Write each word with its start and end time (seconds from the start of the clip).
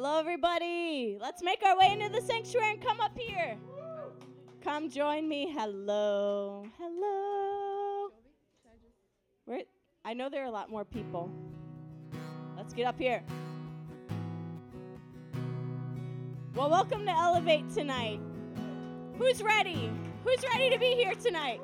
Hello, 0.00 0.20
everybody. 0.20 1.18
Let's 1.20 1.42
make 1.42 1.60
our 1.66 1.76
way 1.76 1.90
into 1.90 2.08
the 2.08 2.24
sanctuary 2.24 2.70
and 2.70 2.80
come 2.80 3.00
up 3.00 3.18
here. 3.18 3.58
Come 4.62 4.88
join 4.88 5.28
me. 5.28 5.52
Hello. 5.52 6.64
Hello. 6.78 8.10
Where? 9.46 9.62
I 10.04 10.14
know 10.14 10.28
there 10.28 10.44
are 10.44 10.46
a 10.46 10.52
lot 10.52 10.70
more 10.70 10.84
people. 10.84 11.28
Let's 12.56 12.72
get 12.72 12.86
up 12.86 12.96
here. 12.96 13.24
Well, 16.54 16.70
welcome 16.70 17.04
to 17.04 17.10
Elevate 17.10 17.68
tonight. 17.74 18.20
Who's 19.18 19.42
ready? 19.42 19.90
Who's 20.22 20.44
ready 20.44 20.70
to 20.70 20.78
be 20.78 20.94
here 20.94 21.16
tonight? 21.16 21.60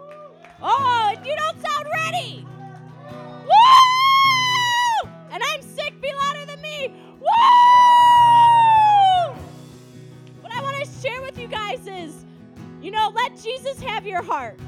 Oh, 0.60 1.14
you 1.24 1.36
don't 1.36 1.62
sound 1.62 1.86
ready. 1.94 2.44
Woo! 3.44 5.08
And 5.30 5.40
I'm 5.40 5.62
sick. 5.62 5.83
You 12.84 12.90
know, 12.90 13.10
let 13.14 13.42
Jesus 13.42 13.80
have 13.80 14.06
your 14.06 14.22
heart. 14.22 14.60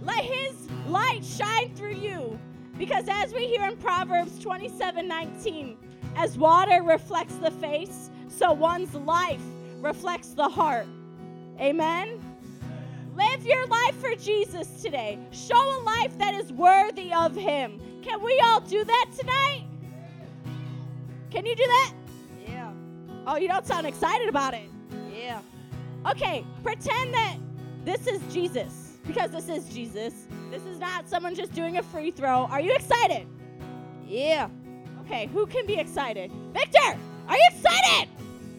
Let 0.00 0.24
his 0.24 0.70
light 0.86 1.24
shine 1.24 1.74
through 1.74 1.96
you. 1.96 2.38
Because 2.78 3.06
as 3.08 3.34
we 3.34 3.48
hear 3.48 3.64
in 3.64 3.76
Proverbs 3.78 4.38
27 4.38 5.08
19, 5.08 5.76
as 6.14 6.38
water 6.38 6.84
reflects 6.84 7.34
the 7.36 7.50
face, 7.50 8.10
so 8.28 8.52
one's 8.52 8.94
life 8.94 9.42
reflects 9.80 10.28
the 10.28 10.48
heart. 10.48 10.86
Amen? 11.58 12.22
Live 13.16 13.44
your 13.44 13.66
life 13.66 13.96
for 13.96 14.14
Jesus 14.14 14.80
today. 14.80 15.18
Show 15.32 15.56
a 15.56 15.80
life 15.82 16.16
that 16.18 16.34
is 16.34 16.52
worthy 16.52 17.12
of 17.12 17.34
Him. 17.34 17.80
Can 18.00 18.22
we 18.22 18.40
all 18.44 18.60
do 18.60 18.84
that 18.84 19.06
tonight? 19.18 19.64
Can 21.32 21.44
you 21.44 21.56
do 21.56 21.66
that? 21.66 21.92
Yeah. 22.46 22.70
Oh, 23.26 23.36
you 23.36 23.48
don't 23.48 23.66
sound 23.66 23.88
excited 23.88 24.28
about 24.28 24.54
it. 24.54 24.70
Yeah. 25.12 25.40
Okay, 26.08 26.44
pretend 26.62 27.12
that 27.12 27.38
this 27.86 28.06
is 28.08 28.20
Jesus, 28.34 28.98
because 29.06 29.30
this 29.30 29.48
is 29.48 29.68
Jesus. 29.72 30.26
This 30.50 30.64
is 30.64 30.80
not 30.80 31.08
someone 31.08 31.36
just 31.36 31.52
doing 31.52 31.78
a 31.78 31.82
free 31.84 32.10
throw. 32.10 32.46
Are 32.50 32.60
you 32.60 32.74
excited? 32.74 33.28
Yeah. 34.04 34.48
Okay, 35.02 35.26
who 35.26 35.46
can 35.46 35.64
be 35.66 35.76
excited? 35.76 36.32
Victor, 36.52 36.98
are 37.28 37.36
you 37.36 37.48
excited? 37.52 38.08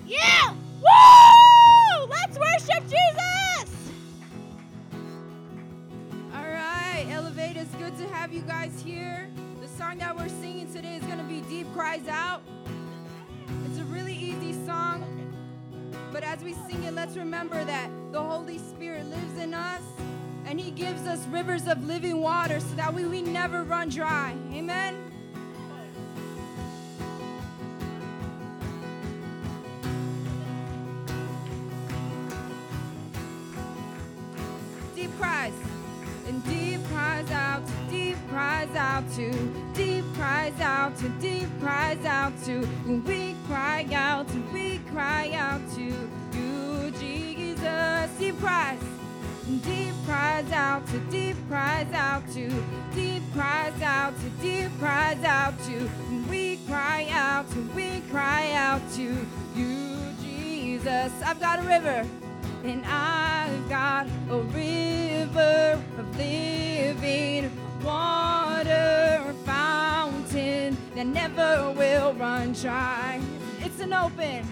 Yeah! 0.06 0.54
Woo! 0.82 2.08
Let's 2.10 2.40
worship 2.40 2.84
Jesus! 2.84 3.92
All 6.34 6.48
right, 6.48 7.06
Elevate, 7.10 7.58
it's 7.58 7.76
good 7.76 7.98
to 7.98 8.08
have 8.08 8.32
you 8.32 8.42
guys 8.44 8.82
here. 8.82 9.28
The 9.62 9.68
song 9.68 9.98
that 9.98 10.16
we're 10.16 10.30
singing 10.30 10.72
today 10.74 10.96
is 10.96 11.04
going 11.04 11.18
to 11.18 11.26
be 11.26 11.42
Deep 11.50 11.68
Cries 11.74 12.08
Out. 12.08 12.44
It's 13.66 13.80
a 13.80 13.86
really 13.86 14.16
easy 14.16 14.54
song, 14.66 15.04
but 16.12 16.24
as 16.24 16.42
we 16.44 16.54
sing 16.54 16.84
it, 16.84 16.94
let's 16.94 17.16
remember 17.18 17.64
that 17.66 17.90
the 18.12 18.22
Holy 18.22 18.58
Spirit 18.58 19.06
lives 19.08 19.38
in 19.38 19.54
us 19.54 19.82
and 20.46 20.60
He 20.60 20.72
gives 20.72 21.06
us 21.06 21.26
rivers 21.28 21.68
of 21.68 21.84
living 21.86 22.22
water 22.22 22.60
so 22.60 22.76
that 22.76 22.94
we, 22.94 23.06
we 23.06 23.22
never 23.22 23.64
run 23.64 23.90
dry. 23.90 24.36
Amen. 24.54 24.96
Deep 34.96 35.12
cries 35.20 35.54
and 36.28 36.44
deep 36.46 36.84
cries 36.88 37.07
out 38.98 39.12
to 39.12 39.32
deep 39.74 40.04
cries 40.16 40.60
out 40.60 40.98
to 40.98 41.08
deep 41.22 41.48
cries 41.60 42.04
out 42.04 42.34
to 42.44 42.68
we 43.06 43.36
cry 43.46 43.86
out 43.94 44.28
to 44.28 44.40
we 44.52 44.80
cry 44.92 45.32
out 45.34 45.62
to 45.76 45.84
you 46.34 46.92
Jesus. 47.00 48.10
Deep 48.18 48.40
cries. 48.40 48.80
Deep 49.62 49.94
cries 50.08 50.52
out 50.52 50.88
to 50.88 51.00
deep 51.12 51.36
cries 51.48 51.94
out 51.94 52.28
to 52.34 52.50
deep 52.96 53.22
cries 53.34 53.80
out 53.84 54.14
to 54.20 54.30
deep 54.42 54.72
cries 54.80 55.24
out 55.24 55.54
to 55.66 55.90
we 56.32 56.58
cry 56.68 57.08
out 57.12 57.48
to 57.52 57.62
we 57.76 58.02
cry 58.10 58.52
out 58.54 58.82
to 58.94 59.16
you 59.56 59.96
Jesus. 60.24 61.12
I've 61.24 61.40
got 61.40 61.60
a 61.60 61.64
river 61.64 62.04
and 62.64 62.84
I've 62.86 63.70
got 63.70 64.08
a 64.32 64.40
river 64.40 65.80
of 66.00 66.18
living 66.18 67.52
water, 67.84 69.34
fountain 69.46 70.78
that 70.96 71.08
never 71.08 71.72
will 71.72 72.14
run 72.14 72.54
dry. 72.54 73.20
It's 73.60 73.80
an 73.80 73.94
open, 73.94 74.46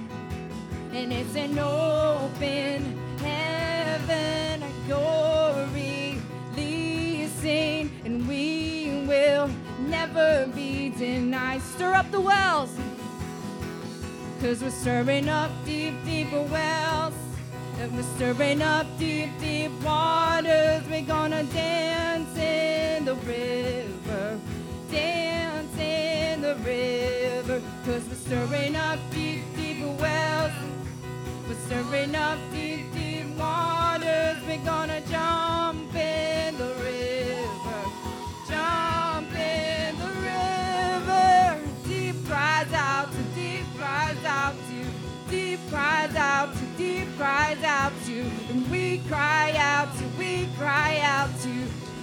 and 0.91 1.11
it's 1.13 1.35
an 1.35 1.57
open 1.59 2.97
heaven. 3.19 4.63
You're 4.87 5.67
releasing, 6.55 7.91
and 8.05 8.27
we 8.27 9.05
will 9.07 9.49
never 9.87 10.47
be 10.53 10.89
denied. 10.89 11.61
Stir 11.61 11.93
up 11.93 12.11
the 12.11 12.21
wells. 12.21 12.71
Cause 14.41 14.61
we're 14.61 14.69
stirring 14.69 15.29
up 15.29 15.51
deep, 15.65 15.95
deeper 16.05 16.41
wells. 16.43 17.13
And 17.77 17.93
we're 17.95 18.03
stirring 18.03 18.61
up 18.61 18.87
deep, 18.97 19.29
deep 19.39 19.71
waters. 19.83 20.83
We're 20.89 21.01
gonna 21.01 21.43
dance 21.43 22.37
in 22.37 23.03
the 23.05 23.15
river. 23.15 24.39
Dance 24.89 25.77
in 25.77 26.41
the 26.41 26.55
river. 26.55 27.61
Cause 27.85 28.07
we're 28.07 28.15
stirring 28.15 28.75
up 28.77 28.99
deep, 29.11 29.43
deep 29.57 29.83
wells. 29.99 30.53
We're 31.47 31.55
stirring 31.67 32.15
up 32.15 32.39
deep, 32.51 32.93
deep 32.93 33.27
waters. 33.37 34.37
We're 34.47 34.63
gonna 34.63 35.01
jump 35.11 35.93
in 35.93 36.57
the 36.57 36.73
river. 36.75 36.94
Deep 45.55 45.69
cries 45.69 46.15
out 46.15 46.53
to 46.53 46.65
deep 46.77 47.07
cries 47.17 47.63
out 47.63 47.93
to 48.05 48.19
and 48.49 48.69
we 48.69 48.97
cry 49.07 49.53
out 49.57 49.87
to 49.97 50.03
we 50.17 50.47
cry 50.57 50.99
out 51.01 51.29
to 51.39 51.49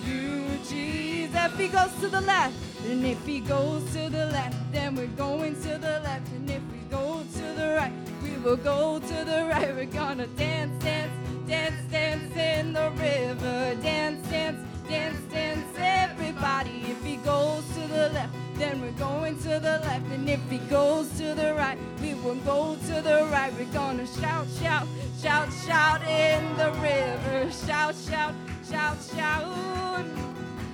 you 0.06 0.46
Jesus 0.68 1.34
if 1.34 1.58
he 1.58 1.68
goes 1.68 1.92
to 2.00 2.08
the 2.08 2.20
left 2.22 2.54
and 2.86 3.04
if 3.04 3.24
he 3.26 3.40
goes 3.40 3.84
to 3.92 4.08
the 4.08 4.26
left 4.26 4.56
then 4.72 4.94
we're 4.94 5.06
going 5.18 5.54
to 5.62 5.78
the 5.78 6.00
left. 6.02 6.26
And 6.32 6.48
if 6.48 6.62
we 6.72 6.78
go 6.90 7.22
to 7.34 7.42
the 7.60 7.74
right 7.76 7.92
we 8.22 8.30
will 8.38 8.56
go 8.56 8.98
to 8.98 9.24
the 9.24 9.46
right. 9.50 9.74
We're 9.74 9.84
gonna 9.84 10.26
dance 10.28 10.82
dance 10.82 11.12
dance 11.46 11.90
dance 11.90 12.34
in 12.36 12.72
the 12.72 12.90
river. 12.96 13.76
Dance 13.82 14.26
dance 14.28 14.60
dance 14.88 15.20
dance 15.32 15.76
everybody. 15.78 16.84
If 16.88 17.04
he 17.04 17.16
goes 17.16 17.64
to 17.74 17.80
the 17.88 18.10
left 18.10 18.34
then 18.54 18.80
we're 18.80 18.92
going 18.92 19.38
to 19.40 19.58
the 19.60 19.80
left. 19.86 20.06
And 20.12 20.28
if 20.28 20.40
he 20.50 20.58
goes 20.58 21.08
to 21.18 21.34
the 21.34 21.54
right 21.54 21.78
we 22.00 22.14
will 22.14 22.36
go 22.36 22.76
to 22.86 23.02
the 23.02 23.28
right. 23.30 23.52
We're 23.58 23.72
gonna 23.72 24.06
shout 24.06 24.46
shout 24.60 24.86
shout 25.20 25.52
shout 25.66 26.02
in 26.02 26.56
the 26.56 26.70
river. 26.80 27.50
Shout 27.50 27.94
shout 27.94 28.34
shout 28.68 28.98
shout. 29.14 30.06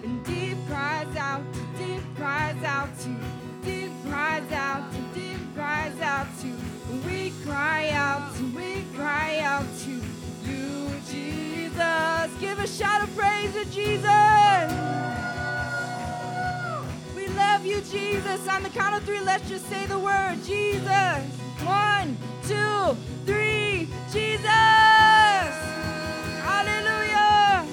And 0.04 0.24
deep 0.24 0.58
cries 0.68 1.14
out 1.16 1.42
deep 1.78 2.02
cries 2.16 2.62
out 2.64 2.90
to 3.00 3.16
deep 3.64 3.92
cries 4.06 4.52
out 4.52 4.92
to 4.92 5.00
deep 5.18 5.40
cries 5.54 6.00
out 6.00 6.26
to. 6.40 6.68
We 7.06 7.32
cry 7.44 7.90
out 7.90 8.32
we 8.54 8.84
cry 8.94 9.38
out 9.40 9.66
to 9.84 9.90
you 11.10 11.47
Jesus 11.78 12.40
give 12.40 12.58
a 12.58 12.66
shout 12.66 13.02
of 13.04 13.16
praise 13.16 13.52
to 13.52 13.64
Jesus 13.66 14.72
we 17.14 17.28
love 17.28 17.64
you, 17.64 17.80
Jesus. 17.82 18.48
On 18.48 18.64
the 18.64 18.68
count 18.68 18.96
of 18.96 19.04
three, 19.04 19.20
let's 19.20 19.48
just 19.48 19.68
say 19.68 19.86
the 19.86 19.98
word 19.98 20.38
Jesus. 20.44 21.22
One, 21.64 22.16
two, 22.48 22.96
three, 23.26 23.88
Jesus. 24.12 24.46
Hallelujah. 26.42 27.64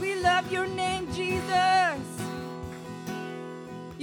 We 0.00 0.16
love 0.16 0.50
your 0.50 0.66
name, 0.66 1.12
Jesus. 1.12 1.75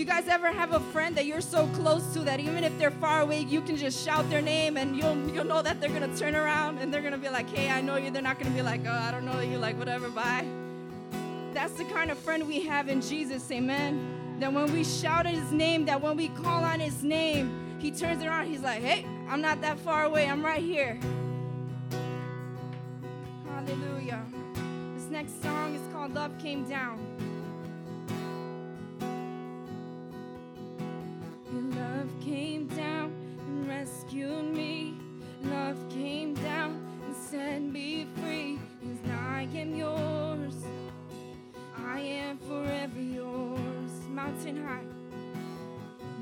You 0.04 0.10
guys 0.10 0.28
ever 0.28 0.52
have 0.52 0.74
a 0.74 0.82
friend 0.92 1.16
that 1.16 1.26
you're 1.26 1.40
so 1.40 1.66
close 1.68 2.12
to 2.14 2.20
that 2.24 2.42
even 2.42 2.66
if 2.66 2.78
they're 2.78 2.92
far 2.92 3.22
away, 3.22 3.40
you 3.40 3.62
can 3.62 3.78
just 3.78 4.04
shout 4.04 4.30
their 4.30 4.42
name 4.42 4.76
and 4.76 4.98
you'll 4.98 5.16
you'll 5.30 5.46
know 5.46 5.62
that 5.62 5.80
they're 5.80 5.90
gonna 5.90 6.14
turn 6.18 6.36
around 6.36 6.80
and 6.80 6.94
they're 6.94 7.02
gonna 7.02 7.18
be 7.18 7.30
like, 7.30 7.50
"Hey, 7.50 7.70
I 7.70 7.80
know 7.80 7.96
you." 7.96 8.12
They're 8.12 8.22
not 8.22 8.38
gonna 8.38 8.54
be 8.54 8.62
like, 8.62 8.82
"Oh, 8.86 8.92
I 8.92 9.12
don't 9.12 9.24
know 9.24 9.40
you." 9.40 9.58
Like, 9.58 9.80
whatever, 9.80 10.10
bye. 10.10 10.46
That's 11.54 11.72
the 11.76 11.86
kind 11.86 12.12
of 12.12 12.18
friend 12.18 12.46
we 12.46 12.66
have 12.66 12.90
in 12.90 13.00
Jesus, 13.00 13.50
Amen. 13.50 14.38
That 14.42 14.52
when 14.52 14.74
we 14.74 14.84
shout 14.84 15.26
His 15.26 15.54
name, 15.54 15.86
that 15.86 16.02
when 16.02 16.18
we 16.18 16.28
call 16.28 16.66
on 16.66 16.82
His 16.82 17.02
name, 17.02 17.78
He 17.80 17.90
turns 17.90 18.22
around. 18.26 18.48
He's 18.48 18.60
like, 18.60 18.82
"Hey, 18.82 19.06
I'm 19.30 19.40
not 19.40 19.62
that 19.62 19.80
far 19.80 20.04
away. 20.04 20.28
I'm 20.28 20.46
right 20.46 20.62
here." 20.62 21.00
Hallelujah. 23.48 24.22
This 24.96 25.06
next 25.10 25.42
song 25.42 25.74
is 25.76 25.94
called 25.94 26.14
"Love 26.14 26.38
Came 26.40 26.66
Down." 26.68 27.13
and 37.54 37.72
be 37.72 38.08
free, 38.16 38.58
cause 38.82 39.12
I 39.12 39.48
am 39.54 39.76
yours. 39.76 40.56
I 41.78 42.00
am 42.00 42.40
forever 42.40 43.00
yours. 43.00 43.92
Mountain 44.10 44.66
high, 44.66 44.88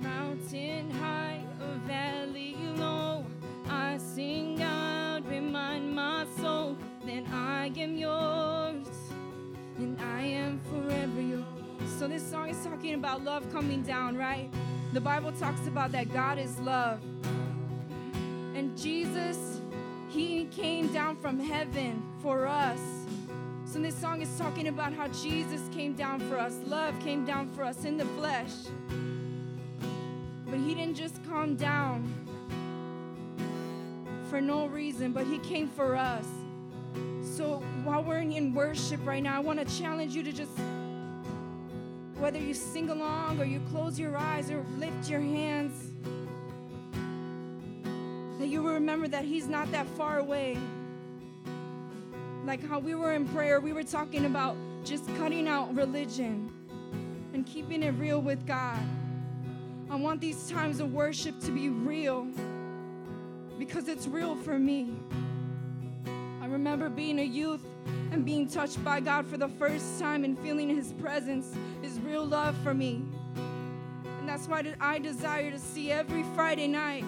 mountain 0.02 0.92
high, 0.92 1.40
valley 1.88 2.58
low. 2.76 3.26
I 3.70 3.98
sing 3.98 4.62
out, 4.62 5.26
remind 5.30 5.96
my 5.96 6.26
soul 6.42 6.76
that 7.06 7.24
I 7.32 7.72
am 7.78 7.96
yours 7.96 8.88
and 9.78 9.98
I 10.02 10.24
am 10.24 10.60
forever 10.70 11.22
yours. 11.22 11.46
So, 11.98 12.10
this 12.10 12.30
song 12.30 12.50
is 12.50 12.62
talking 12.62 12.96
about 12.96 13.24
love 13.24 13.50
coming 13.54 13.84
down, 13.84 14.18
right? 14.18 14.50
The 14.92 15.00
Bible 15.00 15.32
talks 15.32 15.66
about 15.66 15.94
that 15.94 16.12
God 16.12 16.40
is 16.40 16.60
love. 16.60 17.00
And 18.54 18.78
Jesus 18.78 19.61
he 20.12 20.46
came 20.52 20.92
down 20.92 21.16
from 21.16 21.40
heaven 21.40 22.04
for 22.22 22.46
us. 22.46 22.82
So 23.64 23.80
this 23.80 23.96
song 23.96 24.22
is 24.22 24.38
talking 24.38 24.68
about 24.68 24.92
how 24.92 25.08
Jesus 25.08 25.62
came 25.74 25.94
down 25.94 26.20
for 26.20 26.38
us. 26.38 26.54
Love 26.68 27.00
came 27.00 27.24
down 27.24 27.50
for 27.54 27.64
us 27.64 27.86
in 27.86 27.96
the 27.96 28.04
flesh. 28.04 28.52
But 30.46 30.60
He 30.60 30.76
didn't 30.76 30.96
just 30.96 31.24
come 31.30 31.56
down 31.56 32.14
for 34.30 34.42
no 34.42 34.66
reason, 34.66 35.14
but 35.14 35.26
He 35.26 35.40
came 35.40 35.70
for 35.70 35.96
us. 35.96 36.26
So 37.24 37.64
while 37.86 38.04
we're 38.04 38.18
in 38.18 38.54
worship 38.54 39.00
right 39.06 39.24
now, 39.24 39.38
I 39.38 39.40
want 39.40 39.66
to 39.66 39.80
challenge 39.80 40.14
you 40.14 40.24
to 40.24 40.34
just, 40.34 40.52
whether 42.20 42.38
you 42.38 42.54
sing 42.54 42.90
along 42.90 43.40
or 43.40 43.46
you 43.46 43.62
close 43.72 43.98
your 43.98 44.18
eyes 44.18 44.52
or 44.52 44.66
lift 44.78 45.10
your 45.10 45.22
hands, 45.22 45.94
that 48.42 48.48
you 48.48 48.68
remember 48.68 49.08
that 49.08 49.24
He's 49.24 49.48
not 49.48 49.72
that 49.72 49.86
far 49.86 50.18
away. 50.18 50.58
Like 52.44 52.68
how 52.68 52.80
we 52.80 52.96
were 52.96 53.14
in 53.14 53.28
prayer, 53.28 53.60
we 53.60 53.72
were 53.72 53.84
talking 53.84 54.26
about 54.26 54.58
just 54.84 55.06
cutting 55.18 55.48
out 55.48 55.76
religion 55.76 56.52
and 57.34 57.46
keeping 57.46 57.84
it 57.84 57.92
real 57.92 58.20
with 58.20 58.48
God. 58.48 58.80
I 59.92 59.96
want 59.96 60.22
these 60.22 60.50
times 60.50 60.80
of 60.80 60.92
worship 60.92 61.40
to 61.42 61.52
be 61.52 61.70
real 61.70 62.28
because 63.60 63.88
it's 63.88 64.08
real 64.08 64.36
for 64.36 64.58
me. 64.58 64.96
I 66.42 66.48
remember 66.48 66.90
being 66.90 67.20
a 67.20 67.24
youth 67.24 67.64
and 68.12 68.26
being 68.26 68.48
touched 68.48 68.84
by 68.84 69.02
God 69.02 69.28
for 69.28 69.38
the 69.38 69.50
first 69.50 70.00
time 70.00 70.24
and 70.24 70.38
feeling 70.40 70.68
His 70.76 70.94
presence, 70.94 71.56
His 71.84 72.00
real 72.00 72.26
love 72.26 72.58
for 72.64 72.74
me. 72.74 73.04
And 74.20 74.28
that's 74.28 74.48
why 74.48 74.64
I 74.80 74.98
desire 74.98 75.52
to 75.52 75.60
see 75.60 75.92
every 75.92 76.24
Friday 76.34 76.68
night 76.68 77.06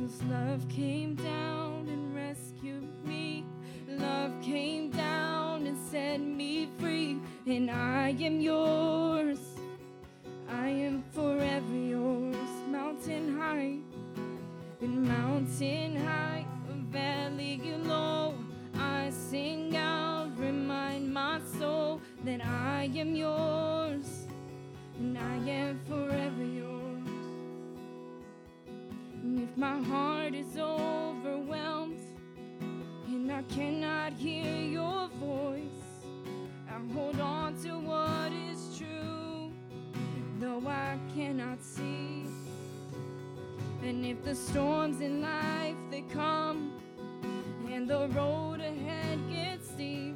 Love 0.00 0.66
came 0.70 1.14
down 1.14 1.86
and 1.86 2.14
rescued 2.14 2.88
me. 3.04 3.44
Love 3.86 4.32
came 4.40 4.90
down 4.90 5.66
and 5.66 5.76
set 5.90 6.20
me 6.20 6.70
free. 6.78 7.18
And 7.46 7.70
I 7.70 8.16
am 8.18 8.40
yours. 8.40 9.40
I 10.48 10.68
am 10.68 11.04
forever 11.12 11.76
yours. 11.76 12.34
Mountain 12.68 13.38
high 13.38 13.76
and 14.80 15.06
mountain 15.06 15.96
high, 15.96 16.46
valley 16.90 17.60
low. 17.84 18.34
I 18.74 19.10
sing 19.10 19.76
out, 19.76 20.30
remind 20.38 21.12
my 21.12 21.40
soul 21.58 22.00
that 22.24 22.42
I 22.42 22.90
am 22.96 23.14
yours. 23.14 24.26
And 24.98 25.18
I 25.18 25.36
am 25.48 25.80
forever 25.86 26.42
yours. 26.42 26.79
If 29.50 29.56
my 29.56 29.82
heart 29.82 30.32
is 30.32 30.56
overwhelmed 30.56 31.98
and 33.08 33.32
I 33.32 33.42
cannot 33.42 34.12
hear 34.12 34.54
your 34.54 35.08
voice, 35.18 35.82
I 36.68 36.94
hold 36.94 37.18
on 37.18 37.60
to 37.64 37.70
what 37.80 38.32
is 38.32 38.78
true, 38.78 39.50
though 40.38 40.62
I 40.68 41.00
cannot 41.16 41.64
see. 41.64 42.26
And 43.82 44.06
if 44.06 44.22
the 44.22 44.36
storms 44.36 45.00
in 45.00 45.20
life 45.20 45.74
they 45.90 46.02
come 46.02 46.80
and 47.68 47.88
the 47.88 48.06
road 48.14 48.60
ahead 48.60 49.18
gets 49.28 49.68
steep, 49.70 50.14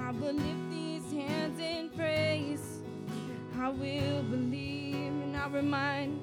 I 0.00 0.12
will 0.12 0.32
lift 0.32 0.70
these 0.70 1.12
hands 1.12 1.60
in 1.60 1.90
praise. 1.90 2.80
I 3.60 3.68
will 3.68 4.22
believe 4.22 4.94
and 4.94 5.36
I 5.36 5.48
remind 5.48 6.18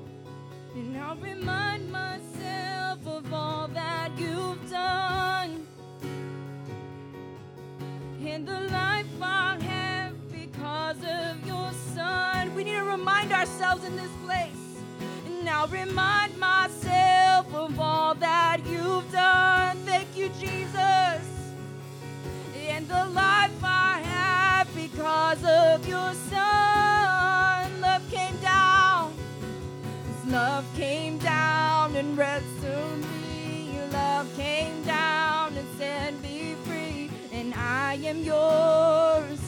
and 0.76 0.98
I'll 0.98 1.16
remind 1.18 1.92
myself 1.92 3.06
of 3.06 3.32
all 3.34 3.68
that 3.70 4.12
you've 4.18 4.70
done 4.70 5.68
and 8.26 8.48
the 8.48 8.62
life 8.62 9.06
I 9.22 9.60
have 9.62 10.32
because 10.32 10.98
of 11.04 11.46
your 11.46 11.72
son. 11.94 12.56
We 12.56 12.64
need 12.64 12.78
to 12.78 12.84
remind 12.84 13.32
ourselves 13.32 13.86
in 13.86 13.96
this 13.96 14.12
place. 14.26 14.50
And 15.28 15.48
I'll 15.48 15.68
remind 15.68 16.38
myself 16.40 17.54
of 17.54 17.80
all 17.80 18.16
that 18.16 18.62
you've 18.66 19.12
done. 19.12 19.78
Thank 19.86 20.18
you, 20.18 20.30
Jesus. 20.40 21.22
And 22.68 22.88
the 22.88 23.06
life 23.06 23.52
I 23.62 24.02
have 24.04 24.74
because 24.76 25.44
of 25.44 25.88
your 25.88 26.14
son. 26.30 27.63
Love 30.34 30.66
came 30.76 31.20
down 31.20 31.96
and 31.96 32.18
rescued 32.18 32.98
me. 32.98 33.70
Your 33.76 33.86
love 33.90 34.28
came 34.36 34.82
down 34.82 35.56
and 35.56 35.68
set 35.78 36.20
me 36.24 36.56
free. 36.66 37.12
And 37.32 37.54
I 37.54 38.00
am 38.04 38.18
yours. 38.24 39.40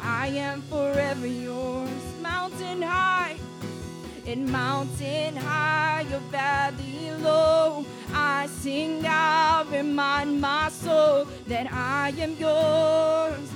I 0.00 0.28
am 0.28 0.62
forever 0.62 1.26
yours. 1.26 1.90
Mountain 2.22 2.80
high 2.80 3.36
and 4.26 4.50
mountain 4.50 5.36
high, 5.36 6.06
your 6.10 6.24
valley 6.32 7.10
low. 7.20 7.84
I 8.14 8.46
sing 8.46 9.04
out, 9.04 9.70
remind 9.70 10.40
my 10.40 10.70
soul 10.70 11.26
that 11.48 11.70
I 11.70 12.14
am 12.18 12.32
yours. 12.38 13.46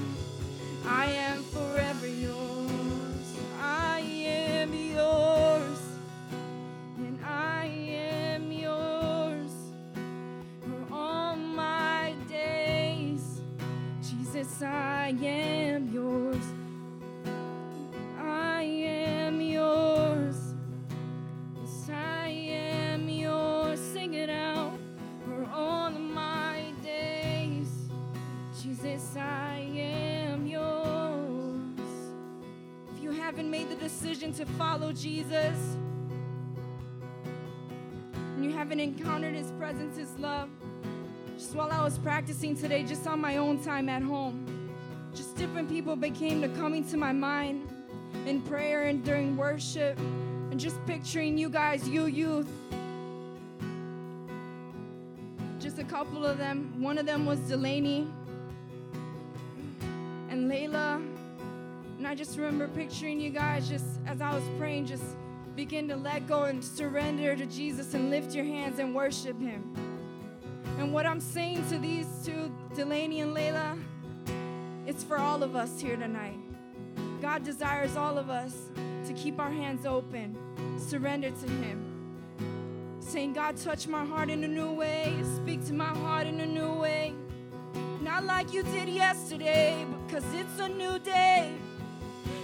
I 0.87 1.07
am 1.07 1.43
forever 1.45 2.07
yours. 2.07 3.27
I 3.59 4.01
am 4.01 4.75
yours. 4.75 5.72
Jesus, 14.43 14.63
I 14.63 15.15
am 15.23 15.93
yours. 15.93 16.45
I 18.19 18.63
am 18.63 19.41
yours. 19.41 20.37
Yes, 21.61 21.89
I 21.89 22.29
am 22.29 23.09
yours. 23.09 23.79
Sing 23.79 24.15
it 24.15 24.29
out 24.29 24.77
for 25.25 25.49
all 25.55 25.87
of 25.87 26.01
my 26.01 26.73
days. 26.83 27.69
Jesus, 28.61 29.17
I 29.17 29.59
am 29.77 30.45
yours. 30.45 31.79
If 32.97 33.01
you 33.01 33.13
haven't 33.13 33.49
made 33.49 33.71
the 33.71 33.77
decision 33.77 34.33
to 34.33 34.45
follow 34.45 34.93
Jesus, 34.93 35.77
and 38.15 38.45
you 38.45 38.51
haven't 38.51 38.81
encountered 38.81 39.37
his 39.37 39.53
presence, 39.53 39.97
his 39.97 40.19
love, 40.19 40.49
just 41.37 41.55
while 41.55 41.71
I 41.71 41.83
was 41.83 41.99
practicing 41.99 42.57
today, 42.57 42.83
just 42.85 43.07
on 43.07 43.21
my 43.21 43.37
own 43.37 43.63
time 43.63 43.89
at 43.89 44.03
home, 44.03 44.71
just 45.15 45.37
different 45.37 45.69
people 45.69 45.97
became 45.97 46.41
to 46.43 46.49
coming 46.49 46.85
to 46.89 46.97
my 46.97 47.13
mind 47.13 47.69
in 48.27 48.41
prayer 48.43 48.83
and 48.85 49.05
during 49.05 49.37
worship, 49.37 49.99
and 50.51 50.59
just 50.59 50.85
picturing 50.87 51.37
you 51.37 51.49
guys, 51.49 51.89
you 51.89 52.07
youth. 52.07 52.49
Just 55.59 55.79
a 55.79 55.85
couple 55.85 56.27
of 56.27 56.39
them. 56.39 56.75
One 56.81 56.99
of 56.99 57.07
them 57.07 57.25
was 57.25 57.39
Delaney 57.41 58.07
and 60.29 60.51
Layla. 60.51 60.97
And 61.99 62.07
I 62.07 62.15
just 62.15 62.37
remember 62.37 62.69
picturing 62.69 63.21
you 63.21 63.31
guys 63.31 63.69
just 63.69 63.87
as 64.07 64.21
I 64.21 64.35
was 64.35 64.43
praying, 64.59 64.87
just 64.87 65.05
begin 65.55 65.87
to 65.89 65.97
let 65.97 66.27
go 66.27 66.45
and 66.45 66.65
surrender 66.65 67.37
to 67.37 67.47
Jesus 67.47 67.95
and 67.95 68.11
lift 68.11 68.35
your 68.35 68.45
hands 68.45 68.79
and 68.79 68.95
worship 68.95 69.39
Him. 69.41 69.92
And 70.83 70.93
what 70.93 71.07
I'm 71.07 71.21
saying 71.21 71.65
to 71.69 71.79
these 71.79 72.09
two, 72.27 72.53
Delaney 72.75 73.21
and 73.21 73.37
Layla, 73.37 73.81
it's 74.85 75.05
for 75.05 75.17
all 75.17 75.45
of 75.45 75.55
us 75.55 75.81
here 75.81 75.97
tonight. 75.97 76.41
God 77.21 77.45
desires 77.45 77.97
all 77.97 78.19
of 78.19 78.31
us 78.31 78.53
to 79.07 79.13
keep 79.13 79.39
our 79.39 79.49
hands 79.49 79.87
open, 79.87 80.37
surrender 80.81 81.31
to 81.31 81.49
Him. 81.49 82.99
Saying, 82.99 83.35
God, 83.35 83.59
touch 83.59 83.87
my 83.87 84.05
heart 84.05 84.29
in 84.29 84.43
a 84.43 84.49
new 84.49 84.73
way, 84.73 85.23
speak 85.37 85.65
to 85.67 85.73
my 85.73 85.95
heart 85.95 86.27
in 86.27 86.41
a 86.41 86.47
new 86.47 86.73
way. 86.73 87.15
Not 88.01 88.25
like 88.25 88.53
you 88.53 88.65
did 88.65 88.89
yesterday, 88.89 89.87
because 90.09 90.25
it's 90.35 90.59
a 90.59 90.69
new 90.69 90.99
day. 90.99 91.55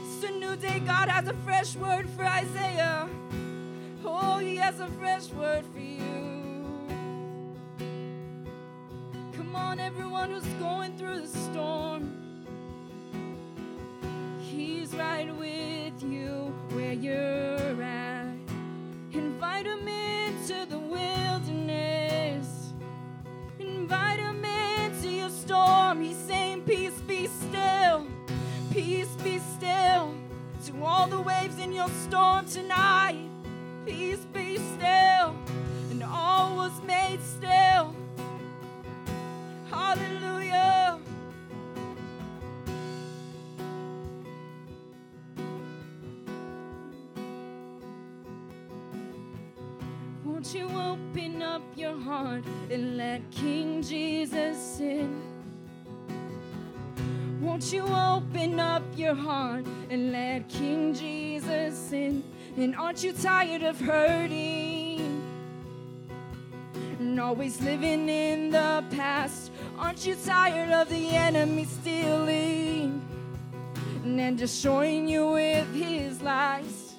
It's 0.04 0.22
a 0.22 0.30
new 0.30 0.54
day. 0.54 0.78
God 0.78 1.08
has 1.08 1.26
a 1.26 1.34
fresh 1.44 1.74
word 1.74 2.08
for 2.10 2.24
Isaiah. 2.24 3.08
Oh, 4.04 4.38
He 4.38 4.54
has 4.58 4.78
a 4.78 4.86
fresh 4.86 5.28
word 5.30 5.64
for 5.74 5.80
you. 5.80 6.27
on 9.58 9.80
everyone 9.80 10.30
who's 10.30 10.46
going 10.54 10.96
through 10.96 11.20
the 11.20 11.26
storm. 11.26 12.12
He's 14.40 14.94
right 14.94 15.34
with 15.36 16.02
you 16.02 16.54
where 16.70 16.92
you're 16.92 17.82
at. 17.82 18.36
Invite 19.12 19.66
him 19.66 19.86
into 19.86 20.66
the 20.66 20.78
wilderness. 20.78 22.72
Invite 23.58 24.20
him 24.20 24.44
into 24.44 25.10
your 25.10 25.30
storm. 25.30 26.00
He's 26.00 26.16
saying, 26.16 26.62
Peace 26.62 27.00
be 27.00 27.26
still. 27.26 28.06
Peace 28.70 29.14
be 29.24 29.38
still 29.38 30.14
to 30.66 30.84
all 30.84 31.08
the 31.08 31.20
waves 31.20 31.58
in 31.58 31.72
your 31.72 31.88
storm 31.88 32.46
tonight. 32.46 33.28
Peace 33.84 34.24
be 34.32 34.56
still. 34.56 35.34
And 35.90 36.02
all 36.04 36.56
was 36.56 36.82
made 36.82 37.20
still. 37.22 37.94
Hallelujah. 39.70 40.98
Won't 50.24 50.54
you 50.54 50.68
open 50.68 51.42
up 51.42 51.62
your 51.76 51.98
heart 51.98 52.44
and 52.70 52.96
let 52.96 53.28
King 53.30 53.82
Jesus 53.82 54.80
in? 54.80 55.20
Won't 57.40 57.72
you 57.72 57.82
open 57.82 58.58
up 58.60 58.82
your 58.96 59.14
heart 59.14 59.64
and 59.90 60.12
let 60.12 60.48
King 60.48 60.94
Jesus 60.94 61.92
in? 61.92 62.22
And 62.56 62.74
aren't 62.76 63.02
you 63.02 63.12
tired 63.12 63.62
of 63.62 63.80
hurting? 63.80 65.22
And 66.98 67.20
always 67.20 67.60
living 67.60 68.08
in 68.08 68.50
the 68.50 68.84
past. 68.90 69.52
Aren't 69.78 70.04
you 70.04 70.16
tired 70.16 70.72
of 70.72 70.88
the 70.88 71.10
enemy 71.10 71.64
stealing 71.64 73.00
and 74.04 74.36
destroying 74.36 75.08
you 75.08 75.30
with 75.30 75.72
his 75.72 76.20
lies? 76.20 76.94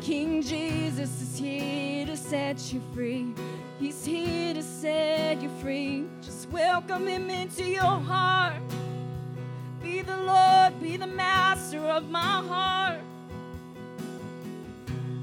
King 0.00 0.40
Jesus 0.40 1.20
is 1.20 1.36
here 1.36 2.06
to 2.06 2.16
set 2.16 2.72
you 2.72 2.80
free. 2.94 3.34
He's 3.80 4.04
here 4.04 4.54
to 4.54 4.62
set 4.62 5.42
you 5.42 5.50
free. 5.60 6.06
Just 6.22 6.48
welcome 6.50 7.08
him 7.08 7.28
into 7.30 7.64
your 7.64 7.82
heart. 7.82 8.62
Be 9.82 10.02
the 10.02 10.16
Lord, 10.18 10.80
be 10.80 10.96
the 10.96 11.08
master 11.08 11.80
of 11.80 12.10
my 12.10 12.20
heart. 12.20 13.00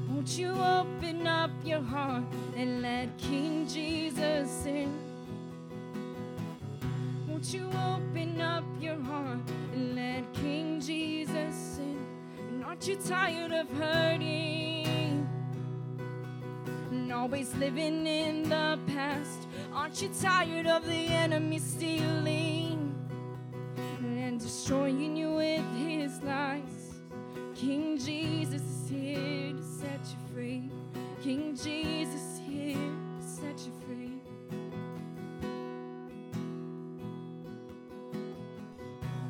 Won't 0.10 0.38
you 0.38 0.50
open 0.50 1.26
up 1.26 1.52
your 1.64 1.82
heart 1.82 2.26
and 2.58 2.82
let 2.82 3.18
King 3.18 3.66
Jesus 3.66 4.66
in? 4.66 5.07
You 7.50 7.70
open 7.70 8.42
up 8.42 8.66
your 8.78 9.00
heart 9.04 9.40
and 9.72 9.96
let 9.96 10.34
King 10.34 10.82
Jesus 10.82 11.78
in? 11.78 11.98
And 12.40 12.66
aren't 12.66 12.86
you 12.86 12.98
tired 12.98 13.54
of 13.54 13.70
hurting? 13.70 15.26
And 16.92 17.14
always 17.14 17.56
living 17.56 18.06
in 18.06 18.50
the 18.50 18.78
past. 18.88 19.48
Aren't 19.74 20.02
you 20.02 20.10
tired 20.20 20.68
of 20.68 20.86
the 20.86 21.08
enemy 21.08 21.60
stealing 21.60 22.94
and 24.02 24.42
destroying 24.42 25.16
you 25.16 25.36
with 25.36 25.64
his 25.78 26.22
lies? 26.24 26.96
King 27.56 27.98
Jesus 27.98 28.62
is 28.62 28.90
here 28.90 29.54
to 29.54 29.64
set 29.64 30.02
you 30.04 30.34
free. 30.34 30.70
King 31.24 31.56
Jesus 31.56 32.14
is 32.14 32.42
here 32.46 32.76
to 32.76 33.26
set 33.26 33.58
you 33.66 33.72
free. 33.86 33.87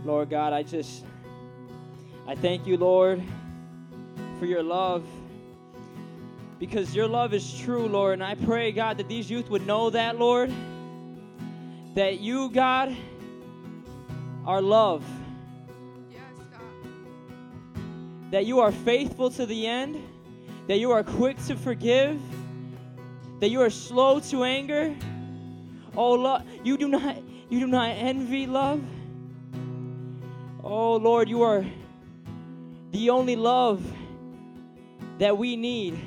Lord 0.08 0.30
God, 0.30 0.54
I 0.54 0.64
just, 0.64 1.04
I 2.26 2.34
thank 2.34 2.66
you, 2.66 2.78
Lord, 2.78 3.22
for 4.40 4.46
your 4.46 4.64
love. 4.64 5.06
Because 6.60 6.96
your 6.96 7.10
love 7.10 7.34
is 7.34 7.60
true, 7.60 7.88
Lord. 7.88 8.14
And 8.14 8.24
I 8.24 8.36
pray, 8.36 8.72
God, 8.72 9.00
that 9.00 9.10
these 9.10 9.30
youth 9.30 9.50
would 9.50 9.68
know 9.68 9.90
that, 9.90 10.18
Lord. 10.18 10.50
That 11.96 12.22
you, 12.22 12.50
God, 12.52 12.96
are 14.46 14.62
love. 14.62 15.04
Yes, 16.10 16.22
God. 16.52 17.82
That 18.32 18.46
you 18.46 18.62
are 18.62 18.72
faithful 18.72 19.30
to 19.32 19.46
the 19.46 19.68
end. 19.68 20.02
That 20.68 20.78
you 20.78 20.92
are 20.92 21.04
quick 21.04 21.36
to 21.48 21.58
forgive. 21.58 22.18
That 23.42 23.50
you 23.50 23.60
are 23.62 23.70
slow 23.70 24.22
to 24.22 24.46
anger. 24.46 24.96
Oh, 25.98 26.14
love, 26.14 26.44
you 26.64 26.78
do 26.78 26.88
not, 26.88 27.18
you 27.50 27.60
do 27.60 27.68
not 27.68 27.90
envy 27.90 28.48
love. 28.48 28.82
Oh, 30.70 30.98
Lord, 30.98 31.30
you 31.30 31.44
are 31.44 31.66
the 32.92 33.10
only 33.10 33.38
love 33.38 33.82
that 35.18 35.38
we 35.38 35.56
need. 35.56 35.98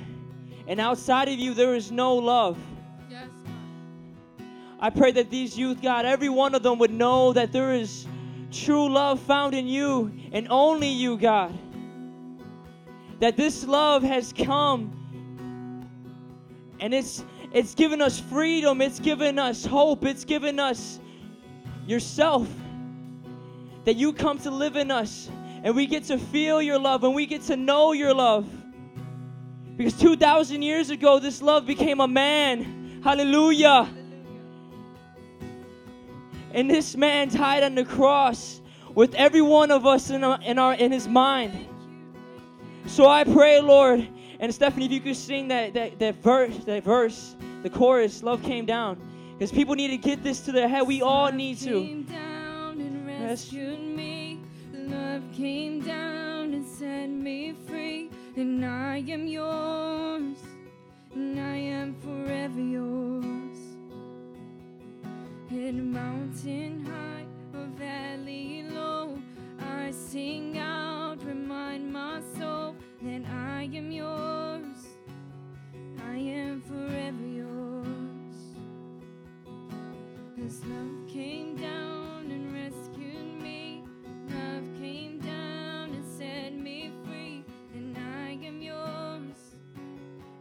And 0.66 0.78
outside 0.78 1.28
of 1.28 1.38
you, 1.38 1.54
there 1.54 1.74
is 1.74 1.90
no 1.90 2.16
love. 2.16 2.58
Yes, 3.08 3.30
I 4.78 4.90
pray 4.90 5.12
that 5.12 5.30
these 5.30 5.56
youth, 5.56 5.80
God, 5.80 6.04
every 6.04 6.28
one 6.28 6.54
of 6.54 6.62
them 6.62 6.78
would 6.78 6.92
know 6.92 7.32
that 7.32 7.52
there 7.52 7.72
is 7.72 8.06
true 8.52 8.86
love 8.90 9.18
found 9.20 9.54
in 9.54 9.66
you 9.66 10.12
and 10.30 10.46
only 10.50 10.88
you, 10.88 11.16
God. 11.16 11.58
That 13.20 13.38
this 13.38 13.64
love 13.64 14.02
has 14.02 14.30
come 14.30 14.92
and 16.80 16.92
it's 16.92 17.24
it's 17.54 17.74
given 17.74 18.02
us 18.02 18.20
freedom, 18.20 18.82
it's 18.82 19.00
given 19.00 19.38
us 19.38 19.64
hope, 19.64 20.04
it's 20.04 20.26
given 20.26 20.60
us 20.60 21.00
yourself. 21.86 22.46
That 23.84 23.96
you 23.96 24.12
come 24.12 24.38
to 24.40 24.50
live 24.50 24.76
in 24.76 24.90
us 24.90 25.30
and 25.62 25.74
we 25.74 25.86
get 25.86 26.04
to 26.04 26.18
feel 26.18 26.62
your 26.62 26.78
love 26.78 27.04
and 27.04 27.14
we 27.14 27.26
get 27.26 27.42
to 27.42 27.56
know 27.56 27.92
your 27.92 28.14
love. 28.14 28.48
Because 29.76 29.94
2,000 29.98 30.62
years 30.62 30.90
ago, 30.90 31.18
this 31.18 31.40
love 31.40 31.66
became 31.66 32.00
a 32.00 32.08
man. 32.08 33.00
Hallelujah. 33.02 33.88
And 36.52 36.70
this 36.70 36.96
man 36.96 37.28
died 37.28 37.62
on 37.62 37.74
the 37.74 37.84
cross 37.84 38.60
with 38.94 39.14
every 39.14 39.42
one 39.42 39.70
of 39.70 39.86
us 39.86 40.10
in, 40.10 40.24
our, 40.24 40.38
in, 40.42 40.58
our, 40.58 40.74
in 40.74 40.92
his 40.92 41.06
mind. 41.06 41.66
So 42.86 43.06
I 43.06 43.24
pray, 43.24 43.60
Lord, 43.60 44.06
and 44.40 44.52
Stephanie, 44.54 44.86
if 44.86 44.92
you 44.92 45.00
could 45.00 45.16
sing 45.16 45.48
that, 45.48 45.74
that, 45.74 45.98
that 45.98 46.16
verse, 46.16 46.56
that 46.64 46.82
verse, 46.82 47.36
the 47.62 47.70
chorus, 47.70 48.22
love 48.22 48.42
came 48.42 48.66
down. 48.66 48.98
Because 49.32 49.52
people 49.52 49.74
need 49.74 49.88
to 49.88 49.96
get 49.96 50.22
this 50.22 50.40
to 50.40 50.52
their 50.52 50.68
head. 50.68 50.86
We 50.86 51.02
all 51.02 51.30
need 51.30 51.58
to. 51.58 52.04
Rescued 53.22 53.80
me. 53.80 54.40
Love 54.72 55.22
came 55.32 55.80
down 55.80 56.54
and 56.54 56.66
set 56.66 57.08
me 57.08 57.54
free. 57.66 58.10
And 58.36 58.64
I 58.64 58.98
am 59.08 59.26
yours. 59.26 60.38
And 61.14 61.38
I 61.38 61.56
am 61.56 61.94
forever 61.94 62.60
yours. 62.60 63.58
In 65.50 65.92
mountain 65.92 66.86
high 66.86 67.26
or 67.58 67.66
valley 67.76 68.64
low, 68.72 69.18
I 69.58 69.90
sing 69.90 70.56
out, 70.58 71.22
remind 71.24 71.92
my 71.92 72.20
soul 72.38 72.76
that 73.02 73.22
I 73.28 73.68
am 73.74 73.90
yours. 73.90 74.78
I 76.06 76.16
am 76.16 76.62
forever 76.62 77.26
yours. 77.26 78.36
His 80.36 80.64
love 80.64 81.08
came 81.08 81.56
down. 81.56 82.19
Love 84.30 84.64
came 84.80 85.18
down 85.20 85.90
and 85.90 86.04
set 86.18 86.54
me 86.54 86.92
free. 87.04 87.44
And 87.74 87.96
I 87.98 88.38
am 88.46 88.62
yours. 88.62 89.56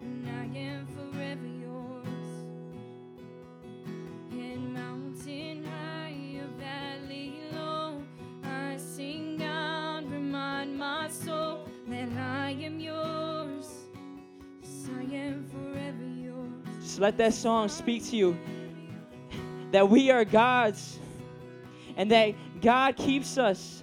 And 0.01 0.29
I 0.29 0.57
am 0.57 0.87
forever 0.87 1.47
yours. 1.47 2.29
In 4.31 4.73
mountain 4.73 5.65
high 5.65 6.41
valley 6.59 7.41
low, 7.53 8.01
I 8.43 8.77
sing 8.77 9.41
out, 9.43 10.03
remind 10.09 10.77
my 10.77 11.09
soul 11.09 11.67
that 11.87 12.09
I 12.17 12.51
am 12.51 12.79
yours. 12.79 13.67
Yes, 14.61 14.89
I 14.97 15.03
am 15.15 15.45
forever 15.49 16.05
yours. 16.05 16.83
Just 16.83 16.99
let 16.99 17.17
that 17.17 17.33
song 17.33 17.69
speak 17.69 18.05
to 18.07 18.15
you. 18.15 18.37
That 19.71 19.87
we 19.87 20.09
are 20.09 20.25
God's. 20.25 20.97
And 21.95 22.09
that 22.09 22.33
God 22.59 22.95
keeps 22.95 23.37
us. 23.37 23.78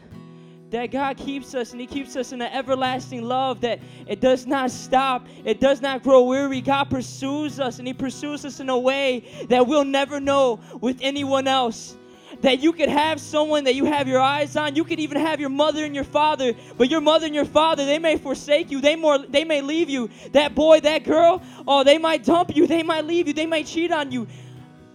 That 0.71 0.91
God 0.91 1.17
keeps 1.17 1.55
us 1.55 1.71
and 1.71 1.81
He 1.81 1.87
keeps 1.87 2.17
us 2.17 2.33
in 2.33 2.43
an 2.43 2.53
everlasting 2.53 3.23
love 3.23 3.61
that 3.61 3.79
it 4.09 4.21
does 4.21 4.47
not 4.47 4.73
stop, 4.73 5.27
it 5.45 5.61
does 5.61 5.81
not 5.81 6.03
grow 6.03 6.25
weary. 6.25 6.61
God 6.61 6.85
pursues 6.91 7.61
us 7.61 7.79
and 7.79 7.87
He 7.87 7.95
pursues 7.95 8.45
us 8.45 8.59
in 8.59 8.69
a 8.69 8.79
way 8.79 9.25
that 9.49 9.67
we'll 9.67 9.85
never 9.85 10.19
know 10.19 10.59
with 10.81 10.99
anyone 11.03 11.47
else. 11.47 11.97
That 12.41 12.59
you 12.59 12.73
could 12.73 12.89
have 12.89 13.21
someone 13.21 13.65
that 13.65 13.77
you 13.77 13.85
have 13.85 14.09
your 14.09 14.21
eyes 14.21 14.57
on. 14.57 14.75
You 14.75 14.83
could 14.85 14.99
even 14.99 15.19
have 15.19 15.41
your 15.41 15.49
mother 15.49 15.85
and 15.85 15.95
your 15.95 16.05
father, 16.05 16.53
but 16.77 16.91
your 16.91 17.01
mother 17.01 17.27
and 17.27 17.35
your 17.35 17.45
father, 17.45 17.87
they 17.87 18.01
may 18.01 18.19
forsake 18.19 18.71
you. 18.71 18.81
They 18.81 18.97
more 18.97 19.19
they 19.19 19.45
may 19.45 19.63
leave 19.63 19.89
you. 19.89 20.11
That 20.33 20.55
boy, 20.55 20.81
that 20.81 21.05
girl, 21.05 21.41
oh, 21.67 21.85
they 21.85 21.97
might 21.97 22.25
dump 22.25 22.55
you. 22.57 22.67
They 22.67 22.83
might 22.83 23.07
leave 23.07 23.29
you. 23.29 23.33
They 23.33 23.47
might 23.47 23.67
cheat 23.67 23.93
on 23.93 24.11
you. 24.11 24.27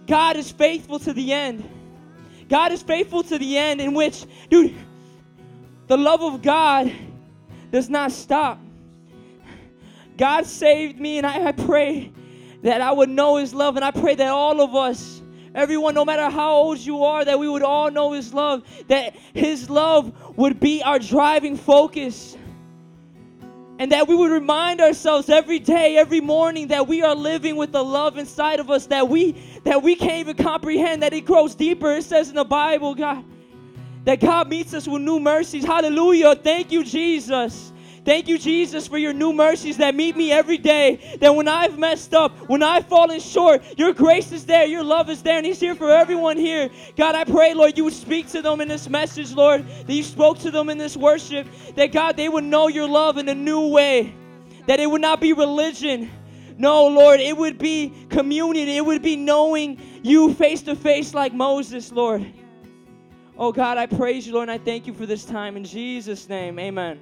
God 0.06 0.36
is 0.36 0.52
faithful 0.52 0.98
to 1.00 1.12
the 1.14 1.32
end. 1.32 1.68
God 2.48 2.70
is 2.70 2.82
faithful 2.82 3.22
to 3.24 3.38
the 3.38 3.56
end 3.56 3.80
in 3.80 3.94
which, 3.94 4.26
dude, 4.50 4.76
the 5.88 5.96
love 5.96 6.22
of 6.22 6.42
God 6.42 6.92
does 7.70 7.90
not 7.90 8.12
stop. 8.12 8.60
God 10.16 10.46
saved 10.46 11.00
me, 11.00 11.18
and 11.18 11.26
I, 11.26 11.48
I 11.48 11.52
pray 11.52 12.12
that 12.62 12.80
I 12.80 12.92
would 12.92 13.08
know 13.10 13.36
His 13.36 13.54
love, 13.54 13.76
and 13.76 13.84
I 13.84 13.90
pray 13.90 14.14
that 14.14 14.28
all 14.28 14.60
of 14.60 14.74
us, 14.76 15.22
everyone, 15.54 15.94
no 15.94 16.04
matter 16.04 16.30
how 16.30 16.54
old 16.54 16.78
you 16.78 17.04
are, 17.04 17.24
that 17.24 17.38
we 17.38 17.48
would 17.48 17.62
all 17.62 17.90
know 17.90 18.12
His 18.12 18.34
love, 18.34 18.62
that 18.88 19.16
His 19.34 19.70
love 19.70 20.12
would 20.38 20.60
be 20.60 20.82
our 20.82 20.98
driving 20.98 21.56
focus. 21.56 22.36
and 23.78 23.92
that 23.92 24.06
we 24.08 24.14
would 24.14 24.30
remind 24.30 24.80
ourselves 24.80 25.28
every 25.28 25.58
day, 25.58 25.96
every 25.96 26.20
morning 26.20 26.68
that 26.68 26.86
we 26.86 27.02
are 27.02 27.14
living 27.16 27.56
with 27.56 27.72
the 27.72 27.82
love 27.82 28.18
inside 28.18 28.60
of 28.60 28.70
us 28.70 28.86
that 28.86 29.08
we 29.08 29.32
that 29.64 29.82
we 29.82 29.96
can't 29.96 30.28
even 30.28 30.36
comprehend 30.36 31.02
that 31.02 31.12
it 31.12 31.22
grows 31.22 31.54
deeper. 31.56 31.92
It 31.94 32.04
says 32.04 32.28
in 32.28 32.36
the 32.36 32.44
Bible, 32.44 32.94
God, 32.94 33.24
that 34.04 34.20
God 34.20 34.48
meets 34.48 34.74
us 34.74 34.88
with 34.88 35.02
new 35.02 35.20
mercies. 35.20 35.64
Hallelujah. 35.64 36.34
Thank 36.34 36.72
you, 36.72 36.84
Jesus. 36.84 37.72
Thank 38.04 38.26
you, 38.26 38.36
Jesus, 38.36 38.88
for 38.88 38.98
your 38.98 39.12
new 39.12 39.32
mercies 39.32 39.76
that 39.76 39.94
meet 39.94 40.16
me 40.16 40.32
every 40.32 40.58
day. 40.58 41.16
That 41.20 41.36
when 41.36 41.46
I've 41.46 41.78
messed 41.78 42.14
up, 42.14 42.36
when 42.48 42.60
I've 42.60 42.86
fallen 42.86 43.20
short, 43.20 43.62
your 43.78 43.92
grace 43.92 44.32
is 44.32 44.44
there, 44.44 44.66
your 44.66 44.82
love 44.82 45.08
is 45.08 45.22
there, 45.22 45.36
and 45.36 45.46
He's 45.46 45.60
here 45.60 45.76
for 45.76 45.88
everyone 45.88 46.36
here. 46.36 46.68
God, 46.96 47.14
I 47.14 47.22
pray, 47.22 47.54
Lord, 47.54 47.78
you 47.78 47.84
would 47.84 47.92
speak 47.92 48.26
to 48.30 48.42
them 48.42 48.60
in 48.60 48.66
this 48.66 48.88
message, 48.88 49.32
Lord, 49.32 49.64
that 49.86 49.92
you 49.92 50.02
spoke 50.02 50.40
to 50.40 50.50
them 50.50 50.68
in 50.68 50.78
this 50.78 50.96
worship, 50.96 51.46
that 51.76 51.92
God, 51.92 52.16
they 52.16 52.28
would 52.28 52.44
know 52.44 52.66
your 52.66 52.88
love 52.88 53.18
in 53.18 53.28
a 53.28 53.34
new 53.36 53.68
way, 53.68 54.12
that 54.66 54.80
it 54.80 54.86
would 54.90 55.00
not 55.00 55.20
be 55.20 55.32
religion. 55.32 56.10
No, 56.58 56.88
Lord, 56.88 57.20
it 57.20 57.36
would 57.36 57.56
be 57.56 57.92
communion, 58.10 58.68
it 58.68 58.84
would 58.84 59.02
be 59.02 59.14
knowing 59.14 59.78
you 60.02 60.34
face 60.34 60.62
to 60.62 60.74
face 60.74 61.14
like 61.14 61.32
Moses, 61.32 61.92
Lord. 61.92 62.26
Oh, 63.36 63.52
God, 63.52 63.78
I 63.78 63.86
praise 63.86 64.26
you, 64.26 64.34
Lord, 64.34 64.48
and 64.48 64.60
I 64.60 64.62
thank 64.62 64.86
you 64.86 64.92
for 64.92 65.06
this 65.06 65.24
time. 65.24 65.56
In 65.56 65.64
Jesus' 65.64 66.28
name, 66.28 66.58
amen. 66.58 67.00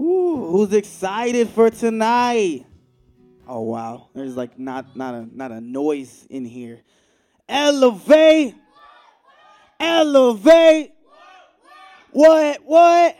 Ooh, 0.00 0.50
who's 0.52 0.72
excited 0.72 1.50
for 1.50 1.68
tonight? 1.68 2.64
Oh 3.46 3.62
wow, 3.62 4.08
there's 4.14 4.36
like 4.36 4.58
not 4.58 4.96
not 4.96 5.12
a 5.12 5.28
not 5.36 5.50
a 5.50 5.60
noise 5.60 6.26
in 6.30 6.44
here. 6.44 6.80
Elevate, 7.48 8.54
elevate. 9.80 10.92
What 12.12 12.60
what 12.64 13.16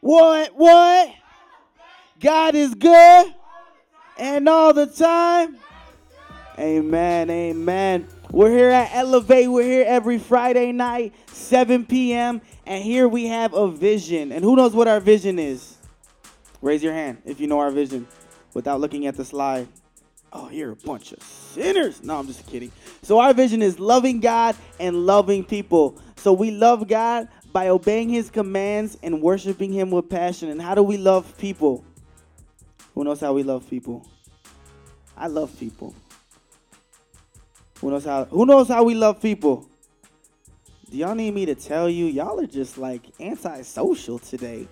what 0.00 0.54
what? 0.56 1.14
God 2.20 2.54
is 2.54 2.74
good, 2.74 3.34
and 4.18 4.48
all 4.48 4.72
the 4.72 4.86
time. 4.86 5.56
Amen, 6.58 7.30
amen. 7.30 8.06
We're 8.30 8.50
here 8.50 8.70
at 8.70 8.94
Elevate. 8.94 9.50
We're 9.50 9.62
here 9.64 9.84
every 9.86 10.18
Friday 10.18 10.70
night, 10.72 11.12
7 11.26 11.84
p.m. 11.84 12.40
And 12.64 12.82
here 12.82 13.08
we 13.08 13.26
have 13.26 13.52
a 13.52 13.68
vision. 13.68 14.32
And 14.32 14.44
who 14.44 14.56
knows 14.56 14.74
what 14.74 14.86
our 14.86 15.00
vision 15.00 15.38
is? 15.38 15.76
Raise 16.60 16.82
your 16.82 16.92
hand 16.92 17.20
if 17.24 17.40
you 17.40 17.46
know 17.46 17.58
our 17.58 17.70
vision 17.70 18.06
without 18.54 18.80
looking 18.80 19.06
at 19.06 19.16
the 19.16 19.24
slide. 19.24 19.66
Oh, 20.32 20.48
you're 20.50 20.72
a 20.72 20.76
bunch 20.76 21.12
of 21.12 21.22
sinners. 21.22 22.02
No, 22.02 22.18
I'm 22.18 22.26
just 22.26 22.46
kidding. 22.46 22.72
So, 23.02 23.18
our 23.18 23.34
vision 23.34 23.60
is 23.60 23.78
loving 23.78 24.20
God 24.20 24.56
and 24.80 25.04
loving 25.04 25.44
people. 25.44 25.98
So, 26.16 26.32
we 26.32 26.50
love 26.50 26.88
God 26.88 27.28
by 27.52 27.68
obeying 27.68 28.08
His 28.08 28.30
commands 28.30 28.96
and 29.02 29.20
worshiping 29.20 29.72
Him 29.72 29.90
with 29.90 30.08
passion. 30.08 30.48
And 30.48 30.60
how 30.60 30.74
do 30.74 30.82
we 30.82 30.96
love 30.96 31.36
people? 31.36 31.84
Who 32.94 33.04
knows 33.04 33.20
how 33.20 33.34
we 33.34 33.42
love 33.42 33.68
people? 33.68 34.06
I 35.16 35.26
love 35.26 35.58
people. 35.58 35.94
Who 37.80 37.90
knows 37.90 38.04
how 38.04 38.24
who 38.26 38.46
knows 38.46 38.68
how 38.68 38.84
we 38.84 38.94
love 38.94 39.20
people? 39.20 39.68
Do 40.90 40.96
y'all 40.96 41.14
need 41.14 41.34
me 41.34 41.46
to 41.46 41.54
tell 41.54 41.88
you? 41.88 42.06
Y'all 42.06 42.38
are 42.38 42.46
just 42.46 42.78
like 42.78 43.02
antisocial 43.18 44.18
today. 44.18 44.68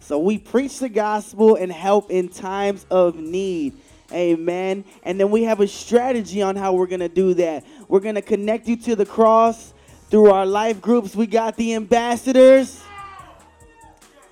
So 0.00 0.18
we 0.18 0.38
preach 0.38 0.78
the 0.78 0.88
gospel 0.88 1.56
and 1.56 1.72
help 1.72 2.10
in 2.10 2.28
times 2.28 2.86
of 2.90 3.16
need. 3.16 3.76
Amen. 4.12 4.84
And 5.02 5.18
then 5.18 5.30
we 5.30 5.44
have 5.44 5.60
a 5.60 5.66
strategy 5.66 6.42
on 6.42 6.56
how 6.56 6.74
we're 6.74 6.86
going 6.86 7.00
to 7.00 7.08
do 7.08 7.34
that. 7.34 7.64
We're 7.88 8.00
going 8.00 8.14
to 8.14 8.22
connect 8.22 8.68
you 8.68 8.76
to 8.76 8.96
the 8.96 9.06
cross 9.06 9.74
through 10.10 10.30
our 10.30 10.46
life 10.46 10.80
groups. 10.80 11.14
We 11.14 11.26
got 11.26 11.56
the 11.56 11.74
ambassadors. 11.74 12.82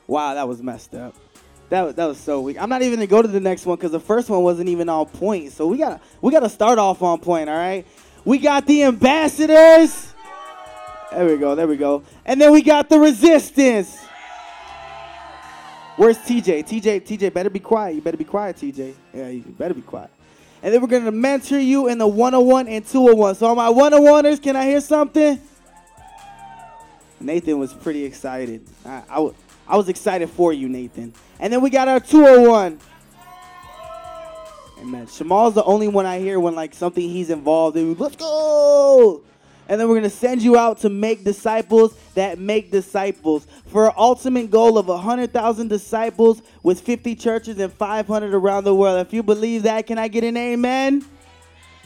Wow, 0.07 0.35
that 0.35 0.47
was 0.47 0.63
messed 0.63 0.95
up. 0.95 1.15
That 1.71 1.83
was, 1.83 1.95
that 1.95 2.07
was 2.07 2.19
so 2.19 2.41
weak. 2.41 2.61
I'm 2.61 2.69
not 2.69 2.83
even 2.83 2.99
gonna 2.99 3.07
go 3.07 3.23
to 3.23 3.29
the 3.29 3.41
next 3.41 3.65
one 3.65 3.77
because 3.77 3.91
the 3.91 3.99
first 3.99 4.29
one 4.29 4.43
wasn't 4.43 4.69
even 4.69 4.89
on 4.89 5.07
point. 5.07 5.51
So 5.53 5.67
we 5.67 5.79
gotta 5.79 5.99
we 6.21 6.31
gotta 6.31 6.51
start 6.51 6.79
off 6.79 7.03
on 7.03 7.19
point. 7.21 7.49
All 7.49 7.57
right. 7.57 7.87
We 8.25 8.39
got 8.39 8.67
the 8.67 8.85
ambassadors. 8.85 10.13
There 11.11 11.27
we 11.27 11.37
go. 11.37 11.55
There 11.55 11.67
we 11.67 11.77
go. 11.77 12.03
And 12.25 12.41
then 12.41 12.53
we 12.53 12.63
got 12.63 12.89
the 12.89 12.99
resistance. 12.99 14.04
Where's 15.97 16.19
TJ? 16.19 16.65
TJ, 16.67 17.03
TJ, 17.03 17.33
better 17.33 17.51
be 17.51 17.61
quiet. 17.61 17.95
You 17.95 18.01
better 18.01 18.17
be 18.17 18.25
quiet, 18.25 18.57
TJ. 18.57 18.95
Yeah, 19.13 19.29
you 19.29 19.43
better 19.43 19.75
be 19.75 19.83
quiet. 19.83 20.11
And 20.63 20.73
then 20.73 20.81
we're 20.81 20.89
gonna 20.89 21.13
mentor 21.13 21.59
you 21.59 21.89
in 21.89 21.99
the 21.99 22.07
101 22.07 22.69
and 22.69 22.85
201. 22.85 23.37
So, 23.37 23.47
on 23.47 23.57
my 23.57 23.69
101ers, 23.71 24.43
can 24.43 24.57
I 24.57 24.65
hear 24.65 24.81
something? 24.81 25.41
Nathan 27.21 27.59
was 27.59 27.73
pretty 27.73 28.05
excited. 28.05 28.67
I, 28.85 29.31
I 29.69 29.77
was 29.77 29.89
excited 29.89 30.31
for 30.31 30.53
you, 30.53 30.69
Nathan. 30.69 31.13
And 31.39 31.53
then 31.53 31.61
we 31.61 31.71
got 31.71 31.87
our 31.87 32.01
201. 32.01 32.79
Amen. 34.81 35.07
Shamal's 35.07 35.55
the 35.55 35.65
only 35.65 35.89
one 35.89 36.07
I 36.07 36.19
hear 36.19 36.41
when 36.41 36.55
like 36.55 36.75
something 36.75 37.09
he's 37.09 37.31
involved 37.31 37.77
in. 37.77 37.95
Let's 37.95 38.17
go! 38.17 39.23
And 39.69 39.81
then 39.81 39.89
we're 39.89 39.97
gonna 39.97 40.11
send 40.11 40.43
you 40.43 40.57
out 40.57 40.79
to 40.79 40.91
make 40.91 41.25
disciples 41.25 41.97
that 42.15 42.39
make 42.39 42.71
disciples 42.71 43.47
for 43.67 43.87
an 43.87 43.93
ultimate 43.97 44.51
goal 44.51 44.79
of 44.79 44.89
100,000 44.89 45.69
disciples 45.69 46.43
with 46.63 46.81
50 46.81 47.15
churches 47.15 47.59
and 47.59 47.73
500 47.73 48.35
around 48.35 48.65
the 48.65 48.75
world. 48.75 49.07
If 49.07 49.13
you 49.13 49.23
believe 49.23 49.63
that, 49.65 49.87
can 49.87 49.99
I 49.99 50.09
get 50.09 50.25
an 50.25 50.37
amen? 50.37 51.05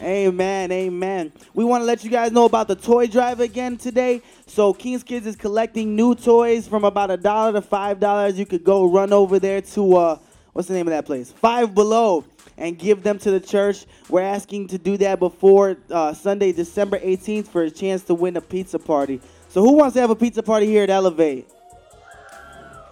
Amen, 0.01 0.71
amen. 0.71 1.33
We 1.55 1.65
want 1.65 1.81
to 1.83 1.85
let 1.85 2.05
you 2.05 2.11
guys 2.11 2.31
know 2.31 2.45
about 2.45 2.69
the 2.69 2.77
toy 2.77 3.09
drive 3.09 3.41
again 3.41 3.77
today. 3.77 4.23
So 4.47 4.73
King's 4.73 5.03
Kids 5.03 5.27
is 5.27 5.35
collecting 5.35 5.97
new 5.97 6.15
toys 6.15 6.69
from 6.69 6.85
about 6.85 7.11
a 7.11 7.17
dollar 7.17 7.53
to 7.53 7.63
five 7.63 7.99
dollars. 7.99 8.39
You 8.39 8.47
could 8.47 8.63
go 8.63 8.85
run 8.85 9.13
over 9.13 9.41
there 9.41 9.61
to 9.61 9.97
uh, 9.97 10.19
what's 10.53 10.69
the 10.69 10.75
name 10.75 10.87
of 10.87 10.93
that 10.93 11.05
place? 11.05 11.33
Five 11.33 11.75
Below, 11.75 12.25
and 12.59 12.79
give 12.79 13.03
them 13.03 13.19
to 13.21 13.31
the 13.31 13.41
church. 13.41 13.87
We're 14.11 14.21
asking 14.23 14.69
to 14.69 14.79
do 14.79 14.97
that 14.99 15.19
before 15.19 15.77
uh, 15.91 16.13
Sunday, 16.13 16.53
December 16.53 16.99
18th, 16.99 17.49
for 17.49 17.63
a 17.63 17.71
chance 17.71 18.03
to 18.05 18.15
win 18.15 18.37
a 18.37 18.41
pizza 18.41 18.79
party. 18.79 19.21
So 19.49 19.63
who 19.63 19.73
wants 19.73 19.95
to 19.95 20.01
have 20.01 20.11
a 20.11 20.17
pizza 20.17 20.43
party 20.43 20.67
here 20.67 20.83
at 20.83 20.91
Elevate? 20.91 21.49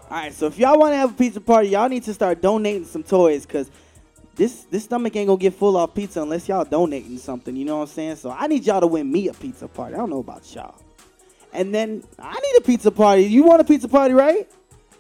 All 0.09 0.19
right, 0.19 0.33
so 0.33 0.47
if 0.47 0.57
y'all 0.57 0.79
want 0.79 0.93
to 0.93 0.97
have 0.97 1.11
a 1.11 1.15
pizza 1.15 1.41
party, 1.41 1.71
y'all 1.71 1.89
need 1.89 2.05
to 2.05 2.15
start 2.15 2.41
donating 2.41 2.85
some 2.85 3.03
toys 3.03 3.45
because 3.45 3.69
this 4.37 4.65
this 4.71 4.85
stomach 4.85 5.17
ain't 5.17 5.27
gonna 5.27 5.39
get 5.39 5.55
full 5.55 5.77
off 5.77 5.95
pizza 5.95 6.23
unless 6.23 6.49
y'all 6.49 6.65
donating 6.65 7.19
something. 7.19 7.57
You 7.57 7.65
know 7.65 7.79
what 7.79 7.89
I'm 7.89 7.95
saying? 7.95 8.17
So 8.17 8.31
I 8.31 8.47
need 8.47 8.65
y'all 8.65 8.81
to 8.81 8.87
win 8.87 9.11
me 9.11 9.29
a 9.29 9.35
pizza 9.35 9.67
party. 9.67 9.95
I 9.95 9.99
don't 9.99 10.11
know 10.11 10.21
about 10.21 10.55
y'all. 10.55 10.77
And 11.53 11.75
then 11.75 12.05
I 12.19 12.35
need 12.35 12.59
a 12.59 12.61
pizza 12.61 12.91
party. 12.91 13.25
You 13.25 13.43
want 13.43 13.61
a 13.61 13.65
pizza 13.65 13.89
party, 13.89 14.15
right? 14.15 14.49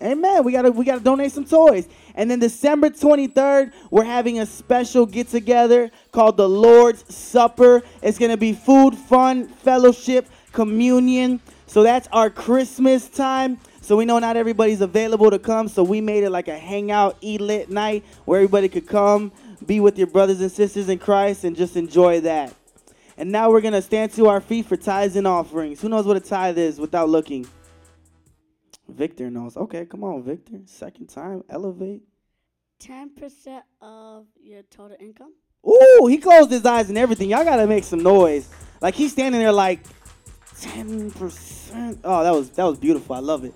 Amen. 0.02 0.44
We 0.44 0.52
gotta 0.52 0.70
we 0.70 0.84
gotta 0.84 1.02
donate 1.02 1.32
some 1.32 1.44
toys. 1.44 1.88
And 2.14 2.30
then 2.30 2.38
December 2.38 2.90
23rd, 2.90 3.72
we're 3.90 4.04
having 4.04 4.40
a 4.40 4.46
special 4.46 5.06
get 5.06 5.28
together 5.28 5.90
called 6.12 6.36
the 6.36 6.48
Lord's 6.48 7.14
Supper. 7.14 7.82
It's 8.02 8.18
gonna 8.18 8.36
be 8.36 8.52
food, 8.52 8.94
fun, 8.94 9.48
fellowship, 9.48 10.28
communion. 10.52 11.40
So 11.66 11.82
that's 11.82 12.08
our 12.12 12.30
Christmas 12.30 13.08
time. 13.08 13.58
So 13.80 13.96
we 13.96 14.04
know 14.04 14.18
not 14.18 14.36
everybody's 14.36 14.80
available 14.80 15.30
to 15.30 15.38
come, 15.38 15.68
so 15.68 15.82
we 15.82 16.00
made 16.00 16.24
it 16.24 16.30
like 16.30 16.48
a 16.48 16.58
hangout, 16.58 17.16
eat 17.20 17.40
lit 17.40 17.70
night 17.70 18.04
where 18.24 18.40
everybody 18.40 18.68
could 18.68 18.86
come, 18.86 19.32
be 19.64 19.80
with 19.80 19.96
your 19.96 20.08
brothers 20.08 20.40
and 20.40 20.50
sisters 20.50 20.88
in 20.88 20.98
Christ, 20.98 21.44
and 21.44 21.56
just 21.56 21.76
enjoy 21.76 22.20
that. 22.22 22.54
And 23.16 23.32
now 23.32 23.50
we're 23.50 23.62
gonna 23.62 23.82
stand 23.82 24.12
to 24.14 24.26
our 24.26 24.40
feet 24.40 24.66
for 24.66 24.76
tithes 24.76 25.16
and 25.16 25.26
offerings. 25.26 25.80
Who 25.80 25.88
knows 25.88 26.04
what 26.04 26.16
a 26.16 26.20
tithe 26.20 26.58
is 26.58 26.78
without 26.78 27.08
looking? 27.08 27.46
Victor 28.88 29.30
knows. 29.30 29.56
Okay, 29.56 29.84
come 29.86 30.04
on, 30.04 30.22
Victor. 30.22 30.60
Second 30.66 31.08
time, 31.08 31.42
elevate. 31.48 32.02
10% 32.80 33.62
of 33.80 34.26
your 34.40 34.62
total 34.62 34.96
income? 35.00 35.32
Ooh, 35.66 36.06
he 36.08 36.18
closed 36.18 36.50
his 36.50 36.64
eyes 36.64 36.88
and 36.88 36.98
everything. 36.98 37.30
Y'all 37.30 37.44
gotta 37.44 37.66
make 37.66 37.84
some 37.84 38.00
noise. 38.00 38.48
Like 38.80 38.94
he's 38.94 39.12
standing 39.12 39.40
there 39.40 39.52
like 39.52 39.80
10%. 40.60 41.98
Oh, 42.04 42.22
that 42.22 42.32
was 42.32 42.50
that 42.50 42.64
was 42.64 42.78
beautiful. 42.78 43.16
I 43.16 43.18
love 43.18 43.44
it. 43.44 43.54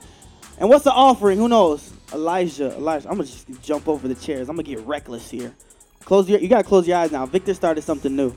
And 0.59 0.69
what's 0.69 0.85
the 0.85 0.93
offering? 0.93 1.38
Who 1.38 1.49
knows? 1.49 1.93
Elijah, 2.12 2.75
Elijah. 2.75 3.09
I'm 3.09 3.16
gonna 3.16 3.29
just 3.29 3.62
jump 3.62 3.88
over 3.88 4.09
the 4.09 4.14
chairs. 4.14 4.49
I'm 4.49 4.57
gonna 4.57 4.64
get 4.64 4.81
reckless 4.81 5.31
here. 5.31 5.55
Close 6.05 6.29
your 6.29 6.40
you 6.40 6.49
gotta 6.49 6.64
close 6.64 6.88
your 6.88 6.97
eyes 6.97 7.12
now. 7.12 7.27
Victor 7.27 7.55
started 7.55 7.83
something 7.83 8.14
new. 8.14 8.35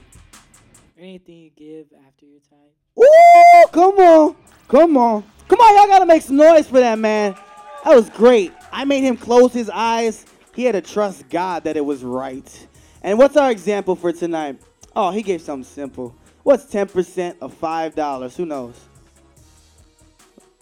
Anything 0.98 1.38
you 1.38 1.50
give 1.50 1.88
after 2.08 2.26
your 2.26 2.40
time. 2.42 2.60
Ooh, 3.00 3.68
come 3.72 3.96
on. 3.98 4.36
Come 4.74 4.98
on. 4.98 5.24
Come 5.48 5.60
on, 5.60 5.76
y'all 5.76 5.88
gotta 5.88 6.08
make 6.08 6.24
some 6.24 6.36
noise 6.36 6.68
for 6.68 6.80
that 6.80 6.98
man. 6.98 7.36
That 7.84 7.96
was 7.96 8.10
great. 8.10 8.52
I 8.72 8.86
made 8.86 9.02
him 9.04 9.18
close 9.18 9.54
his 9.54 9.70
eyes. 9.70 10.26
He 10.56 10.64
had 10.64 10.72
to 10.72 10.82
trust 10.82 11.30
God 11.30 11.66
that 11.66 11.78
it 11.78 11.86
was 11.86 12.04
right. 12.04 12.68
And 13.04 13.20
what's 13.20 13.38
our 13.38 13.52
example 13.52 13.96
for 13.96 14.12
tonight? 14.12 14.60
Oh, 14.96 15.12
he 15.12 15.22
gave 15.22 15.44
something 15.44 15.64
simple. 15.64 16.16
What's 16.42 16.66
10% 16.66 17.36
of 17.40 17.54
$5? 17.62 18.36
Who 18.36 18.48
knows? 18.48 18.74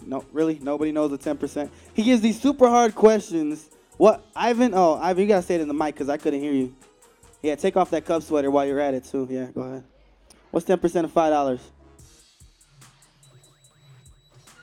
No, 0.05 0.25
really? 0.33 0.59
Nobody 0.61 0.91
knows 0.91 1.11
the 1.11 1.17
10%? 1.17 1.69
He 1.93 2.03
gives 2.03 2.21
these 2.21 2.37
super 2.37 2.67
hard 2.67 2.93
questions 2.93 3.69
What, 3.95 4.25
Ivan? 4.35 4.73
Oh, 4.73 4.95
Ivan, 4.95 5.21
you 5.21 5.27
gotta 5.29 5.41
say 5.41 5.55
it 5.55 5.61
in 5.61 5.69
the 5.69 5.73
mic 5.73 5.95
because 5.95 6.09
I 6.09 6.17
couldn't 6.17 6.41
hear 6.41 6.51
you. 6.51 6.75
Yeah, 7.41 7.55
take 7.55 7.77
off 7.77 7.91
that 7.91 8.03
cub 8.03 8.23
sweater 8.23 8.51
while 8.51 8.65
you're 8.65 8.81
at 8.81 8.93
it 8.93 9.05
too. 9.05 9.25
Yeah, 9.31 9.45
go 9.45 9.61
ahead. 9.61 9.85
What's 10.49 10.65
ten 10.65 10.79
percent 10.79 11.05
of 11.05 11.13
five 11.13 11.31
dollars? 11.31 11.61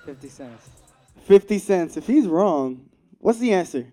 50 0.08 0.28
cents. 0.30 0.70
Fifty 1.26 1.58
cents. 1.58 1.98
If 1.98 2.06
he's 2.06 2.26
wrong, 2.26 2.88
what's 3.18 3.38
the 3.40 3.52
answer? 3.52 3.92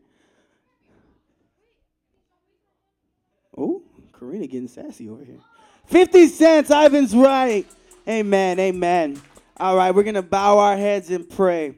Oh, 3.58 3.82
Karina 4.18 4.48
getting 4.48 4.70
sassy 4.70 5.10
over 5.10 5.26
here. 5.26 5.40
Fifty 5.88 6.28
cents. 6.28 6.72
Ivan's 6.72 7.14
right. 7.14 7.66
Amen. 8.08 8.62
Amen. 8.62 9.22
All 9.58 9.76
right, 9.76 9.94
we're 9.94 10.04
gonna 10.04 10.22
bow 10.22 10.58
our 10.58 10.78
heads 10.78 11.12
and 11.12 11.30
pray. 11.30 11.76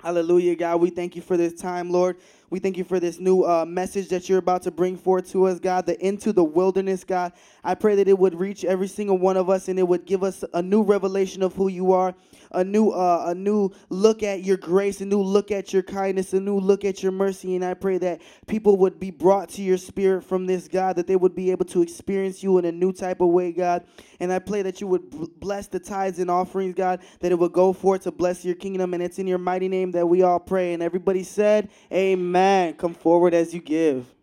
Hallelujah, 0.00 0.54
God. 0.54 0.80
We 0.80 0.90
thank 0.90 1.16
you 1.16 1.22
for 1.22 1.36
this 1.36 1.54
time, 1.54 1.90
Lord. 1.90 2.18
We 2.48 2.60
thank 2.60 2.76
you 2.76 2.84
for 2.84 3.00
this 3.00 3.18
new 3.18 3.42
uh, 3.42 3.64
message 3.64 4.08
that 4.10 4.28
you're 4.28 4.38
about 4.38 4.62
to 4.62 4.70
bring 4.70 4.96
forth 4.96 5.32
to 5.32 5.46
us, 5.46 5.58
God, 5.58 5.86
the 5.86 5.98
into 6.06 6.32
the 6.32 6.44
wilderness, 6.44 7.02
God. 7.02 7.32
I 7.64 7.74
pray 7.74 7.96
that 7.96 8.06
it 8.06 8.16
would 8.16 8.38
reach 8.38 8.64
every 8.64 8.86
single 8.86 9.18
one 9.18 9.36
of 9.36 9.50
us 9.50 9.66
and 9.66 9.76
it 9.76 9.88
would 9.88 10.04
give 10.04 10.22
us 10.22 10.44
a 10.54 10.62
new 10.62 10.82
revelation 10.82 11.42
of 11.42 11.56
who 11.56 11.66
you 11.66 11.90
are, 11.92 12.14
a 12.56 12.64
new 12.64 12.90
uh, 12.90 13.26
a 13.28 13.34
new 13.34 13.70
look 13.90 14.22
at 14.22 14.42
your 14.42 14.56
grace, 14.56 15.00
a 15.00 15.06
new 15.06 15.22
look 15.22 15.50
at 15.50 15.72
your 15.72 15.82
kindness, 15.82 16.32
a 16.32 16.40
new 16.40 16.58
look 16.58 16.84
at 16.84 17.02
your 17.02 17.12
mercy. 17.12 17.54
And 17.54 17.64
I 17.64 17.74
pray 17.74 17.98
that 17.98 18.22
people 18.48 18.76
would 18.78 18.98
be 18.98 19.10
brought 19.10 19.50
to 19.50 19.62
your 19.62 19.76
spirit 19.76 20.24
from 20.24 20.46
this, 20.46 20.66
God, 20.66 20.96
that 20.96 21.06
they 21.06 21.16
would 21.16 21.34
be 21.34 21.50
able 21.50 21.66
to 21.66 21.82
experience 21.82 22.42
you 22.42 22.58
in 22.58 22.64
a 22.64 22.72
new 22.72 22.92
type 22.92 23.20
of 23.20 23.28
way, 23.28 23.52
God. 23.52 23.84
And 24.18 24.32
I 24.32 24.38
pray 24.38 24.62
that 24.62 24.80
you 24.80 24.86
would 24.88 25.38
bless 25.38 25.68
the 25.68 25.78
tithes 25.78 26.18
and 26.18 26.30
offerings, 26.30 26.74
God, 26.74 27.00
that 27.20 27.30
it 27.30 27.38
would 27.38 27.52
go 27.52 27.72
forth 27.72 28.02
to 28.02 28.10
bless 28.10 28.44
your 28.44 28.54
kingdom. 28.54 28.94
And 28.94 29.02
it's 29.02 29.18
in 29.18 29.26
your 29.26 29.38
mighty 29.38 29.68
name 29.68 29.92
that 29.92 30.08
we 30.08 30.22
all 30.22 30.40
pray. 30.40 30.72
And 30.72 30.82
everybody 30.82 31.22
said, 31.22 31.68
Amen. 31.92 32.74
Come 32.74 32.94
forward 32.94 33.34
as 33.34 33.52
you 33.54 33.60
give. 33.60 34.15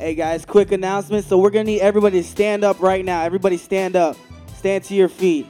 Hey 0.00 0.14
guys, 0.14 0.46
quick 0.46 0.72
announcement. 0.72 1.26
So 1.26 1.36
we're 1.36 1.50
gonna 1.50 1.64
need 1.64 1.82
everybody 1.82 2.22
to 2.22 2.26
stand 2.26 2.64
up 2.64 2.80
right 2.80 3.04
now. 3.04 3.20
Everybody 3.20 3.58
stand 3.58 3.96
up. 3.96 4.16
Stand 4.56 4.82
to 4.84 4.94
your 4.94 5.10
feet. 5.10 5.46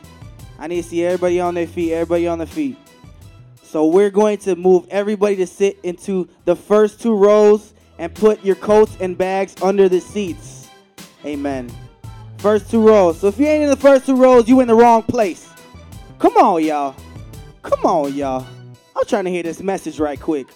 I 0.59 0.67
need 0.67 0.83
to 0.83 0.89
see 0.89 1.05
everybody 1.05 1.39
on 1.39 1.55
their 1.55 1.69
feet. 1.69 1.93
Everybody 1.93 2.27
on 2.27 2.39
their 2.39 2.49
feet. 2.49 2.77
So 3.63 3.87
we're 3.87 4.11
going 4.11 4.39
to 4.39 4.57
move 4.57 4.89
everybody 4.91 5.37
to 5.37 5.47
sit 5.47 5.79
into 5.85 6.29
the 6.47 6.57
first 6.57 7.01
two 7.01 7.15
rows 7.15 7.75
and 7.97 8.13
put 8.13 8.45
your 8.45 8.57
coats 8.57 8.97
and 8.99 9.17
bags 9.17 9.55
under 9.63 9.89
the 9.89 10.01
seats. 10.01 10.69
Amen. 11.25 11.71
First 12.39 12.73
two 12.73 12.85
rows. 12.85 13.21
So 13.21 13.29
if 13.29 13.39
you 13.39 13.47
ain't 13.47 13.63
in 13.63 13.71
the 13.71 13.77
first 13.77 14.05
two 14.05 14.17
rows, 14.17 14.49
you 14.49 14.59
in 14.59 14.67
the 14.67 14.75
wrong 14.75 15.05
place. 15.05 15.49
Come 16.19 16.37
on, 16.37 16.65
y'all. 16.65 16.97
Come 17.63 17.87
on, 17.87 18.15
y'all. 18.15 18.45
I'm 18.97 19.05
trying 19.05 19.27
to 19.27 19.31
hear 19.31 19.45
this 19.45 19.63
message 19.63 20.01
right 20.01 20.21
quick. 20.21 20.49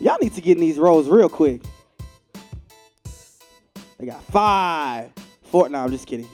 Y'all 0.00 0.18
need 0.20 0.34
to 0.34 0.42
get 0.42 0.58
in 0.58 0.60
these 0.60 0.78
rows 0.78 1.08
real 1.08 1.30
quick. 1.30 1.62
They 3.98 4.06
got 4.06 4.22
five, 4.24 5.10
four. 5.42 5.68
No, 5.68 5.78
I'm 5.78 5.90
just 5.90 6.06
kidding. 6.06 6.28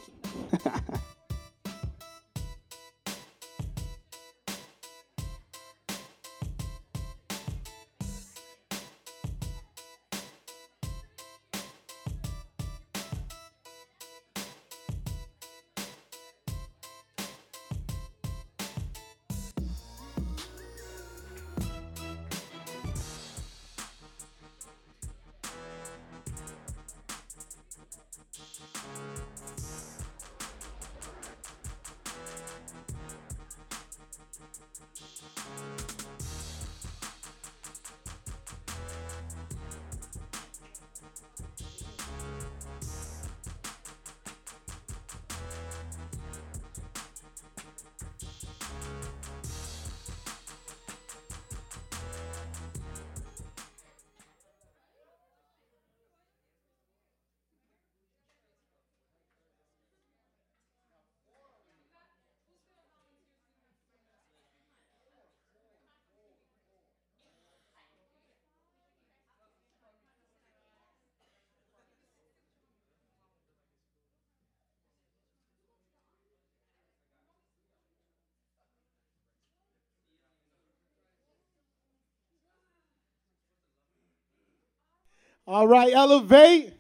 All 85.47 85.67
right, 85.67 85.93
elevate. 85.93 86.75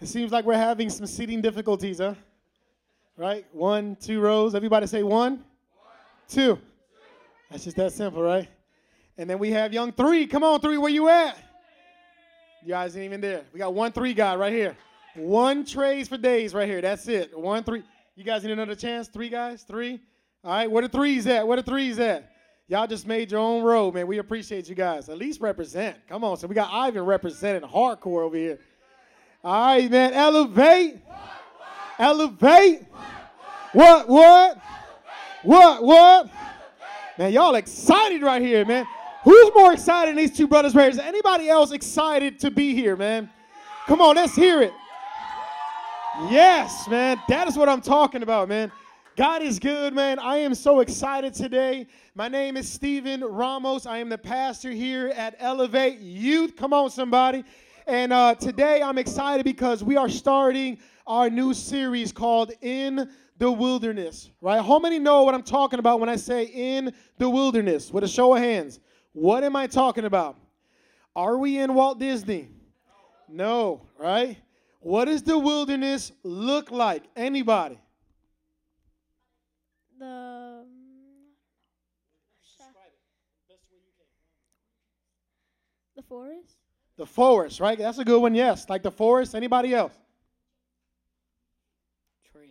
It 0.00 0.06
seems 0.06 0.30
like 0.30 0.44
we're 0.44 0.54
having 0.54 0.90
some 0.90 1.06
seating 1.06 1.40
difficulties, 1.40 1.98
huh? 1.98 2.14
Right? 3.16 3.46
One, 3.52 3.96
two 3.96 4.20
rows. 4.20 4.54
Everybody 4.54 4.86
say 4.86 5.02
one, 5.02 5.42
two. 6.28 6.58
That's 7.50 7.64
just 7.64 7.76
that 7.76 7.92
simple, 7.92 8.22
right? 8.22 8.48
And 9.16 9.28
then 9.28 9.38
we 9.38 9.50
have 9.50 9.72
young 9.72 9.92
three. 9.92 10.26
Come 10.26 10.44
on, 10.44 10.60
three, 10.60 10.78
where 10.78 10.90
you 10.90 11.08
at? 11.08 11.36
You 12.62 12.68
guys 12.68 12.96
ain't 12.96 13.06
even 13.06 13.20
there. 13.20 13.42
We 13.52 13.58
got 13.58 13.72
one 13.72 13.92
three 13.92 14.12
guy 14.12 14.36
right 14.36 14.52
here. 14.52 14.76
One 15.16 15.64
trays 15.64 16.06
for 16.06 16.18
days 16.18 16.52
right 16.54 16.68
here. 16.68 16.80
That's 16.82 17.08
it. 17.08 17.36
One 17.36 17.64
three. 17.64 17.82
You 18.14 18.24
guys 18.24 18.44
need 18.44 18.52
another 18.52 18.74
chance? 18.74 19.08
Three 19.08 19.30
guys? 19.30 19.62
Three? 19.62 20.00
All 20.44 20.52
right, 20.52 20.70
where 20.70 20.82
the 20.82 20.88
threes 20.88 21.26
at? 21.26 21.46
Where 21.46 21.56
the 21.56 21.62
threes 21.62 21.98
at? 21.98 22.30
Y'all 22.70 22.86
just 22.86 23.06
made 23.06 23.30
your 23.30 23.40
own 23.40 23.62
road, 23.62 23.94
man. 23.94 24.06
We 24.06 24.18
appreciate 24.18 24.68
you 24.68 24.74
guys. 24.74 25.08
At 25.08 25.16
least 25.16 25.40
represent. 25.40 25.96
Come 26.06 26.22
on. 26.22 26.36
So 26.36 26.46
we 26.46 26.54
got 26.54 26.70
Ivan 26.70 27.02
representing 27.02 27.66
hardcore 27.66 28.22
over 28.24 28.36
here. 28.36 28.58
All 29.42 29.76
right, 29.76 29.90
man. 29.90 30.12
Elevate. 30.12 30.98
Elevate. 31.98 32.84
What, 33.72 34.06
what? 34.06 34.58
What, 35.44 35.82
what? 35.82 36.30
Man, 37.16 37.32
y'all 37.32 37.54
excited 37.54 38.20
right 38.20 38.42
here, 38.42 38.66
man. 38.66 38.86
Who's 39.24 39.50
more 39.54 39.72
excited 39.72 40.10
than 40.10 40.16
these 40.16 40.36
two 40.36 40.46
brothers 40.46 40.74
right 40.74 40.84
here? 40.84 40.90
Is 40.90 40.98
anybody 40.98 41.48
else 41.48 41.72
excited 41.72 42.38
to 42.40 42.50
be 42.50 42.74
here, 42.74 42.96
man? 42.96 43.30
Come 43.86 44.02
on, 44.02 44.16
let's 44.16 44.36
hear 44.36 44.60
it. 44.60 44.72
Yes, 46.30 46.86
man. 46.86 47.18
That 47.28 47.48
is 47.48 47.56
what 47.56 47.70
I'm 47.70 47.80
talking 47.80 48.22
about, 48.22 48.48
man. 48.48 48.70
God 49.18 49.42
is 49.42 49.58
good, 49.58 49.94
man. 49.94 50.20
I 50.20 50.36
am 50.36 50.54
so 50.54 50.78
excited 50.78 51.34
today. 51.34 51.88
My 52.14 52.28
name 52.28 52.56
is 52.56 52.70
Stephen 52.70 53.20
Ramos. 53.20 53.84
I 53.84 53.98
am 53.98 54.08
the 54.08 54.16
pastor 54.16 54.70
here 54.70 55.08
at 55.08 55.34
Elevate 55.40 55.98
Youth. 55.98 56.54
Come 56.54 56.72
on, 56.72 56.88
somebody. 56.88 57.42
And 57.88 58.12
uh, 58.12 58.36
today 58.36 58.80
I'm 58.80 58.96
excited 58.96 59.42
because 59.42 59.82
we 59.82 59.96
are 59.96 60.08
starting 60.08 60.78
our 61.04 61.28
new 61.28 61.52
series 61.52 62.12
called 62.12 62.52
In 62.60 63.10
the 63.38 63.50
Wilderness, 63.50 64.30
right? 64.40 64.64
How 64.64 64.78
many 64.78 65.00
know 65.00 65.24
what 65.24 65.34
I'm 65.34 65.42
talking 65.42 65.80
about 65.80 65.98
when 65.98 66.08
I 66.08 66.14
say 66.14 66.44
in 66.44 66.94
the 67.18 67.28
wilderness? 67.28 67.90
With 67.90 68.04
a 68.04 68.08
show 68.08 68.36
of 68.36 68.40
hands. 68.40 68.78
What 69.14 69.42
am 69.42 69.56
I 69.56 69.66
talking 69.66 70.04
about? 70.04 70.36
Are 71.16 71.38
we 71.38 71.58
in 71.58 71.74
Walt 71.74 71.98
Disney? 71.98 72.50
No, 73.28 73.82
right? 73.98 74.38
What 74.78 75.06
does 75.06 75.24
the 75.24 75.36
wilderness 75.36 76.12
look 76.22 76.70
like? 76.70 77.02
Anybody? 77.16 77.80
Forest. 86.08 86.56
The 86.96 87.06
forest, 87.06 87.60
right? 87.60 87.78
That's 87.78 87.98
a 87.98 88.04
good 88.04 88.20
one, 88.20 88.34
yes. 88.34 88.68
Like 88.68 88.82
the 88.82 88.90
forest. 88.90 89.34
Anybody 89.34 89.74
else? 89.74 89.92
Trails. 92.32 92.48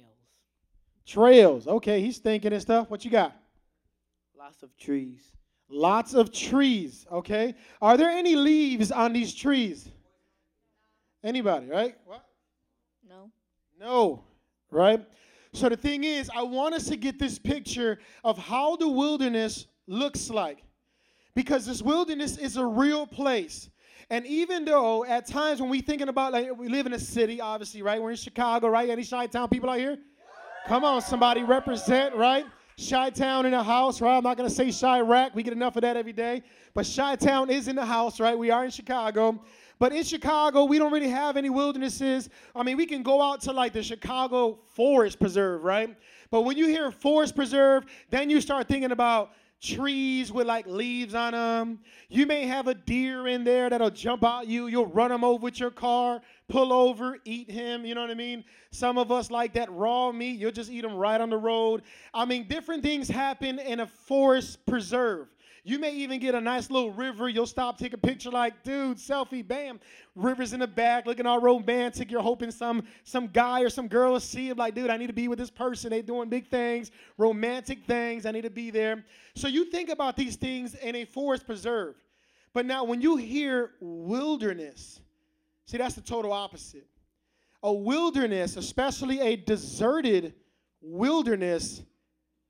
Trails. 1.05 1.67
Okay, 1.67 2.01
he's 2.01 2.19
thinking 2.19 2.53
and 2.53 2.61
stuff. 2.61 2.89
What 2.89 3.03
you 3.03 3.11
got? 3.11 3.35
Lots 4.37 4.63
of 4.63 4.75
trees. 4.77 5.21
Lots 5.69 6.13
of 6.13 6.31
trees, 6.31 7.05
okay? 7.11 7.55
Are 7.81 7.97
there 7.97 8.09
any 8.09 8.37
leaves 8.37 8.91
on 8.91 9.11
these 9.11 9.33
trees? 9.33 9.89
Anybody, 11.23 11.67
right? 11.67 11.95
What? 12.05 12.23
No. 13.07 13.31
No, 13.77 14.23
right? 14.71 15.05
So 15.51 15.67
the 15.67 15.75
thing 15.75 16.05
is, 16.05 16.29
I 16.33 16.43
want 16.43 16.75
us 16.75 16.87
to 16.87 16.95
get 16.95 17.19
this 17.19 17.37
picture 17.37 17.99
of 18.23 18.37
how 18.37 18.77
the 18.77 18.87
wilderness 18.87 19.67
looks 19.87 20.29
like. 20.29 20.63
Because 21.37 21.67
this 21.67 21.83
wilderness 21.83 22.39
is 22.39 22.57
a 22.57 22.65
real 22.65 23.05
place. 23.05 23.69
And 24.09 24.25
even 24.25 24.65
though 24.65 25.05
at 25.05 25.27
times 25.27 25.61
when 25.61 25.69
we 25.69 25.81
thinking 25.81 26.09
about 26.09 26.33
like 26.33 26.57
we 26.57 26.67
live 26.67 26.87
in 26.87 26.93
a 26.93 26.99
city, 26.99 27.39
obviously, 27.39 27.83
right? 27.83 28.01
We're 28.01 28.09
in 28.09 28.15
Chicago, 28.15 28.69
right? 28.69 28.89
Any 28.89 29.05
Chi-Town 29.05 29.47
people 29.47 29.69
out 29.69 29.77
here? 29.77 29.99
Come 30.65 30.83
on, 30.83 30.99
somebody 30.99 31.43
represent, 31.43 32.15
right? 32.15 32.47
Chi-Town 32.89 33.45
in 33.45 33.51
the 33.51 33.61
house, 33.61 34.01
right? 34.01 34.17
I'm 34.17 34.23
not 34.23 34.35
gonna 34.35 34.49
say 34.49 34.69
Chiraq. 34.69 35.35
We 35.35 35.43
get 35.43 35.53
enough 35.53 35.75
of 35.75 35.83
that 35.83 35.95
every 35.95 36.11
day. 36.11 36.41
But 36.73 36.91
Chi-Town 36.95 37.51
is 37.51 37.67
in 37.67 37.75
the 37.75 37.85
house, 37.85 38.19
right? 38.19 38.35
We 38.35 38.49
are 38.49 38.65
in 38.65 38.71
Chicago. 38.71 39.39
But 39.77 39.93
in 39.93 40.03
Chicago, 40.03 40.63
we 40.63 40.79
don't 40.79 40.91
really 40.91 41.09
have 41.09 41.37
any 41.37 41.51
wildernesses. 41.51 42.29
I 42.55 42.63
mean, 42.63 42.77
we 42.77 42.87
can 42.87 43.03
go 43.03 43.21
out 43.21 43.41
to 43.41 43.51
like 43.51 43.73
the 43.73 43.83
Chicago 43.83 44.57
Forest 44.73 45.19
Preserve, 45.19 45.63
right? 45.63 45.95
But 46.31 46.41
when 46.41 46.57
you 46.57 46.65
hear 46.65 46.89
Forest 46.89 47.35
Preserve, 47.35 47.85
then 48.09 48.31
you 48.31 48.41
start 48.41 48.67
thinking 48.67 48.91
about 48.91 49.33
trees 49.61 50.31
with 50.31 50.47
like 50.47 50.67
leaves 50.67 51.15
on 51.15 51.33
them. 51.33 51.79
You 52.09 52.25
may 52.25 52.45
have 52.45 52.67
a 52.67 52.73
deer 52.73 53.27
in 53.27 53.43
there 53.43 53.69
that'll 53.69 53.89
jump 53.89 54.23
out 54.23 54.47
you. 54.47 54.67
You'll 54.67 54.85
run 54.85 55.11
him 55.11 55.23
over 55.23 55.41
with 55.41 55.59
your 55.59 55.71
car, 55.71 56.21
pull 56.47 56.71
over, 56.71 57.17
eat 57.25 57.49
him. 57.49 57.85
You 57.85 57.95
know 57.95 58.01
what 58.01 58.11
I 58.11 58.15
mean? 58.15 58.43
Some 58.71 58.97
of 58.97 59.11
us 59.11 59.31
like 59.31 59.53
that 59.53 59.71
raw 59.71 60.11
meat. 60.11 60.39
You'll 60.39 60.51
just 60.51 60.71
eat 60.71 60.81
them 60.81 60.95
right 60.95 61.19
on 61.19 61.29
the 61.29 61.37
road. 61.37 61.83
I 62.13 62.25
mean, 62.25 62.47
different 62.47 62.83
things 62.83 63.07
happen 63.07 63.59
in 63.59 63.79
a 63.79 63.87
forest 63.87 64.65
preserve. 64.65 65.27
You 65.67 65.79
may 65.79 65.91
even 65.95 66.21
get 66.21 66.33
a 66.33 66.39
nice 66.39 66.71
little 66.71 66.93
river. 66.93 67.27
You'll 67.27 67.45
stop, 67.45 67.77
take 67.77 67.91
a 67.91 67.97
picture, 67.97 68.31
like, 68.31 68.63
dude, 68.63 68.95
selfie, 68.95 69.45
bam. 69.45 69.81
Rivers 70.15 70.53
in 70.53 70.61
the 70.61 70.67
back, 70.67 71.05
looking 71.05 71.25
all 71.25 71.41
romantic. 71.41 72.09
You're 72.09 72.21
hoping 72.21 72.51
some 72.51 72.83
some 73.03 73.27
guy 73.27 73.59
or 73.59 73.69
some 73.69 73.89
girl 73.89 74.13
will 74.13 74.21
see 74.21 74.47
it, 74.47 74.57
like, 74.57 74.75
dude, 74.75 74.89
I 74.89 74.95
need 74.95 75.07
to 75.07 75.13
be 75.13 75.27
with 75.27 75.37
this 75.37 75.49
person. 75.49 75.89
They're 75.89 76.01
doing 76.01 76.29
big 76.29 76.47
things, 76.47 76.91
romantic 77.17 77.83
things. 77.83 78.25
I 78.25 78.31
need 78.31 78.43
to 78.43 78.49
be 78.49 78.71
there. 78.71 79.03
So 79.35 79.49
you 79.49 79.65
think 79.65 79.89
about 79.89 80.15
these 80.15 80.37
things 80.37 80.73
in 80.75 80.95
a 80.95 81.03
forest 81.03 81.45
preserve. 81.45 81.95
But 82.53 82.65
now 82.65 82.85
when 82.85 83.01
you 83.01 83.17
hear 83.17 83.71
wilderness, 83.81 85.01
see, 85.65 85.77
that's 85.77 85.95
the 85.95 86.01
total 86.01 86.31
opposite. 86.31 86.87
A 87.63 87.73
wilderness, 87.73 88.55
especially 88.55 89.19
a 89.19 89.35
deserted 89.35 90.33
wilderness, 90.79 91.81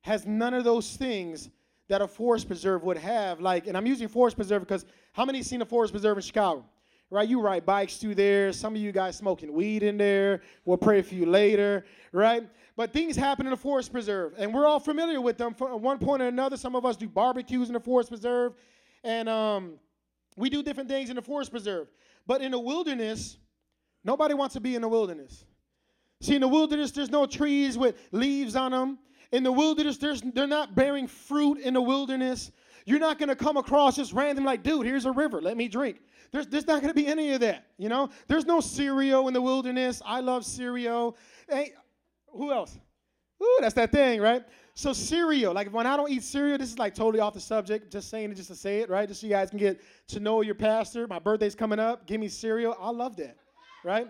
has 0.01 0.27
none 0.27 0.53
of 0.53 0.63
those 0.63 0.95
things 0.95 1.49
that 1.89 2.02
a 2.02 2.08
forest 2.08 2.47
preserve 2.47 2.84
would 2.84 2.97
have. 2.97 3.39
Like, 3.39 3.67
and 3.67 3.78
I'm 3.78 3.86
using 3.86 4.08
forest 4.08 4.36
preserve 4.36 4.62
because 4.62 4.86
how 5.13 5.26
many 5.26 5.41
seen 5.43 5.62
a 5.62 5.65
forest 5.65 5.93
preserve 5.93 6.17
in 6.17 6.23
Chicago? 6.23 6.65
Right, 7.10 7.28
you 7.28 7.39
ride 7.39 7.65
bikes 7.65 7.95
through 7.95 8.15
there. 8.15 8.52
Some 8.52 8.76
of 8.76 8.82
you 8.82 8.91
guys 8.91 9.15
smoking 9.15 9.54
weed 9.54 9.82
in 9.82 9.97
there. 9.97 10.41
We'll 10.65 10.76
pray 10.78 11.02
for 11.02 11.15
you 11.15 11.26
later, 11.26 11.86
right? 12.12 12.43
But 12.76 12.91
things 12.91 13.15
happen 13.15 13.45
in 13.45 13.52
the 13.52 13.58
forest 13.58 13.93
preserve, 13.93 14.34
and 14.38 14.54
we're 14.54 14.67
all 14.67 14.80
familiar 14.82 15.21
with 15.21 15.38
them. 15.38 15.54
From 15.54 15.82
one 15.82 16.00
point 16.00 16.21
or 16.21 16.28
another, 16.28 16.58
some 16.58 16.76
of 16.76 16.86
us 16.86 16.97
do 16.97 17.08
barbecues 17.08 17.69
in 17.69 17.73
the 17.73 17.80
forest 17.80 18.10
preserve, 18.10 18.56
and 19.06 19.30
um, 19.30 19.80
we 20.36 20.50
do 20.50 20.62
different 20.62 20.89
things 20.89 21.10
in 21.10 21.15
the 21.15 21.21
forest 21.21 21.50
preserve. 21.50 21.88
But 22.28 22.41
in 22.41 22.52
the 22.52 22.60
wilderness, 22.60 23.38
nobody 24.04 24.34
wants 24.34 24.54
to 24.56 24.60
be 24.60 24.76
in 24.76 24.82
the 24.82 24.89
wilderness. 24.89 25.45
See, 26.19 26.36
in 26.36 26.41
the 26.41 26.47
wilderness, 26.47 26.91
there's 26.91 27.10
no 27.10 27.26
trees 27.26 27.78
with 27.78 27.95
leaves 28.12 28.58
on 28.58 28.71
them. 28.71 29.00
In 29.32 29.44
the 29.44 29.52
wilderness, 29.52 29.98
they're 29.98 30.48
not 30.48 30.76
bearing 30.76 31.08
fruit 31.08 31.60
in 31.60 31.74
the 31.74 31.82
wilderness. 31.82 32.52
You're 32.86 33.00
not 33.00 33.20
going 33.20 33.30
to 33.30 33.36
come 33.36 33.58
across 33.58 33.98
just 33.98 34.13
random, 34.13 34.46
like, 34.46 34.63
dude, 34.63 34.86
here's 34.86 35.06
a 35.06 35.12
river, 35.12 35.42
let 35.42 35.58
me 35.58 35.68
drink. 35.68 36.00
There's, 36.32 36.48
there's 36.48 36.68
not 36.68 36.82
going 36.82 36.90
to 36.90 36.94
be 36.94 37.08
any 37.08 37.32
of 37.34 37.42
that, 37.42 37.68
you 37.78 37.90
know? 37.90 38.10
There's 38.28 38.46
no 38.46 38.60
cereal 38.60 39.28
in 39.28 39.34
the 39.34 39.42
wilderness. 39.42 40.02
I 40.06 40.20
love 40.20 40.46
cereal. 40.46 41.18
Hey, 41.50 41.74
who 42.28 42.52
else? 42.52 42.78
Ooh, 43.42 43.58
that's 43.62 43.76
that 43.76 43.92
thing, 43.92 44.20
right? 44.20 44.44
So 44.74 44.94
cereal, 44.94 45.54
like 45.54 45.70
when 45.74 45.88
I 45.88 45.98
don't 45.98 46.12
eat 46.12 46.24
cereal, 46.24 46.58
this 46.58 46.70
is 46.70 46.80
like 46.80 46.94
totally 46.96 47.20
off 47.20 47.34
the 47.34 47.40
subject. 47.40 47.92
Just 47.92 48.10
saying 48.10 48.32
it 48.32 48.36
just 48.36 48.50
to 48.50 48.56
say 48.56 48.80
it, 48.80 48.90
right? 48.90 49.08
Just 49.08 49.22
so 49.22 49.28
you 49.28 49.34
guys 49.34 49.50
can 49.50 49.60
get 49.60 49.82
to 50.10 50.20
know 50.20 50.42
your 50.42 50.56
pastor. 50.56 51.08
My 51.08 51.20
birthday's 51.20 51.56
coming 51.56 51.80
up. 51.80 52.08
Give 52.08 52.20
me 52.20 52.28
cereal. 52.28 52.76
I 52.80 52.90
love 52.92 53.16
that, 53.18 53.38
right? 53.84 54.08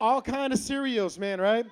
All 0.00 0.20
kind 0.22 0.52
of 0.52 0.58
cereals, 0.58 1.18
man, 1.18 1.40
right? 1.40 1.66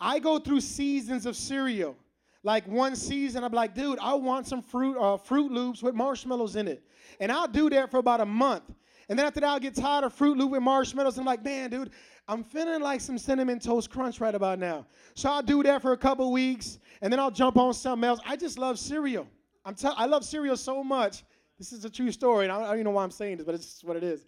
I 0.00 0.18
go 0.18 0.38
through 0.38 0.60
seasons 0.60 1.26
of 1.26 1.36
cereal. 1.36 1.96
Like 2.42 2.66
one 2.66 2.96
season, 2.96 3.44
I'm 3.44 3.52
like, 3.52 3.74
dude, 3.74 3.98
I 4.00 4.14
want 4.14 4.46
some 4.46 4.62
fruit, 4.62 4.96
uh, 4.96 5.18
Froot 5.18 5.50
Loops 5.50 5.82
with 5.82 5.94
marshmallows 5.94 6.56
in 6.56 6.68
it, 6.68 6.82
and 7.20 7.30
I'll 7.30 7.48
do 7.48 7.68
that 7.70 7.90
for 7.90 7.98
about 7.98 8.20
a 8.20 8.26
month. 8.26 8.64
And 9.10 9.18
then 9.18 9.26
after 9.26 9.40
that, 9.40 9.48
I'll 9.48 9.60
get 9.60 9.74
tired 9.74 10.04
of 10.04 10.16
Froot 10.16 10.38
Loop 10.38 10.52
with 10.52 10.62
marshmallows. 10.62 11.18
I'm 11.18 11.26
like, 11.26 11.44
man, 11.44 11.68
dude, 11.68 11.90
I'm 12.26 12.42
feeling 12.42 12.80
like 12.80 13.00
some 13.00 13.18
cinnamon 13.18 13.58
toast 13.58 13.90
crunch 13.90 14.20
right 14.20 14.34
about 14.34 14.58
now. 14.58 14.86
So 15.14 15.28
I'll 15.28 15.42
do 15.42 15.62
that 15.64 15.82
for 15.82 15.92
a 15.92 15.96
couple 15.98 16.32
weeks, 16.32 16.78
and 17.02 17.12
then 17.12 17.20
I'll 17.20 17.30
jump 17.30 17.58
on 17.58 17.74
something 17.74 18.08
else. 18.08 18.20
I 18.24 18.36
just 18.36 18.56
love 18.56 18.78
cereal. 18.78 19.26
I'm 19.64 19.74
tell- 19.74 19.96
I 19.98 20.06
love 20.06 20.24
cereal 20.24 20.56
so 20.56 20.82
much. 20.82 21.24
This 21.58 21.72
is 21.74 21.84
a 21.84 21.90
true 21.90 22.10
story, 22.10 22.46
and 22.46 22.52
I 22.52 22.58
don't 22.60 22.72
even 22.72 22.84
know 22.84 22.92
why 22.92 23.02
I'm 23.02 23.10
saying 23.10 23.36
this, 23.36 23.44
but 23.44 23.54
it's 23.54 23.66
just 23.66 23.84
what 23.84 23.96
it 23.96 24.02
is. 24.02 24.24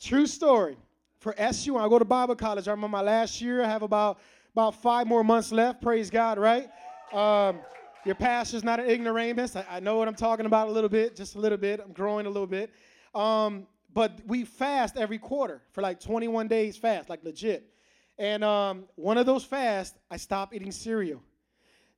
True 0.00 0.26
story. 0.26 0.76
For 1.18 1.34
SU, 1.38 1.76
I 1.76 1.88
go 1.88 1.98
to 1.98 2.04
Bible 2.04 2.34
college. 2.34 2.66
I 2.66 2.72
remember 2.72 2.96
my 2.96 3.02
last 3.02 3.40
year. 3.40 3.62
I 3.62 3.68
have 3.68 3.82
about 3.82 4.18
about 4.52 4.74
five 4.76 5.06
more 5.06 5.24
months 5.24 5.52
left. 5.52 5.80
Praise 5.80 6.10
God, 6.10 6.38
right? 6.38 6.68
Um, 7.12 7.60
your 8.04 8.14
pastor's 8.14 8.64
not 8.64 8.80
an 8.80 8.88
ignoramus. 8.88 9.56
I, 9.56 9.64
I, 9.70 9.80
know 9.80 9.98
what 9.98 10.08
I'm 10.08 10.14
talking 10.14 10.46
about 10.46 10.68
a 10.68 10.70
little 10.70 10.88
bit, 10.88 11.16
just 11.16 11.34
a 11.34 11.38
little 11.38 11.58
bit. 11.58 11.80
I'm 11.80 11.92
growing 11.92 12.26
a 12.26 12.30
little 12.30 12.46
bit. 12.46 12.72
Um, 13.14 13.66
but 13.92 14.20
we 14.26 14.44
fast 14.44 14.96
every 14.96 15.18
quarter 15.18 15.62
for 15.72 15.82
like 15.82 16.00
21 16.00 16.48
days 16.48 16.76
fast, 16.76 17.08
like 17.08 17.24
legit. 17.24 17.72
And 18.18 18.44
um, 18.44 18.84
one 18.94 19.18
of 19.18 19.26
those 19.26 19.44
fasts, 19.44 19.98
I 20.10 20.16
stopped 20.16 20.54
eating 20.54 20.72
cereal. 20.72 21.22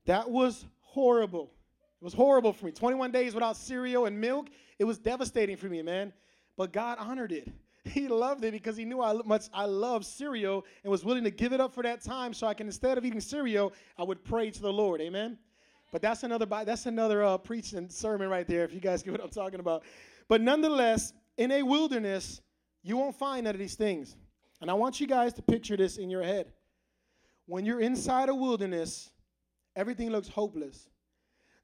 That 0.06 0.30
was 0.30 0.64
horrible. 0.80 1.52
It 2.00 2.04
was 2.04 2.14
horrible 2.14 2.52
for 2.52 2.66
me. 2.66 2.72
21 2.72 3.12
days 3.12 3.34
without 3.34 3.56
cereal 3.56 4.06
and 4.06 4.20
milk. 4.20 4.48
It 4.78 4.84
was 4.84 4.98
devastating 4.98 5.56
for 5.56 5.66
me, 5.66 5.82
man. 5.82 6.12
But 6.56 6.72
God 6.72 6.98
honored 6.98 7.32
it. 7.32 7.48
He 7.90 8.06
loved 8.06 8.44
it 8.44 8.52
because 8.52 8.76
he 8.76 8.84
knew 8.84 9.02
how 9.02 9.20
much 9.24 9.46
I 9.52 9.64
love 9.64 10.04
cereal 10.04 10.64
and 10.84 10.90
was 10.90 11.04
willing 11.04 11.24
to 11.24 11.30
give 11.30 11.52
it 11.52 11.60
up 11.60 11.74
for 11.74 11.82
that 11.82 12.00
time 12.02 12.32
so 12.32 12.46
I 12.46 12.54
can, 12.54 12.66
instead 12.66 12.96
of 12.96 13.04
eating 13.04 13.20
cereal, 13.20 13.72
I 13.98 14.04
would 14.04 14.24
pray 14.24 14.50
to 14.50 14.62
the 14.62 14.72
Lord. 14.72 15.00
Amen. 15.00 15.36
But 15.90 16.00
that's 16.00 16.22
another 16.22 16.46
that's 16.46 16.86
another 16.86 17.22
uh, 17.22 17.38
preaching 17.38 17.88
sermon 17.88 18.28
right 18.28 18.46
there. 18.46 18.64
If 18.64 18.72
you 18.72 18.80
guys 18.80 19.02
get 19.04 19.12
what 19.12 19.22
I'm 19.22 19.30
talking 19.30 19.60
about. 19.60 19.82
But 20.28 20.40
nonetheless, 20.40 21.12
in 21.36 21.50
a 21.50 21.62
wilderness, 21.62 22.40
you 22.82 22.96
won't 22.96 23.16
find 23.16 23.44
none 23.44 23.54
of 23.54 23.58
these 23.58 23.74
things. 23.74 24.16
And 24.60 24.70
I 24.70 24.74
want 24.74 25.00
you 25.00 25.06
guys 25.06 25.32
to 25.34 25.42
picture 25.42 25.76
this 25.76 25.98
in 25.98 26.08
your 26.08 26.22
head. 26.22 26.52
When 27.46 27.66
you're 27.66 27.80
inside 27.80 28.28
a 28.28 28.34
wilderness, 28.34 29.10
everything 29.74 30.10
looks 30.10 30.28
hopeless. 30.28 30.88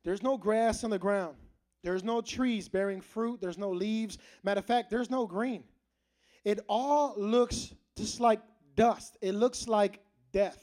There's 0.04 0.22
no 0.22 0.36
grass 0.36 0.82
on 0.84 0.90
the 0.90 0.98
ground. 0.98 1.36
There's 1.84 2.02
no 2.02 2.20
trees 2.20 2.68
bearing 2.68 3.00
fruit. 3.00 3.40
There's 3.40 3.56
no 3.56 3.70
leaves. 3.70 4.18
Matter 4.42 4.58
of 4.58 4.66
fact, 4.66 4.90
there's 4.90 5.10
no 5.10 5.26
green. 5.26 5.62
It 6.48 6.60
all 6.66 7.12
looks 7.18 7.74
just 7.94 8.20
like 8.20 8.40
dust. 8.74 9.18
It 9.20 9.32
looks 9.32 9.68
like 9.68 10.00
death. 10.32 10.58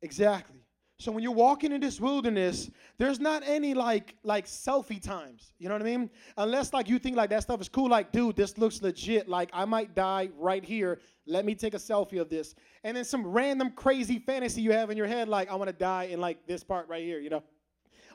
Exactly. 0.00 0.60
So 1.00 1.10
when 1.10 1.24
you're 1.24 1.32
walking 1.32 1.72
in 1.72 1.80
this 1.80 2.00
wilderness, 2.00 2.70
there's 2.98 3.18
not 3.18 3.42
any 3.44 3.74
like 3.74 4.14
like 4.22 4.46
selfie 4.46 5.02
times. 5.02 5.54
You 5.58 5.68
know 5.68 5.74
what 5.74 5.82
I 5.82 5.86
mean? 5.86 6.08
Unless 6.36 6.72
like 6.72 6.88
you 6.88 7.00
think 7.00 7.16
like 7.16 7.30
that 7.30 7.42
stuff 7.42 7.60
is 7.60 7.68
cool. 7.68 7.88
Like, 7.88 8.12
dude, 8.12 8.36
this 8.36 8.56
looks 8.58 8.80
legit. 8.80 9.28
Like 9.28 9.50
I 9.52 9.64
might 9.64 9.96
die 9.96 10.28
right 10.38 10.64
here. 10.64 11.00
Let 11.26 11.44
me 11.44 11.56
take 11.56 11.74
a 11.74 11.78
selfie 11.78 12.20
of 12.20 12.30
this. 12.30 12.54
And 12.84 12.96
then 12.96 13.04
some 13.04 13.26
random 13.26 13.72
crazy 13.72 14.20
fantasy 14.20 14.60
you 14.60 14.70
have 14.70 14.88
in 14.88 14.96
your 14.96 15.08
head, 15.08 15.28
like 15.28 15.50
I 15.50 15.56
want 15.56 15.68
to 15.68 15.76
die 15.76 16.04
in 16.04 16.20
like 16.20 16.46
this 16.46 16.62
part 16.62 16.88
right 16.88 17.02
here. 17.02 17.18
You 17.18 17.30
know. 17.30 17.42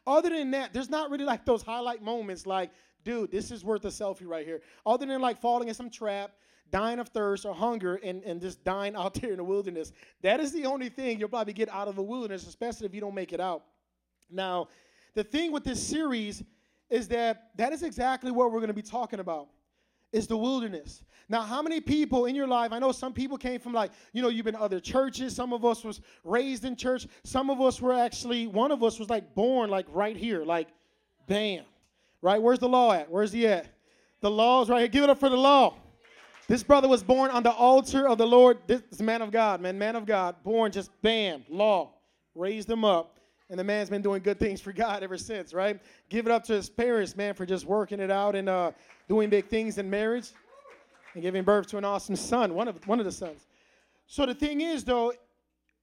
Other 0.08 0.30
than 0.30 0.52
that, 0.52 0.72
there's 0.72 0.90
not 0.90 1.10
really 1.12 1.26
like 1.26 1.44
those 1.44 1.64
highlight 1.64 2.02
moments. 2.02 2.46
Like, 2.46 2.72
dude, 3.04 3.32
this 3.32 3.52
is 3.52 3.64
worth 3.64 3.86
a 3.86 3.90
selfie 3.90 4.28
right 4.28 4.46
here. 4.46 4.62
Other 4.86 5.06
than 5.06 5.22
like 5.22 5.40
falling 5.40 5.68
in 5.68 5.74
some 5.74 5.90
trap 5.90 6.32
dying 6.74 7.00
of 7.00 7.08
thirst 7.10 7.46
or 7.46 7.54
hunger 7.54 7.96
and, 8.04 8.24
and 8.24 8.42
just 8.42 8.64
dying 8.64 8.96
out 8.98 9.14
there 9.14 9.32
in 9.32 9.38
the 9.38 9.44
wilderness. 9.44 9.94
That 10.22 10.40
is 10.40 10.52
the 10.52 10.66
only 10.66 10.90
thing 10.90 11.20
you'll 11.20 11.30
probably 11.30 11.54
get 11.54 11.70
out 11.70 11.88
of 11.88 11.96
the 11.96 12.04
wilderness, 12.04 12.46
especially 12.48 12.88
if 12.88 12.94
you 12.94 13.00
don't 13.00 13.16
make 13.16 13.32
it 13.32 13.40
out. 13.40 13.64
Now, 14.30 14.68
the 15.14 15.24
thing 15.24 15.52
with 15.52 15.64
this 15.64 15.82
series 15.86 16.44
is 16.90 17.08
that 17.10 17.52
that 17.56 17.72
is 17.72 17.84
exactly 17.84 18.32
what 18.32 18.52
we're 18.52 18.60
going 18.60 18.68
to 18.68 18.74
be 18.74 18.82
talking 18.82 19.20
about 19.20 19.48
is 20.12 20.28
the 20.28 20.38
wilderness. 20.38 21.04
Now, 21.30 21.42
how 21.42 21.62
many 21.62 21.80
people 21.80 22.26
in 22.26 22.36
your 22.36 22.48
life, 22.48 22.72
I 22.72 22.80
know 22.80 22.92
some 22.92 23.14
people 23.14 23.38
came 23.38 23.60
from 23.60 23.74
like, 23.74 23.92
you 24.12 24.22
know, 24.22 24.30
you've 24.30 24.46
been 24.46 24.56
other 24.56 24.80
churches. 24.80 25.36
Some 25.36 25.54
of 25.54 25.64
us 25.66 25.84
was 25.84 26.02
raised 26.24 26.66
in 26.66 26.76
church. 26.76 27.08
Some 27.24 27.50
of 27.50 27.62
us 27.62 27.82
were 27.82 27.94
actually, 27.94 28.46
one 28.46 28.72
of 28.72 28.84
us 28.84 29.00
was 29.00 29.10
like 29.10 29.34
born 29.34 29.70
like 29.70 29.86
right 29.90 30.16
here, 30.16 30.44
like 30.44 30.68
bam. 31.28 31.64
Right? 32.24 32.42
Where's 32.42 32.60
the 32.60 32.70
law 32.70 32.94
at? 32.94 33.12
Where's 33.12 33.34
he 33.34 33.46
at? 33.46 33.68
The 34.22 34.32
law's 34.32 34.70
right 34.70 34.80
here. 34.80 34.88
Give 34.88 35.04
it 35.04 35.10
up 35.10 35.20
for 35.20 35.30
the 35.30 35.38
law. 35.38 35.76
This 36.48 36.64
brother 36.64 36.88
was 36.88 37.04
born 37.04 37.30
on 37.32 37.44
the 37.44 37.52
altar 37.52 38.08
of 38.08 38.18
the 38.18 38.26
Lord. 38.26 38.60
This 38.66 39.02
man 39.02 39.22
of 39.22 39.30
God, 39.30 39.60
man, 39.60 39.78
man 39.78 39.98
of 39.98 40.06
God, 40.06 40.36
born 40.42 40.72
just 40.72 40.90
bam, 41.02 41.44
law, 41.50 41.92
raised 42.34 42.70
him 42.70 42.86
up. 42.86 43.20
And 43.50 43.60
the 43.60 43.64
man's 43.64 43.90
been 43.90 44.02
doing 44.02 44.24
good 44.24 44.40
things 44.40 44.62
for 44.62 44.72
God 44.72 45.04
ever 45.04 45.18
since, 45.18 45.54
right? 45.54 45.80
Give 46.08 46.26
it 46.26 46.32
up 46.32 46.46
to 46.46 46.54
his 46.54 46.70
parents, 46.70 47.16
man, 47.18 47.34
for 47.34 47.46
just 47.46 47.66
working 47.66 48.00
it 48.00 48.10
out 48.10 48.36
and 48.36 48.48
uh, 48.48 48.72
doing 49.10 49.30
big 49.30 49.48
things 49.48 49.78
in 49.78 49.90
marriage 49.90 50.30
and 51.14 51.22
giving 51.22 51.44
birth 51.44 51.68
to 51.68 51.78
an 51.78 51.84
awesome 51.84 52.16
son, 52.16 52.54
one 52.54 52.70
of, 52.70 52.88
one 52.88 53.00
of 53.00 53.06
the 53.06 53.12
sons. 53.12 53.48
So 54.08 54.26
the 54.26 54.34
thing 54.34 54.62
is, 54.62 54.86
though, 54.86 55.14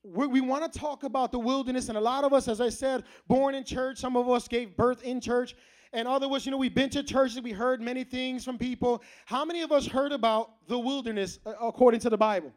we, 0.03 0.27
we 0.27 0.41
want 0.41 0.73
to 0.73 0.79
talk 0.79 1.05
about 1.05 1.33
the 1.33 1.39
wilderness, 1.39 1.91
and 1.91 1.99
a 1.99 2.01
lot 2.01 2.25
of 2.25 2.33
us, 2.33 2.49
as 2.49 2.63
I 2.63 2.71
said, 2.71 3.05
born 3.29 3.55
in 3.55 3.63
church, 3.63 3.99
some 3.99 4.17
of 4.17 4.29
us 4.31 4.49
gave 4.49 4.75
birth 4.75 5.03
in 5.03 5.21
church, 5.21 5.55
and 5.93 6.07
other 6.07 6.29
was, 6.29 6.47
you 6.47 6.53
know, 6.53 6.59
we've 6.59 6.75
been 6.75 6.91
to 6.91 7.03
churches, 7.03 7.41
we 7.41 7.53
heard 7.53 7.81
many 7.81 8.05
things 8.05 8.45
from 8.45 8.59
people. 8.59 9.03
How 9.27 9.45
many 9.45 9.63
of 9.63 9.73
us 9.73 9.87
heard 9.87 10.13
about 10.13 10.67
the 10.69 10.79
wilderness 10.79 11.39
uh, 11.45 11.53
according 11.61 12.01
to 12.01 12.11
the 12.11 12.17
Bible? 12.17 12.53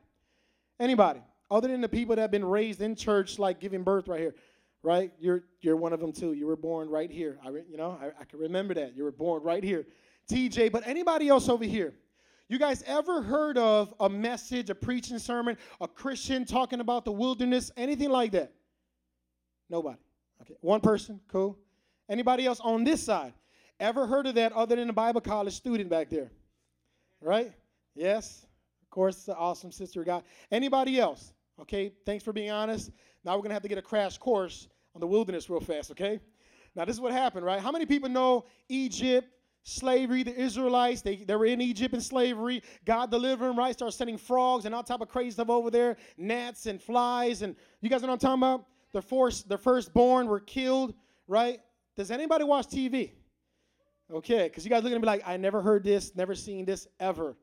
Anybody? 0.80 1.22
Other 1.50 1.68
than 1.68 1.82
the 1.82 1.90
people 1.90 2.16
that 2.16 2.22
have 2.22 2.32
been 2.32 2.46
raised 2.46 2.82
in 2.82 2.96
church, 2.96 3.40
like 3.40 3.60
giving 3.60 3.84
birth 3.84 4.08
right 4.08 4.20
here, 4.20 4.36
right? 4.82 5.12
You're 5.20 5.44
you're 5.62 5.76
one 5.76 5.94
of 5.94 6.00
them 6.00 6.12
too. 6.12 6.34
You 6.34 6.48
were 6.48 6.56
born 6.56 6.90
right 6.90 7.12
here. 7.12 7.40
I 7.44 7.50
re, 7.50 7.64
you 7.70 7.78
know 7.78 7.98
I, 8.02 8.08
I 8.20 8.26
can 8.26 8.40
remember 8.40 8.74
that. 8.76 8.96
You 8.96 9.04
were 9.04 9.12
born 9.12 9.44
right 9.44 9.64
here, 9.64 9.86
TJ. 10.30 10.72
But 10.72 10.88
anybody 10.88 11.30
else 11.30 11.50
over 11.50 11.64
here? 11.64 11.94
You 12.50 12.60
guys 12.60 12.84
ever 12.86 13.22
heard 13.22 13.58
of 13.58 13.94
a 14.00 14.10
message, 14.10 14.70
a 14.70 14.76
preaching 14.76 15.20
sermon, 15.20 15.58
a 15.80 15.88
Christian 15.88 16.46
talking 16.46 16.80
about 16.80 17.06
the 17.06 17.12
wilderness, 17.12 17.72
anything 17.78 18.10
like 18.10 18.32
that? 18.34 18.52
Nobody. 19.70 19.98
Okay, 20.42 20.56
one 20.62 20.82
person, 20.82 21.20
cool. 21.30 21.58
Anybody 22.10 22.46
else 22.46 22.60
on 22.60 22.84
this 22.84 23.04
side? 23.04 23.34
Ever 23.80 24.06
heard 24.06 24.28
of 24.28 24.36
that 24.36 24.54
other 24.54 24.76
than 24.76 24.90
a 24.90 24.94
Bible 24.94 25.22
college 25.22 25.54
student 25.54 25.90
back 25.90 26.10
there? 26.10 26.32
Right? 27.22 27.52
Yes. 27.96 28.46
Of 28.84 28.90
course, 28.90 29.24
the 29.24 29.36
awesome 29.36 29.72
sister 29.72 30.04
God. 30.04 30.24
Anybody 30.52 31.00
else? 31.00 31.34
Okay, 31.60 31.94
thanks 32.06 32.24
for 32.24 32.34
being 32.34 32.52
honest. 32.52 32.92
Now 33.24 33.34
we're 33.34 33.40
going 33.40 33.50
to 33.50 33.56
have 33.56 33.64
to 33.64 33.70
get 33.70 33.78
a 33.78 33.84
crash 33.84 34.18
course 34.18 34.68
on 34.96 35.02
the 35.02 35.08
wilderness 35.08 35.50
real 35.50 35.60
fast, 35.60 35.92
okay? 35.92 36.20
Now, 36.76 36.86
this 36.86 36.96
is 36.96 37.02
what 37.02 37.14
happened, 37.14 37.46
right? 37.46 37.60
How 37.60 37.72
many 37.72 37.86
people 37.86 38.10
know 38.10 38.46
Egypt, 38.68 39.28
slavery, 39.64 40.24
the 40.24 40.36
Israelites, 40.36 41.02
they, 41.02 41.18
they 41.18 41.36
were 41.36 41.46
in 41.46 41.62
Egypt 41.62 41.94
in 41.94 42.02
slavery. 42.02 42.62
God 42.86 43.10
delivered 43.10 43.48
them, 43.48 43.58
right? 43.58 43.74
Started 43.74 43.96
sending 43.96 44.18
frogs 44.18 44.66
and 44.66 44.76
all 44.76 44.84
type 44.84 45.02
of 45.02 45.10
crazy 45.10 45.32
stuff 45.32 45.50
over 45.50 45.72
there, 45.72 45.98
gnats 46.18 46.66
and 46.66 46.82
flies. 46.82 47.42
And 47.42 47.56
you 47.82 47.90
guys 47.90 48.02
know 48.02 48.10
what 48.10 48.14
I'm 48.16 48.20
talking 48.20 48.44
about? 48.44 48.66
The, 48.92 49.02
first, 49.02 49.50
the 49.50 49.58
firstborn 49.58 50.28
were 50.28 50.40
killed, 50.40 50.94
right? 51.28 51.60
Does 51.96 52.12
anybody 52.12 52.44
watch 52.44 52.68
TV? 52.68 53.12
Okay, 54.12 54.44
because 54.44 54.64
you 54.64 54.70
guys 54.70 54.84
looking 54.84 54.96
at 54.96 55.02
me 55.02 55.08
like, 55.08 55.24
I 55.26 55.38
never 55.38 55.62
heard 55.62 55.84
this, 55.84 56.16
never 56.16 56.36
seen 56.36 56.66
this 56.66 56.88
ever. 57.00 57.36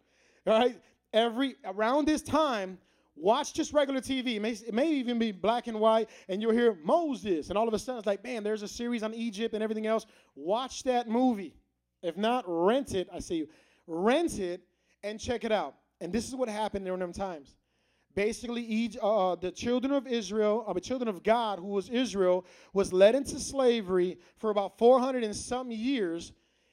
All 0.46 0.58
right? 0.58 0.80
Every 1.12 1.56
around 1.64 2.06
this 2.06 2.22
time, 2.22 2.78
watch 3.16 3.54
just 3.54 3.72
regular 3.72 4.00
TV. 4.00 4.36
It 4.36 4.40
may, 4.40 4.52
it 4.52 4.74
may 4.74 4.90
even 4.92 5.18
be 5.18 5.32
black 5.32 5.66
and 5.66 5.80
white, 5.80 6.08
and 6.28 6.40
you'll 6.40 6.52
hear 6.52 6.76
Moses, 6.84 7.48
and 7.48 7.58
all 7.58 7.66
of 7.66 7.74
a 7.74 7.78
sudden 7.78 7.98
it's 7.98 8.06
like, 8.06 8.22
man, 8.22 8.44
there's 8.44 8.62
a 8.62 8.68
series 8.68 9.02
on 9.02 9.14
Egypt 9.14 9.54
and 9.54 9.62
everything 9.62 9.86
else. 9.86 10.06
Watch 10.34 10.84
that 10.84 11.08
movie. 11.08 11.56
If 12.02 12.16
not, 12.16 12.44
rent 12.46 12.94
it. 12.94 13.08
I 13.12 13.18
see 13.18 13.36
you. 13.36 13.48
Rent 13.86 14.38
it 14.38 14.62
and 15.02 15.18
check 15.18 15.44
it 15.44 15.52
out. 15.52 15.74
And 16.00 16.12
this 16.12 16.28
is 16.28 16.34
what 16.34 16.48
happened 16.48 16.84
during 16.84 17.00
them 17.00 17.12
times 17.12 17.56
basically 18.14 18.90
uh, 19.00 19.36
the 19.36 19.50
children 19.50 19.92
of 19.92 20.06
Israel, 20.06 20.64
uh, 20.66 20.72
the 20.72 20.80
children 20.80 21.08
of 21.08 21.22
God, 21.22 21.58
who 21.58 21.68
was 21.68 21.88
Israel, 21.88 22.44
was 22.72 22.92
led 22.92 23.14
into 23.14 23.38
slavery 23.38 24.18
for 24.36 24.50
about 24.50 24.78
400 24.78 25.24
and 25.24 25.34
some 25.34 25.70
years 25.70 26.32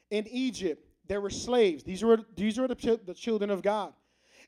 in 0.10 0.28
Egypt. 0.28 0.86
They 1.08 1.18
were 1.18 1.30
slaves. 1.30 1.84
These 1.84 2.04
were 2.04 2.20
these 2.36 2.58
were 2.58 2.68
the, 2.68 3.00
the 3.06 3.14
children 3.14 3.50
of 3.50 3.62
God. 3.62 3.94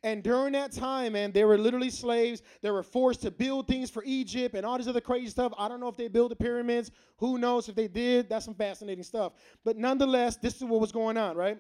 And 0.02 0.24
during 0.24 0.54
that 0.54 0.72
time, 0.72 1.14
man, 1.14 1.34
they 1.34 1.44
were 1.44 1.58
literally 1.58 1.90
slaves. 1.90 2.42
They 2.62 2.72
were 2.72 2.84
forced 2.84 3.22
to 3.24 3.32
build 3.32 3.68
things 3.68 3.90
for 3.90 4.02
Egypt 4.06 4.56
and 4.56 4.66
all 4.66 4.78
this 4.78 4.88
other 4.88 5.02
crazy 5.02 5.28
stuff. 5.28 5.54
I 5.58 5.68
don't 5.68 5.82
know 5.82 5.90
if 5.90 5.98
they 5.98 6.08
built 6.08 6.30
the 6.30 6.38
pyramids. 6.38 6.90
Who 7.18 7.38
knows 7.38 7.68
if 7.68 7.76
they 7.76 7.90
did? 7.90 8.30
That's 8.30 8.46
some 8.46 8.54
fascinating 8.54 9.04
stuff. 9.04 9.34
But 9.66 9.78
nonetheless, 9.78 10.38
this 10.38 10.56
is 10.56 10.64
what 10.64 10.80
was 10.80 10.94
going 10.94 11.18
on, 11.18 11.36
right? 11.36 11.58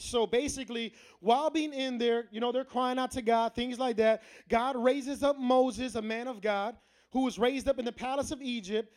So 0.00 0.26
basically, 0.26 0.92
while 1.20 1.50
being 1.50 1.72
in 1.72 1.98
there, 1.98 2.28
you 2.30 2.40
know, 2.40 2.52
they're 2.52 2.64
crying 2.64 2.98
out 2.98 3.10
to 3.12 3.22
God, 3.22 3.54
things 3.54 3.78
like 3.78 3.96
that. 3.96 4.22
God 4.48 4.76
raises 4.76 5.22
up 5.22 5.38
Moses, 5.38 5.94
a 5.94 6.02
man 6.02 6.28
of 6.28 6.40
God, 6.40 6.76
who 7.10 7.24
was 7.24 7.38
raised 7.38 7.68
up 7.68 7.78
in 7.78 7.84
the 7.84 7.92
palace 7.92 8.30
of 8.30 8.40
Egypt. 8.42 8.92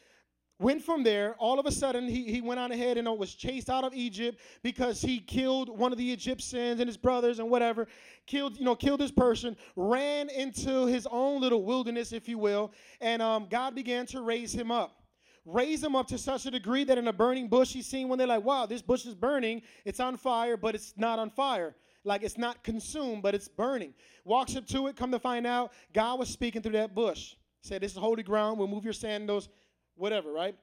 Went 0.60 0.84
from 0.84 1.02
there, 1.02 1.36
all 1.40 1.60
of 1.60 1.66
a 1.66 1.72
sudden, 1.72 2.08
he, 2.08 2.32
he 2.32 2.40
went 2.40 2.60
on 2.60 2.72
ahead 2.72 3.00
and 3.00 3.08
uh, 3.08 3.14
was 3.14 3.34
chased 3.34 3.68
out 3.68 3.84
of 3.84 3.96
Egypt 3.96 4.40
because 4.62 5.02
he 5.02 5.20
killed 5.20 5.76
one 5.76 5.92
of 5.92 5.98
the 5.98 6.12
Egyptians 6.14 6.80
and 6.80 6.88
his 6.88 6.98
brothers 6.98 7.40
and 7.40 7.50
whatever. 7.50 7.88
Killed, 8.28 8.60
you 8.60 8.66
know, 8.66 8.76
killed 8.76 9.00
this 9.00 9.12
person, 9.12 9.58
ran 9.76 10.30
into 10.30 10.86
his 10.86 11.08
own 11.10 11.42
little 11.42 11.64
wilderness, 11.64 12.14
if 12.14 12.30
you 12.30 12.38
will, 12.38 12.72
and 13.00 13.24
um, 13.24 13.48
God 13.50 13.74
began 13.74 14.06
to 14.08 14.22
raise 14.22 14.54
him 14.54 14.70
up 14.70 15.01
raise 15.46 15.84
him 15.84 15.96
up 15.96 16.08
to 16.08 16.18
such 16.18 16.46
a 16.46 16.52
degree 16.52 16.84
that 16.84 16.98
in 16.98 17.08
a 17.08 17.14
burning 17.14 17.48
bush 17.48 17.74
he's 17.74 17.88
seen 17.88 18.08
when 18.08 18.18
they're 18.18 18.28
like, 18.28 18.44
wow, 18.44 18.66
this 18.66 18.82
bush 18.82 19.06
is 19.06 19.16
burning. 19.16 19.62
It's 19.86 20.00
on 20.00 20.18
fire, 20.18 20.58
but 20.58 20.76
it's 20.76 20.94
not 20.98 21.20
on 21.20 21.30
fire. 21.30 21.76
Like 22.04 22.24
it's 22.24 22.38
not 22.38 22.64
consumed, 22.64 23.24
but 23.24 23.36
it's 23.36 23.48
burning. 23.48 23.94
Walks 24.26 24.56
up 24.56 24.68
to 24.68 24.88
it, 24.88 24.96
come 24.96 25.12
to 25.12 25.20
find 25.20 25.46
out, 25.46 25.72
God 25.94 26.20
was 26.20 26.30
speaking 26.30 26.62
through 26.62 26.74
that 26.74 26.96
bush. 26.96 27.36
Said, 27.62 27.82
This 27.82 27.92
is 27.92 27.98
holy 27.98 28.24
ground, 28.24 28.58
we'll 28.58 28.68
move 28.68 28.84
your 28.84 28.94
sandals, 28.94 29.50
whatever, 29.96 30.32
right? 30.32 30.56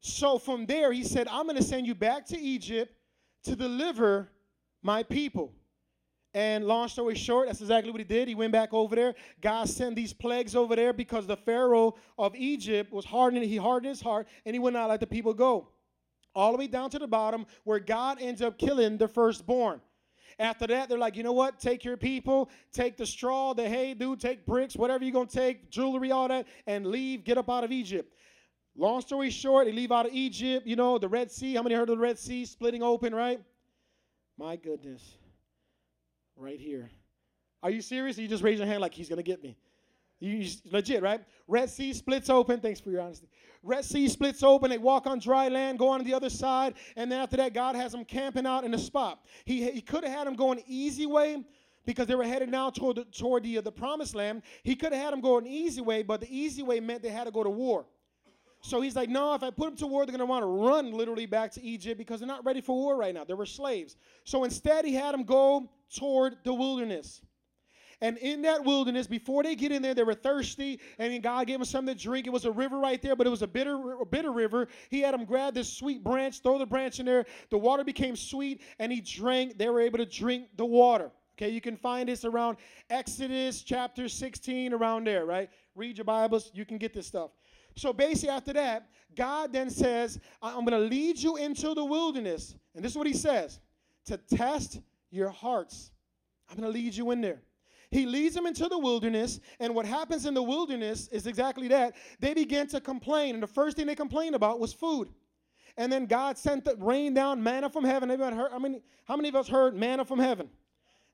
So 0.00 0.38
from 0.38 0.66
there, 0.66 0.92
he 0.92 1.02
said, 1.02 1.26
I'm 1.28 1.44
going 1.44 1.56
to 1.56 1.62
send 1.62 1.86
you 1.86 1.94
back 1.94 2.26
to 2.26 2.38
Egypt 2.38 2.94
to 3.44 3.56
deliver 3.56 4.28
my 4.82 5.02
people. 5.02 5.52
And 6.34 6.66
long 6.66 6.88
story 6.88 7.14
short, 7.14 7.46
that's 7.46 7.60
exactly 7.60 7.92
what 7.92 8.00
he 8.00 8.04
did. 8.04 8.26
He 8.26 8.34
went 8.34 8.52
back 8.52 8.74
over 8.74 8.96
there. 8.96 9.14
God 9.40 9.68
sent 9.68 9.94
these 9.94 10.12
plagues 10.12 10.56
over 10.56 10.74
there 10.74 10.92
because 10.92 11.28
the 11.28 11.36
Pharaoh 11.36 11.94
of 12.18 12.34
Egypt 12.34 12.92
was 12.92 13.04
hardening. 13.04 13.48
He 13.48 13.56
hardened 13.56 13.90
his 13.90 14.00
heart 14.00 14.26
and 14.44 14.52
he 14.52 14.58
would 14.58 14.72
not 14.72 14.88
let 14.88 14.98
the 14.98 15.06
people 15.06 15.32
go. 15.32 15.68
All 16.34 16.50
the 16.50 16.58
way 16.58 16.66
down 16.66 16.90
to 16.90 16.98
the 16.98 17.06
bottom, 17.06 17.46
where 17.62 17.78
God 17.78 18.18
ends 18.20 18.42
up 18.42 18.58
killing 18.58 18.98
the 18.98 19.06
firstborn. 19.06 19.80
After 20.40 20.66
that, 20.66 20.88
they're 20.88 20.98
like, 20.98 21.14
you 21.14 21.22
know 21.22 21.32
what? 21.32 21.60
Take 21.60 21.84
your 21.84 21.96
people, 21.96 22.50
take 22.72 22.96
the 22.96 23.06
straw, 23.06 23.54
the 23.54 23.68
hay, 23.68 23.94
dude, 23.94 24.18
take 24.18 24.44
bricks, 24.44 24.74
whatever 24.74 25.04
you're 25.04 25.12
going 25.12 25.28
to 25.28 25.32
take, 25.32 25.70
jewelry, 25.70 26.10
all 26.10 26.26
that, 26.26 26.48
and 26.66 26.88
leave, 26.88 27.22
get 27.22 27.38
up 27.38 27.48
out 27.48 27.62
of 27.62 27.70
Egypt. 27.70 28.12
Long 28.76 29.00
story 29.00 29.30
short, 29.30 29.66
they 29.66 29.72
leave 29.72 29.92
out 29.92 30.06
of 30.06 30.12
Egypt, 30.12 30.66
you 30.66 30.74
know, 30.74 30.98
the 30.98 31.08
Red 31.08 31.30
Sea. 31.30 31.54
How 31.54 31.62
many 31.62 31.76
heard 31.76 31.88
of 31.88 31.96
the 31.96 32.02
Red 32.02 32.18
Sea 32.18 32.44
splitting 32.44 32.82
open, 32.82 33.14
right? 33.14 33.40
My 34.36 34.56
goodness 34.56 35.18
right 36.36 36.60
here. 36.60 36.90
Are 37.62 37.70
you 37.70 37.80
serious? 37.80 38.18
You 38.18 38.28
just 38.28 38.42
raise 38.42 38.58
your 38.58 38.66
hand 38.66 38.80
like 38.80 38.94
he's 38.94 39.08
going 39.08 39.16
to 39.16 39.22
get 39.22 39.42
me? 39.42 39.56
You, 40.20 40.48
legit, 40.70 41.02
right? 41.02 41.20
Red 41.48 41.68
Sea 41.70 41.92
splits 41.92 42.30
open. 42.30 42.60
Thanks 42.60 42.80
for 42.80 42.90
your 42.90 43.00
honesty. 43.00 43.28
Red 43.62 43.84
Sea 43.84 44.08
splits 44.08 44.42
open. 44.42 44.70
They 44.70 44.78
walk 44.78 45.06
on 45.06 45.18
dry 45.18 45.48
land, 45.48 45.78
go 45.78 45.88
on 45.88 45.98
to 45.98 46.04
the 46.04 46.14
other 46.14 46.30
side, 46.30 46.74
and 46.96 47.10
then 47.10 47.20
after 47.20 47.36
that, 47.38 47.52
God 47.52 47.74
has 47.74 47.92
them 47.92 48.04
camping 48.04 48.46
out 48.46 48.64
in 48.64 48.72
a 48.74 48.78
spot. 48.78 49.24
He, 49.44 49.70
he 49.70 49.80
could 49.80 50.04
have 50.04 50.12
had 50.12 50.26
them 50.26 50.34
going 50.34 50.62
easy 50.66 51.06
way 51.06 51.44
because 51.86 52.06
they 52.06 52.14
were 52.14 52.24
headed 52.24 52.48
now 52.48 52.70
toward 52.70 52.96
the, 52.96 53.04
toward 53.04 53.42
the, 53.42 53.58
uh, 53.58 53.60
the 53.60 53.72
promised 53.72 54.14
land. 54.14 54.42
He 54.62 54.76
could 54.76 54.92
have 54.92 55.02
had 55.02 55.12
them 55.12 55.20
go 55.20 55.38
an 55.38 55.46
easy 55.46 55.80
way, 55.80 56.02
but 56.02 56.20
the 56.20 56.34
easy 56.34 56.62
way 56.62 56.80
meant 56.80 57.02
they 57.02 57.10
had 57.10 57.24
to 57.24 57.30
go 57.30 57.42
to 57.42 57.50
war. 57.50 57.86
So 58.64 58.80
he's 58.80 58.96
like, 58.96 59.10
no, 59.10 59.34
if 59.34 59.42
I 59.42 59.50
put 59.50 59.66
them 59.66 59.76
to 59.76 59.86
war, 59.86 60.06
they're 60.06 60.16
going 60.16 60.20
to 60.20 60.26
want 60.26 60.42
to 60.42 60.46
run 60.46 60.90
literally 60.90 61.26
back 61.26 61.52
to 61.52 61.62
Egypt 61.62 61.98
because 61.98 62.20
they're 62.20 62.26
not 62.26 62.46
ready 62.46 62.62
for 62.62 62.74
war 62.74 62.96
right 62.96 63.12
now. 63.12 63.22
They 63.22 63.34
were 63.34 63.44
slaves. 63.44 63.96
So 64.24 64.44
instead, 64.44 64.86
he 64.86 64.94
had 64.94 65.12
them 65.12 65.24
go 65.24 65.68
toward 65.94 66.36
the 66.44 66.54
wilderness. 66.54 67.20
And 68.00 68.16
in 68.16 68.40
that 68.42 68.64
wilderness, 68.64 69.06
before 69.06 69.42
they 69.42 69.54
get 69.54 69.70
in 69.70 69.82
there, 69.82 69.92
they 69.92 70.02
were 70.02 70.14
thirsty, 70.14 70.80
and 70.98 71.22
God 71.22 71.46
gave 71.46 71.58
them 71.58 71.66
something 71.66 71.94
to 71.94 72.02
drink. 72.02 72.26
It 72.26 72.30
was 72.30 72.46
a 72.46 72.50
river 72.50 72.78
right 72.78 73.00
there, 73.02 73.14
but 73.14 73.26
it 73.26 73.30
was 73.30 73.42
a 73.42 73.46
bitter, 73.46 73.78
bitter 74.10 74.32
river. 74.32 74.68
He 74.88 75.02
had 75.02 75.12
them 75.12 75.26
grab 75.26 75.52
this 75.52 75.70
sweet 75.70 76.02
branch, 76.02 76.40
throw 76.40 76.58
the 76.58 76.64
branch 76.64 77.00
in 77.00 77.06
there. 77.06 77.26
The 77.50 77.58
water 77.58 77.84
became 77.84 78.16
sweet, 78.16 78.62
and 78.78 78.90
he 78.90 79.02
drank. 79.02 79.58
They 79.58 79.68
were 79.68 79.80
able 79.80 79.98
to 79.98 80.06
drink 80.06 80.48
the 80.56 80.64
water. 80.64 81.10
Okay, 81.36 81.50
you 81.50 81.60
can 81.60 81.76
find 81.76 82.08
this 82.08 82.24
around 82.24 82.56
Exodus 82.88 83.62
chapter 83.62 84.08
16, 84.08 84.72
around 84.72 85.06
there, 85.06 85.26
right? 85.26 85.50
Read 85.74 85.98
your 85.98 86.04
Bibles, 86.04 86.50
you 86.54 86.64
can 86.64 86.78
get 86.78 86.94
this 86.94 87.06
stuff. 87.06 87.30
So 87.76 87.92
basically, 87.92 88.30
after 88.30 88.52
that, 88.54 88.88
God 89.16 89.52
then 89.52 89.70
says, 89.70 90.18
I'm 90.42 90.64
going 90.64 90.80
to 90.80 90.88
lead 90.88 91.18
you 91.18 91.36
into 91.36 91.74
the 91.74 91.84
wilderness. 91.84 92.54
And 92.74 92.84
this 92.84 92.92
is 92.92 92.98
what 92.98 93.06
he 93.06 93.14
says 93.14 93.60
to 94.06 94.16
test 94.16 94.80
your 95.10 95.30
hearts. 95.30 95.90
I'm 96.48 96.56
going 96.56 96.70
to 96.70 96.78
lead 96.78 96.94
you 96.94 97.10
in 97.10 97.20
there. 97.20 97.40
He 97.90 98.06
leads 98.06 98.34
them 98.34 98.46
into 98.46 98.68
the 98.68 98.78
wilderness, 98.78 99.38
and 99.60 99.72
what 99.72 99.86
happens 99.86 100.26
in 100.26 100.34
the 100.34 100.42
wilderness 100.42 101.06
is 101.08 101.28
exactly 101.28 101.68
that. 101.68 101.94
They 102.18 102.34
begin 102.34 102.66
to 102.68 102.80
complain, 102.80 103.34
and 103.34 103.42
the 103.42 103.46
first 103.46 103.76
thing 103.76 103.86
they 103.86 103.94
complained 103.94 104.34
about 104.34 104.58
was 104.58 104.72
food. 104.72 105.10
And 105.76 105.92
then 105.92 106.06
God 106.06 106.36
sent 106.36 106.64
the 106.64 106.74
rain 106.78 107.14
down 107.14 107.40
manna 107.42 107.70
from 107.70 107.84
heaven. 107.84 108.10
Everybody 108.10 108.36
heard, 108.36 108.50
how, 108.50 108.58
many, 108.58 108.82
how 109.04 109.16
many 109.16 109.28
of 109.28 109.36
us 109.36 109.48
heard 109.48 109.76
manna 109.76 110.04
from 110.04 110.18
heaven? 110.18 110.48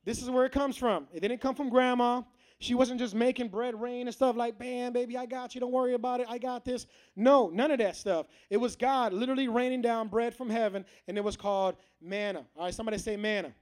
This 0.05 0.23
is 0.23 0.31
where 0.31 0.47
it 0.47 0.53
comes 0.53 0.77
from. 0.77 1.07
It 1.13 1.21
didn't 1.21 1.41
come 1.41 1.55
from 1.55 1.69
grandma. 1.69 2.23
She 2.61 2.75
wasn't 2.75 3.01
just 3.01 3.15
making 3.15 3.49
bread 3.49 3.81
rain 3.81 4.07
and 4.07 4.15
stuff 4.15 4.37
like, 4.37 4.59
bam, 4.59 4.93
baby, 4.93 5.17
I 5.17 5.25
got 5.25 5.55
you. 5.55 5.63
Don't 5.63 5.73
worry 5.73 5.95
about 5.95 6.21
it. 6.21 6.27
I 6.29 6.37
got 6.37 6.63
this. 6.65 6.87
No, 7.17 7.49
none 7.49 7.71
of 7.71 7.79
that 7.79 7.97
stuff. 7.97 8.27
It 8.51 8.59
was 8.59 8.77
God 8.77 9.15
literally 9.15 9.49
raining 9.49 9.81
down 9.81 10.09
bread 10.09 10.35
from 10.35 10.51
heaven, 10.51 10.85
and 11.09 11.17
it 11.17 11.25
was 11.25 11.39
called 11.39 11.77
manna. 12.03 12.45
All 12.57 12.65
right, 12.65 12.75
somebody 12.75 12.99
say 12.99 13.17
manna. 13.17 13.53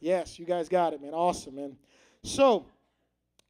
Yes, 0.00 0.36
you 0.36 0.44
guys 0.44 0.68
got 0.68 0.92
it, 0.92 1.00
man. 1.00 1.14
Awesome, 1.14 1.54
man. 1.54 1.76
So, 2.24 2.66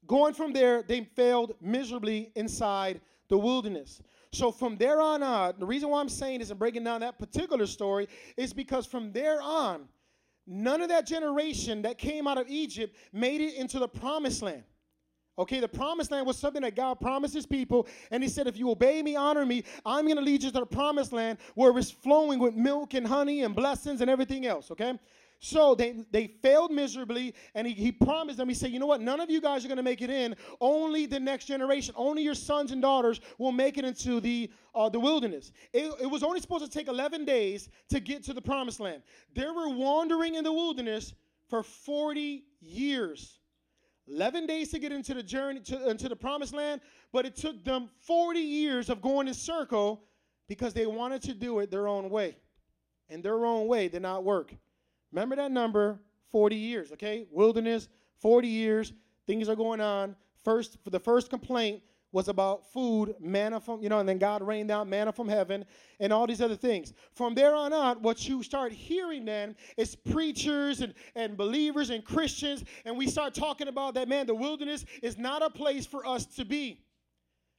going 0.06 0.34
from 0.34 0.52
there, 0.52 0.82
they 0.82 1.04
failed 1.16 1.54
miserably 1.62 2.30
inside 2.34 3.00
the 3.28 3.38
wilderness. 3.38 4.02
So 4.32 4.52
from 4.52 4.76
there 4.76 5.00
on 5.00 5.22
out, 5.22 5.58
the 5.58 5.66
reason 5.66 5.88
why 5.88 6.00
I'm 6.00 6.08
saying 6.08 6.40
this 6.40 6.50
and 6.50 6.58
breaking 6.58 6.84
down 6.84 7.00
that 7.00 7.18
particular 7.18 7.66
story 7.66 8.08
is 8.36 8.52
because 8.52 8.84
from 8.84 9.12
there 9.12 9.40
on, 9.40 9.88
None 10.50 10.80
of 10.80 10.88
that 10.88 11.06
generation 11.06 11.82
that 11.82 11.98
came 11.98 12.26
out 12.26 12.38
of 12.38 12.48
Egypt 12.48 12.96
made 13.12 13.42
it 13.42 13.54
into 13.54 13.78
the 13.78 13.86
promised 13.86 14.40
land. 14.40 14.64
Okay, 15.38 15.60
the 15.60 15.68
promised 15.68 16.10
land 16.10 16.26
was 16.26 16.38
something 16.38 16.62
that 16.62 16.74
God 16.74 17.00
promised 17.00 17.34
his 17.34 17.46
people, 17.46 17.86
and 18.10 18.22
he 18.22 18.28
said, 18.28 18.48
If 18.48 18.56
you 18.56 18.70
obey 18.70 19.02
me, 19.02 19.14
honor 19.14 19.44
me, 19.44 19.62
I'm 19.84 20.06
going 20.06 20.16
to 20.16 20.22
lead 20.22 20.42
you 20.42 20.50
to 20.50 20.60
the 20.60 20.66
promised 20.66 21.12
land 21.12 21.38
where 21.54 21.76
it's 21.78 21.90
flowing 21.90 22.38
with 22.38 22.54
milk 22.54 22.94
and 22.94 23.06
honey 23.06 23.42
and 23.42 23.54
blessings 23.54 24.00
and 24.00 24.10
everything 24.10 24.46
else. 24.46 24.70
Okay, 24.70 24.98
so 25.40 25.76
they, 25.76 26.04
they 26.10 26.26
failed 26.26 26.72
miserably, 26.72 27.34
and 27.54 27.66
he, 27.66 27.72
he 27.72 27.92
promised 27.92 28.38
them, 28.38 28.48
he 28.48 28.54
said, 28.54 28.72
You 28.72 28.80
know 28.80 28.86
what? 28.86 29.00
None 29.00 29.20
of 29.20 29.30
you 29.30 29.40
guys 29.40 29.64
are 29.64 29.68
going 29.68 29.76
to 29.76 29.84
make 29.84 30.02
it 30.02 30.10
in. 30.10 30.34
Only 30.60 31.06
the 31.06 31.20
next 31.20 31.44
generation, 31.44 31.94
only 31.96 32.22
your 32.22 32.34
sons 32.34 32.72
and 32.72 32.82
daughters 32.82 33.20
will 33.38 33.52
make 33.52 33.78
it 33.78 33.84
into 33.84 34.20
the, 34.20 34.50
uh, 34.74 34.88
the 34.88 34.98
wilderness. 34.98 35.52
It, 35.72 35.92
it 36.02 36.06
was 36.06 36.24
only 36.24 36.40
supposed 36.40 36.64
to 36.64 36.70
take 36.70 36.88
11 36.88 37.24
days 37.24 37.68
to 37.90 38.00
get 38.00 38.24
to 38.24 38.32
the 38.32 38.42
promised 38.42 38.80
land. 38.80 39.02
They 39.34 39.46
were 39.46 39.68
wandering 39.68 40.34
in 40.34 40.42
the 40.42 40.52
wilderness 40.52 41.14
for 41.48 41.62
40 41.62 42.44
years. 42.60 43.38
11 44.08 44.46
days 44.46 44.70
to 44.70 44.80
get 44.80 44.90
into 44.90 45.14
the 45.14 45.22
journey 45.22 45.60
to, 45.60 45.88
into 45.88 46.08
the 46.08 46.16
promised 46.16 46.54
land, 46.54 46.80
but 47.12 47.26
it 47.26 47.36
took 47.36 47.62
them 47.62 47.90
40 48.00 48.40
years 48.40 48.90
of 48.90 49.00
going 49.00 49.28
in 49.28 49.34
circle 49.34 50.02
because 50.48 50.72
they 50.72 50.86
wanted 50.86 51.22
to 51.22 51.34
do 51.34 51.60
it 51.60 51.70
their 51.70 51.86
own 51.86 52.10
way. 52.10 52.36
And 53.08 53.22
their 53.22 53.44
own 53.44 53.68
way 53.68 53.88
did 53.88 54.02
not 54.02 54.24
work. 54.24 54.54
Remember 55.12 55.36
that 55.36 55.50
number 55.50 56.00
40 56.30 56.56
years, 56.56 56.92
okay? 56.92 57.26
Wilderness, 57.30 57.88
40 58.20 58.48
years, 58.48 58.92
things 59.26 59.48
are 59.48 59.56
going 59.56 59.80
on. 59.80 60.16
First, 60.44 60.78
for 60.82 60.90
the 60.90 61.00
first 61.00 61.30
complaint 61.30 61.82
was 62.12 62.28
about 62.28 62.72
food, 62.72 63.14
manna 63.20 63.60
from, 63.60 63.82
you 63.82 63.88
know, 63.88 63.98
and 63.98 64.08
then 64.08 64.18
God 64.18 64.42
rained 64.42 64.68
down 64.68 64.88
manna 64.88 65.12
from 65.12 65.28
heaven 65.28 65.64
and 66.00 66.12
all 66.12 66.26
these 66.26 66.40
other 66.40 66.56
things. 66.56 66.94
From 67.14 67.34
there 67.34 67.54
on 67.54 67.72
out, 67.72 68.00
what 68.00 68.26
you 68.26 68.42
start 68.42 68.72
hearing 68.72 69.26
then 69.26 69.54
is 69.76 69.94
preachers 69.94 70.80
and, 70.80 70.94
and 71.14 71.36
believers 71.36 71.90
and 71.90 72.02
Christians, 72.02 72.64
and 72.86 72.96
we 72.96 73.08
start 73.08 73.34
talking 73.34 73.68
about 73.68 73.94
that, 73.94 74.08
man, 74.08 74.26
the 74.26 74.34
wilderness 74.34 74.86
is 75.02 75.18
not 75.18 75.42
a 75.42 75.50
place 75.50 75.84
for 75.84 76.06
us 76.06 76.24
to 76.36 76.44
be. 76.44 76.80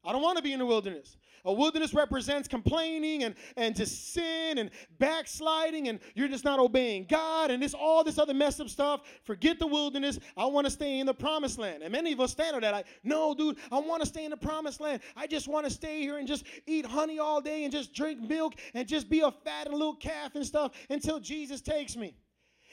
I 0.04 0.14
don't 0.14 0.22
want 0.22 0.38
to 0.38 0.44
be 0.44 0.54
in 0.54 0.60
the 0.60 0.66
wilderness. 0.66 1.18
A 1.46 1.54
wilderness 1.54 1.94
represents 1.94 2.48
complaining 2.48 3.24
and, 3.24 3.36
and 3.56 3.76
just 3.76 4.14
sin 4.14 4.58
and 4.58 4.70
backsliding, 4.98 5.88
and 5.88 6.00
you're 6.14 6.28
just 6.28 6.44
not 6.44 6.60
obeying 6.60 7.06
God 7.10 7.50
and 7.52 7.64
this 7.64 7.74
all 7.74 8.04
this 8.04 8.18
other 8.18 8.34
messed 8.34 8.60
up 8.60 8.70
stuff. 8.70 9.02
Forget 9.24 9.60
the 9.60 9.68
wilderness. 9.68 10.20
I 10.36 10.46
want 10.46 10.66
to 10.66 10.72
stay 10.72 11.00
in 11.00 11.06
the 11.06 11.14
promised 11.14 11.58
land. 11.58 11.84
And 11.84 11.92
many 11.92 12.12
of 12.12 12.20
us 12.20 12.32
stand 12.32 12.56
on 12.56 12.62
that 12.62 12.74
like, 12.74 12.88
no, 13.04 13.34
dude, 13.34 13.58
I 13.72 13.80
want 13.80 14.02
to 14.02 14.08
stay 14.08 14.26
in 14.26 14.32
the 14.32 14.38
promised 14.38 14.82
land. 14.82 15.02
I 15.16 15.28
just 15.28 15.48
want 15.48 15.66
to 15.66 15.72
stay 15.72 16.02
here 16.02 16.18
and 16.18 16.28
just 16.28 16.46
eat 16.66 16.86
honey 16.86 17.20
all 17.20 17.42
day 17.42 17.64
and 17.64 17.72
just 17.72 17.94
drink 17.94 18.22
milk 18.22 18.54
and 18.74 18.88
just 18.88 19.10
be 19.10 19.22
a 19.22 19.32
fat 19.32 19.68
and 19.68 19.76
little 19.76 19.96
calf 19.96 20.36
and 20.36 20.46
stuff 20.46 20.74
until 20.90 21.20
Jesus 21.20 21.62
takes 21.62 21.96
me. 21.96 22.16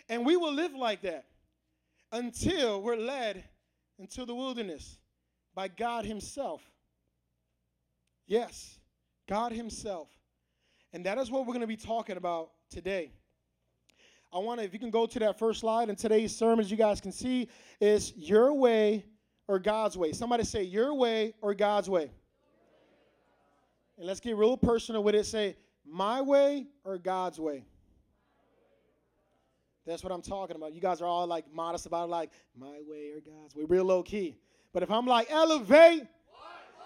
And 0.08 0.24
we 0.24 0.36
will 0.36 0.52
live 0.52 0.74
like 0.74 1.02
that 1.02 1.26
until 2.12 2.82
we're 2.82 2.96
led 2.96 3.44
into 3.98 4.24
the 4.24 4.34
wilderness 4.34 4.98
by 5.54 5.68
God 5.68 6.04
Himself. 6.04 6.62
Yes, 8.26 8.78
God 9.28 9.52
Himself. 9.52 10.08
And 10.92 11.06
that 11.06 11.18
is 11.18 11.30
what 11.30 11.42
we're 11.46 11.52
going 11.52 11.60
to 11.60 11.66
be 11.66 11.76
talking 11.76 12.16
about 12.16 12.50
today. 12.70 13.12
I 14.32 14.38
want 14.38 14.60
to, 14.60 14.66
if 14.66 14.72
you 14.72 14.78
can 14.78 14.90
go 14.90 15.06
to 15.06 15.18
that 15.20 15.38
first 15.38 15.60
slide, 15.60 15.88
and 15.88 15.96
today's 15.96 16.34
sermon, 16.34 16.60
as 16.60 16.70
you 16.70 16.76
guys 16.76 17.00
can 17.00 17.12
see, 17.12 17.48
is 17.80 18.12
your 18.16 18.52
way 18.52 19.04
or 19.48 19.58
God's 19.58 19.96
way. 19.96 20.12
Somebody 20.12 20.44
say 20.44 20.62
your 20.62 20.94
way 20.94 21.34
or 21.40 21.54
God's 21.54 21.88
way. 21.88 22.10
And 23.96 24.06
let's 24.06 24.20
get 24.20 24.36
real 24.36 24.56
personal 24.56 25.02
with 25.02 25.14
it. 25.14 25.24
Say 25.24 25.56
my 25.86 26.20
way 26.20 26.66
or 26.84 26.98
God's 26.98 27.38
way. 27.38 27.64
That's 29.86 30.02
what 30.02 30.12
I'm 30.12 30.22
talking 30.22 30.56
about. 30.56 30.74
You 30.74 30.80
guys 30.80 31.00
are 31.00 31.06
all 31.06 31.26
like 31.26 31.44
modest 31.52 31.86
about 31.86 32.08
it, 32.08 32.10
like 32.10 32.32
my 32.58 32.80
way 32.86 33.12
or 33.14 33.20
God's 33.20 33.54
way, 33.54 33.64
real 33.68 33.84
low 33.84 34.02
key. 34.02 34.36
But 34.72 34.82
if 34.82 34.90
I'm 34.90 35.06
like 35.06 35.28
elevate, 35.30 36.02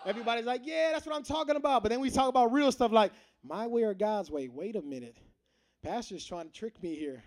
Everybody's 0.06 0.46
like, 0.46 0.62
yeah, 0.64 0.90
that's 0.92 1.06
what 1.06 1.14
I'm 1.14 1.22
talking 1.22 1.56
about. 1.56 1.82
But 1.82 1.90
then 1.90 2.00
we 2.00 2.10
talk 2.10 2.28
about 2.28 2.52
real 2.52 2.72
stuff 2.72 2.92
like 2.92 3.12
my 3.42 3.66
way 3.66 3.82
or 3.82 3.94
God's 3.94 4.30
way. 4.30 4.48
Wait 4.48 4.76
a 4.76 4.82
minute. 4.82 5.16
Pastor's 5.82 6.24
trying 6.24 6.46
to 6.46 6.52
trick 6.52 6.82
me 6.82 6.94
here. 6.94 7.22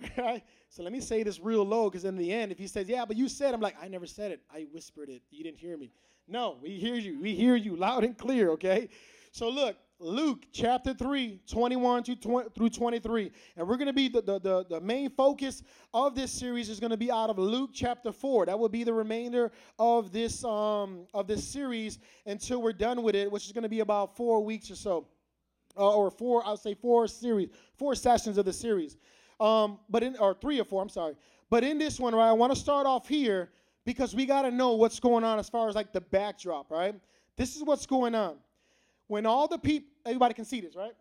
right? 0.18 0.42
So 0.68 0.82
let 0.82 0.92
me 0.92 1.00
say 1.00 1.22
this 1.22 1.40
real 1.40 1.64
low 1.64 1.90
because 1.90 2.04
in 2.04 2.16
the 2.16 2.32
end, 2.32 2.52
if 2.52 2.58
he 2.58 2.66
says, 2.66 2.88
yeah, 2.88 3.04
but 3.04 3.16
you 3.16 3.28
said, 3.28 3.54
I'm 3.54 3.60
like, 3.60 3.76
I 3.82 3.88
never 3.88 4.06
said 4.06 4.30
it. 4.30 4.42
I 4.52 4.66
whispered 4.72 5.08
it. 5.08 5.22
You 5.30 5.42
didn't 5.42 5.58
hear 5.58 5.76
me. 5.76 5.90
No, 6.26 6.58
we 6.62 6.70
hear 6.70 6.94
you. 6.94 7.18
We 7.20 7.34
hear 7.34 7.56
you 7.56 7.74
loud 7.74 8.04
and 8.04 8.16
clear, 8.16 8.50
okay? 8.50 8.88
So 9.32 9.48
look, 9.48 9.76
Luke 10.00 10.46
chapter 10.52 10.94
3, 10.94 11.40
21 11.48 12.04
to 12.04 12.14
20, 12.14 12.50
through 12.54 12.68
23. 12.68 13.32
And 13.56 13.66
we're 13.66 13.76
going 13.76 13.88
to 13.88 13.92
be, 13.92 14.08
the, 14.08 14.22
the, 14.22 14.38
the, 14.38 14.66
the, 14.70 14.80
main 14.80 15.10
focus 15.10 15.64
of 15.92 16.14
this 16.14 16.30
series 16.30 16.68
is 16.68 16.78
going 16.78 16.92
to 16.92 16.96
be 16.96 17.10
out 17.10 17.30
of 17.30 17.38
Luke 17.38 17.70
chapter 17.74 18.12
4. 18.12 18.46
That 18.46 18.56
will 18.56 18.68
be 18.68 18.84
the 18.84 18.92
remainder 18.92 19.50
of 19.76 20.12
this, 20.12 20.44
um, 20.44 21.06
of 21.14 21.26
this 21.26 21.42
series 21.42 21.98
until 22.26 22.62
we're 22.62 22.72
done 22.72 23.02
with 23.02 23.16
it, 23.16 23.30
which 23.30 23.46
is 23.46 23.52
going 23.52 23.64
to 23.64 23.68
be 23.68 23.80
about 23.80 24.16
four 24.16 24.44
weeks 24.44 24.70
or 24.70 24.76
so. 24.76 25.08
Uh, 25.76 25.96
or 25.96 26.12
four, 26.12 26.46
I'll 26.46 26.56
say 26.56 26.74
four 26.74 27.08
series, 27.08 27.48
four 27.76 27.96
sessions 27.96 28.38
of 28.38 28.44
the 28.44 28.52
series. 28.52 28.96
Um, 29.40 29.78
but 29.88 30.04
in, 30.04 30.16
or 30.18 30.34
three 30.34 30.60
or 30.60 30.64
four, 30.64 30.80
I'm 30.80 30.88
sorry. 30.88 31.14
But 31.50 31.64
in 31.64 31.76
this 31.76 31.98
one, 31.98 32.14
right, 32.14 32.28
I 32.28 32.32
want 32.32 32.52
to 32.52 32.58
start 32.58 32.86
off 32.86 33.08
here 33.08 33.50
because 33.84 34.14
we 34.14 34.26
got 34.26 34.42
to 34.42 34.52
know 34.52 34.74
what's 34.74 35.00
going 35.00 35.24
on 35.24 35.40
as 35.40 35.48
far 35.48 35.68
as 35.68 35.74
like 35.74 35.92
the 35.92 36.00
backdrop, 36.00 36.70
right? 36.70 36.94
This 37.36 37.56
is 37.56 37.64
what's 37.64 37.86
going 37.86 38.14
on 38.14 38.36
when 39.08 39.26
all 39.26 39.48
the 39.48 39.58
people, 39.58 39.88
everybody 40.06 40.34
can 40.34 40.44
see 40.44 40.60
this, 40.60 40.76
right? 40.76 40.92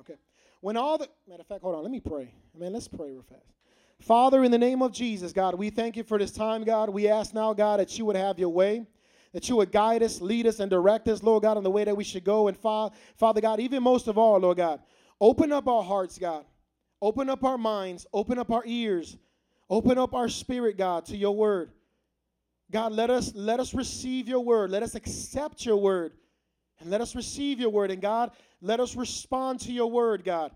Okay. 0.00 0.14
When 0.60 0.76
all 0.76 0.98
the, 0.98 1.08
matter 1.28 1.40
of 1.40 1.46
fact, 1.46 1.62
hold 1.62 1.74
on, 1.74 1.82
let 1.82 1.90
me 1.90 2.00
pray. 2.00 2.32
Man, 2.56 2.72
let's 2.72 2.88
pray 2.88 3.10
real 3.10 3.22
fast. 3.22 3.54
Father, 4.00 4.44
in 4.44 4.50
the 4.50 4.58
name 4.58 4.82
of 4.82 4.92
Jesus, 4.92 5.32
God, 5.32 5.54
we 5.54 5.70
thank 5.70 5.96
you 5.96 6.04
for 6.04 6.18
this 6.18 6.30
time, 6.30 6.64
God. 6.64 6.90
We 6.90 7.08
ask 7.08 7.34
now, 7.34 7.52
God, 7.52 7.80
that 7.80 7.98
you 7.98 8.04
would 8.04 8.16
have 8.16 8.38
your 8.38 8.48
way, 8.50 8.86
that 9.32 9.48
you 9.48 9.56
would 9.56 9.72
guide 9.72 10.02
us, 10.02 10.20
lead 10.20 10.46
us, 10.46 10.60
and 10.60 10.70
direct 10.70 11.08
us, 11.08 11.22
Lord 11.22 11.42
God, 11.42 11.56
in 11.56 11.64
the 11.64 11.70
way 11.70 11.84
that 11.84 11.96
we 11.96 12.04
should 12.04 12.24
go. 12.24 12.48
And 12.48 12.56
fa- 12.56 12.90
Father 13.16 13.40
God, 13.40 13.60
even 13.60 13.82
most 13.82 14.06
of 14.06 14.18
all, 14.18 14.38
Lord 14.38 14.56
God, 14.56 14.80
open 15.20 15.52
up 15.52 15.66
our 15.66 15.82
hearts, 15.82 16.18
God. 16.18 16.44
Open 17.00 17.30
up 17.30 17.44
our 17.44 17.58
minds, 17.58 18.06
open 18.12 18.38
up 18.38 18.50
our 18.50 18.64
ears, 18.66 19.16
open 19.70 19.98
up 19.98 20.14
our 20.14 20.28
spirit, 20.28 20.76
God, 20.76 21.04
to 21.06 21.16
your 21.16 21.34
word. 21.34 21.70
God, 22.70 22.92
let 22.92 23.08
us 23.08 23.32
let 23.34 23.60
us 23.60 23.72
receive 23.72 24.28
your 24.28 24.40
word. 24.40 24.70
Let 24.70 24.82
us 24.82 24.94
accept 24.94 25.64
your 25.64 25.76
word. 25.76 26.12
And 26.80 26.90
let 26.90 27.00
us 27.00 27.14
receive 27.14 27.58
your 27.58 27.70
word. 27.70 27.90
And 27.90 28.00
God, 28.00 28.32
let 28.60 28.80
us 28.80 28.96
respond 28.96 29.60
to 29.60 29.72
your 29.72 29.90
word, 29.90 30.24
God. 30.24 30.52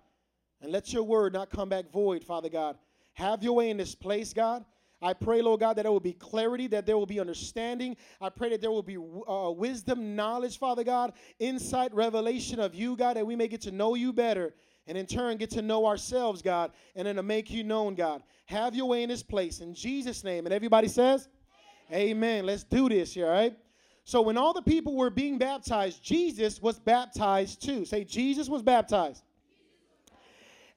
And 0.60 0.70
let 0.70 0.92
your 0.92 1.02
word 1.02 1.32
not 1.32 1.50
come 1.50 1.68
back 1.68 1.90
void, 1.90 2.22
Father 2.22 2.48
God. 2.48 2.76
Have 3.14 3.42
your 3.42 3.54
way 3.54 3.70
in 3.70 3.76
this 3.76 3.94
place, 3.94 4.32
God. 4.32 4.64
I 5.02 5.14
pray, 5.14 5.42
Lord 5.42 5.58
God, 5.58 5.74
that 5.74 5.82
there 5.82 5.90
will 5.90 5.98
be 5.98 6.12
clarity, 6.12 6.68
that 6.68 6.86
there 6.86 6.96
will 6.96 7.06
be 7.06 7.18
understanding. 7.18 7.96
I 8.20 8.28
pray 8.28 8.50
that 8.50 8.60
there 8.60 8.70
will 8.70 8.84
be 8.84 8.96
uh, 8.96 9.50
wisdom, 9.50 10.14
knowledge, 10.14 10.58
Father 10.58 10.84
God, 10.84 11.12
insight, 11.40 11.92
revelation 11.92 12.60
of 12.60 12.72
you, 12.72 12.96
God, 12.96 13.16
that 13.16 13.26
we 13.26 13.34
may 13.34 13.48
get 13.48 13.60
to 13.62 13.72
know 13.72 13.96
you 13.96 14.12
better 14.12 14.54
and 14.86 14.98
in 14.98 15.06
turn 15.06 15.36
get 15.36 15.50
to 15.50 15.62
know 15.62 15.86
ourselves, 15.86 16.42
God, 16.42 16.72
and 16.96 17.06
then 17.06 17.16
to 17.16 17.22
make 17.22 17.50
you 17.50 17.62
known, 17.62 17.94
God. 17.94 18.22
Have 18.46 18.74
your 18.74 18.86
way 18.86 19.02
in 19.02 19.08
this 19.08 19.22
place. 19.22 19.60
In 19.60 19.74
Jesus' 19.74 20.24
name. 20.24 20.46
And 20.46 20.52
everybody 20.52 20.88
says, 20.88 21.28
Amen. 21.92 22.46
Let's 22.46 22.64
do 22.64 22.88
this 22.88 23.12
here, 23.12 23.26
all 23.26 23.32
right? 23.32 23.56
So 24.04 24.20
when 24.22 24.36
all 24.36 24.52
the 24.52 24.62
people 24.62 24.96
were 24.96 25.10
being 25.10 25.38
baptized, 25.38 26.02
Jesus 26.02 26.60
was 26.60 26.78
baptized 26.78 27.62
too. 27.62 27.84
Say, 27.84 28.04
Jesus 28.04 28.48
was 28.48 28.62
baptized. 28.62 29.22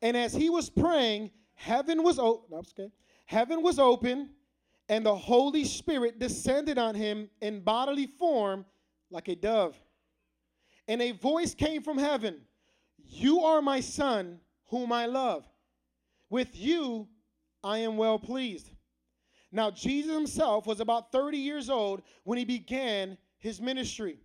And 0.02 0.16
as 0.16 0.34
he 0.34 0.50
was 0.50 0.70
praying, 0.70 1.32
heaven 1.56 2.04
was 2.04 2.20
open. 2.20 2.62
No. 2.78 2.92
Heaven 3.26 3.64
was 3.64 3.80
open, 3.80 4.30
and 4.88 5.04
the 5.04 5.16
Holy 5.16 5.66
Spirit 5.66 6.20
descended 6.20 6.78
on 6.78 6.94
him 6.94 7.30
in 7.42 7.62
bodily 7.62 8.06
form 8.06 8.66
like 9.10 9.28
a 9.28 9.36
dove. 9.36 9.76
And 10.88 11.02
a 11.02 11.12
voice 11.12 11.56
came 11.56 11.82
from 11.82 11.98
heaven 11.98 12.42
You 13.08 13.42
are 13.42 13.62
my 13.62 13.80
son, 13.80 14.40
whom 14.68 14.92
I 14.92 15.08
love. 15.08 15.48
With 16.30 16.56
you 16.56 17.08
I 17.64 17.80
am 17.80 17.98
well 17.98 18.20
pleased. 18.20 18.70
Now, 19.56 19.72
Jesus 19.72 20.14
himself 20.14 20.68
was 20.68 20.82
about 20.82 21.14
30 21.14 21.38
years 21.38 21.70
old 21.70 22.02
when 22.26 22.38
he 22.38 22.44
began 22.44 23.18
his 23.38 23.62
ministry. 23.62 24.20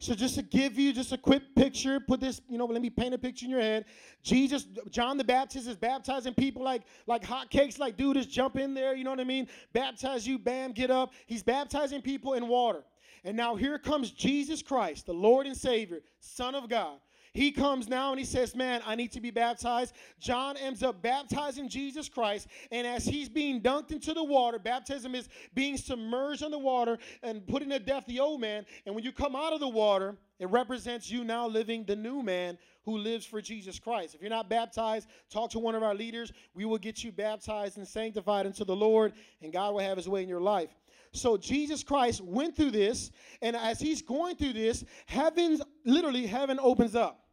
So 0.00 0.14
just 0.14 0.34
to 0.34 0.42
give 0.42 0.76
you 0.76 0.92
just 0.92 1.12
a 1.12 1.18
quick 1.18 1.42
picture, 1.54 2.00
put 2.00 2.18
this, 2.20 2.40
you 2.48 2.58
know, 2.58 2.66
let 2.66 2.82
me 2.82 2.90
paint 2.90 3.14
a 3.14 3.18
picture 3.18 3.46
in 3.46 3.50
your 3.52 3.60
head. 3.60 3.84
Jesus, 4.24 4.66
John 4.90 5.16
the 5.16 5.22
Baptist 5.24 5.68
is 5.68 5.76
baptizing 5.76 6.34
people 6.34 6.62
like 6.62 6.82
like 7.06 7.22
hotcakes, 7.22 7.78
like 7.78 7.96
dude, 7.96 8.16
just 8.16 8.30
jump 8.30 8.56
in 8.56 8.74
there, 8.74 8.96
you 8.96 9.04
know 9.04 9.10
what 9.10 9.20
I 9.20 9.24
mean? 9.24 9.48
Baptize 9.72 10.26
you, 10.26 10.38
bam, 10.38 10.72
get 10.72 10.90
up. 10.90 11.12
He's 11.26 11.42
baptizing 11.42 12.02
people 12.02 12.34
in 12.34 12.48
water. 12.48 12.84
And 13.24 13.36
now 13.36 13.54
here 13.54 13.78
comes 13.78 14.10
Jesus 14.10 14.62
Christ, 14.62 15.06
the 15.06 15.14
Lord 15.14 15.46
and 15.46 15.56
Savior, 15.56 16.00
Son 16.20 16.54
of 16.54 16.68
God. 16.68 16.98
He 17.32 17.50
comes 17.52 17.88
now 17.88 18.10
and 18.10 18.18
he 18.18 18.24
says, 18.24 18.54
Man, 18.54 18.80
I 18.86 18.94
need 18.94 19.12
to 19.12 19.20
be 19.20 19.30
baptized. 19.30 19.94
John 20.18 20.56
ends 20.56 20.82
up 20.82 21.02
baptizing 21.02 21.68
Jesus 21.68 22.08
Christ. 22.08 22.48
And 22.70 22.86
as 22.86 23.04
he's 23.04 23.28
being 23.28 23.60
dunked 23.60 23.92
into 23.92 24.14
the 24.14 24.24
water, 24.24 24.58
baptism 24.58 25.14
is 25.14 25.28
being 25.54 25.76
submerged 25.76 26.42
in 26.42 26.50
the 26.50 26.58
water 26.58 26.98
and 27.22 27.46
putting 27.46 27.70
to 27.70 27.78
death 27.78 28.04
the 28.06 28.20
old 28.20 28.40
man. 28.40 28.64
And 28.86 28.94
when 28.94 29.04
you 29.04 29.12
come 29.12 29.36
out 29.36 29.52
of 29.52 29.60
the 29.60 29.68
water, 29.68 30.16
it 30.38 30.48
represents 30.50 31.10
you 31.10 31.24
now 31.24 31.48
living 31.48 31.84
the 31.84 31.96
new 31.96 32.22
man 32.22 32.58
who 32.84 32.96
lives 32.96 33.26
for 33.26 33.42
Jesus 33.42 33.78
Christ. 33.78 34.14
If 34.14 34.22
you're 34.22 34.30
not 34.30 34.48
baptized, 34.48 35.08
talk 35.30 35.50
to 35.50 35.58
one 35.58 35.74
of 35.74 35.82
our 35.82 35.94
leaders. 35.94 36.32
We 36.54 36.64
will 36.64 36.78
get 36.78 37.04
you 37.04 37.12
baptized 37.12 37.76
and 37.76 37.86
sanctified 37.86 38.46
into 38.46 38.64
the 38.64 38.76
Lord, 38.76 39.12
and 39.42 39.52
God 39.52 39.74
will 39.74 39.80
have 39.80 39.96
his 39.96 40.08
way 40.08 40.22
in 40.22 40.28
your 40.28 40.40
life. 40.40 40.70
So 41.12 41.36
Jesus 41.36 41.82
Christ 41.82 42.20
went 42.20 42.56
through 42.56 42.72
this, 42.72 43.10
and 43.42 43.56
as 43.56 43.80
he's 43.80 44.02
going 44.02 44.36
through 44.36 44.52
this, 44.54 44.84
heaven's 45.06 45.62
literally 45.84 46.26
heaven 46.26 46.58
opens 46.60 46.94
up 46.94 47.24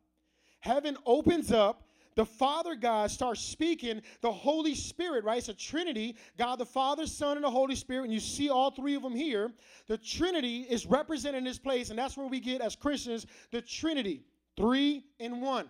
heaven 0.65 0.97
opens 1.05 1.51
up 1.51 1.83
the 2.15 2.25
Father 2.25 2.75
God 2.75 3.11
starts 3.11 3.41
speaking, 3.41 4.01
the 4.21 4.31
Holy 4.31 4.73
Spirit, 4.73 5.25
right? 5.25 5.37
It's 5.37 5.49
a 5.49 5.53
Trinity 5.53 6.15
God 6.37 6.59
the 6.59 6.65
Father, 6.65 7.05
Son, 7.05 7.35
and 7.35 7.43
the 7.43 7.51
Holy 7.51 7.75
Spirit. 7.75 8.05
And 8.05 8.13
you 8.13 8.21
see 8.21 8.49
all 8.49 8.71
three 8.71 8.95
of 8.95 9.03
them 9.03 9.13
here. 9.13 9.51
The 9.87 9.97
Trinity 9.97 10.61
is 10.61 10.85
represented 10.85 11.39
in 11.39 11.43
this 11.43 11.59
place, 11.59 11.89
and 11.89 11.99
that's 11.99 12.15
where 12.15 12.27
we 12.27 12.39
get, 12.39 12.61
as 12.61 12.75
Christians, 12.75 13.25
the 13.51 13.61
Trinity 13.61 14.23
three 14.55 15.03
in 15.19 15.41
one. 15.41 15.69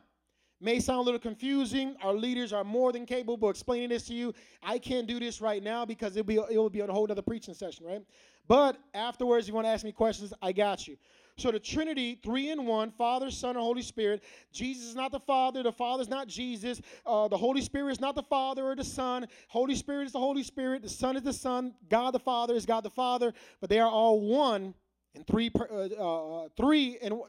May 0.61 0.79
sound 0.79 0.99
a 0.99 1.01
little 1.03 1.19
confusing. 1.19 1.95
Our 2.01 2.13
leaders 2.13 2.53
are 2.53 2.63
more 2.63 2.91
than 2.91 3.05
capable 3.05 3.49
of 3.49 3.53
explaining 3.53 3.89
this 3.89 4.07
to 4.07 4.13
you. 4.13 4.33
I 4.63 4.79
can't 4.79 5.05
do 5.05 5.19
this 5.19 5.41
right 5.41 5.61
now 5.61 5.85
because 5.85 6.15
it'll 6.15 6.25
be, 6.25 6.35
it 6.35 6.57
will 6.57 6.69
be 6.69 6.79
a 6.79 6.87
whole 6.87 7.11
other 7.11 7.21
preaching 7.21 7.53
session, 7.53 7.85
right? 7.85 8.01
But 8.47 8.77
afterwards, 8.93 9.47
you 9.47 9.53
want 9.53 9.65
to 9.65 9.71
ask 9.71 9.83
me 9.83 9.91
questions, 9.91 10.33
I 10.41 10.51
got 10.51 10.87
you. 10.87 10.97
So 11.37 11.51
the 11.51 11.59
Trinity, 11.59 12.17
three 12.23 12.51
in 12.51 12.65
one, 12.65 12.91
Father, 12.91 13.29
Son, 13.29 13.51
and 13.51 13.59
Holy 13.59 13.81
Spirit. 13.81 14.23
Jesus 14.53 14.85
is 14.85 14.95
not 14.95 15.11
the 15.11 15.19
Father. 15.19 15.63
The 15.63 15.71
Father 15.71 16.01
is 16.01 16.07
not 16.07 16.27
Jesus. 16.27 16.81
Uh, 17.05 17.27
the 17.27 17.37
Holy 17.37 17.61
Spirit 17.61 17.91
is 17.91 17.99
not 17.99 18.15
the 18.15 18.23
Father 18.23 18.63
or 18.63 18.75
the 18.75 18.85
Son. 18.85 19.27
Holy 19.49 19.75
Spirit 19.75 20.05
is 20.05 20.13
the 20.13 20.19
Holy 20.19 20.43
Spirit. 20.43 20.81
The 20.81 20.89
Son 20.89 21.17
is 21.17 21.23
the 21.23 21.33
Son. 21.33 21.73
God 21.89 22.11
the 22.11 22.19
Father 22.19 22.55
is 22.55 22.65
God 22.65 22.85
the 22.85 22.89
Father. 22.89 23.33
But 23.59 23.69
they 23.69 23.79
are 23.79 23.89
all 23.89 24.21
one 24.21 24.73
in 25.13 25.25
three, 25.25 25.51
uh, 25.59 25.63
uh, 25.63 26.47
three 26.55 26.97
and 27.01 27.19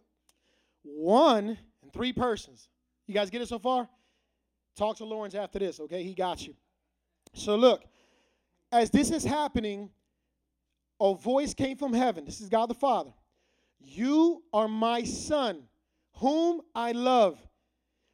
one 0.85 1.59
and 1.83 1.93
three 1.93 2.13
persons. 2.13 2.69
You 3.07 3.15
guys 3.15 3.31
get 3.31 3.43
it 3.43 3.49
so 3.49 3.59
far? 3.59 3.89
Talk 4.77 4.97
to 4.99 5.05
Lawrence 5.05 5.35
after 5.35 5.59
this, 5.59 5.81
okay? 5.81 6.03
He 6.03 6.15
got 6.15 6.47
you. 6.47 6.55
So 7.33 7.57
look, 7.57 7.85
as 8.73 8.91
this 8.91 9.11
is 9.11 9.25
happening, 9.25 9.91
a 11.01 11.15
voice 11.15 11.55
came 11.55 11.77
from 11.77 11.93
heaven. 11.93 12.25
This 12.25 12.41
is 12.41 12.49
God 12.49 12.67
the 12.67 12.75
Father. 12.75 13.13
You 13.79 14.43
are 14.53 14.69
my 14.69 15.05
son, 15.05 15.63
whom 16.15 16.61
I 16.75 16.93
love. 16.93 17.39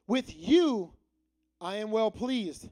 With 0.07 0.35
you 0.37 0.93
I 1.61 1.77
am 1.77 1.91
well 1.91 2.11
pleased. 2.11 2.69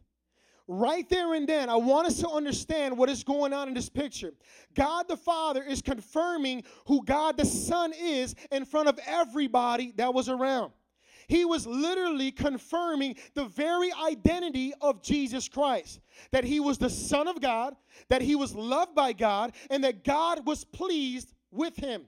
Right 0.66 1.08
there 1.08 1.34
and 1.34 1.48
then, 1.48 1.68
I 1.68 1.76
want 1.76 2.06
us 2.06 2.20
to 2.20 2.28
understand 2.28 2.96
what 2.96 3.08
is 3.08 3.24
going 3.24 3.52
on 3.52 3.66
in 3.66 3.74
this 3.74 3.88
picture. 3.88 4.32
God 4.74 5.08
the 5.08 5.16
Father 5.16 5.62
is 5.62 5.82
confirming 5.82 6.64
who 6.86 7.04
God 7.04 7.36
the 7.36 7.44
Son 7.44 7.92
is 7.98 8.34
in 8.52 8.64
front 8.64 8.88
of 8.88 8.98
everybody 9.06 9.92
that 9.96 10.12
was 10.12 10.28
around. 10.28 10.72
He 11.30 11.44
was 11.44 11.64
literally 11.64 12.32
confirming 12.32 13.14
the 13.34 13.44
very 13.44 13.92
identity 13.92 14.74
of 14.80 15.00
Jesus 15.00 15.48
Christ 15.48 16.00
that 16.32 16.42
he 16.42 16.58
was 16.58 16.76
the 16.76 16.90
Son 16.90 17.28
of 17.28 17.40
God, 17.40 17.76
that 18.08 18.20
he 18.20 18.34
was 18.34 18.52
loved 18.52 18.96
by 18.96 19.12
God, 19.12 19.52
and 19.70 19.84
that 19.84 20.02
God 20.02 20.44
was 20.44 20.64
pleased 20.64 21.32
with 21.52 21.76
him. 21.76 22.06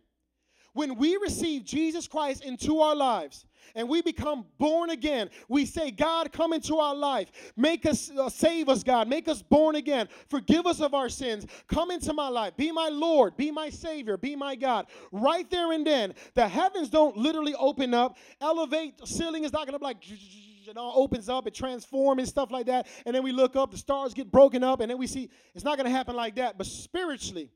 When 0.73 0.97
we 0.97 1.17
receive 1.19 1.63
Jesus 1.63 2.09
Christ 2.09 2.43
into 2.45 2.81
our 2.81 2.97
lives 2.97 3.47
and 3.75 3.89
we 3.89 4.03
become 4.03 4.47
born 4.59 4.91
again, 4.91 5.31
we 5.49 5.65
say, 5.65 5.91
God, 5.91 6.33
come 6.33 6.53
into 6.53 6.77
our 6.77 6.95
life. 6.95 7.31
Make 7.57 7.87
us, 7.87 8.11
uh, 8.11 8.29
save 8.29 8.69
us, 8.69 8.83
God. 8.83 9.09
Make 9.09 9.29
us 9.29 9.43
born 9.43 9.77
again. 9.77 10.09
Forgive 10.29 10.67
us 10.67 10.81
of 10.81 10.95
our 10.95 11.09
sins. 11.09 11.47
Come 11.69 11.91
into 11.91 12.13
my 12.13 12.29
life. 12.29 12.57
Be 12.57 12.73
my 12.73 12.89
Lord. 12.89 13.37
Be 13.37 13.51
my 13.51 13.71
Savior. 13.71 14.17
Be 14.17 14.37
my 14.37 14.55
God. 14.55 14.87
Right 15.11 15.49
there 15.51 15.73
and 15.73 15.87
then, 15.87 16.15
the 16.35 16.47
heavens 16.47 16.91
don't 16.91 17.17
literally 17.17 17.55
open 17.55 17.95
up. 17.95 18.17
Elevate, 18.41 19.07
ceiling 19.07 19.45
is 19.45 19.53
not 19.53 19.67
going 19.67 19.75
to 19.75 19.79
be 19.79 19.85
like, 19.85 19.99
it 20.69 20.77
all 20.77 21.03
opens 21.03 21.29
up, 21.29 21.47
it 21.47 21.55
transforms 21.55 22.21
and 22.21 22.29
stuff 22.29 22.51
like 22.51 22.67
that. 22.67 22.87
And 23.05 23.15
then 23.15 23.23
we 23.23 23.33
look 23.33 23.57
up, 23.57 23.71
the 23.71 23.79
stars 23.79 24.15
get 24.15 24.31
broken 24.31 24.63
up, 24.63 24.81
and 24.81 24.91
then 24.91 24.99
we 24.99 25.07
see 25.07 25.31
it's 25.55 25.65
not 25.65 25.77
going 25.77 25.87
to 25.87 25.97
happen 25.97 26.17
like 26.17 26.37
that. 26.37 26.57
But 26.57 26.67
spiritually, 26.67 27.51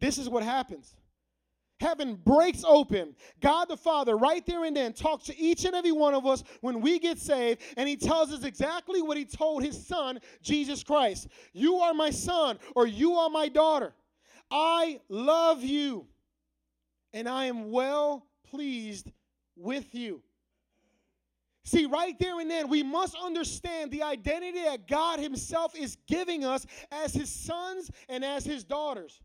this 0.00 0.18
is 0.18 0.28
what 0.28 0.42
happens 0.42 0.94
heaven 1.82 2.14
breaks 2.14 2.64
open. 2.66 3.14
God 3.40 3.66
the 3.66 3.76
Father, 3.76 4.16
right 4.16 4.44
there 4.46 4.64
and 4.64 4.76
then, 4.76 4.92
talks 4.92 5.24
to 5.24 5.38
each 5.38 5.64
and 5.64 5.74
every 5.74 5.92
one 5.92 6.14
of 6.14 6.24
us 6.24 6.42
when 6.60 6.80
we 6.80 6.98
get 6.98 7.18
saved, 7.18 7.60
and 7.76 7.88
He 7.88 7.96
tells 7.96 8.32
us 8.32 8.44
exactly 8.44 9.02
what 9.02 9.16
He 9.16 9.24
told 9.24 9.62
His 9.62 9.86
Son, 9.86 10.18
Jesus 10.42 10.82
Christ 10.82 11.28
You 11.52 11.76
are 11.76 11.92
my 11.92 12.10
son, 12.10 12.58
or 12.74 12.86
you 12.86 13.14
are 13.14 13.28
my 13.28 13.48
daughter. 13.48 13.92
I 14.50 15.00
love 15.08 15.62
you, 15.62 16.06
and 17.12 17.28
I 17.28 17.46
am 17.46 17.70
well 17.70 18.26
pleased 18.48 19.10
with 19.56 19.94
you. 19.94 20.22
See, 21.64 21.86
right 21.86 22.18
there 22.18 22.40
and 22.40 22.50
then, 22.50 22.68
we 22.68 22.82
must 22.82 23.16
understand 23.22 23.90
the 23.90 24.02
identity 24.02 24.62
that 24.64 24.88
God 24.88 25.20
Himself 25.20 25.76
is 25.76 25.96
giving 26.08 26.44
us 26.44 26.66
as 26.90 27.14
His 27.14 27.30
sons 27.30 27.90
and 28.08 28.24
as 28.24 28.44
His 28.44 28.64
daughters. 28.64 29.20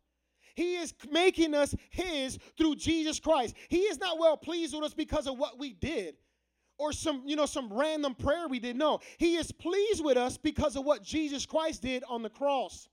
He 0.58 0.78
is 0.78 0.92
making 1.12 1.54
us 1.54 1.76
His 1.92 2.40
through 2.58 2.78
Jesus 2.78 3.20
Christ. 3.20 3.54
He 3.70 3.82
is 3.82 4.00
not 4.00 4.18
well 4.18 4.36
pleased 4.36 4.74
with 4.74 4.84
us 4.84 4.94
because 4.96 5.28
of 5.28 5.38
what 5.38 5.60
we 5.60 5.74
did 5.74 6.16
or 6.80 6.92
some, 6.92 7.22
you 7.28 7.36
know, 7.36 7.46
some 7.46 7.72
random 7.72 8.16
prayer 8.16 8.48
we 8.48 8.58
did. 8.58 8.76
No, 8.76 9.00
He 9.20 9.36
is 9.36 9.52
pleased 9.52 10.04
with 10.04 10.18
us 10.18 10.36
because 10.36 10.76
of 10.76 10.84
what 10.84 11.04
Jesus 11.04 11.46
Christ 11.46 11.84
did 11.84 12.04
on 12.10 12.24
the 12.24 12.30
cross. 12.32 12.90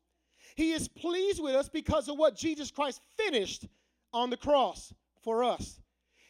He 0.57 0.73
is 0.73 0.89
pleased 0.89 1.43
with 1.43 1.55
us 1.55 1.71
because 1.71 2.07
of 2.11 2.19
what 2.19 2.37
Jesus 2.37 2.71
Christ 2.71 3.01
finished 3.17 3.67
on 4.13 4.29
the 4.29 4.37
cross 4.37 4.93
for 5.23 5.43
us. 5.43 5.81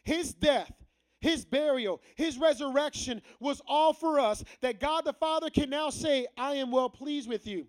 His 0.05 0.35
death, 0.35 0.73
his 1.21 1.45
burial, 1.45 2.01
his 2.15 2.39
resurrection 2.39 3.21
was 3.41 3.61
all 3.67 3.93
for 3.93 4.21
us 4.21 4.45
that 4.61 4.79
God 4.79 5.05
the 5.05 5.13
Father 5.15 5.51
can 5.51 5.69
now 5.69 5.91
say, 5.91 6.29
I 6.39 6.55
am 6.55 6.71
well 6.71 6.89
pleased 6.89 7.29
with 7.29 7.45
you. 7.45 7.67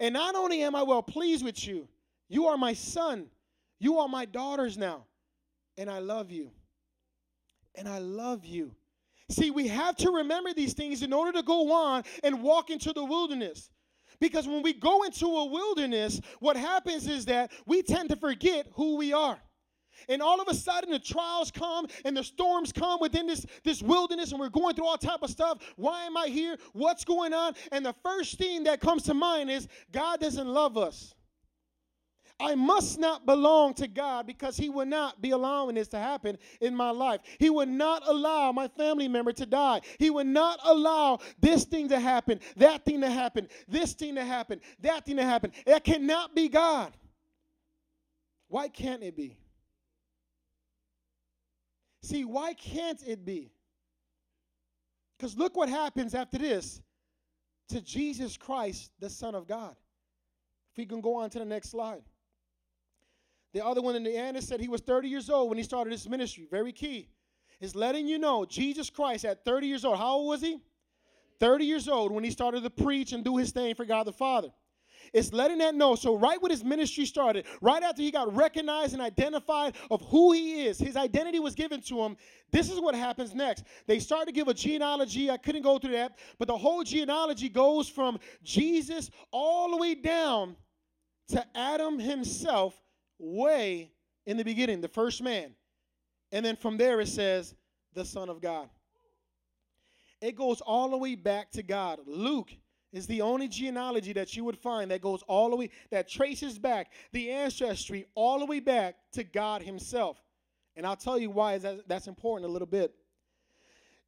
And 0.00 0.14
not 0.14 0.34
only 0.34 0.62
am 0.62 0.74
I 0.74 0.82
well 0.82 1.02
pleased 1.02 1.44
with 1.44 1.66
you, 1.68 1.88
you 2.28 2.46
are 2.46 2.56
my 2.56 2.72
son. 2.72 3.26
You 3.78 3.98
are 3.98 4.08
my 4.08 4.24
daughters 4.24 4.76
now. 4.76 5.04
And 5.76 5.90
I 5.90 5.98
love 5.98 6.30
you. 6.30 6.50
And 7.74 7.88
I 7.88 7.98
love 7.98 8.44
you. 8.44 8.74
See, 9.28 9.50
we 9.50 9.68
have 9.68 9.96
to 9.96 10.10
remember 10.10 10.52
these 10.54 10.72
things 10.72 11.02
in 11.02 11.12
order 11.12 11.32
to 11.32 11.42
go 11.42 11.72
on 11.72 12.04
and 12.22 12.42
walk 12.42 12.70
into 12.70 12.92
the 12.92 13.04
wilderness. 13.04 13.70
Because 14.20 14.46
when 14.46 14.62
we 14.62 14.72
go 14.72 15.02
into 15.02 15.26
a 15.26 15.46
wilderness, 15.46 16.20
what 16.40 16.56
happens 16.56 17.06
is 17.06 17.26
that 17.26 17.50
we 17.66 17.82
tend 17.82 18.08
to 18.10 18.16
forget 18.16 18.66
who 18.74 18.96
we 18.96 19.12
are. 19.12 19.38
And 20.08 20.22
all 20.22 20.40
of 20.40 20.48
a 20.48 20.54
sudden 20.54 20.90
the 20.90 20.98
trials 20.98 21.50
come 21.50 21.86
and 22.04 22.16
the 22.16 22.22
storms 22.22 22.72
come 22.72 23.00
within 23.00 23.26
this, 23.26 23.44
this 23.64 23.82
wilderness 23.82 24.30
and 24.30 24.38
we're 24.38 24.48
going 24.48 24.74
through 24.74 24.86
all 24.86 24.98
type 24.98 25.22
of 25.22 25.30
stuff. 25.30 25.58
Why 25.76 26.04
am 26.04 26.16
I 26.16 26.28
here? 26.28 26.56
What's 26.72 27.04
going 27.04 27.32
on? 27.32 27.54
And 27.72 27.84
the 27.84 27.94
first 28.04 28.38
thing 28.38 28.64
that 28.64 28.80
comes 28.80 29.02
to 29.04 29.14
mind 29.14 29.50
is 29.50 29.68
God 29.92 30.20
doesn't 30.20 30.46
love 30.46 30.76
us. 30.76 31.14
I 32.38 32.54
must 32.54 32.98
not 32.98 33.24
belong 33.24 33.72
to 33.74 33.88
God 33.88 34.26
because 34.26 34.58
He 34.58 34.68
will 34.68 34.84
not 34.84 35.22
be 35.22 35.30
allowing 35.30 35.76
this 35.76 35.88
to 35.88 35.98
happen 35.98 36.36
in 36.60 36.76
my 36.76 36.90
life. 36.90 37.22
He 37.38 37.48
would 37.48 37.68
not 37.68 38.02
allow 38.06 38.52
my 38.52 38.68
family 38.68 39.08
member 39.08 39.32
to 39.32 39.46
die. 39.46 39.80
He 39.98 40.10
would 40.10 40.26
not 40.26 40.60
allow 40.64 41.20
this 41.40 41.64
thing 41.64 41.88
to 41.88 41.98
happen, 41.98 42.40
that 42.56 42.84
thing 42.84 43.00
to 43.00 43.10
happen, 43.10 43.48
this 43.68 43.94
thing 43.94 44.16
to 44.16 44.24
happen, 44.24 44.60
that 44.80 45.06
thing 45.06 45.16
to 45.16 45.24
happen. 45.24 45.50
That 45.64 45.84
cannot 45.84 46.34
be 46.34 46.48
God. 46.48 46.92
Why 48.48 48.68
can't 48.68 49.02
it 49.02 49.16
be? 49.16 49.38
See, 52.02 52.24
why 52.24 52.52
can't 52.52 53.02
it 53.06 53.24
be? 53.24 53.50
Because 55.16 55.36
look 55.38 55.56
what 55.56 55.70
happens 55.70 56.14
after 56.14 56.36
this 56.36 56.82
to 57.70 57.80
Jesus 57.80 58.36
Christ, 58.36 58.92
the 59.00 59.08
Son 59.08 59.34
of 59.34 59.48
God. 59.48 59.74
If 60.72 60.78
we 60.78 60.84
can 60.84 61.00
go 61.00 61.16
on 61.16 61.30
to 61.30 61.38
the 61.38 61.44
next 61.46 61.70
slide. 61.70 62.02
The 63.52 63.64
other 63.64 63.80
one 63.80 63.96
in 63.96 64.02
the 64.02 64.16
end 64.16 64.42
said 64.42 64.60
he 64.60 64.68
was 64.68 64.80
30 64.80 65.08
years 65.08 65.30
old 65.30 65.48
when 65.48 65.58
he 65.58 65.64
started 65.64 65.90
his 65.90 66.08
ministry. 66.08 66.46
Very 66.50 66.72
key. 66.72 67.08
Is 67.60 67.74
letting 67.74 68.06
you 68.06 68.18
know 68.18 68.44
Jesus 68.44 68.90
Christ 68.90 69.24
at 69.24 69.44
30 69.44 69.66
years 69.66 69.84
old. 69.84 69.96
How 69.96 70.16
old 70.16 70.28
was 70.28 70.42
he? 70.42 70.60
30 71.40 71.64
years 71.64 71.88
old 71.88 72.12
when 72.12 72.24
he 72.24 72.30
started 72.30 72.62
to 72.62 72.70
preach 72.70 73.12
and 73.12 73.24
do 73.24 73.36
his 73.36 73.50
thing 73.50 73.74
for 73.74 73.84
God 73.84 74.06
the 74.06 74.12
Father. 74.12 74.50
It's 75.12 75.32
letting 75.32 75.58
that 75.58 75.74
know. 75.74 75.94
So, 75.94 76.16
right 76.16 76.40
when 76.40 76.50
his 76.50 76.64
ministry 76.64 77.04
started, 77.04 77.46
right 77.60 77.82
after 77.82 78.02
he 78.02 78.10
got 78.10 78.34
recognized 78.34 78.92
and 78.92 79.02
identified 79.02 79.74
of 79.90 80.00
who 80.02 80.32
he 80.32 80.66
is, 80.66 80.78
his 80.78 80.96
identity 80.96 81.38
was 81.38 81.54
given 81.54 81.80
to 81.82 82.00
him. 82.00 82.16
This 82.50 82.70
is 82.70 82.80
what 82.80 82.94
happens 82.94 83.34
next. 83.34 83.64
They 83.86 83.98
start 83.98 84.26
to 84.26 84.32
give 84.32 84.48
a 84.48 84.54
genealogy. 84.54 85.30
I 85.30 85.36
couldn't 85.36 85.62
go 85.62 85.78
through 85.78 85.92
that, 85.92 86.18
but 86.38 86.48
the 86.48 86.56
whole 86.56 86.82
genealogy 86.82 87.48
goes 87.48 87.88
from 87.88 88.18
Jesus 88.42 89.10
all 89.30 89.70
the 89.70 89.76
way 89.76 89.94
down 89.94 90.56
to 91.28 91.44
Adam 91.56 91.98
himself, 91.98 92.74
way 93.18 93.90
in 94.26 94.36
the 94.36 94.44
beginning, 94.44 94.80
the 94.80 94.88
first 94.88 95.22
man. 95.22 95.54
And 96.32 96.44
then 96.44 96.56
from 96.56 96.76
there 96.76 97.00
it 97.00 97.08
says, 97.08 97.54
the 97.94 98.04
Son 98.04 98.28
of 98.28 98.40
God. 98.40 98.68
It 100.20 100.36
goes 100.36 100.60
all 100.60 100.90
the 100.90 100.96
way 100.96 101.14
back 101.14 101.50
to 101.52 101.62
God. 101.62 102.00
Luke 102.06 102.50
is 102.92 103.06
the 103.06 103.20
only 103.20 103.48
genealogy 103.48 104.12
that 104.14 104.36
you 104.36 104.44
would 104.44 104.56
find 104.56 104.90
that 104.90 105.00
goes 105.00 105.22
all 105.28 105.50
the 105.50 105.56
way, 105.56 105.70
that 105.90 106.08
traces 106.08 106.58
back 106.58 106.92
the 107.12 107.30
ancestry 107.30 108.06
all 108.14 108.38
the 108.38 108.46
way 108.46 108.60
back 108.60 108.96
to 109.12 109.24
God 109.24 109.62
Himself. 109.62 110.22
And 110.76 110.86
I'll 110.86 110.96
tell 110.96 111.18
you 111.18 111.30
why 111.30 111.58
that's 111.58 112.06
important 112.06 112.48
a 112.48 112.52
little 112.52 112.66
bit. 112.66 112.94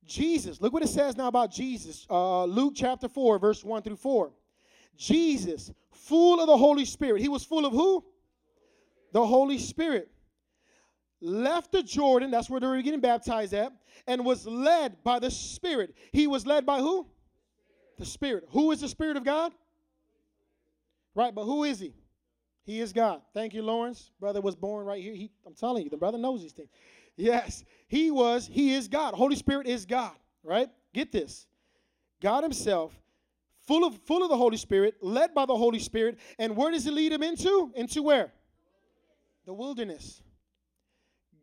Jesus, 0.06 0.60
look 0.60 0.72
what 0.72 0.82
it 0.82 0.88
says 0.88 1.16
now 1.16 1.28
about 1.28 1.50
Jesus. 1.50 2.06
Uh, 2.08 2.44
Luke 2.44 2.72
chapter 2.76 3.08
4, 3.08 3.38
verse 3.38 3.62
1 3.62 3.82
through 3.82 3.96
4. 3.96 4.32
Jesus, 4.96 5.70
full 5.92 6.40
of 6.40 6.46
the 6.46 6.56
Holy 6.56 6.84
Spirit. 6.84 7.20
He 7.20 7.28
was 7.28 7.44
full 7.44 7.66
of 7.66 7.72
who? 7.72 8.04
The 9.12 9.24
Holy 9.24 9.58
Spirit. 9.58 10.10
Left 11.20 11.72
the 11.72 11.82
Jordan, 11.82 12.30
that's 12.30 12.48
where 12.48 12.60
they 12.60 12.66
were 12.66 12.80
getting 12.80 13.00
baptized 13.00 13.52
at, 13.52 13.72
and 14.06 14.24
was 14.24 14.46
led 14.46 15.02
by 15.02 15.18
the 15.18 15.30
Spirit. 15.30 15.94
He 16.12 16.26
was 16.26 16.46
led 16.46 16.64
by 16.64 16.78
who? 16.78 17.08
The 17.98 18.06
Spirit. 18.06 18.44
Who 18.50 18.70
is 18.70 18.80
the 18.80 18.88
Spirit 18.88 19.16
of 19.16 19.24
God? 19.24 19.52
Right, 21.16 21.34
but 21.34 21.44
who 21.44 21.64
is 21.64 21.80
He? 21.80 21.94
He 22.64 22.80
is 22.80 22.92
God. 22.92 23.22
Thank 23.34 23.54
you, 23.54 23.62
Lawrence. 23.62 24.12
Brother 24.20 24.40
was 24.40 24.54
born 24.54 24.86
right 24.86 25.02
here. 25.02 25.14
He, 25.14 25.30
I'm 25.44 25.54
telling 25.54 25.82
you, 25.82 25.90
the 25.90 25.96
brother 25.96 26.18
knows 26.18 26.42
these 26.42 26.52
things. 26.52 26.68
Yes, 27.16 27.64
He 27.88 28.12
was, 28.12 28.46
He 28.46 28.74
is 28.74 28.86
God. 28.86 29.14
Holy 29.14 29.34
Spirit 29.34 29.66
is 29.66 29.84
God, 29.86 30.14
right? 30.44 30.68
Get 30.94 31.10
this. 31.10 31.48
God 32.22 32.44
Himself, 32.44 32.92
full 33.66 33.84
of, 33.84 33.98
full 34.02 34.22
of 34.22 34.28
the 34.28 34.36
Holy 34.36 34.56
Spirit, 34.56 34.94
led 35.00 35.34
by 35.34 35.46
the 35.46 35.56
Holy 35.56 35.80
Spirit. 35.80 36.18
And 36.38 36.56
where 36.56 36.70
does 36.70 36.84
He 36.84 36.92
lead 36.92 37.10
Him 37.10 37.24
into? 37.24 37.72
Into 37.74 38.04
where? 38.04 38.32
The 39.48 39.54
wilderness. 39.54 40.22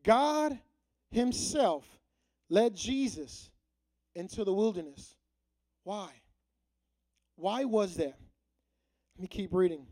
God 0.04 0.60
Himself 1.10 1.88
led 2.50 2.76
Jesus 2.76 3.50
into 4.14 4.44
the 4.44 4.54
wilderness. 4.54 5.16
Why? 5.84 6.10
Why 7.36 7.64
was 7.64 7.96
that? 7.96 8.14
Let 9.16 9.22
me 9.22 9.28
keep 9.28 9.52
reading. 9.56 9.88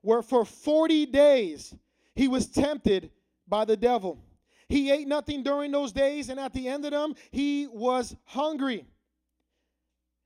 Where 0.00 0.22
for 0.22 0.46
40 0.46 1.04
days 1.04 1.74
he 2.14 2.28
was 2.28 2.46
tempted 2.46 3.10
by 3.46 3.66
the 3.66 3.76
devil. 3.76 4.24
He 4.70 4.90
ate 4.90 5.06
nothing 5.06 5.42
during 5.42 5.70
those 5.70 5.92
days, 5.92 6.30
and 6.30 6.40
at 6.40 6.54
the 6.54 6.66
end 6.66 6.86
of 6.86 6.92
them, 6.92 7.14
he 7.30 7.66
was 7.66 8.16
hungry. 8.24 8.86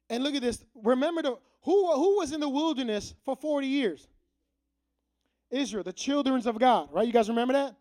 And 0.09 0.23
look 0.23 0.37
at 0.37 0.43
this. 0.43 0.65
Remember 0.85 1.23
the 1.23 1.37
who, 1.63 1.93
who 1.97 2.19
was 2.19 2.31
in 2.31 2.39
the 2.39 2.49
wilderness 2.49 3.13
for 3.25 3.35
40 3.35 3.67
years? 3.67 4.07
Israel, 5.51 5.83
the 5.83 5.93
children 5.93 6.47
of 6.47 6.59
God, 6.59 6.89
right? 6.93 7.07
You 7.07 7.13
guys 7.13 7.29
remember 7.29 7.55
that? 7.55 7.75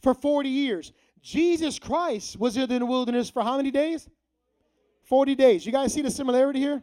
For 0.00 0.14
40 0.14 0.48
years. 0.48 0.92
Jesus 1.22 1.78
Christ 1.78 2.38
was 2.38 2.56
in 2.56 2.68
the 2.68 2.86
wilderness 2.86 3.30
for 3.30 3.42
how 3.42 3.56
many 3.56 3.70
days? 3.70 4.08
40 5.04 5.34
days. 5.34 5.64
You 5.64 5.72
guys 5.72 5.92
see 5.92 6.02
the 6.02 6.10
similarity 6.10 6.58
here? 6.58 6.82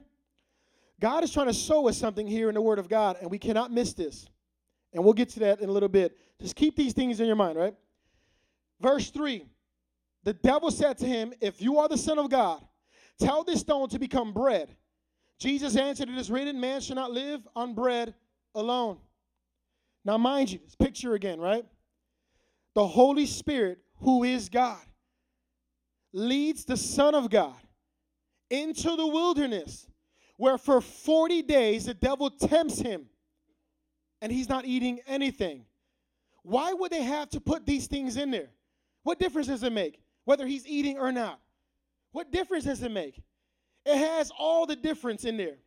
God 1.00 1.24
is 1.24 1.32
trying 1.32 1.48
to 1.48 1.54
show 1.54 1.88
us 1.88 1.98
something 1.98 2.28
here 2.28 2.50
in 2.50 2.56
the 2.56 2.62
Word 2.62 2.80
of 2.80 2.90
God, 2.90 3.18
and 3.22 3.32
we 3.32 3.40
cannot 3.40 3.72
miss 3.72 3.94
this. 3.94 4.28
And 4.94 5.04
we'll 5.04 5.14
get 5.14 5.30
to 5.30 5.40
that 5.42 5.62
in 5.62 5.70
a 5.70 5.72
little 5.72 5.90
bit. 5.90 6.18
Just 6.42 6.56
keep 6.56 6.76
these 6.76 6.94
things 6.94 7.20
in 7.20 7.28
your 7.28 7.36
mind, 7.36 7.58
right? 7.58 7.76
Verse 8.82 9.10
3 9.12 9.46
The 10.24 10.34
devil 10.34 10.72
said 10.72 10.98
to 11.00 11.06
him, 11.06 11.34
If 11.42 11.62
you 11.62 11.80
are 11.80 11.88
the 11.88 11.98
Son 11.98 12.18
of 12.18 12.30
God, 12.30 12.62
tell 13.20 13.44
this 13.44 13.62
stone 13.62 13.90
to 13.90 14.00
become 14.00 14.34
bread. 14.34 14.76
Jesus 15.38 15.76
answered, 15.76 16.10
It 16.10 16.18
is 16.18 16.32
written, 16.32 16.60
Man 16.60 16.82
shall 16.82 16.96
not 16.96 17.12
live 17.12 17.48
on 17.56 17.74
bread 17.74 18.14
alone. 18.56 18.98
Now, 20.06 20.18
mind 20.18 20.52
you, 20.52 20.60
this 20.64 20.76
picture 20.76 21.14
again, 21.14 21.40
right? 21.40 21.66
The 22.76 22.88
Holy 22.88 23.26
Spirit, 23.26 23.80
who 24.02 24.24
is 24.24 24.50
God, 24.50 24.80
leads 26.14 26.66
the 26.66 26.78
Son 26.78 27.16
of 27.16 27.30
God 27.30 27.56
into 28.50 28.96
the 28.96 29.08
wilderness 29.08 29.88
where 30.38 30.58
for 30.58 30.80
40 30.82 31.42
days 31.44 31.86
the 31.86 31.94
devil 31.94 32.30
tempts 32.30 32.80
him 32.80 33.08
and 34.22 34.32
he's 34.32 34.50
not 34.50 34.66
eating 34.66 35.00
anything. 35.06 35.66
Why 36.44 36.74
would 36.74 36.92
they 36.92 37.04
have 37.04 37.30
to 37.32 37.42
put 37.42 37.66
these 37.66 37.88
things 37.88 38.16
in 38.18 38.32
there? 38.32 38.50
What 39.04 39.20
difference 39.20 39.48
does 39.48 39.64
it 39.64 39.74
make 39.74 40.00
whether 40.26 40.48
he's 40.48 40.66
eating 40.66 40.98
or 40.98 41.12
not? 41.12 41.40
What 42.12 42.32
difference 42.32 42.66
does 42.66 42.82
it 42.82 42.92
make? 42.92 43.22
It 43.86 43.98
has 43.98 44.32
all 44.38 44.66
the 44.66 44.76
difference 44.76 45.26
in 45.26 45.38
there. 45.38 45.58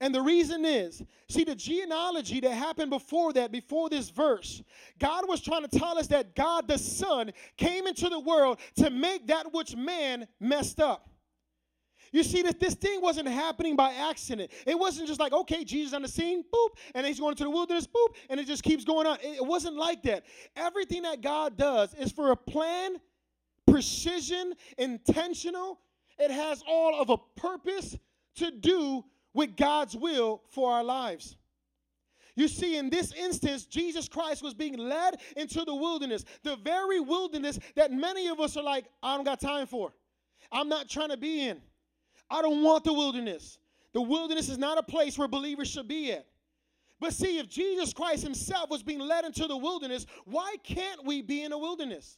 And 0.00 0.14
the 0.14 0.20
reason 0.20 0.64
is, 0.66 1.02
see, 1.28 1.44
the 1.44 1.54
genealogy 1.54 2.40
that 2.40 2.52
happened 2.52 2.90
before 2.90 3.32
that, 3.32 3.50
before 3.50 3.88
this 3.88 4.10
verse, 4.10 4.62
God 4.98 5.26
was 5.26 5.40
trying 5.40 5.66
to 5.66 5.78
tell 5.78 5.98
us 5.98 6.06
that 6.08 6.34
God 6.34 6.68
the 6.68 6.76
Son 6.76 7.32
came 7.56 7.86
into 7.86 8.08
the 8.10 8.20
world 8.20 8.58
to 8.76 8.90
make 8.90 9.26
that 9.28 9.54
which 9.54 9.74
man 9.74 10.28
messed 10.38 10.80
up. 10.80 11.08
You 12.12 12.22
see 12.22 12.42
that 12.42 12.60
this 12.60 12.74
thing 12.74 13.00
wasn't 13.00 13.28
happening 13.28 13.74
by 13.74 13.92
accident. 13.92 14.50
It 14.66 14.78
wasn't 14.78 15.08
just 15.08 15.18
like, 15.18 15.32
okay, 15.32 15.64
Jesus 15.64 15.92
on 15.92 16.02
the 16.02 16.08
scene, 16.08 16.44
boop, 16.54 16.68
and 16.94 17.06
he's 17.06 17.18
going 17.18 17.34
to 17.34 17.44
the 17.44 17.50
wilderness, 17.50 17.86
boop, 17.86 18.14
and 18.30 18.38
it 18.38 18.46
just 18.46 18.62
keeps 18.62 18.84
going 18.84 19.06
on. 19.06 19.18
It 19.22 19.44
wasn't 19.44 19.76
like 19.76 20.02
that. 20.02 20.24
Everything 20.56 21.02
that 21.02 21.20
God 21.20 21.56
does 21.56 21.94
is 21.94 22.12
for 22.12 22.30
a 22.30 22.36
plan, 22.36 22.96
precision, 23.66 24.54
intentional. 24.78 25.80
It 26.18 26.30
has 26.30 26.62
all 26.68 27.00
of 27.00 27.10
a 27.10 27.18
purpose 27.38 27.98
to 28.36 28.50
do 28.50 29.04
with 29.36 29.54
God's 29.54 29.94
will 29.94 30.42
for 30.48 30.72
our 30.72 30.82
lives. 30.82 31.36
You 32.36 32.48
see, 32.48 32.76
in 32.76 32.88
this 32.88 33.12
instance, 33.12 33.66
Jesus 33.66 34.08
Christ 34.08 34.42
was 34.42 34.54
being 34.54 34.78
led 34.78 35.16
into 35.36 35.62
the 35.64 35.74
wilderness, 35.74 36.24
the 36.42 36.56
very 36.56 37.00
wilderness 37.00 37.58
that 37.76 37.92
many 37.92 38.28
of 38.28 38.40
us 38.40 38.56
are 38.56 38.62
like, 38.62 38.86
I 39.02 39.14
don't 39.14 39.24
got 39.24 39.38
time 39.38 39.66
for. 39.66 39.92
I'm 40.50 40.70
not 40.70 40.88
trying 40.88 41.10
to 41.10 41.18
be 41.18 41.46
in. 41.48 41.60
I 42.30 42.40
don't 42.40 42.62
want 42.62 42.84
the 42.84 42.94
wilderness. 42.94 43.58
The 43.92 44.00
wilderness 44.00 44.48
is 44.48 44.58
not 44.58 44.78
a 44.78 44.82
place 44.82 45.18
where 45.18 45.28
believers 45.28 45.68
should 45.68 45.86
be 45.86 46.12
at. 46.12 46.26
But 46.98 47.12
see, 47.12 47.38
if 47.38 47.48
Jesus 47.48 47.92
Christ 47.92 48.22
himself 48.22 48.70
was 48.70 48.82
being 48.82 49.00
led 49.00 49.26
into 49.26 49.46
the 49.46 49.56
wilderness, 49.56 50.06
why 50.24 50.56
can't 50.64 51.04
we 51.04 51.20
be 51.20 51.42
in 51.44 51.52
a 51.52 51.58
wilderness? 51.58 52.16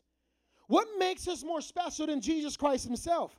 What 0.68 0.86
makes 0.98 1.26
us 1.26 1.42
more 1.42 1.60
special 1.60 2.06
than 2.06 2.20
Jesus 2.20 2.56
Christ 2.56 2.86
himself? 2.86 3.36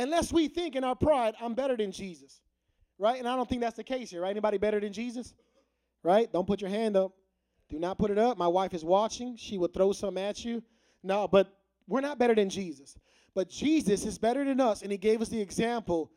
Unless 0.00 0.32
we 0.32 0.48
think 0.48 0.76
in 0.76 0.84
our 0.84 0.94
pride, 0.94 1.34
I'm 1.40 1.54
better 1.54 1.76
than 1.76 1.92
Jesus. 1.92 2.40
Right? 2.98 3.18
And 3.18 3.28
I 3.28 3.36
don't 3.36 3.48
think 3.48 3.60
that's 3.60 3.76
the 3.76 3.84
case 3.84 4.10
here, 4.10 4.22
right? 4.22 4.30
Anybody 4.30 4.58
better 4.58 4.80
than 4.80 4.92
Jesus? 4.92 5.34
Right? 6.02 6.30
Don't 6.32 6.46
put 6.46 6.60
your 6.60 6.70
hand 6.70 6.96
up. 6.96 7.12
Do 7.68 7.78
not 7.78 7.98
put 7.98 8.10
it 8.10 8.18
up. 8.18 8.36
My 8.36 8.48
wife 8.48 8.74
is 8.74 8.84
watching. 8.84 9.36
She 9.36 9.58
will 9.58 9.68
throw 9.68 9.92
some 9.92 10.18
at 10.18 10.44
you. 10.44 10.62
No, 11.02 11.28
but 11.28 11.54
we're 11.86 12.00
not 12.00 12.18
better 12.18 12.34
than 12.34 12.48
Jesus. 12.48 12.96
But 13.34 13.48
Jesus 13.48 14.04
is 14.04 14.18
better 14.18 14.44
than 14.44 14.60
us, 14.60 14.82
and 14.82 14.90
He 14.90 14.98
gave 14.98 15.22
us 15.22 15.28
the 15.28 15.40
example 15.40 16.10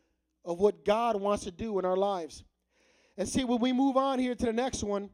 of 0.46 0.60
what 0.60 0.84
God 0.84 1.20
wants 1.20 1.44
to 1.44 1.52
do 1.52 1.78
in 1.80 1.86
our 1.86 1.98
lives. 1.98 2.44
And 3.18 3.28
see, 3.30 3.44
when 3.44 3.60
we 3.60 3.72
move 3.72 3.98
on 3.98 4.18
here 4.18 4.34
to 4.34 4.46
the 4.46 4.54
next 4.54 4.84
one, 4.84 5.10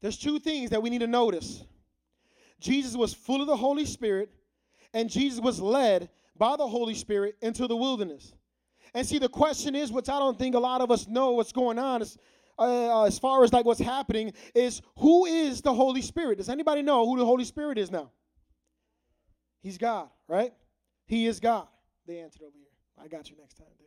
there's 0.00 0.16
two 0.16 0.38
things 0.38 0.70
that 0.70 0.82
we 0.82 0.90
need 0.90 1.00
to 1.00 1.06
notice. 1.06 1.64
Jesus 2.58 2.96
was 2.96 3.12
full 3.12 3.40
of 3.40 3.46
the 3.46 3.56
Holy 3.56 3.84
Spirit, 3.84 4.30
and 4.94 5.10
Jesus 5.10 5.40
was 5.40 5.60
led 5.60 6.08
by 6.36 6.56
the 6.56 6.66
Holy 6.66 6.94
Spirit 6.94 7.36
into 7.42 7.66
the 7.66 7.76
wilderness. 7.76 8.34
And 8.94 9.06
see, 9.06 9.18
the 9.18 9.28
question 9.28 9.74
is, 9.74 9.90
which 9.90 10.08
I 10.08 10.18
don't 10.18 10.38
think 10.38 10.54
a 10.54 10.58
lot 10.58 10.80
of 10.80 10.90
us 10.90 11.06
know 11.08 11.32
what's 11.32 11.52
going 11.52 11.78
on, 11.78 12.02
is, 12.02 12.18
uh, 12.58 13.04
as 13.04 13.18
far 13.18 13.42
as 13.44 13.52
like 13.52 13.64
what's 13.64 13.80
happening, 13.80 14.32
is 14.54 14.82
who 14.98 15.26
is 15.26 15.62
the 15.62 15.72
Holy 15.72 16.02
Spirit? 16.02 16.38
Does 16.38 16.48
anybody 16.48 16.82
know 16.82 17.06
who 17.06 17.18
the 17.18 17.24
Holy 17.24 17.44
Spirit 17.44 17.78
is 17.78 17.90
now? 17.90 18.10
He's 19.62 19.78
God, 19.78 20.08
right? 20.28 20.52
He 21.06 21.26
is 21.26 21.40
God. 21.40 21.68
They 22.06 22.18
answered 22.18 22.42
over 22.42 22.56
here. 22.56 22.66
I 23.02 23.08
got 23.08 23.30
you 23.30 23.36
next 23.38 23.54
time, 23.54 23.68
dude. 23.78 23.86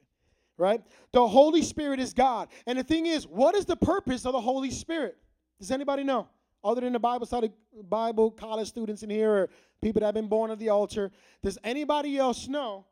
Right? 0.58 0.82
The 1.12 1.28
Holy 1.28 1.62
Spirit 1.62 2.00
is 2.00 2.14
God. 2.14 2.48
And 2.66 2.80
the 2.80 2.84
thing 2.84 3.06
is, 3.06 3.28
what 3.28 3.56
is 3.56 3.66
the 3.66 3.76
purpose 3.76 4.26
of 4.26 4.32
the 4.34 4.42
Holy 4.42 4.72
Spirit? 4.72 5.18
Does 5.60 5.72
anybody 5.72 6.04
know? 6.04 6.30
Other 6.66 6.82
than 6.82 6.94
the 6.94 7.00
Bible 7.00 7.28
study, 7.28 7.52
Bible 7.88 8.32
college 8.32 8.68
students 8.68 9.04
in 9.04 9.10
here 9.10 9.32
or 9.32 9.50
people 9.82 10.00
that 10.00 10.08
have 10.08 10.16
been 10.16 10.28
born 10.28 10.50
of 10.50 10.58
the 10.58 10.70
altar, 10.70 11.12
does 11.44 11.60
anybody 11.64 12.18
else 12.18 12.48
know 12.48 12.86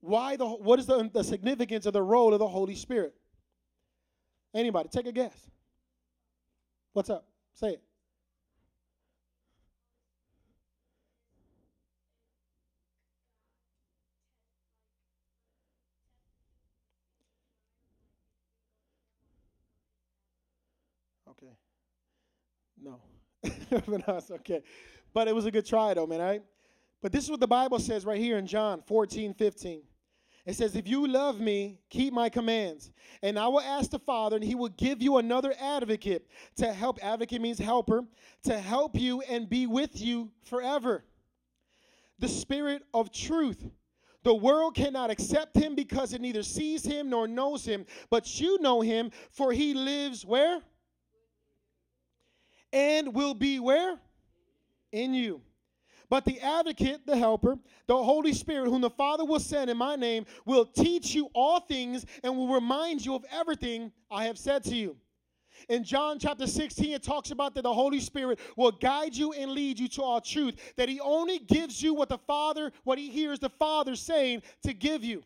why 0.00 0.36
the 0.36 0.46
what 0.46 0.78
is 0.78 0.86
the, 0.86 1.08
the 1.12 1.22
significance 1.22 1.86
of 1.86 1.92
the 1.92 2.02
role 2.02 2.32
of 2.32 2.38
the 2.38 2.48
Holy 2.48 2.74
Spirit? 2.74 3.14
Anybody, 4.54 4.88
take 4.88 5.06
a 5.06 5.12
guess. 5.12 5.50
What's 6.92 7.10
up? 7.10 7.26
Say 7.54 7.74
it. 7.74 7.82
Okay. 21.30 21.52
No. 22.82 23.00
but 23.70 24.06
no, 24.06 24.20
okay. 24.32 24.62
But 25.12 25.28
it 25.28 25.34
was 25.34 25.46
a 25.46 25.50
good 25.50 25.66
try 25.66 25.94
though, 25.94 26.06
man, 26.06 26.20
all 26.20 26.26
right? 26.26 26.42
But 27.02 27.12
this 27.12 27.24
is 27.24 27.30
what 27.30 27.40
the 27.40 27.48
Bible 27.48 27.78
says 27.78 28.04
right 28.04 28.20
here 28.20 28.38
in 28.38 28.46
John 28.46 28.82
14, 28.86 29.34
15. 29.34 29.82
It 30.44 30.54
says, 30.54 30.74
If 30.74 30.88
you 30.88 31.06
love 31.06 31.40
me, 31.40 31.78
keep 31.88 32.12
my 32.12 32.28
commands. 32.28 32.90
And 33.22 33.38
I 33.38 33.48
will 33.48 33.60
ask 33.60 33.90
the 33.90 33.98
Father, 33.98 34.36
and 34.36 34.44
he 34.44 34.54
will 34.54 34.70
give 34.70 35.02
you 35.02 35.18
another 35.18 35.54
advocate 35.60 36.26
to 36.56 36.72
help. 36.72 36.98
Advocate 37.02 37.40
means 37.40 37.58
helper, 37.58 38.04
to 38.44 38.58
help 38.58 38.98
you 38.98 39.20
and 39.22 39.48
be 39.48 39.66
with 39.66 40.00
you 40.00 40.30
forever. 40.44 41.04
The 42.18 42.28
Spirit 42.28 42.82
of 42.92 43.12
truth. 43.12 43.64
The 44.24 44.34
world 44.34 44.76
cannot 44.76 45.10
accept 45.10 45.56
him 45.56 45.74
because 45.74 46.12
it 46.12 46.20
neither 46.20 46.44
sees 46.44 46.84
him 46.84 47.10
nor 47.10 47.26
knows 47.26 47.64
him. 47.64 47.86
But 48.08 48.40
you 48.40 48.60
know 48.60 48.80
him, 48.80 49.10
for 49.32 49.52
he 49.52 49.74
lives 49.74 50.24
where? 50.24 50.60
And 52.72 53.14
will 53.14 53.34
be 53.34 53.60
where? 53.60 53.98
In 54.92 55.14
you. 55.14 55.42
But 56.08 56.26
the 56.26 56.40
advocate, 56.40 57.06
the 57.06 57.16
helper, 57.16 57.58
the 57.86 57.96
Holy 57.96 58.34
Spirit, 58.34 58.68
whom 58.68 58.82
the 58.82 58.90
Father 58.90 59.24
will 59.24 59.40
send 59.40 59.70
in 59.70 59.78
my 59.78 59.96
name, 59.96 60.26
will 60.44 60.66
teach 60.66 61.14
you 61.14 61.30
all 61.32 61.60
things 61.60 62.04
and 62.22 62.36
will 62.36 62.52
remind 62.52 63.04
you 63.04 63.14
of 63.14 63.24
everything 63.32 63.90
I 64.10 64.26
have 64.26 64.36
said 64.36 64.62
to 64.64 64.76
you. 64.76 64.96
In 65.68 65.84
John 65.84 66.18
chapter 66.18 66.46
16, 66.46 66.92
it 66.92 67.02
talks 67.02 67.30
about 67.30 67.54
that 67.54 67.62
the 67.62 67.72
Holy 67.72 68.00
Spirit 68.00 68.40
will 68.56 68.72
guide 68.72 69.14
you 69.14 69.32
and 69.32 69.52
lead 69.52 69.78
you 69.78 69.88
to 69.88 70.02
all 70.02 70.20
truth, 70.20 70.74
that 70.76 70.88
He 70.88 71.00
only 71.00 71.38
gives 71.38 71.82
you 71.82 71.94
what 71.94 72.08
the 72.08 72.18
Father, 72.18 72.72
what 72.84 72.98
He 72.98 73.08
hears 73.08 73.38
the 73.38 73.48
Father 73.48 73.96
saying 73.96 74.42
to 74.64 74.74
give 74.74 75.04
you. 75.04 75.22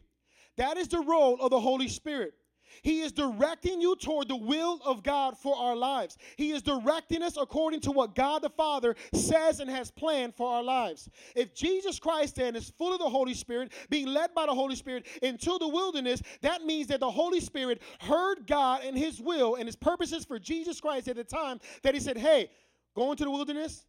That 0.56 0.76
is 0.76 0.88
the 0.88 1.00
role 1.00 1.36
of 1.40 1.50
the 1.50 1.60
Holy 1.60 1.88
Spirit. 1.88 2.34
He 2.82 3.00
is 3.00 3.12
directing 3.12 3.80
you 3.80 3.96
toward 3.96 4.28
the 4.28 4.36
will 4.36 4.80
of 4.84 5.02
God 5.02 5.36
for 5.36 5.56
our 5.56 5.76
lives. 5.76 6.16
He 6.36 6.50
is 6.52 6.62
directing 6.62 7.22
us 7.22 7.36
according 7.36 7.80
to 7.82 7.90
what 7.90 8.14
God 8.14 8.42
the 8.42 8.50
Father 8.50 8.94
says 9.12 9.60
and 9.60 9.70
has 9.70 9.90
planned 9.90 10.34
for 10.34 10.48
our 10.48 10.62
lives. 10.62 11.08
If 11.34 11.54
Jesus 11.54 11.98
Christ 11.98 12.36
then 12.36 12.56
is 12.56 12.70
full 12.70 12.92
of 12.92 12.98
the 12.98 13.08
Holy 13.08 13.34
Spirit, 13.34 13.72
being 13.90 14.06
led 14.06 14.34
by 14.34 14.46
the 14.46 14.54
Holy 14.54 14.76
Spirit 14.76 15.06
into 15.22 15.58
the 15.58 15.68
wilderness, 15.68 16.22
that 16.42 16.64
means 16.64 16.88
that 16.88 17.00
the 17.00 17.10
Holy 17.10 17.40
Spirit 17.40 17.82
heard 18.00 18.46
God 18.46 18.82
and 18.84 18.96
his 18.96 19.20
will 19.20 19.56
and 19.56 19.66
his 19.66 19.76
purposes 19.76 20.24
for 20.24 20.38
Jesus 20.38 20.80
Christ 20.80 21.08
at 21.08 21.16
the 21.16 21.24
time 21.24 21.60
that 21.82 21.94
he 21.94 22.00
said, 22.00 22.16
Hey, 22.16 22.50
go 22.94 23.10
into 23.10 23.24
the 23.24 23.30
wilderness, 23.30 23.84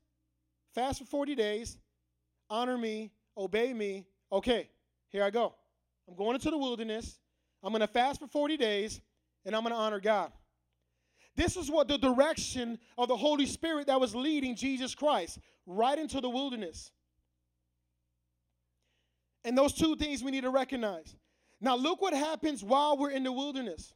fast 0.74 1.00
for 1.00 1.06
40 1.06 1.36
days, 1.36 1.78
honor 2.50 2.78
me, 2.78 3.12
obey 3.38 3.74
me. 3.74 4.06
Okay, 4.32 4.70
here 5.10 5.24
I 5.24 5.30
go. 5.30 5.54
I'm 6.08 6.16
going 6.16 6.36
into 6.36 6.50
the 6.50 6.58
wilderness. 6.58 7.20
I'm 7.64 7.72
going 7.72 7.82
to 7.82 7.88
fast 7.88 8.20
for 8.20 8.28
40 8.28 8.58
days 8.58 9.01
and 9.45 9.55
I'm 9.55 9.64
going 9.64 9.74
to 9.74 9.80
honor 9.80 9.99
God. 9.99 10.32
This 11.36 11.55
is 11.55 11.70
what 11.70 11.88
the 11.88 11.97
direction 11.97 12.80
of 12.97 13.08
the 13.08 13.16
Holy 13.16 13.45
Spirit 13.45 13.88
that 13.88 13.99
was 13.99 14.16
leading 14.16 14.55
Jesus 14.55 14.95
Christ 14.95 15.39
right 15.66 15.97
into 15.97 16.20
the 16.20 16.30
wilderness. 16.30 16.91
And 19.45 19.58
those 19.58 19.74
two 19.74 19.95
things 19.95 20.24
we 20.24 20.32
need 20.32 20.41
to 20.41 20.49
recognize. 20.49 21.16
Now, 21.62 21.76
look 21.76 22.01
what 22.01 22.14
happens 22.14 22.64
while 22.64 22.97
we're 22.97 23.12
in 23.12 23.24
the 23.24 23.32
wilderness. 23.32 23.93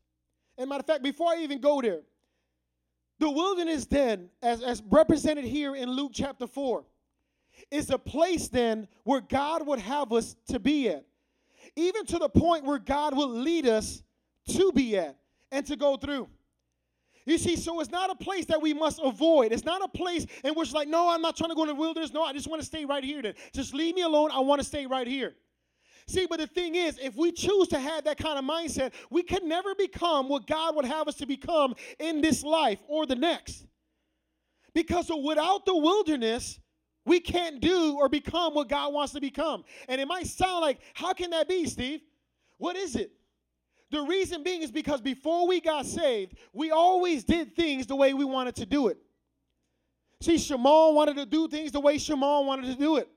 And 0.57 0.69
matter 0.69 0.81
of 0.81 0.85
fact, 0.85 1.03
before 1.03 1.31
I 1.31 1.37
even 1.37 1.59
go 1.59 1.81
there, 1.81 2.01
the 3.19 3.29
wilderness 3.29 3.85
then, 3.85 4.29
as, 4.41 4.61
as 4.61 4.81
represented 4.89 5.45
here 5.45 5.75
in 5.75 5.89
Luke 5.89 6.11
chapter 6.13 6.47
4, 6.47 6.83
is 7.69 7.89
a 7.89 7.97
place 7.97 8.47
then 8.47 8.87
where 9.03 9.21
God 9.21 9.65
would 9.67 9.79
have 9.79 10.11
us 10.11 10.35
to 10.47 10.59
be 10.59 10.89
at 10.89 11.05
even 11.75 12.05
to 12.07 12.19
the 12.19 12.29
point 12.29 12.65
where 12.65 12.79
God 12.79 13.15
will 13.15 13.29
lead 13.29 13.67
us 13.67 14.03
to 14.49 14.71
be 14.71 14.97
at 14.97 15.17
and 15.51 15.65
to 15.67 15.75
go 15.75 15.97
through. 15.97 16.27
You 17.25 17.37
see, 17.37 17.55
so 17.55 17.79
it's 17.79 17.91
not 17.91 18.09
a 18.09 18.15
place 18.15 18.45
that 18.45 18.61
we 18.61 18.73
must 18.73 18.99
avoid. 19.03 19.51
It's 19.51 19.63
not 19.63 19.83
a 19.83 19.87
place 19.87 20.25
in 20.43 20.53
which, 20.55 20.73
like, 20.73 20.87
no, 20.87 21.09
I'm 21.09 21.21
not 21.21 21.37
trying 21.37 21.49
to 21.49 21.55
go 21.55 21.61
in 21.61 21.67
the 21.67 21.75
wilderness. 21.75 22.11
No, 22.11 22.23
I 22.23 22.33
just 22.33 22.47
want 22.47 22.61
to 22.61 22.65
stay 22.65 22.83
right 22.83 23.03
here. 23.03 23.21
Then 23.21 23.35
just 23.53 23.73
leave 23.73 23.95
me 23.95 24.01
alone. 24.01 24.31
I 24.31 24.39
want 24.39 24.59
to 24.59 24.67
stay 24.67 24.87
right 24.87 25.05
here. 25.05 25.35
See, 26.07 26.25
but 26.27 26.39
the 26.39 26.47
thing 26.47 26.75
is, 26.75 26.97
if 26.97 27.15
we 27.15 27.31
choose 27.31 27.67
to 27.69 27.79
have 27.79 28.05
that 28.05 28.17
kind 28.17 28.39
of 28.39 28.45
mindset, 28.45 28.91
we 29.11 29.21
can 29.21 29.47
never 29.47 29.75
become 29.75 30.29
what 30.29 30.47
God 30.47 30.75
would 30.75 30.85
have 30.85 31.07
us 31.07 31.15
to 31.15 31.27
become 31.27 31.75
in 31.99 32.21
this 32.21 32.43
life 32.43 32.79
or 32.87 33.05
the 33.05 33.15
next. 33.15 33.67
Because 34.73 35.11
without 35.23 35.65
the 35.65 35.75
wilderness, 35.75 36.59
we 37.05 37.19
can't 37.19 37.59
do 37.59 37.97
or 37.97 38.09
become 38.09 38.53
what 38.53 38.69
God 38.69 38.93
wants 38.93 39.13
to 39.13 39.21
become. 39.21 39.63
And 39.87 39.99
it 39.99 40.07
might 40.07 40.27
sound 40.27 40.61
like, 40.61 40.79
how 40.93 41.13
can 41.13 41.31
that 41.31 41.47
be, 41.47 41.65
Steve? 41.65 42.01
What 42.57 42.75
is 42.75 42.95
it? 42.95 43.11
The 43.89 44.01
reason 44.01 44.43
being 44.43 44.61
is 44.61 44.71
because 44.71 45.01
before 45.01 45.47
we 45.47 45.59
got 45.59 45.85
saved, 45.85 46.35
we 46.53 46.71
always 46.71 47.23
did 47.23 47.55
things 47.55 47.87
the 47.87 47.95
way 47.95 48.13
we 48.13 48.23
wanted 48.23 48.55
to 48.57 48.65
do 48.65 48.87
it. 48.87 48.97
See, 50.21 50.37
Shimon 50.37 50.93
wanted 50.95 51.17
to 51.17 51.25
do 51.25 51.47
things 51.47 51.71
the 51.71 51.79
way 51.79 51.97
Shimon 51.97 52.45
wanted 52.45 52.67
to 52.67 52.75
do 52.75 52.97
it. 52.97 53.09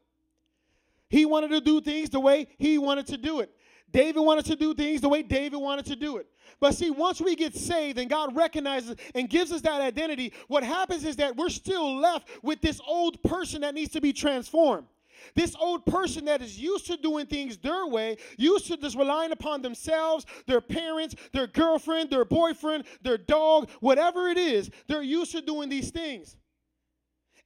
He 1.09 1.27
wanted 1.27 1.51
to 1.51 1.61
do 1.61 1.81
things 1.81 2.11
the 2.11 2.19
way 2.19 2.49
he 2.59 2.79
wanted 2.79 3.07
to 3.09 3.19
do 3.19 3.41
it. 3.41 3.55
David 3.95 4.21
wanted 4.21 4.45
to 4.47 4.57
do 4.57 4.75
things 4.75 5.01
the 5.01 5.09
way 5.09 5.23
David 5.23 5.57
wanted 5.57 5.87
to 5.87 5.95
do 5.95 6.17
it. 6.17 6.27
But 6.59 6.75
see, 6.75 6.91
once 6.91 7.21
we 7.21 7.37
get 7.37 7.55
saved 7.55 7.97
and 7.97 8.11
God 8.11 8.35
recognizes 8.35 8.97
and 9.15 9.31
gives 9.31 9.53
us 9.53 9.61
that 9.61 9.81
identity, 9.81 10.33
what 10.49 10.65
happens 10.65 11.05
is 11.05 11.15
that 11.17 11.37
we're 11.37 11.49
still 11.49 11.97
left 11.99 12.29
with 12.43 12.61
this 12.61 12.81
old 12.87 13.23
person 13.23 13.61
that 13.61 13.73
needs 13.73 13.93
to 13.93 14.01
be 14.01 14.13
transformed. 14.13 14.89
This 15.37 15.55
old 15.55 15.87
person 15.87 16.25
that 16.25 16.43
is 16.43 16.59
used 16.59 16.87
to 16.87 16.97
doing 16.97 17.27
things 17.27 17.57
their 17.57 17.87
way, 17.87 18.17
used 18.37 18.67
to 18.67 18.77
just 18.77 18.97
relying 18.97 19.31
upon 19.31 19.63
themselves, 19.63 20.27
their 20.47 20.61
parents, 20.61 21.15
their 21.33 21.47
girlfriend, 21.47 22.11
their 22.11 22.25
boyfriend, 22.25 22.85
their 23.03 23.17
dog, 23.17 23.71
whatever 23.79 24.29
it 24.29 24.37
is, 24.37 24.71
they're 24.89 25.03
used 25.03 25.31
to 25.33 25.41
doing 25.41 25.69
these 25.69 25.91
things. 25.93 26.37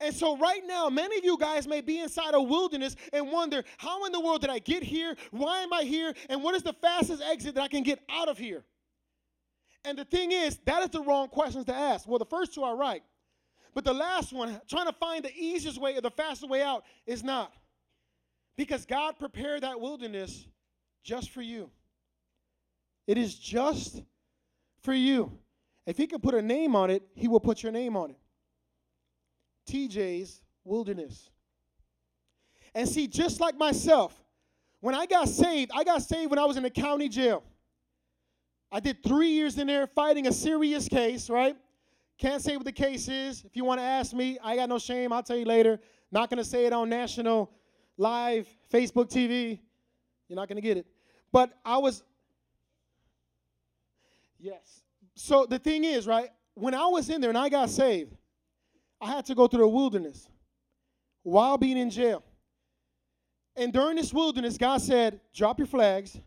And 0.01 0.15
so, 0.15 0.37
right 0.37 0.63
now, 0.65 0.89
many 0.89 1.19
of 1.19 1.25
you 1.25 1.37
guys 1.37 1.67
may 1.67 1.81
be 1.81 1.99
inside 1.99 2.35
a 2.35 2.41
wilderness 2.41 2.95
and 3.13 3.33
wonder, 3.33 3.65
how 3.79 4.05
in 4.05 4.13
the 4.13 4.21
world 4.21 4.41
did 4.41 4.51
I 4.51 4.61
get 4.61 4.83
here? 4.83 5.17
Why 5.33 5.63
am 5.63 5.73
I 5.73 5.83
here? 5.83 6.15
And 6.29 6.43
what 6.43 6.55
is 6.55 6.63
the 6.63 6.73
fastest 6.75 7.23
exit 7.23 7.57
that 7.57 7.63
I 7.63 7.69
can 7.69 7.83
get 7.83 7.99
out 8.09 8.29
of 8.29 8.39
here? 8.39 8.65
And 9.85 9.99
the 9.99 10.05
thing 10.05 10.31
is, 10.31 10.59
that 10.67 10.83
is 10.85 10.91
the 10.91 11.03
wrong 11.03 11.29
questions 11.29 11.65
to 11.65 11.75
ask. 11.75 12.07
Well, 12.07 12.19
the 12.19 12.27
first 12.27 12.55
two 12.55 12.63
are 12.63 12.77
right. 12.77 13.03
But 13.75 13.85
the 13.85 13.93
last 13.93 14.33
one, 14.33 14.61
trying 14.69 14.87
to 14.87 14.93
find 14.93 15.25
the 15.25 15.35
easiest 15.37 15.81
way 15.81 15.97
or 15.97 16.01
the 16.01 16.11
fastest 16.11 16.49
way 16.49 16.63
out, 16.63 16.85
is 17.07 17.25
not. 17.25 17.53
Because 18.57 18.87
God 18.87 19.19
prepared 19.19 19.63
that 19.63 19.81
wilderness 19.81 20.47
just 21.03 21.31
for 21.31 21.43
you. 21.43 21.71
It 23.07 23.19
is 23.19 23.37
just 23.37 24.03
for 24.83 24.93
you. 24.93 25.39
If 25.87 25.97
He 25.97 26.07
can 26.07 26.21
put 26.21 26.35
a 26.35 26.43
name 26.43 26.77
on 26.77 26.91
it, 26.91 27.03
He 27.15 27.27
will 27.27 27.41
put 27.41 27.63
your 27.63 27.73
name 27.73 27.97
on 27.97 28.11
it. 28.11 28.19
TJ's 29.69 30.43
Wilderness. 30.65 31.31
And 32.75 32.89
see, 32.89 33.07
just 33.07 33.41
like 33.41 33.57
myself, 33.57 34.13
when 34.81 34.95
I 34.95 35.07
got 35.07 35.29
saved, 35.29 35.71
I 35.75 35.85
got 35.85 36.03
saved 36.03 36.31
when 36.31 36.39
I 36.39 36.45
was 36.45 36.57
in 36.57 36.63
the 36.63 36.71
county 36.71 37.09
jail. 37.09 37.43
I 38.71 38.81
did 38.81 39.03
three 39.03 39.31
years 39.31 39.57
in 39.59 39.67
there 39.67 39.87
fighting 39.87 40.27
a 40.27 40.33
serious 40.33 40.89
case, 40.89 41.31
right? 41.31 41.57
Can't 42.19 42.43
say 42.43 42.57
what 42.57 42.67
the 42.67 42.73
case 42.73 43.09
is. 43.09 43.45
If 43.45 43.57
you 43.57 43.65
want 43.65 43.81
to 43.81 43.85
ask 43.85 44.13
me, 44.13 44.39
I 44.43 44.57
got 44.57 44.69
no 44.69 44.79
shame. 44.79 45.13
I'll 45.13 45.23
tell 45.23 45.37
you 45.37 45.45
later. 45.45 45.81
Not 46.11 46.29
going 46.31 46.39
to 46.39 46.45
say 46.45 46.67
it 46.67 46.73
on 46.73 46.89
national 46.89 47.51
live 47.97 48.47
Facebook 48.73 49.09
TV. 49.09 49.61
You're 50.29 50.37
not 50.37 50.49
going 50.49 50.57
to 50.57 50.63
get 50.63 50.77
it. 50.77 50.87
But 51.33 51.53
I 51.65 51.79
was, 51.79 52.03
yes. 54.39 54.83
So 55.15 55.47
the 55.47 55.59
thing 55.59 55.85
is, 55.85 56.07
right? 56.07 56.29
When 56.55 56.75
I 56.75 56.87
was 56.87 57.09
in 57.09 57.21
there 57.21 57.31
and 57.31 57.39
I 57.39 57.49
got 57.49 57.71
saved, 57.71 58.17
I 59.01 59.07
had 59.07 59.27
to 59.27 59.35
go 59.35 59.47
through 59.47 59.61
the 59.61 59.69
wilderness 59.69 60.29
while 61.23 61.59
being 61.59 61.79
in 61.79 61.91
jail. 61.91 62.25
And 63.57 63.73
during 63.73 63.97
this 63.97 64.13
wilderness, 64.13 64.57
God 64.57 64.81
said, 64.81 65.21
drop 65.35 65.59
your 65.59 65.67
flags, 65.67 66.19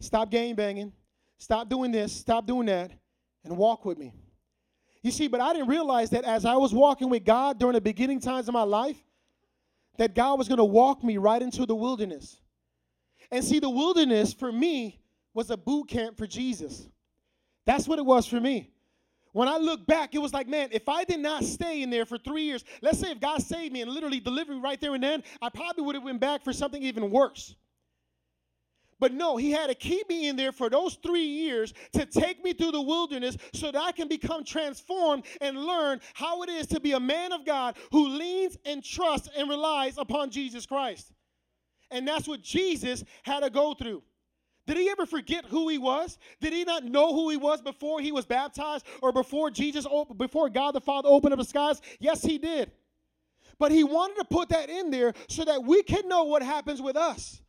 stop 0.00 0.30
game 0.30 0.56
banging, 0.56 0.92
stop 1.38 1.68
doing 1.68 1.92
this, 1.92 2.12
stop 2.12 2.46
doing 2.46 2.66
that, 2.66 2.92
and 3.44 3.56
walk 3.56 3.84
with 3.84 3.98
me. 3.98 4.14
You 5.02 5.10
see, 5.10 5.28
but 5.28 5.40
I 5.40 5.52
didn't 5.52 5.68
realize 5.68 6.10
that 6.10 6.24
as 6.24 6.44
I 6.44 6.56
was 6.56 6.74
walking 6.74 7.08
with 7.08 7.24
God 7.24 7.58
during 7.58 7.74
the 7.74 7.80
beginning 7.80 8.20
times 8.20 8.48
of 8.48 8.54
my 8.54 8.62
life, 8.62 8.98
that 9.96 10.14
God 10.14 10.38
was 10.38 10.48
going 10.48 10.58
to 10.58 10.64
walk 10.64 11.04
me 11.04 11.16
right 11.18 11.40
into 11.40 11.66
the 11.66 11.74
wilderness. 11.74 12.40
And 13.30 13.44
see, 13.44 13.58
the 13.58 13.70
wilderness 13.70 14.32
for 14.32 14.50
me 14.50 15.00
was 15.34 15.50
a 15.50 15.56
boot 15.56 15.88
camp 15.88 16.16
for 16.16 16.26
Jesus. 16.26 16.88
That's 17.66 17.86
what 17.86 17.98
it 17.98 18.04
was 18.04 18.26
for 18.26 18.40
me. 18.40 18.70
When 19.32 19.48
I 19.48 19.58
look 19.58 19.86
back, 19.86 20.14
it 20.14 20.18
was 20.18 20.32
like, 20.32 20.48
man, 20.48 20.68
if 20.72 20.88
I 20.88 21.04
did 21.04 21.20
not 21.20 21.44
stay 21.44 21.82
in 21.82 21.90
there 21.90 22.04
for 22.04 22.18
three 22.18 22.42
years, 22.42 22.64
let's 22.82 22.98
say 22.98 23.10
if 23.10 23.20
God 23.20 23.42
saved 23.42 23.72
me 23.72 23.82
and 23.82 23.90
literally 23.90 24.20
delivered 24.20 24.54
me 24.54 24.60
right 24.60 24.80
there 24.80 24.94
and 24.94 25.02
then, 25.02 25.22
I 25.40 25.48
probably 25.48 25.84
would 25.84 25.94
have 25.94 26.04
went 26.04 26.20
back 26.20 26.42
for 26.42 26.52
something 26.52 26.82
even 26.82 27.10
worse. 27.10 27.54
But 29.00 29.14
no, 29.14 29.38
he 29.38 29.50
had 29.50 29.68
to 29.68 29.74
keep 29.74 30.08
me 30.10 30.28
in 30.28 30.36
there 30.36 30.52
for 30.52 30.68
those 30.68 30.98
three 31.02 31.24
years 31.24 31.72
to 31.94 32.04
take 32.04 32.44
me 32.44 32.52
through 32.52 32.72
the 32.72 32.82
wilderness 32.82 33.36
so 33.54 33.72
that 33.72 33.80
I 33.80 33.92
can 33.92 34.08
become 34.08 34.44
transformed 34.44 35.24
and 35.40 35.56
learn 35.56 36.00
how 36.12 36.42
it 36.42 36.50
is 36.50 36.66
to 36.68 36.80
be 36.80 36.92
a 36.92 37.00
man 37.00 37.32
of 37.32 37.46
God 37.46 37.78
who 37.92 38.08
leans 38.08 38.58
and 38.66 38.84
trusts 38.84 39.28
and 39.34 39.48
relies 39.48 39.96
upon 39.96 40.30
Jesus 40.30 40.66
Christ. 40.66 41.12
And 41.90 42.06
that's 42.06 42.28
what 42.28 42.42
Jesus 42.42 43.02
had 43.22 43.40
to 43.40 43.48
go 43.48 43.72
through. 43.72 44.02
Did 44.70 44.78
he 44.78 44.88
ever 44.88 45.04
forget 45.04 45.44
who 45.46 45.68
he 45.68 45.78
was? 45.78 46.16
Did 46.40 46.52
he 46.52 46.62
not 46.62 46.84
know 46.84 47.12
who 47.12 47.28
he 47.28 47.36
was 47.36 47.60
before 47.60 48.00
he 48.00 48.12
was 48.12 48.24
baptized 48.24 48.86
or 49.02 49.10
before 49.10 49.50
Jesus, 49.50 49.84
before 50.16 50.48
God 50.48 50.76
the 50.76 50.80
Father 50.80 51.08
opened 51.08 51.32
up 51.32 51.40
the 51.40 51.44
skies? 51.44 51.80
Yes, 51.98 52.22
he 52.22 52.38
did. 52.38 52.70
But 53.58 53.72
he 53.72 53.82
wanted 53.82 54.18
to 54.18 54.24
put 54.26 54.48
that 54.50 54.70
in 54.70 54.92
there 54.92 55.12
so 55.28 55.44
that 55.44 55.64
we 55.64 55.82
can 55.82 56.06
know 56.06 56.22
what 56.22 56.44
happens 56.44 56.80
with 56.80 56.96
us 56.96 57.42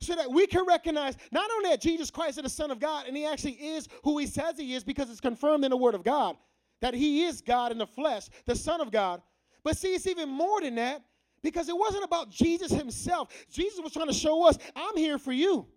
so 0.00 0.16
that 0.16 0.30
we 0.32 0.48
can 0.48 0.66
recognize 0.66 1.16
not 1.30 1.48
only 1.52 1.70
that 1.70 1.80
Jesus 1.80 2.10
Christ 2.10 2.38
is 2.38 2.42
the 2.42 2.48
Son 2.48 2.72
of 2.72 2.80
God 2.80 3.06
and 3.06 3.16
he 3.16 3.24
actually 3.24 3.52
is 3.52 3.88
who 4.02 4.18
he 4.18 4.26
says 4.26 4.56
he 4.56 4.74
is 4.74 4.82
because 4.82 5.10
it's 5.10 5.20
confirmed 5.20 5.64
in 5.64 5.70
the 5.70 5.76
Word 5.76 5.94
of 5.94 6.02
God, 6.02 6.36
that 6.80 6.92
he 6.92 7.24
is 7.24 7.40
God 7.40 7.70
in 7.70 7.78
the 7.78 7.86
flesh, 7.86 8.28
the 8.46 8.56
Son 8.56 8.80
of 8.80 8.90
God. 8.90 9.22
But 9.62 9.76
see, 9.76 9.94
it's 9.94 10.08
even 10.08 10.28
more 10.28 10.60
than 10.60 10.74
that 10.74 11.02
because 11.40 11.68
it 11.68 11.76
wasn't 11.76 12.02
about 12.02 12.30
Jesus 12.30 12.72
himself. 12.72 13.28
Jesus 13.48 13.80
was 13.80 13.92
trying 13.92 14.08
to 14.08 14.14
show 14.14 14.44
us, 14.44 14.58
I'm 14.74 14.96
here 14.96 15.18
for 15.18 15.32
you. 15.32 15.68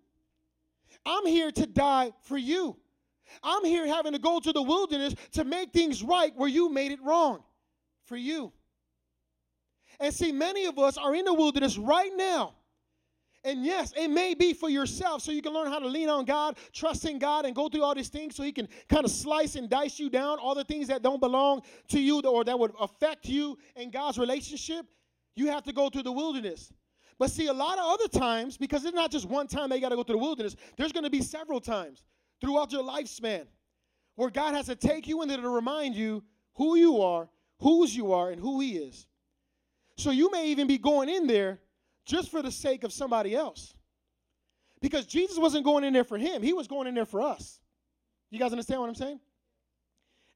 I'm 1.04 1.26
here 1.26 1.50
to 1.50 1.66
die 1.66 2.12
for 2.22 2.36
you. 2.36 2.76
I'm 3.42 3.64
here 3.64 3.86
having 3.86 4.12
to 4.12 4.18
go 4.18 4.40
to 4.40 4.52
the 4.52 4.62
wilderness 4.62 5.14
to 5.32 5.44
make 5.44 5.72
things 5.72 6.02
right 6.02 6.32
where 6.36 6.48
you 6.48 6.68
made 6.68 6.92
it 6.92 7.00
wrong 7.02 7.42
for 8.04 8.16
you. 8.16 8.52
And 10.00 10.12
see, 10.12 10.32
many 10.32 10.66
of 10.66 10.78
us 10.78 10.98
are 10.98 11.14
in 11.14 11.24
the 11.24 11.34
wilderness 11.34 11.78
right 11.78 12.10
now 12.14 12.54
and 13.44 13.64
yes, 13.64 13.92
it 13.96 14.08
may 14.08 14.34
be 14.34 14.54
for 14.54 14.68
yourself 14.68 15.22
so 15.22 15.32
you 15.32 15.42
can 15.42 15.52
learn 15.52 15.66
how 15.66 15.80
to 15.80 15.88
lean 15.88 16.08
on 16.08 16.24
God, 16.24 16.56
trust 16.72 17.04
in 17.04 17.18
God, 17.18 17.44
and 17.44 17.54
go 17.54 17.68
through 17.68 17.82
all 17.82 17.94
these 17.94 18.08
things 18.08 18.36
so 18.36 18.44
He 18.44 18.52
can 18.52 18.68
kind 18.88 19.04
of 19.04 19.10
slice 19.10 19.56
and 19.56 19.68
dice 19.68 19.98
you 19.98 20.08
down, 20.08 20.38
all 20.38 20.54
the 20.54 20.64
things 20.64 20.86
that 20.88 21.02
don't 21.02 21.20
belong 21.20 21.62
to 21.88 22.00
you 22.00 22.20
or 22.20 22.44
that 22.44 22.58
would 22.58 22.72
affect 22.80 23.26
you 23.26 23.58
in 23.74 23.90
God's 23.90 24.18
relationship. 24.18 24.86
You 25.34 25.48
have 25.48 25.64
to 25.64 25.72
go 25.72 25.90
through 25.90 26.04
the 26.04 26.12
wilderness. 26.12 26.72
But 27.22 27.30
see, 27.30 27.46
a 27.46 27.52
lot 27.52 27.78
of 27.78 27.84
other 27.84 28.08
times, 28.08 28.56
because 28.56 28.84
it's 28.84 28.96
not 28.96 29.12
just 29.12 29.26
one 29.26 29.46
time 29.46 29.70
they 29.70 29.78
got 29.78 29.90
to 29.90 29.94
go 29.94 30.02
through 30.02 30.16
the 30.16 30.22
wilderness, 30.22 30.56
there's 30.76 30.90
going 30.90 31.04
to 31.04 31.08
be 31.08 31.22
several 31.22 31.60
times 31.60 32.02
throughout 32.40 32.72
your 32.72 32.82
lifespan 32.82 33.46
where 34.16 34.28
God 34.28 34.56
has 34.56 34.66
to 34.66 34.74
take 34.74 35.06
you 35.06 35.22
in 35.22 35.28
there 35.28 35.40
to 35.40 35.48
remind 35.48 35.94
you 35.94 36.24
who 36.54 36.74
you 36.74 37.00
are, 37.00 37.28
whose 37.60 37.94
you 37.94 38.12
are, 38.12 38.32
and 38.32 38.40
who 38.40 38.58
He 38.58 38.72
is. 38.76 39.06
So 39.96 40.10
you 40.10 40.32
may 40.32 40.48
even 40.48 40.66
be 40.66 40.78
going 40.78 41.08
in 41.08 41.28
there 41.28 41.60
just 42.04 42.28
for 42.28 42.42
the 42.42 42.50
sake 42.50 42.82
of 42.82 42.92
somebody 42.92 43.36
else. 43.36 43.76
Because 44.80 45.06
Jesus 45.06 45.38
wasn't 45.38 45.64
going 45.64 45.84
in 45.84 45.92
there 45.92 46.02
for 46.02 46.18
him, 46.18 46.42
he 46.42 46.52
was 46.52 46.66
going 46.66 46.88
in 46.88 46.94
there 46.96 47.06
for 47.06 47.20
us. 47.20 47.60
You 48.32 48.40
guys 48.40 48.50
understand 48.50 48.80
what 48.80 48.88
I'm 48.88 48.96
saying? 48.96 49.20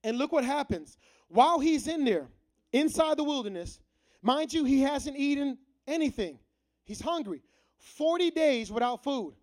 And 0.05 0.19
look 0.19 0.31
what 0.31 0.45
happens. 0.45 0.99
While 1.27 1.59
he's 1.59 1.89
in 1.89 2.05
there, 2.05 2.29
inside 2.73 3.17
the 3.17 3.25
wilderness, 3.25 3.81
mind 4.23 4.55
you, 4.55 4.63
he 4.63 4.83
hasn't 4.83 5.17
eaten 5.17 5.59
anything. 5.89 6.39
He's 6.87 7.01
hungry. 7.01 7.43
40 7.79 8.31
days 8.31 8.73
without 8.73 9.05
food. 9.05 9.35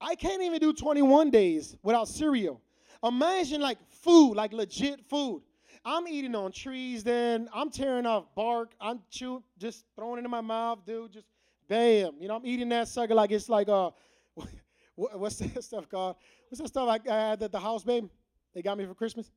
I 0.00 0.14
can't 0.14 0.42
even 0.42 0.60
do 0.60 0.72
21 0.72 1.30
days 1.30 1.76
without 1.82 2.06
cereal. 2.06 2.60
Imagine 3.02 3.60
like 3.60 3.78
food, 3.90 4.34
like 4.34 4.52
legit 4.52 5.04
food. 5.08 5.42
I'm 5.84 6.06
eating 6.06 6.34
on 6.34 6.52
trees 6.52 7.02
then. 7.02 7.48
I'm 7.52 7.70
tearing 7.70 8.06
off 8.06 8.26
bark. 8.34 8.72
I'm 8.80 9.00
chewing, 9.10 9.42
just 9.58 9.84
throwing 9.96 10.18
it 10.18 10.24
in 10.24 10.30
my 10.30 10.40
mouth, 10.40 10.80
dude. 10.86 11.12
Just 11.12 11.26
Bam. 11.68 12.12
You 12.20 12.28
know, 12.28 12.36
I'm 12.36 12.46
eating 12.46 12.68
that 12.68 12.88
sucker 12.88 13.14
like 13.14 13.30
it's 13.30 13.48
like 13.48 13.68
uh 13.68 13.90
what's 14.94 15.36
that 15.36 15.62
stuff 15.64 15.88
called? 15.88 16.16
What's 16.48 16.60
that 16.60 16.68
stuff 16.68 16.88
I, 16.88 17.12
had 17.12 17.42
at 17.42 17.52
the 17.52 17.58
house, 17.60 17.82
babe? 17.82 18.08
They 18.54 18.62
got 18.62 18.78
me 18.78 18.86
for 18.86 18.94
Christmas. 18.94 19.30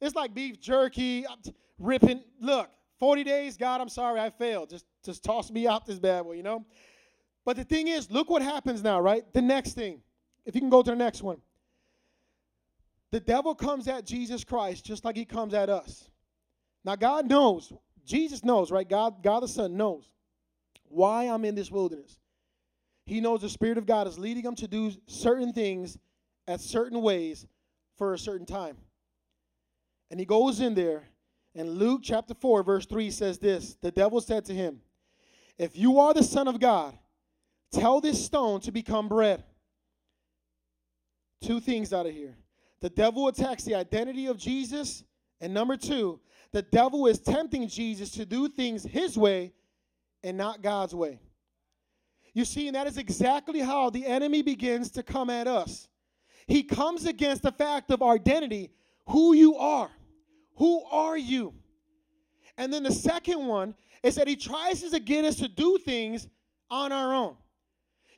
It's 0.00 0.14
like 0.14 0.34
beef 0.34 0.60
jerky. 0.60 1.26
I'm 1.26 1.38
ripping. 1.78 2.22
Look, 2.40 2.70
40 2.98 3.24
days, 3.24 3.56
God, 3.56 3.80
I'm 3.80 3.88
sorry, 3.88 4.20
I 4.20 4.30
failed. 4.30 4.70
Just 4.70 4.86
just 5.04 5.22
toss 5.22 5.50
me 5.50 5.66
out 5.66 5.84
this 5.86 5.98
bad 5.98 6.22
boy, 6.22 6.32
you 6.32 6.42
know? 6.42 6.64
But 7.44 7.56
the 7.56 7.64
thing 7.64 7.88
is, 7.88 8.10
look 8.10 8.30
what 8.30 8.42
happens 8.42 8.82
now, 8.82 9.00
right? 9.00 9.22
The 9.34 9.42
next 9.42 9.74
thing. 9.74 10.00
If 10.46 10.54
you 10.54 10.60
can 10.60 10.70
go 10.70 10.82
to 10.82 10.90
the 10.90 10.96
next 10.96 11.22
one. 11.22 11.38
The 13.10 13.20
devil 13.20 13.54
comes 13.54 13.86
at 13.86 14.04
Jesus 14.04 14.44
Christ 14.44 14.84
just 14.84 15.04
like 15.04 15.16
he 15.16 15.24
comes 15.24 15.54
at 15.54 15.68
us. 15.70 16.08
Now 16.84 16.96
God 16.96 17.28
knows. 17.28 17.72
Jesus 18.04 18.44
knows, 18.44 18.70
right? 18.70 18.88
God, 18.88 19.22
God 19.22 19.40
the 19.40 19.48
Son 19.48 19.76
knows 19.76 20.10
why 20.84 21.24
I'm 21.24 21.44
in 21.44 21.54
this 21.54 21.70
wilderness. 21.70 22.18
He 23.06 23.20
knows 23.20 23.40
the 23.40 23.48
Spirit 23.48 23.78
of 23.78 23.86
God 23.86 24.06
is 24.06 24.18
leading 24.18 24.44
him 24.44 24.54
to 24.56 24.68
do 24.68 24.92
certain 25.06 25.52
things 25.52 25.98
at 26.48 26.60
certain 26.60 27.02
ways 27.02 27.46
for 27.96 28.14
a 28.14 28.18
certain 28.18 28.46
time. 28.46 28.76
And 30.10 30.18
he 30.18 30.26
goes 30.26 30.60
in 30.60 30.74
there, 30.74 31.04
and 31.54 31.70
Luke 31.70 32.00
chapter 32.02 32.34
4, 32.34 32.62
verse 32.62 32.86
3 32.86 33.10
says 33.10 33.38
this 33.38 33.76
The 33.80 33.90
devil 33.90 34.20
said 34.20 34.44
to 34.46 34.54
him, 34.54 34.80
If 35.58 35.76
you 35.76 36.00
are 36.00 36.12
the 36.12 36.22
Son 36.22 36.48
of 36.48 36.58
God, 36.58 36.98
tell 37.70 38.00
this 38.00 38.24
stone 38.24 38.60
to 38.62 38.72
become 38.72 39.08
bread. 39.08 39.44
Two 41.40 41.60
things 41.60 41.92
out 41.92 42.06
of 42.06 42.12
here. 42.12 42.36
The 42.80 42.90
devil 42.90 43.28
attacks 43.28 43.64
the 43.64 43.74
identity 43.74 44.26
of 44.26 44.38
Jesus. 44.38 45.04
And 45.40 45.52
number 45.52 45.76
two, 45.76 46.20
the 46.52 46.62
devil 46.62 47.06
is 47.06 47.18
tempting 47.18 47.68
Jesus 47.68 48.10
to 48.12 48.24
do 48.24 48.48
things 48.48 48.82
his 48.82 49.16
way 49.16 49.52
and 50.22 50.36
not 50.36 50.62
God's 50.62 50.94
way. 50.94 51.20
You 52.32 52.44
see, 52.44 52.66
and 52.66 52.74
that 52.74 52.86
is 52.86 52.98
exactly 52.98 53.60
how 53.60 53.90
the 53.90 54.06
enemy 54.06 54.42
begins 54.42 54.90
to 54.92 55.02
come 55.02 55.30
at 55.30 55.46
us. 55.46 55.88
He 56.46 56.62
comes 56.62 57.06
against 57.06 57.42
the 57.42 57.52
fact 57.52 57.90
of 57.90 58.02
our 58.02 58.14
identity, 58.14 58.70
who 59.06 59.34
you 59.34 59.56
are. 59.56 59.90
Who 60.56 60.84
are 60.84 61.16
you? 61.16 61.54
And 62.56 62.72
then 62.72 62.82
the 62.82 62.92
second 62.92 63.46
one 63.46 63.74
is 64.02 64.14
that 64.16 64.28
he 64.28 64.36
tries 64.36 64.82
to 64.82 65.00
get 65.00 65.24
us 65.24 65.36
to 65.36 65.48
do 65.48 65.78
things 65.78 66.28
on 66.70 66.92
our 66.92 67.14
own. 67.14 67.36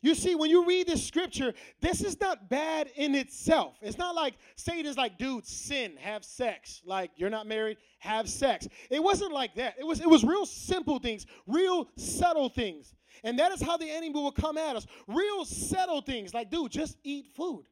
You 0.02 0.14
see, 0.14 0.34
when 0.34 0.50
you 0.50 0.66
read 0.66 0.86
this 0.86 1.04
scripture, 1.04 1.54
this 1.80 2.02
is 2.02 2.20
not 2.20 2.48
bad 2.48 2.90
in 2.96 3.14
itself. 3.14 3.76
It's 3.80 3.98
not 3.98 4.14
like 4.14 4.34
Satan's 4.54 4.96
like, 4.96 5.18
dude, 5.18 5.46
sin, 5.46 5.96
have 5.98 6.24
sex. 6.24 6.82
Like, 6.84 7.10
you're 7.16 7.30
not 7.30 7.46
married, 7.46 7.78
have 7.98 8.28
sex. 8.28 8.68
It 8.90 9.02
wasn't 9.02 9.32
like 9.32 9.54
that. 9.56 9.74
It 9.78 9.86
was, 9.86 10.00
it 10.00 10.08
was 10.08 10.22
real 10.22 10.46
simple 10.46 10.98
things, 10.98 11.26
real 11.46 11.88
subtle 11.96 12.48
things. 12.48 12.94
And 13.24 13.38
that 13.38 13.50
is 13.52 13.62
how 13.62 13.78
the 13.78 13.90
enemy 13.90 14.12
will 14.12 14.30
come 14.30 14.58
at 14.58 14.76
us. 14.76 14.86
Real 15.08 15.44
subtle 15.44 16.02
things 16.02 16.34
like, 16.34 16.50
dude, 16.50 16.70
just 16.70 16.98
eat 17.02 17.26
food. 17.34 17.64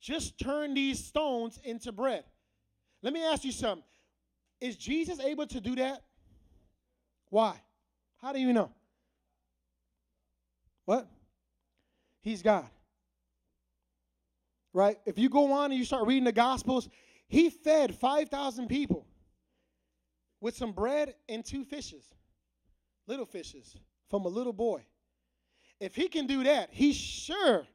Just 0.00 0.38
turn 0.38 0.74
these 0.74 1.02
stones 1.02 1.58
into 1.64 1.90
bread. 1.90 2.24
Let 3.02 3.14
me 3.14 3.24
ask 3.24 3.42
you 3.42 3.52
something. 3.52 3.82
Is 4.64 4.76
Jesus 4.76 5.20
able 5.20 5.46
to 5.48 5.60
do 5.60 5.74
that? 5.74 6.02
Why? 7.28 7.60
How 8.22 8.32
do 8.32 8.40
you 8.40 8.54
know? 8.54 8.70
What? 10.86 11.06
He's 12.22 12.40
God. 12.40 12.64
Right? 14.72 14.96
If 15.04 15.18
you 15.18 15.28
go 15.28 15.52
on 15.52 15.66
and 15.66 15.74
you 15.74 15.84
start 15.84 16.06
reading 16.06 16.24
the 16.24 16.32
Gospels, 16.32 16.88
he 17.28 17.50
fed 17.50 17.94
5,000 17.94 18.66
people 18.66 19.06
with 20.40 20.56
some 20.56 20.72
bread 20.72 21.14
and 21.28 21.44
two 21.44 21.64
fishes, 21.64 22.06
little 23.06 23.26
fishes, 23.26 23.76
from 24.08 24.24
a 24.24 24.28
little 24.28 24.54
boy. 24.54 24.82
If 25.78 25.94
he 25.94 26.08
can 26.08 26.26
do 26.26 26.42
that, 26.44 26.70
he 26.72 26.94
sure 26.94 27.66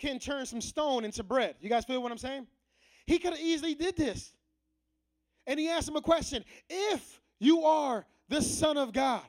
can 0.00 0.18
turn 0.18 0.44
some 0.46 0.60
stone 0.60 1.04
into 1.04 1.22
bread. 1.22 1.54
You 1.60 1.68
guys 1.68 1.84
feel 1.84 2.02
what 2.02 2.10
I'm 2.10 2.18
saying? 2.18 2.48
He 3.06 3.20
could 3.20 3.30
have 3.30 3.40
easily 3.40 3.76
did 3.76 3.96
this. 3.96 4.32
And 5.46 5.60
he 5.60 5.68
asked 5.68 5.88
him 5.88 5.96
a 5.96 6.02
question. 6.02 6.44
If 6.68 7.20
you 7.38 7.64
are 7.64 8.06
the 8.28 8.42
son 8.42 8.76
of 8.76 8.92
God, 8.92 9.22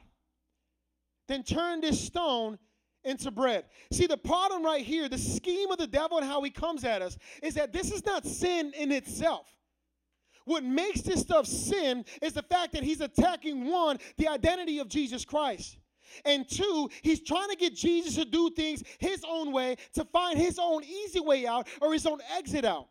then 1.27 1.43
turn 1.43 1.81
this 1.81 1.99
stone 1.99 2.57
into 3.03 3.31
bread. 3.31 3.65
See, 3.91 4.07
the 4.07 4.17
problem 4.17 4.63
right 4.63 4.83
here, 4.83 5.07
the 5.07 5.17
scheme 5.17 5.71
of 5.71 5.77
the 5.77 5.87
devil 5.87 6.17
and 6.17 6.25
how 6.25 6.41
he 6.41 6.49
comes 6.49 6.83
at 6.83 7.01
us, 7.01 7.17
is 7.43 7.53
that 7.55 7.71
this 7.71 7.91
is 7.91 8.05
not 8.05 8.25
sin 8.25 8.73
in 8.77 8.91
itself. 8.91 9.47
What 10.45 10.63
makes 10.63 11.01
this 11.01 11.21
stuff 11.21 11.45
sin 11.45 12.05
is 12.21 12.33
the 12.33 12.43
fact 12.43 12.73
that 12.73 12.83
he's 12.83 13.01
attacking 13.01 13.65
one, 13.65 13.99
the 14.17 14.29
identity 14.29 14.79
of 14.79 14.87
Jesus 14.87 15.25
Christ. 15.25 15.77
And 16.23 16.47
two, 16.49 16.89
he's 17.01 17.21
trying 17.21 17.49
to 17.49 17.57
get 17.57 17.75
Jesus 17.75 18.15
to 18.15 18.23
do 18.23 18.49
things 18.51 18.81
his 18.97 19.23
own 19.27 19.51
way, 19.51 19.75
to 19.93 20.05
find 20.05 20.39
his 20.39 20.57
own 20.57 20.83
easy 20.83 21.19
way 21.19 21.45
out 21.45 21.67
or 21.81 21.91
his 21.91 22.05
own 22.05 22.19
exit 22.37 22.63
out. 22.63 22.87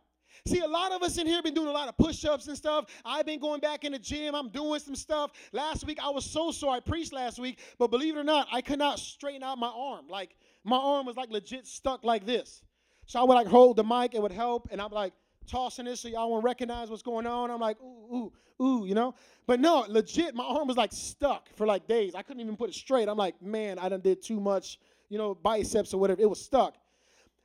See, 0.46 0.60
a 0.60 0.66
lot 0.66 0.92
of 0.92 1.02
us 1.02 1.18
in 1.18 1.26
here 1.26 1.42
been 1.42 1.54
doing 1.54 1.68
a 1.68 1.72
lot 1.72 1.88
of 1.88 1.98
push 1.98 2.24
ups 2.24 2.46
and 2.46 2.56
stuff. 2.56 2.86
I've 3.04 3.26
been 3.26 3.40
going 3.40 3.60
back 3.60 3.84
in 3.84 3.92
the 3.92 3.98
gym. 3.98 4.34
I'm 4.34 4.48
doing 4.48 4.78
some 4.78 4.94
stuff. 4.94 5.32
Last 5.52 5.84
week, 5.84 5.98
I 6.00 6.08
was 6.08 6.24
so 6.24 6.52
sore. 6.52 6.72
I 6.72 6.80
preached 6.80 7.12
last 7.12 7.40
week, 7.40 7.58
but 7.78 7.90
believe 7.90 8.16
it 8.16 8.20
or 8.20 8.24
not, 8.24 8.46
I 8.52 8.60
could 8.60 8.78
not 8.78 9.00
straighten 9.00 9.42
out 9.42 9.58
my 9.58 9.72
arm. 9.74 10.06
Like, 10.08 10.36
my 10.62 10.76
arm 10.76 11.04
was 11.04 11.16
like 11.16 11.30
legit 11.30 11.66
stuck 11.66 12.04
like 12.04 12.24
this. 12.24 12.62
So 13.06 13.20
I 13.20 13.24
would 13.24 13.34
like 13.34 13.48
hold 13.48 13.76
the 13.76 13.84
mic, 13.84 14.14
it 14.14 14.22
would 14.22 14.32
help, 14.32 14.68
and 14.70 14.80
I'm 14.80 14.92
like, 14.92 15.12
tossing 15.46 15.84
this 15.84 16.00
so 16.00 16.08
y'all 16.08 16.30
won't 16.30 16.44
recognize 16.44 16.90
what's 16.90 17.02
going 17.02 17.26
on. 17.26 17.50
I'm 17.50 17.60
like, 17.60 17.80
ooh, 17.80 18.32
ooh, 18.60 18.64
ooh, 18.64 18.86
you 18.86 18.94
know? 18.94 19.14
But 19.46 19.60
no, 19.60 19.84
legit, 19.88 20.34
my 20.34 20.44
arm 20.44 20.68
was 20.68 20.76
like 20.76 20.92
stuck 20.92 21.48
for 21.54 21.66
like 21.66 21.86
days. 21.86 22.14
I 22.14 22.22
couldn't 22.22 22.40
even 22.40 22.56
put 22.56 22.70
it 22.70 22.74
straight. 22.74 23.08
I'm 23.08 23.16
like, 23.16 23.40
man, 23.40 23.78
I 23.78 23.88
done 23.88 24.00
did 24.00 24.22
too 24.22 24.40
much, 24.40 24.78
you 25.08 25.18
know, 25.18 25.34
biceps 25.34 25.94
or 25.94 26.00
whatever. 26.00 26.20
It 26.20 26.28
was 26.28 26.40
stuck. 26.40 26.76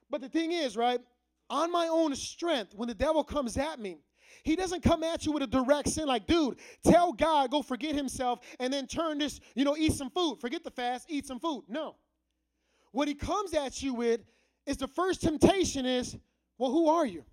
But 0.10 0.22
the 0.22 0.30
thing 0.30 0.52
is, 0.52 0.76
right, 0.76 0.99
on 1.52 1.72
my 1.72 1.88
own 1.88 2.16
strength, 2.16 2.74
when 2.76 2.88
the 2.88 2.95
devil 2.95 3.24
comes 3.24 3.58
at 3.58 3.80
me, 3.80 3.97
he 4.43 4.56
doesn't 4.56 4.82
come 4.82 5.04
at 5.04 5.26
you 5.26 5.32
with 5.32 5.43
a 5.43 5.47
direct 5.47 5.89
sin 5.89 6.08
like, 6.08 6.26
dude, 6.26 6.58
tell 6.84 7.14
God, 7.14 7.52
go 7.52 7.62
forget 7.62 7.93
himself, 7.93 8.39
and 8.60 8.74
then 8.74 8.88
turn 8.88 9.20
this, 9.20 9.39
you 9.54 9.64
know, 9.64 9.76
eat 9.78 9.93
some 9.93 10.10
food. 10.10 10.38
Forget 10.39 10.64
the 10.64 10.72
fast, 10.72 11.06
eat 11.10 11.28
some 11.28 11.39
food. 11.39 11.66
No. 11.68 11.97
What 12.91 13.08
he 13.08 13.14
comes 13.14 13.54
at 13.54 13.84
you 13.84 13.93
with 13.93 14.22
is 14.66 14.78
the 14.78 14.88
first 14.88 15.22
temptation 15.22 15.86
is, 15.86 16.18
well, 16.58 16.72
who 16.72 16.89
are 16.89 17.06
you? 17.06 17.24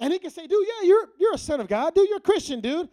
And 0.00 0.12
he 0.12 0.18
can 0.18 0.30
say, 0.30 0.46
dude, 0.46 0.66
yeah, 0.66 0.86
you're 0.88 1.08
you're 1.18 1.34
a 1.34 1.38
son 1.38 1.60
of 1.60 1.68
God, 1.68 1.94
dude. 1.94 2.08
You're 2.08 2.18
a 2.18 2.20
Christian, 2.20 2.60
dude. 2.60 2.88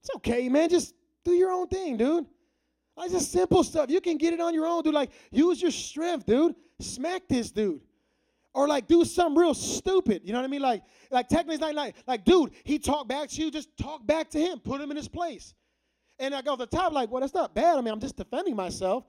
It's 0.00 0.14
okay, 0.16 0.48
man. 0.48 0.68
Just 0.68 0.94
do 1.24 1.32
your 1.32 1.50
own 1.50 1.66
thing, 1.66 1.96
dude. 1.96 2.26
Like 2.96 3.10
just 3.10 3.32
simple 3.32 3.64
stuff. 3.64 3.90
You 3.90 4.00
can 4.00 4.16
get 4.16 4.32
it 4.32 4.40
on 4.40 4.54
your 4.54 4.66
own, 4.66 4.82
dude. 4.82 4.94
Like 4.94 5.10
use 5.30 5.60
your 5.60 5.70
strength, 5.70 6.24
dude. 6.24 6.54
Smack 6.80 7.22
this 7.28 7.50
dude. 7.50 7.80
Or 8.56 8.66
like 8.66 8.88
do 8.88 9.04
something 9.04 9.38
real 9.38 9.52
stupid. 9.52 10.22
You 10.24 10.32
know 10.32 10.38
what 10.38 10.46
I 10.46 10.48
mean? 10.48 10.62
Like, 10.62 10.82
like 11.10 11.28
technically 11.28 11.58
like, 11.58 11.76
like, 11.76 11.94
like, 12.06 12.24
dude, 12.24 12.52
he 12.64 12.78
talked 12.78 13.06
back 13.06 13.28
to 13.28 13.42
you, 13.42 13.50
just 13.50 13.68
talk 13.76 14.06
back 14.06 14.30
to 14.30 14.40
him, 14.40 14.60
put 14.60 14.80
him 14.80 14.90
in 14.90 14.96
his 14.96 15.08
place. 15.08 15.52
And 16.18 16.34
I 16.34 16.40
go 16.40 16.56
to 16.56 16.60
the 16.60 16.66
top, 16.66 16.94
like, 16.94 17.10
well, 17.10 17.20
that's 17.20 17.34
not 17.34 17.54
bad. 17.54 17.76
I 17.76 17.82
mean, 17.82 17.92
I'm 17.92 18.00
just 18.00 18.16
defending 18.16 18.56
myself. 18.56 19.04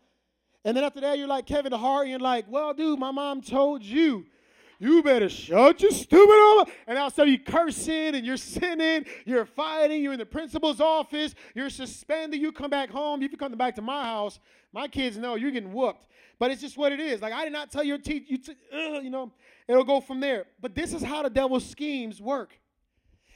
And 0.65 0.75
then 0.75 0.83
after 0.83 0.99
that, 0.99 1.17
you're 1.17 1.29
like 1.29 1.45
Kevin 1.45 1.71
Hart, 1.71 2.01
and 2.01 2.09
you're 2.09 2.19
like, 2.19 2.43
well, 2.49 2.73
dude, 2.73 2.99
my 2.99 3.11
mom 3.11 3.39
told 3.39 3.83
you 3.83 4.25
you 4.79 5.01
better 5.03 5.29
shut 5.29 5.81
your 5.81 5.91
stupid 5.91 6.27
mouth. 6.27 6.71
And 6.87 6.97
all 6.97 7.07
of 7.07 7.13
a 7.13 7.15
sudden 7.15 7.33
you 7.33 7.39
cursing 7.39 8.15
and 8.15 8.25
you're 8.25 8.37
sinning, 8.37 9.05
you're 9.25 9.45
fighting, 9.45 10.03
you're 10.03 10.13
in 10.13 10.19
the 10.19 10.25
principal's 10.25 10.79
office, 10.79 11.33
you're 11.55 11.69
suspended, 11.69 12.39
you 12.39 12.51
come 12.51 12.69
back 12.69 12.89
home. 12.89 13.21
You 13.21 13.29
come 13.29 13.51
back 13.53 13.75
to 13.75 13.81
my 13.81 14.03
house, 14.03 14.39
my 14.73 14.87
kids 14.87 15.17
know 15.17 15.35
you're 15.35 15.51
getting 15.51 15.73
whooped. 15.73 16.07
But 16.39 16.51
it's 16.51 16.61
just 16.61 16.77
what 16.77 16.91
it 16.91 16.99
is. 16.99 17.21
Like 17.21 17.33
I 17.33 17.43
did 17.43 17.53
not 17.53 17.71
tell 17.71 17.83
your 17.83 17.97
teacher, 17.97 18.25
you, 18.27 18.37
t- 18.37 18.55
you 18.71 19.09
know, 19.09 19.31
it'll 19.67 19.83
go 19.83 19.99
from 19.99 20.19
there. 20.19 20.45
But 20.61 20.75
this 20.75 20.93
is 20.93 21.01
how 21.01 21.23
the 21.23 21.29
devil's 21.29 21.65
schemes 21.65 22.21
work. 22.21 22.59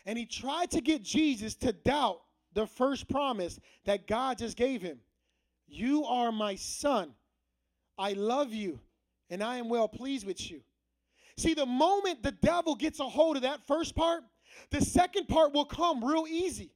And 0.06 0.18
he 0.18 0.26
tried 0.26 0.72
to 0.72 0.82
get 0.82 1.04
Jesus 1.04 1.56
to 1.56 1.74
doubt 1.74 2.22
the 2.54 2.68
first 2.68 3.08
promise 3.08 3.60
that 3.86 4.08
God 4.08 4.38
just 4.38 4.58
gave 4.58 4.82
him. 4.82 5.00
You 5.68 6.06
are 6.06 6.32
my 6.32 6.56
son. 6.56 7.14
I 7.98 8.14
love 8.14 8.54
you, 8.54 8.80
and 9.30 9.44
I 9.44 9.58
am 9.58 9.70
well 9.70 9.88
pleased 9.88 10.26
with 10.26 10.50
you. 10.50 10.62
See, 11.38 11.54
the 11.54 11.66
moment 11.66 12.24
the 12.24 12.32
devil 12.32 12.76
gets 12.76 13.00
a 13.00 13.08
hold 13.08 13.36
of 13.38 13.44
that 13.44 13.66
first 13.68 13.96
part, 13.96 14.24
the 14.70 14.82
second 14.82 15.28
part 15.28 15.54
will 15.54 15.66
come 15.66 16.04
real 16.04 16.26
easy. 16.28 16.72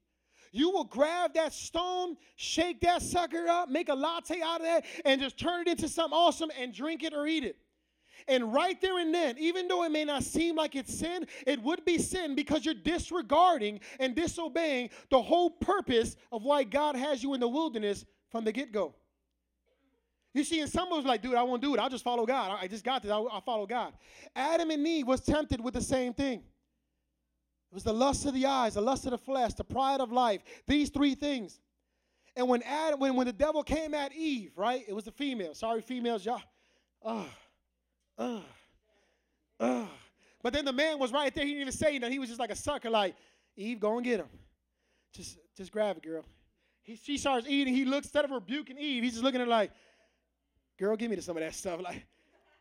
You 0.51 0.69
will 0.69 0.85
grab 0.85 1.33
that 1.33 1.53
stone, 1.53 2.15
shake 2.37 2.79
that 2.81 3.01
sucker 3.01 3.47
up, 3.47 3.67
make 3.67 3.89
a 3.89 3.93
latte 3.93 4.41
out 4.41 4.61
of 4.61 4.65
that, 4.65 4.85
and 5.03 5.19
just 5.19 5.37
turn 5.37 5.61
it 5.61 5.67
into 5.67 5.89
something 5.89 6.17
awesome 6.17 6.49
and 6.57 6.73
drink 6.73 7.03
it 7.03 7.13
or 7.13 7.27
eat 7.27 7.43
it. 7.43 7.57
And 8.27 8.53
right 8.53 8.79
there 8.81 8.97
and 8.99 9.13
then, 9.13 9.37
even 9.37 9.67
though 9.67 9.83
it 9.83 9.91
may 9.91 10.05
not 10.05 10.23
seem 10.23 10.55
like 10.55 10.75
it's 10.75 10.97
sin, 10.97 11.27
it 11.45 11.61
would 11.61 11.83
be 11.85 11.97
sin 11.97 12.35
because 12.35 12.63
you're 12.65 12.73
disregarding 12.73 13.81
and 13.99 14.15
disobeying 14.15 14.89
the 15.09 15.21
whole 15.21 15.49
purpose 15.49 16.15
of 16.31 16.43
why 16.43 16.63
God 16.63 16.95
has 16.95 17.21
you 17.21 17.33
in 17.33 17.39
the 17.39 17.49
wilderness 17.49 18.05
from 18.31 18.45
the 18.45 18.51
get 18.51 18.71
go. 18.71 18.95
You 20.35 20.43
see, 20.43 20.59
and 20.59 20.69
some 20.69 20.91
of 20.91 20.99
us 20.99 21.05
like, 21.05 21.21
dude, 21.21 21.35
I 21.35 21.43
won't 21.43 21.61
do 21.61 21.73
it. 21.73 21.79
I'll 21.79 21.89
just 21.89 22.03
follow 22.03 22.25
God. 22.25 22.59
I 22.61 22.67
just 22.67 22.83
got 22.83 23.01
this. 23.01 23.09
I'll, 23.09 23.29
I'll 23.31 23.39
follow 23.39 23.65
God. 23.65 23.93
Adam 24.35 24.69
and 24.69 24.85
Eve 24.85 25.07
was 25.07 25.21
tempted 25.21 25.61
with 25.61 25.73
the 25.73 25.81
same 25.81 26.13
thing. 26.13 26.39
It 26.39 27.73
was 27.73 27.85
the 27.85 27.93
lust 27.93 28.25
of 28.25 28.33
the 28.33 28.45
eyes, 28.45 28.73
the 28.73 28.81
lust 28.81 29.05
of 29.05 29.11
the 29.11 29.17
flesh, 29.17 29.53
the 29.53 29.63
pride 29.63 30.01
of 30.01 30.11
life. 30.11 30.41
These 30.67 30.89
three 30.89 31.15
things. 31.15 31.61
And 32.35 32.49
when 32.49 32.63
Adam, 32.63 32.99
when, 32.99 33.15
when 33.15 33.27
the 33.27 33.33
devil 33.33 33.63
came 33.63 33.93
at 33.93 34.13
Eve, 34.13 34.51
right? 34.57 34.83
It 34.85 34.93
was 34.93 35.05
the 35.05 35.11
female. 35.11 35.53
Sorry, 35.53 35.81
females, 35.81 36.25
y'all. 36.25 36.41
Ugh. 37.05 37.27
Ugh. 38.17 38.41
Ugh. 39.61 39.87
But 40.43 40.51
then 40.51 40.65
the 40.65 40.73
man 40.73 40.99
was 40.99 41.13
right 41.13 41.33
there. 41.33 41.45
He 41.45 41.51
didn't 41.51 41.61
even 41.61 41.73
say 41.73 41.97
nothing. 41.97 42.11
He 42.11 42.19
was 42.19 42.27
just 42.27 42.41
like 42.41 42.51
a 42.51 42.57
sucker, 42.57 42.89
like, 42.89 43.15
Eve, 43.55 43.79
go 43.79 43.95
and 43.95 44.03
get 44.03 44.19
him. 44.19 44.27
Just, 45.13 45.37
just 45.55 45.71
grab 45.71 45.95
it, 45.95 46.03
girl. 46.03 46.25
He, 46.81 46.97
she 46.97 47.17
starts 47.17 47.47
eating. 47.47 47.73
He 47.73 47.85
looks, 47.85 48.07
instead 48.07 48.25
of 48.25 48.31
rebuking 48.31 48.77
Eve, 48.77 49.01
he's 49.01 49.13
just 49.13 49.23
looking 49.23 49.39
at 49.39 49.47
her 49.47 49.49
like, 49.49 49.71
Girl, 50.77 50.95
give 50.95 51.09
me 51.09 51.19
some 51.21 51.37
of 51.37 51.43
that 51.43 51.55
stuff. 51.55 51.81
Like, 51.81 52.05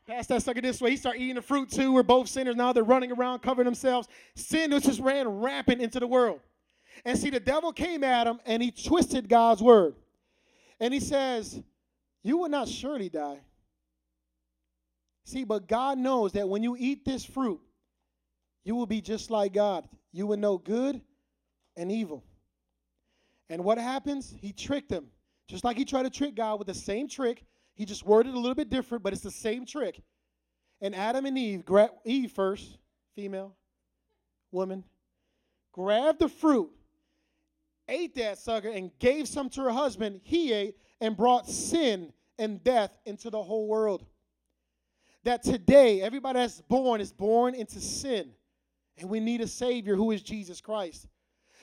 pass 0.07 0.27
that 0.29 0.43
sucker 0.43 0.61
this 0.61 0.81
way. 0.81 0.91
He 0.91 0.97
started 0.97 1.21
eating 1.21 1.35
the 1.35 1.43
fruit 1.43 1.71
too. 1.71 1.93
We're 1.93 2.03
both 2.03 2.29
sinners 2.29 2.57
now. 2.57 2.73
They're 2.73 2.85
running 2.85 3.12
around, 3.12 3.41
covering 3.41 3.65
themselves. 3.65 4.09
Sin 4.37 4.71
just 4.81 5.01
ran 5.01 5.29
rampant 5.29 5.81
into 5.81 5.99
the 5.99 6.07
world. 6.07 6.41
And 7.05 7.19
see, 7.19 7.31
the 7.31 7.41
devil 7.41 7.73
came 7.73 8.05
at 8.05 8.27
him 8.27 8.39
and 8.47 8.62
he 8.62 8.71
twisted 8.71 9.29
God's 9.29 9.62
word. 9.62 9.95
And 10.81 10.95
he 10.95 11.01
says, 11.01 11.61
You 12.23 12.39
will 12.39 12.49
not 12.49 12.69
surely 12.69 13.09
die. 13.09 13.41
See, 15.25 15.45
but 15.45 15.67
God 15.67 15.99
knows 15.99 16.33
that 16.33 16.49
when 16.49 16.62
you 16.62 16.77
eat 16.79 17.05
this 17.05 17.25
fruit, 17.25 17.61
you 18.62 18.75
will 18.75 18.87
be 18.87 19.01
just 19.01 19.31
like 19.31 19.53
God. 19.53 19.89
You 20.12 20.27
will 20.27 20.37
know 20.37 20.59
good 20.59 21.01
and 21.77 21.91
evil. 21.91 22.23
And 23.49 23.65
what 23.65 23.79
happens? 23.79 24.35
He 24.39 24.53
tricked 24.53 24.91
him. 24.91 25.07
Just 25.49 25.65
like 25.65 25.77
he 25.77 25.85
tried 25.85 26.05
to 26.05 26.11
trick 26.11 26.35
God 26.35 26.59
with 26.59 26.69
the 26.69 26.75
same 26.75 27.09
trick 27.09 27.45
he 27.75 27.85
just 27.85 28.05
worded 28.05 28.35
a 28.35 28.39
little 28.39 28.55
bit 28.55 28.70
different, 28.70 29.03
but 29.03 29.12
it's 29.12 29.22
the 29.22 29.31
same 29.31 29.66
trick. 29.66 30.01
And 30.81 30.95
Adam 30.95 31.27
and 31.27 31.37
Eve, 31.37 31.64
gra- 31.64 31.91
Eve 32.05 32.31
first, 32.31 32.79
female, 33.14 33.55
woman, 34.51 34.85
grabbed 35.72 36.20
the 36.20 36.29
fruit, 36.29 36.70
ate 37.89 38.14
that 38.14 38.39
sucker, 38.39 38.68
and 38.68 38.91
gave 38.99 39.29
some 39.29 39.49
to 39.51 39.62
her 39.62 39.70
husband. 39.70 40.20
He 40.22 40.53
ate 40.53 40.77
and 41.01 41.16
brought 41.16 41.49
sin 41.49 42.12
and 42.39 42.62
death 42.62 42.97
into 43.05 43.31
the 43.31 43.43
whole 43.43 43.66
world. 43.66 44.05
That 45.25 45.43
today, 45.43 46.03
everybody 46.03 46.39
that's 46.39 46.61
born 46.61 47.01
is 47.01 47.12
born 47.12 47.55
into 47.55 47.81
sin. 47.81 48.31
And 48.99 49.09
we 49.09 49.20
need 49.20 49.41
a 49.41 49.49
Savior 49.49 49.97
who 49.97 50.11
is 50.12 50.22
Jesus 50.22 50.61
Christ. 50.61 51.09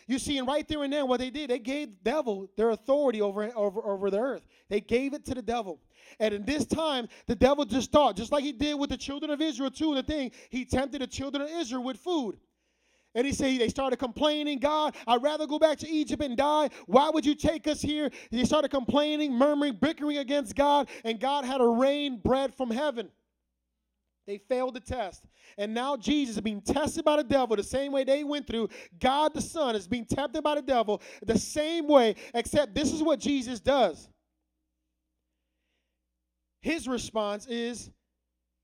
You 0.07 0.19
see, 0.19 0.37
and 0.37 0.47
right 0.47 0.67
there 0.67 0.83
and 0.83 0.91
then, 0.91 1.07
what 1.07 1.19
they 1.19 1.29
did, 1.29 1.49
they 1.49 1.59
gave 1.59 1.91
the 1.91 1.97
devil 2.03 2.49
their 2.57 2.71
authority 2.71 3.21
over, 3.21 3.51
over, 3.55 3.81
over 3.85 4.09
the 4.09 4.19
earth. 4.19 4.45
They 4.67 4.81
gave 4.81 5.13
it 5.13 5.23
to 5.25 5.35
the 5.35 5.41
devil. 5.41 5.79
And 6.19 6.33
in 6.33 6.45
this 6.45 6.65
time, 6.65 7.07
the 7.27 7.35
devil 7.35 7.65
just 7.65 7.91
thought, 7.91 8.15
just 8.15 8.31
like 8.31 8.43
he 8.43 8.51
did 8.51 8.77
with 8.79 8.89
the 8.89 8.97
children 8.97 9.31
of 9.31 9.41
Israel, 9.41 9.71
too, 9.71 9.95
the 9.95 10.03
thing, 10.03 10.31
he 10.49 10.65
tempted 10.65 11.01
the 11.01 11.07
children 11.07 11.43
of 11.43 11.49
Israel 11.49 11.83
with 11.83 11.97
food. 11.97 12.37
And 13.13 13.27
he 13.27 13.33
said, 13.33 13.59
they 13.59 13.67
started 13.67 13.97
complaining, 13.97 14.59
God, 14.59 14.95
I'd 15.05 15.21
rather 15.21 15.45
go 15.45 15.59
back 15.59 15.77
to 15.79 15.89
Egypt 15.89 16.23
and 16.23 16.37
die. 16.37 16.69
Why 16.85 17.09
would 17.09 17.25
you 17.25 17.35
take 17.35 17.67
us 17.67 17.81
here? 17.81 18.09
They 18.31 18.45
started 18.45 18.71
complaining, 18.71 19.33
murmuring, 19.33 19.77
bickering 19.81 20.17
against 20.17 20.55
God, 20.55 20.87
and 21.03 21.19
God 21.19 21.43
had 21.43 21.57
to 21.57 21.67
rain 21.67 22.21
bread 22.23 22.55
from 22.55 22.71
heaven. 22.71 23.09
They 24.27 24.37
failed 24.37 24.75
the 24.75 24.79
test. 24.79 25.25
And 25.57 25.73
now 25.73 25.97
Jesus 25.97 26.35
is 26.35 26.41
being 26.41 26.61
tested 26.61 27.03
by 27.03 27.17
the 27.17 27.23
devil 27.23 27.57
the 27.57 27.63
same 27.63 27.91
way 27.91 28.05
they 28.05 28.23
went 28.23 28.47
through. 28.47 28.69
God 28.99 29.33
the 29.33 29.41
Son 29.41 29.75
is 29.75 29.87
being 29.87 30.05
tempted 30.05 30.41
by 30.41 30.55
the 30.55 30.61
devil 30.61 31.01
the 31.25 31.37
same 31.37 31.87
way, 31.87 32.15
except 32.33 32.73
this 32.73 32.93
is 32.93 33.03
what 33.03 33.19
Jesus 33.19 33.59
does. 33.59 34.07
His 36.61 36.87
response 36.87 37.47
is, 37.47 37.89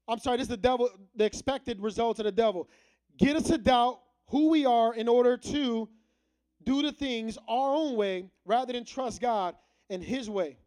I'm 0.08 0.20
sorry, 0.20 0.38
this 0.38 0.46
is 0.46 0.50
the 0.50 0.58
devil, 0.58 0.90
the 1.16 1.26
expected 1.26 1.82
result 1.82 2.20
of 2.20 2.26
the 2.26 2.32
devil. 2.32 2.70
Get 3.18 3.36
us 3.36 3.44
to 3.48 3.58
doubt 3.58 4.00
who 4.28 4.50
we 4.50 4.66
are 4.66 4.94
in 4.94 5.08
order 5.08 5.36
to 5.38 5.90
do 6.64 6.82
the 6.82 6.92
things 6.92 7.38
our 7.48 7.74
own 7.74 7.96
way 7.96 8.30
rather 8.46 8.74
than 8.74 8.86
trust 8.86 9.22
God 9.22 9.56
in 9.90 10.02
his 10.02 10.30
way. 10.30 10.58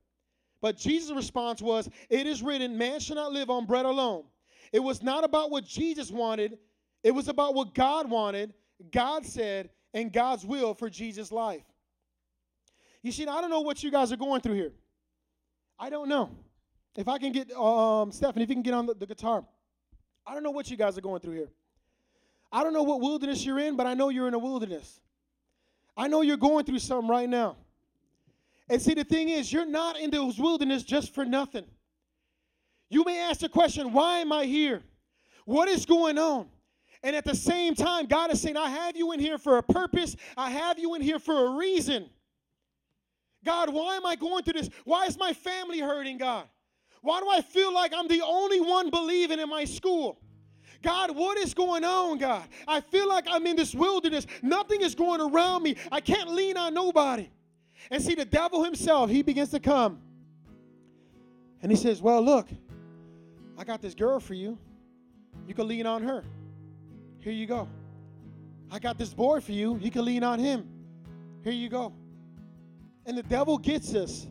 But 0.61 0.77
Jesus' 0.77 1.13
response 1.13 1.63
was, 1.63 1.89
It 2.09 2.27
is 2.27 2.43
written, 2.43 2.77
man 2.77 3.01
shall 3.01 3.17
not 3.17 3.33
live 3.33 3.49
on 3.49 3.67
bread 3.67 3.87
alone. 3.87 4.25
It 4.73 4.81
was 4.81 5.03
not 5.03 5.25
about 5.25 5.51
what 5.51 5.65
Jesus 5.65 6.11
wanted, 6.11 6.59
it 7.03 7.13
was 7.13 7.29
about 7.29 7.55
what 7.55 7.75
God 7.75 8.11
wanted, 8.11 8.53
God 8.93 9.25
said, 9.25 9.71
and 9.95 10.13
God's 10.13 10.45
will 10.45 10.75
for 10.75 10.91
Jesus' 10.91 11.33
life. 11.33 11.65
You 13.03 13.13
see, 13.13 13.27
I 13.27 13.41
don't 13.41 13.51
know 13.51 13.61
what 13.61 13.83
you 13.83 13.91
guys 13.91 14.13
are 14.13 14.17
going 14.17 14.43
through 14.43 14.55
here. 14.55 14.73
I 15.79 15.89
don't 15.89 16.09
know. 16.09 16.31
If 16.97 17.09
I 17.09 17.19
can 17.19 17.33
get, 17.33 17.53
um, 17.53 18.11
Stephanie, 18.11 18.43
if 18.43 18.49
you 18.49 18.57
can 18.57 18.63
get 18.63 18.75
on 18.75 18.87
the, 18.87 18.95
the 18.95 19.07
guitar. 19.07 19.45
I 20.27 20.35
don't 20.35 20.43
know 20.43 20.51
what 20.51 20.71
you 20.71 20.77
guys 20.77 20.99
are 20.99 21.01
going 21.01 21.21
through 21.21 21.35
here. 21.35 21.51
I 22.53 22.63
don't 22.65 22.73
know 22.73 22.83
what 22.83 23.01
wilderness 23.01 23.45
you're 23.45 23.61
in, 23.61 23.77
but 23.77 23.87
I 23.87 23.95
know 23.95 24.09
you're 24.09 24.29
in 24.29 24.35
a 24.35 24.39
wilderness. 24.39 25.01
I 25.97 26.09
know 26.09 26.23
you're 26.23 26.37
going 26.37 26.65
through 26.65 26.81
something 26.81 27.09
right 27.09 27.29
now. 27.29 27.57
And 28.69 28.81
see, 28.81 28.95
the 28.95 29.05
thing 29.05 29.29
is, 29.29 29.53
you're 29.53 29.67
not 29.67 29.99
in 29.99 30.11
this 30.11 30.39
wilderness 30.39 30.83
just 30.83 31.15
for 31.15 31.25
nothing. 31.25 31.65
You 32.89 33.05
may 33.05 33.21
ask 33.21 33.41
the 33.41 33.49
question, 33.49 33.93
why 33.93 34.19
am 34.19 34.33
I 34.33 34.45
here? 34.45 34.83
What 35.45 35.69
is 35.69 35.87
going 35.87 36.19
on? 36.19 36.49
And 37.03 37.17
at 37.17 37.25
the 37.25 37.35
same 37.35 37.75
time, 37.75 38.07
God 38.07 38.33
is 38.33 38.41
saying, 38.41 38.57
I 38.57 38.69
have 38.69 38.97
you 38.97 39.13
in 39.13 39.21
here 39.21 39.39
for 39.39 39.59
a 39.59 39.63
purpose, 39.63 40.17
I 40.37 40.51
have 40.51 40.79
you 40.79 40.95
in 40.95 41.03
here 41.03 41.19
for 41.19 41.47
a 41.47 41.57
reason. 41.57 42.11
God, 43.45 43.73
why 43.73 43.97
am 43.97 44.05
I 44.05 44.17
going 44.17 44.45
through 44.45 44.61
this? 44.61 44.71
Why 44.85 45.07
is 45.07 45.17
my 45.17 45.33
family 45.33 45.81
hurting, 45.81 46.19
God? 46.19 46.47
Why 47.03 47.21
do 47.21 47.29
I 47.31 47.41
feel 47.41 47.73
like 47.73 47.93
I'm 47.95 48.09
the 48.09 48.23
only 48.23 48.61
one 48.61 48.91
believing 48.91 49.39
in 49.39 49.49
my 49.49 49.65
school? 49.65 50.19
God, 50.83 51.15
what 51.15 51.37
is 51.39 51.53
going 51.53 51.85
on, 51.85 52.19
God? 52.19 52.47
I 52.67 52.81
feel 52.81 53.09
like 53.09 53.27
I'm 53.29 53.47
in 53.47 53.57
this 53.57 53.75
wilderness. 53.75 54.27
Nothing 54.43 54.81
is 54.81 54.95
going 54.95 55.21
around 55.21 55.63
me. 55.63 55.77
I 55.93 56.01
can't 56.01 56.31
lean 56.31 56.57
on 56.57 56.73
nobody. 56.73 57.29
And 57.91 58.03
see, 58.03 58.15
the 58.15 58.25
devil 58.25 58.65
himself, 58.65 59.11
he 59.11 59.23
begins 59.23 59.51
to 59.51 59.61
come. 59.61 60.01
And 61.63 61.71
he 61.71 61.77
says, 61.77 62.01
Well, 62.01 62.23
look, 62.23 62.49
I 63.59 63.65
got 63.65 63.83
this 63.83 63.95
girl 63.95 64.21
for 64.21 64.35
you. 64.35 64.59
You 65.47 65.55
can 65.55 65.69
lean 65.69 65.87
on 65.87 66.03
her. 66.03 66.25
Here 67.21 67.33
you 67.33 67.47
go. 67.47 67.69
I 68.71 68.79
got 68.79 68.97
this 68.97 69.13
boy 69.13 69.41
for 69.41 69.53
you. 69.53 69.79
You 69.83 69.91
can 69.91 70.05
lean 70.05 70.23
on 70.23 70.39
him. 70.39 70.69
Here 71.43 71.53
you 71.53 71.69
go. 71.69 71.93
And 73.05 73.19
the 73.19 73.23
devil 73.23 73.59
gets 73.59 73.95
us 73.95 74.27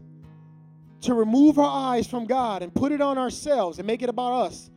to 1.02 1.14
remove 1.14 1.58
our 1.58 1.94
eyes 1.94 2.08
from 2.08 2.26
God 2.26 2.62
and 2.62 2.74
put 2.74 2.92
it 2.92 3.02
on 3.02 3.18
ourselves 3.18 3.78
and 3.78 3.88
make 3.88 4.02
it 4.02 4.10
about 4.10 4.34
us 4.46 4.70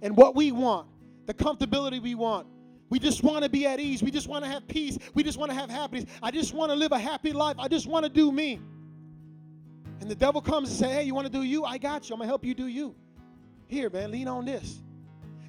and 0.00 0.16
what 0.16 0.34
we 0.34 0.52
want, 0.52 0.88
the 1.26 1.34
comfortability 1.34 2.00
we 2.00 2.14
want. 2.14 2.46
We 2.90 2.98
just 2.98 3.22
want 3.22 3.42
to 3.42 3.48
be 3.48 3.66
at 3.66 3.80
ease. 3.80 4.02
We 4.02 4.10
just 4.10 4.28
want 4.28 4.44
to 4.44 4.50
have 4.50 4.68
peace. 4.68 4.98
We 5.14 5.22
just 5.22 5.38
want 5.38 5.50
to 5.50 5.56
have 5.56 5.70
happiness. 5.70 6.10
I 6.22 6.30
just 6.30 6.52
want 6.52 6.70
to 6.70 6.76
live 6.76 6.92
a 6.92 6.98
happy 6.98 7.32
life. 7.32 7.56
I 7.58 7.66
just 7.66 7.86
want 7.86 8.04
to 8.04 8.10
do 8.10 8.30
me. 8.30 8.60
And 10.00 10.10
the 10.10 10.14
devil 10.14 10.42
comes 10.42 10.68
and 10.68 10.78
say, 10.78 10.92
"Hey, 10.92 11.04
you 11.04 11.14
want 11.14 11.26
to 11.26 11.32
do 11.32 11.42
you? 11.42 11.64
I 11.64 11.78
got 11.78 12.08
you. 12.08 12.14
I'm 12.14 12.18
gonna 12.18 12.28
help 12.28 12.44
you 12.44 12.54
do 12.54 12.66
you. 12.66 12.94
Here, 13.66 13.88
man, 13.88 14.10
lean 14.10 14.28
on 14.28 14.44
this." 14.44 14.82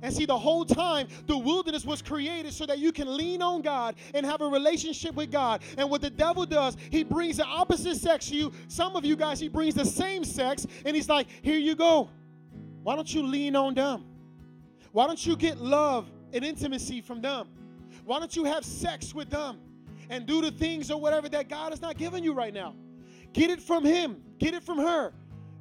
And 0.03 0.13
see, 0.13 0.25
the 0.25 0.37
whole 0.37 0.65
time, 0.65 1.07
the 1.27 1.37
wilderness 1.37 1.85
was 1.85 2.01
created 2.01 2.53
so 2.53 2.65
that 2.65 2.77
you 2.77 2.91
can 2.91 3.15
lean 3.15 3.41
on 3.41 3.61
God 3.61 3.95
and 4.13 4.25
have 4.25 4.41
a 4.41 4.45
relationship 4.45 5.15
with 5.15 5.31
God. 5.31 5.63
And 5.77 5.89
what 5.89 6.01
the 6.01 6.09
devil 6.09 6.45
does, 6.45 6.75
he 6.91 7.05
brings 7.05 7.37
the 7.37 7.45
opposite 7.45 7.95
sex 7.95 8.27
to 8.27 8.35
you. 8.35 8.51
Some 8.67 8.97
of 8.97 9.05
you 9.05 9.15
guys, 9.15 9.39
he 9.39 9.47
brings 9.47 9.75
the 9.75 9.85
same 9.85 10.25
sex, 10.25 10.67
and 10.85 10.93
he's 10.93 11.07
like, 11.07 11.27
Here 11.41 11.57
you 11.57 11.73
go. 11.73 12.09
Why 12.83 12.95
don't 12.97 13.11
you 13.13 13.23
lean 13.23 13.55
on 13.55 13.75
them? 13.75 14.03
Why 14.91 15.07
don't 15.07 15.25
you 15.25 15.37
get 15.37 15.59
love 15.59 16.11
and 16.33 16.43
intimacy 16.43 16.99
from 16.99 17.21
them? 17.21 17.47
Why 18.03 18.19
don't 18.19 18.35
you 18.35 18.43
have 18.43 18.65
sex 18.65 19.15
with 19.15 19.29
them 19.29 19.57
and 20.09 20.25
do 20.25 20.41
the 20.41 20.51
things 20.51 20.91
or 20.91 20.99
whatever 20.99 21.29
that 21.29 21.47
God 21.47 21.71
has 21.71 21.81
not 21.81 21.97
given 21.97 22.25
you 22.25 22.33
right 22.33 22.53
now? 22.53 22.75
Get 23.31 23.49
it 23.49 23.61
from 23.61 23.85
him, 23.85 24.21
get 24.37 24.53
it 24.53 24.63
from 24.63 24.79
her. 24.79 25.13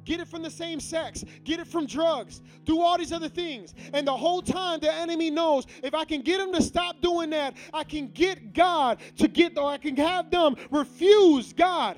Get 0.05 0.19
it 0.19 0.27
from 0.27 0.41
the 0.41 0.49
same 0.49 0.79
sex. 0.79 1.23
Get 1.43 1.59
it 1.59 1.67
from 1.67 1.85
drugs. 1.85 2.41
Do 2.65 2.81
all 2.81 2.97
these 2.97 3.11
other 3.11 3.29
things. 3.29 3.73
And 3.93 4.07
the 4.07 4.15
whole 4.15 4.41
time, 4.41 4.79
the 4.79 4.93
enemy 4.93 5.31
knows 5.31 5.65
if 5.81 5.93
I 5.93 6.05
can 6.05 6.21
get 6.21 6.39
them 6.39 6.53
to 6.53 6.61
stop 6.61 7.01
doing 7.01 7.29
that, 7.29 7.55
I 7.73 7.83
can 7.83 8.07
get 8.09 8.53
God 8.53 8.99
to 9.17 9.27
get, 9.27 9.57
or 9.57 9.69
I 9.69 9.77
can 9.77 9.95
have 9.97 10.29
them 10.29 10.55
refuse 10.71 11.53
God 11.53 11.97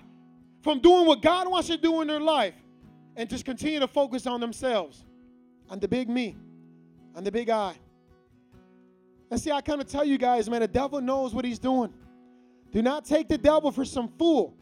from 0.62 0.80
doing 0.80 1.06
what 1.06 1.22
God 1.22 1.49
wants 1.49 1.68
to 1.70 1.78
do 1.78 2.01
in 2.01 2.08
their 2.08 2.20
life 2.20 2.56
and 3.16 3.30
just 3.30 3.45
continue 3.45 3.80
to 3.80 3.88
focus 3.88 4.28
on 4.28 4.39
themselves, 4.39 5.06
on 5.70 5.80
the 5.80 5.88
big 5.88 6.10
me, 6.10 6.36
on 7.16 7.24
the 7.24 7.32
big 7.32 7.49
I. 7.49 7.76
And 9.32 9.39
see, 9.39 9.51
I 9.51 9.62
kind 9.62 9.82
of 9.82 9.88
tell 9.88 10.06
you 10.06 10.18
guys, 10.18 10.49
man, 10.49 10.62
the 10.62 10.68
devil 10.68 11.01
knows 11.01 11.34
what 11.34 11.45
he's 11.45 11.60
doing. 11.60 11.93
Do 12.72 12.82
not 12.82 13.06
take 13.06 13.28
the 13.28 13.38
devil 13.38 13.72
for 13.72 13.86
some 13.86 14.10
fool 14.20 14.56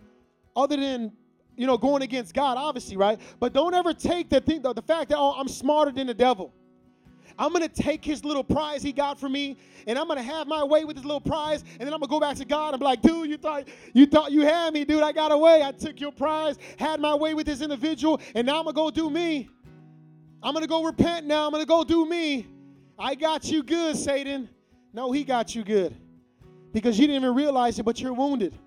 other 0.55 0.77
than 0.77 1.11
you 1.55 1.67
know, 1.67 1.77
going 1.77 2.01
against 2.01 2.33
God, 2.33 2.57
obviously, 2.57 2.97
right? 2.97 3.19
But 3.39 3.53
don't 3.53 3.73
ever 3.73 3.93
take 3.93 4.29
the 4.29 4.41
thing, 4.41 4.61
the, 4.61 4.73
the 4.73 4.81
fact 4.81 5.09
that 5.09 5.17
oh, 5.17 5.33
I'm 5.37 5.47
smarter 5.47 5.91
than 5.91 6.07
the 6.07 6.13
devil. 6.13 6.53
I'm 7.37 7.51
gonna 7.51 7.67
take 7.67 8.05
his 8.05 8.23
little 8.23 8.43
prize 8.43 8.83
he 8.83 8.91
got 8.91 9.19
for 9.19 9.27
me, 9.27 9.57
and 9.87 9.97
I'm 9.97 10.07
gonna 10.07 10.21
have 10.21 10.47
my 10.47 10.63
way 10.63 10.85
with 10.85 10.97
his 10.97 11.05
little 11.05 11.21
prize, 11.21 11.63
and 11.79 11.81
then 11.81 11.93
I'm 11.93 11.99
gonna 11.99 12.09
go 12.09 12.19
back 12.19 12.37
to 12.37 12.45
God 12.45 12.73
and 12.73 12.79
be 12.79 12.85
like, 12.85 13.01
dude, 13.01 13.29
you 13.29 13.37
thought 13.37 13.67
you 13.93 14.05
thought 14.05 14.31
you 14.31 14.41
had 14.41 14.73
me, 14.73 14.85
dude. 14.85 15.01
I 15.01 15.11
got 15.11 15.31
away. 15.31 15.63
I 15.63 15.71
took 15.71 15.99
your 15.99 16.11
prize, 16.11 16.57
had 16.77 16.99
my 16.99 17.15
way 17.15 17.33
with 17.33 17.45
this 17.45 17.61
individual, 17.61 18.21
and 18.35 18.45
now 18.45 18.59
I'm 18.59 18.65
gonna 18.65 18.75
go 18.75 18.91
do 18.91 19.09
me. 19.09 19.49
I'm 20.43 20.53
gonna 20.53 20.67
go 20.67 20.83
repent 20.83 21.25
now. 21.25 21.45
I'm 21.45 21.51
gonna 21.51 21.65
go 21.65 21.83
do 21.83 22.05
me. 22.05 22.47
I 22.99 23.15
got 23.15 23.45
you 23.45 23.63
good, 23.63 23.97
Satan. 23.97 24.49
No, 24.93 25.11
he 25.11 25.23
got 25.23 25.55
you 25.55 25.63
good. 25.63 25.95
Because 26.71 26.99
you 26.99 27.07
didn't 27.07 27.23
even 27.23 27.35
realize 27.35 27.79
it, 27.79 27.83
but 27.83 27.99
you're 27.99 28.13
wounded. 28.13 28.57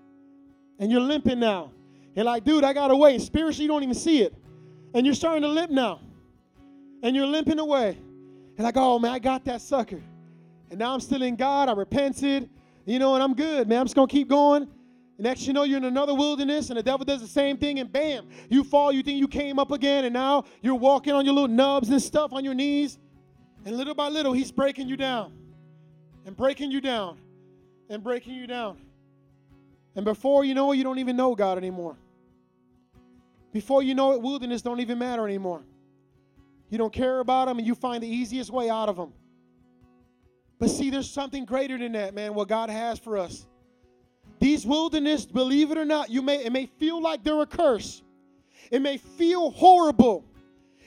And 0.79 0.91
you're 0.91 1.01
limping 1.01 1.39
now. 1.39 1.71
You're 2.17 2.25
like, 2.25 2.43
dude, 2.43 2.63
I 2.63 2.73
got 2.73 2.89
away. 2.89 3.19
Spiritually, 3.19 3.65
you 3.65 3.67
don't 3.67 3.83
even 3.83 3.93
see 3.93 4.23
it. 4.23 4.33
And 4.95 5.05
you're 5.05 5.13
starting 5.13 5.43
to 5.43 5.47
limp 5.47 5.71
now. 5.71 6.01
And 7.03 7.15
you're 7.15 7.27
limping 7.27 7.59
away. 7.59 7.95
And 8.57 8.65
like, 8.65 8.75
oh 8.75 8.97
man, 8.97 9.11
I 9.11 9.19
got 9.19 9.45
that 9.45 9.61
sucker. 9.61 10.01
And 10.71 10.79
now 10.79 10.95
I'm 10.95 10.99
still 10.99 11.21
in 11.21 11.35
God. 11.35 11.69
I 11.69 11.73
repented. 11.73 12.49
You 12.87 12.97
know, 12.97 13.13
and 13.13 13.23
I'm 13.23 13.35
good, 13.35 13.67
man. 13.67 13.81
I'm 13.81 13.85
just 13.85 13.95
gonna 13.95 14.07
keep 14.07 14.29
going. 14.29 14.63
And 14.63 15.25
next 15.25 15.45
you 15.45 15.53
know, 15.53 15.61
you're 15.61 15.77
in 15.77 15.83
another 15.83 16.15
wilderness, 16.15 16.69
and 16.69 16.79
the 16.79 16.81
devil 16.81 17.05
does 17.05 17.21
the 17.21 17.27
same 17.27 17.55
thing, 17.57 17.79
and 17.79 17.91
bam, 17.91 18.27
you 18.49 18.63
fall. 18.63 18.91
You 18.91 19.03
think 19.03 19.19
you 19.19 19.27
came 19.27 19.59
up 19.59 19.69
again, 19.71 20.05
and 20.05 20.13
now 20.13 20.45
you're 20.63 20.73
walking 20.73 21.13
on 21.13 21.23
your 21.23 21.35
little 21.35 21.47
nubs 21.47 21.89
and 21.89 22.01
stuff 22.01 22.33
on 22.33 22.43
your 22.43 22.55
knees. 22.55 22.97
And 23.65 23.77
little 23.77 23.93
by 23.93 24.09
little, 24.09 24.33
he's 24.33 24.51
breaking 24.51 24.87
you 24.87 24.97
down, 24.97 25.33
and 26.25 26.35
breaking 26.35 26.71
you 26.71 26.81
down, 26.81 27.19
and 27.89 28.03
breaking 28.03 28.33
you 28.33 28.47
down. 28.47 28.77
And 29.95 30.03
before 30.03 30.43
you 30.45 30.55
know 30.55 30.71
it, 30.71 30.77
you 30.77 30.83
don't 30.83 30.99
even 30.99 31.15
know 31.15 31.35
God 31.35 31.59
anymore. 31.59 31.95
Before 33.51 33.81
you 33.81 33.95
know 33.95 34.13
it, 34.13 34.21
wilderness 34.21 34.61
don't 34.61 34.79
even 34.79 34.99
matter 34.99 35.25
anymore. 35.25 35.63
You 36.69 36.77
don't 36.77 36.93
care 36.93 37.19
about 37.19 37.47
them 37.47 37.57
and 37.57 37.67
you 37.67 37.75
find 37.75 38.03
the 38.03 38.07
easiest 38.07 38.51
way 38.51 38.69
out 38.69 38.89
of 38.89 38.97
them. 38.97 39.13
But 40.59 40.69
see, 40.69 40.89
there's 40.89 41.09
something 41.09 41.45
greater 41.45 41.77
than 41.77 41.93
that, 41.93 42.13
man, 42.13 42.33
what 42.33 42.47
God 42.47 42.69
has 42.69 42.99
for 42.99 43.17
us. 43.17 43.45
These 44.39 44.65
wilderness, 44.65 45.25
believe 45.25 45.71
it 45.71 45.77
or 45.77 45.85
not, 45.85 46.09
you 46.09 46.21
may 46.21 46.45
it 46.45 46.51
may 46.51 46.65
feel 46.65 47.01
like 47.01 47.23
they're 47.23 47.41
a 47.41 47.47
curse. 47.47 48.03
It 48.69 48.81
may 48.81 48.97
feel 48.97 49.51
horrible. 49.51 50.25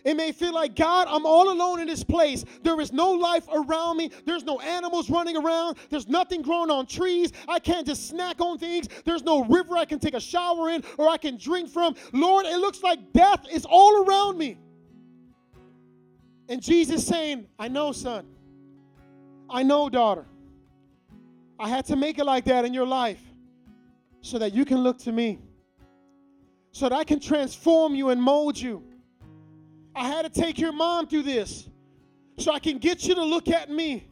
It 0.04 0.16
may 0.16 0.32
feel 0.32 0.54
like, 0.54 0.74
God, 0.76 1.06
I'm 1.10 1.26
all 1.26 1.50
alone 1.52 1.80
in 1.80 1.86
this 1.86 2.04
place. 2.04 2.44
There 2.62 2.80
is 2.80 2.92
no 2.92 3.10
life 3.12 3.46
around 3.52 3.96
me. 3.96 4.10
There's 4.24 4.44
no 4.44 4.60
animals 4.60 5.10
running 5.10 5.36
around. 5.36 5.76
There's 5.90 6.08
nothing 6.08 6.42
growing 6.42 6.70
on 6.70 6.86
trees. 6.86 7.32
I 7.48 7.58
can't 7.58 7.86
just 7.86 8.08
snack 8.08 8.40
on 8.40 8.58
things. 8.58 8.88
There's 9.04 9.22
no 9.22 9.44
river 9.44 9.76
I 9.76 9.84
can 9.84 9.98
take 9.98 10.14
a 10.14 10.20
shower 10.20 10.70
in 10.70 10.82
or 10.98 11.08
I 11.08 11.16
can 11.16 11.36
drink 11.36 11.68
from. 11.68 11.94
Lord, 12.12 12.46
it 12.46 12.58
looks 12.58 12.82
like 12.82 13.12
death 13.12 13.46
is 13.50 13.66
all 13.68 14.04
around 14.04 14.38
me. 14.38 14.58
And 16.48 16.62
Jesus 16.62 17.06
saying, 17.06 17.46
I 17.58 17.68
know, 17.68 17.92
son. 17.92 18.26
I 19.48 19.62
know, 19.62 19.88
daughter. 19.88 20.26
I 21.58 21.68
had 21.68 21.84
to 21.86 21.96
make 21.96 22.18
it 22.18 22.24
like 22.24 22.46
that 22.46 22.64
in 22.64 22.72
your 22.72 22.86
life 22.86 23.20
so 24.22 24.38
that 24.38 24.54
you 24.54 24.64
can 24.64 24.78
look 24.78 24.98
to 24.98 25.12
me, 25.12 25.38
so 26.72 26.88
that 26.88 26.94
I 26.94 27.04
can 27.04 27.20
transform 27.20 27.94
you 27.94 28.10
and 28.10 28.20
mold 28.20 28.58
you 28.58 28.89
I 29.94 30.06
had 30.06 30.22
to 30.22 30.40
take 30.40 30.58
your 30.58 30.72
mom 30.72 31.06
through 31.06 31.22
this 31.24 31.68
so 32.38 32.52
I 32.52 32.58
can 32.58 32.78
get 32.78 33.06
you 33.06 33.14
to 33.14 33.24
look 33.24 33.48
at 33.48 33.70
me. 33.70 34.06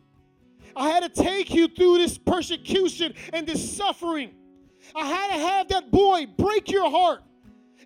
I 0.76 0.90
had 0.90 1.02
to 1.02 1.22
take 1.22 1.52
you 1.52 1.68
through 1.68 1.98
this 1.98 2.18
persecution 2.18 3.14
and 3.32 3.46
this 3.46 3.76
suffering. 3.76 4.32
I 4.94 5.06
had 5.06 5.28
to 5.34 5.40
have 5.40 5.68
that 5.68 5.90
boy 5.90 6.26
break 6.36 6.70
your 6.70 6.90
heart 6.90 7.22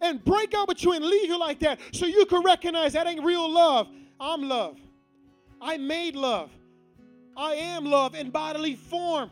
and 0.01 0.23
break 0.25 0.55
out 0.55 0.69
with 0.69 0.83
you 0.83 0.93
and 0.93 1.05
leave 1.05 1.29
you 1.29 1.39
like 1.39 1.61
that 1.61 1.81
so 1.93 2.07
you 2.07 2.27
can 2.27 2.43
recognize 2.43 2.93
that 2.93 3.07
ain't 3.07 3.25
real 3.25 3.51
love. 3.51 3.89
I'm 4.21 4.49
love. 4.49 4.79
I 5.61 5.77
made 5.77 6.17
love. 6.17 6.51
I 7.37 7.55
am 7.55 7.85
love 7.85 8.15
in 8.15 8.31
bodily 8.31 8.75
form. 8.75 9.31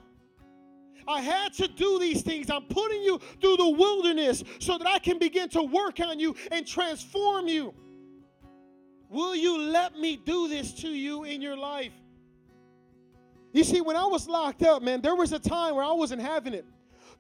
I 1.08 1.20
had 1.20 1.52
to 1.54 1.66
do 1.66 1.98
these 1.98 2.22
things. 2.22 2.50
I'm 2.50 2.64
putting 2.64 3.02
you 3.02 3.20
through 3.40 3.56
the 3.56 3.68
wilderness 3.68 4.44
so 4.60 4.78
that 4.78 4.86
I 4.86 4.98
can 4.98 5.18
begin 5.18 5.48
to 5.50 5.62
work 5.62 5.98
on 6.00 6.20
you 6.20 6.36
and 6.52 6.66
transform 6.66 7.48
you. 7.48 7.74
Will 9.10 9.34
you 9.34 9.58
let 9.58 9.98
me 9.98 10.16
do 10.16 10.46
this 10.46 10.72
to 10.82 10.88
you 10.88 11.24
in 11.24 11.42
your 11.42 11.56
life? 11.56 11.92
You 13.52 13.64
see, 13.64 13.80
when 13.80 13.96
I 13.96 14.06
was 14.06 14.28
locked 14.28 14.62
up, 14.62 14.82
man, 14.82 15.00
there 15.00 15.16
was 15.16 15.32
a 15.32 15.38
time 15.40 15.74
where 15.74 15.84
I 15.84 15.90
wasn't 15.90 16.22
having 16.22 16.54
it. 16.54 16.64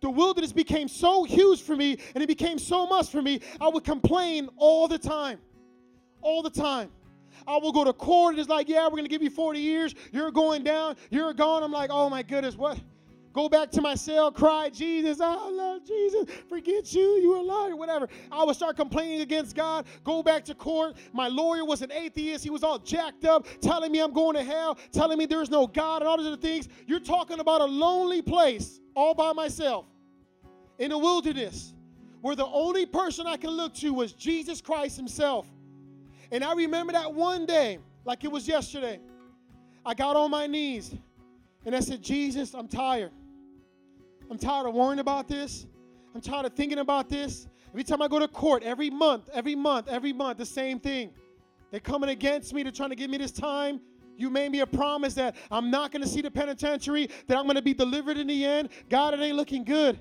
The 0.00 0.08
wilderness 0.08 0.52
became 0.52 0.86
so 0.86 1.24
huge 1.24 1.60
for 1.60 1.76
me 1.76 1.98
and 2.14 2.22
it 2.22 2.28
became 2.28 2.60
so 2.60 2.86
much 2.86 3.10
for 3.10 3.20
me, 3.20 3.40
I 3.60 3.68
would 3.68 3.82
complain 3.82 4.48
all 4.56 4.86
the 4.86 4.98
time. 4.98 5.40
All 6.22 6.42
the 6.42 6.50
time. 6.50 6.90
I 7.46 7.56
will 7.56 7.72
go 7.72 7.82
to 7.82 7.92
court. 7.92 8.34
And 8.34 8.40
it's 8.40 8.48
like, 8.48 8.68
yeah, 8.68 8.84
we're 8.84 8.90
going 8.90 9.04
to 9.04 9.08
give 9.08 9.22
you 9.22 9.30
40 9.30 9.58
years. 9.58 9.94
You're 10.12 10.30
going 10.30 10.62
down. 10.62 10.96
You're 11.10 11.34
gone. 11.34 11.64
I'm 11.64 11.72
like, 11.72 11.90
oh 11.92 12.08
my 12.08 12.22
goodness, 12.22 12.56
what? 12.56 12.78
Go 13.32 13.48
back 13.48 13.70
to 13.72 13.80
my 13.80 13.94
cell, 13.94 14.32
cry, 14.32 14.70
Jesus, 14.70 15.20
I 15.20 15.34
love 15.50 15.84
Jesus, 15.84 16.26
forget 16.48 16.92
you, 16.92 17.20
you 17.22 17.32
are 17.34 17.42
liar, 17.42 17.76
whatever. 17.76 18.08
I 18.32 18.42
would 18.42 18.56
start 18.56 18.76
complaining 18.76 19.20
against 19.20 19.54
God, 19.54 19.86
go 20.02 20.20
back 20.20 20.44
to 20.46 20.54
court. 20.54 20.96
My 21.12 21.28
lawyer 21.28 21.64
was 21.64 21.80
an 21.82 21.92
atheist. 21.92 22.42
He 22.42 22.50
was 22.50 22.64
all 22.64 22.78
jacked 22.78 23.24
up, 23.24 23.46
telling 23.60 23.92
me 23.92 24.00
I'm 24.00 24.12
going 24.12 24.34
to 24.34 24.42
hell, 24.42 24.78
telling 24.90 25.16
me 25.16 25.26
there's 25.26 25.48
no 25.48 25.68
God 25.68 26.02
and 26.02 26.08
all 26.08 26.16
these 26.16 26.26
other 26.26 26.36
things. 26.36 26.68
You're 26.88 26.98
talking 26.98 27.38
about 27.38 27.60
a 27.60 27.66
lonely 27.66 28.20
place 28.20 28.80
all 28.96 29.14
by 29.14 29.32
myself 29.32 29.86
in 30.78 30.90
the 30.90 30.98
wilderness 30.98 31.74
where 32.22 32.34
the 32.34 32.46
only 32.46 32.84
person 32.84 33.28
I 33.28 33.36
can 33.36 33.50
look 33.50 33.74
to 33.76 33.92
was 33.94 34.12
Jesus 34.12 34.60
Christ 34.60 34.96
Himself. 34.96 35.46
And 36.32 36.42
I 36.42 36.52
remember 36.54 36.92
that 36.94 37.14
one 37.14 37.46
day, 37.46 37.78
like 38.04 38.24
it 38.24 38.32
was 38.32 38.48
yesterday, 38.48 38.98
I 39.86 39.94
got 39.94 40.16
on 40.16 40.32
my 40.32 40.48
knees 40.48 40.94
and 41.64 41.76
I 41.76 41.80
said, 41.80 42.02
Jesus, 42.02 42.54
I'm 42.54 42.68
tired. 42.68 43.12
I'm 44.30 44.38
tired 44.38 44.68
of 44.68 44.74
worrying 44.74 45.00
about 45.00 45.26
this. 45.26 45.66
I'm 46.14 46.20
tired 46.20 46.46
of 46.46 46.54
thinking 46.54 46.78
about 46.78 47.08
this. 47.08 47.48
Every 47.70 47.82
time 47.82 48.00
I 48.00 48.06
go 48.06 48.20
to 48.20 48.28
court, 48.28 48.62
every 48.62 48.88
month, 48.88 49.28
every 49.32 49.56
month, 49.56 49.88
every 49.88 50.12
month, 50.12 50.38
the 50.38 50.46
same 50.46 50.78
thing. 50.78 51.10
They're 51.70 51.80
coming 51.80 52.10
against 52.10 52.54
me. 52.54 52.62
They're 52.62 52.72
trying 52.72 52.90
to 52.90 52.96
give 52.96 53.10
me 53.10 53.18
this 53.18 53.32
time. 53.32 53.80
You 54.16 54.30
made 54.30 54.52
me 54.52 54.60
a 54.60 54.66
promise 54.66 55.14
that 55.14 55.34
I'm 55.50 55.70
not 55.70 55.92
going 55.92 56.02
to 56.02 56.08
see 56.08 56.20
the 56.20 56.30
penitentiary, 56.30 57.08
that 57.26 57.38
I'm 57.38 57.44
going 57.44 57.56
to 57.56 57.62
be 57.62 57.74
delivered 57.74 58.18
in 58.18 58.26
the 58.26 58.44
end. 58.44 58.68
God, 58.88 59.14
it 59.14 59.20
ain't 59.20 59.36
looking 59.36 59.64
good. 59.64 59.98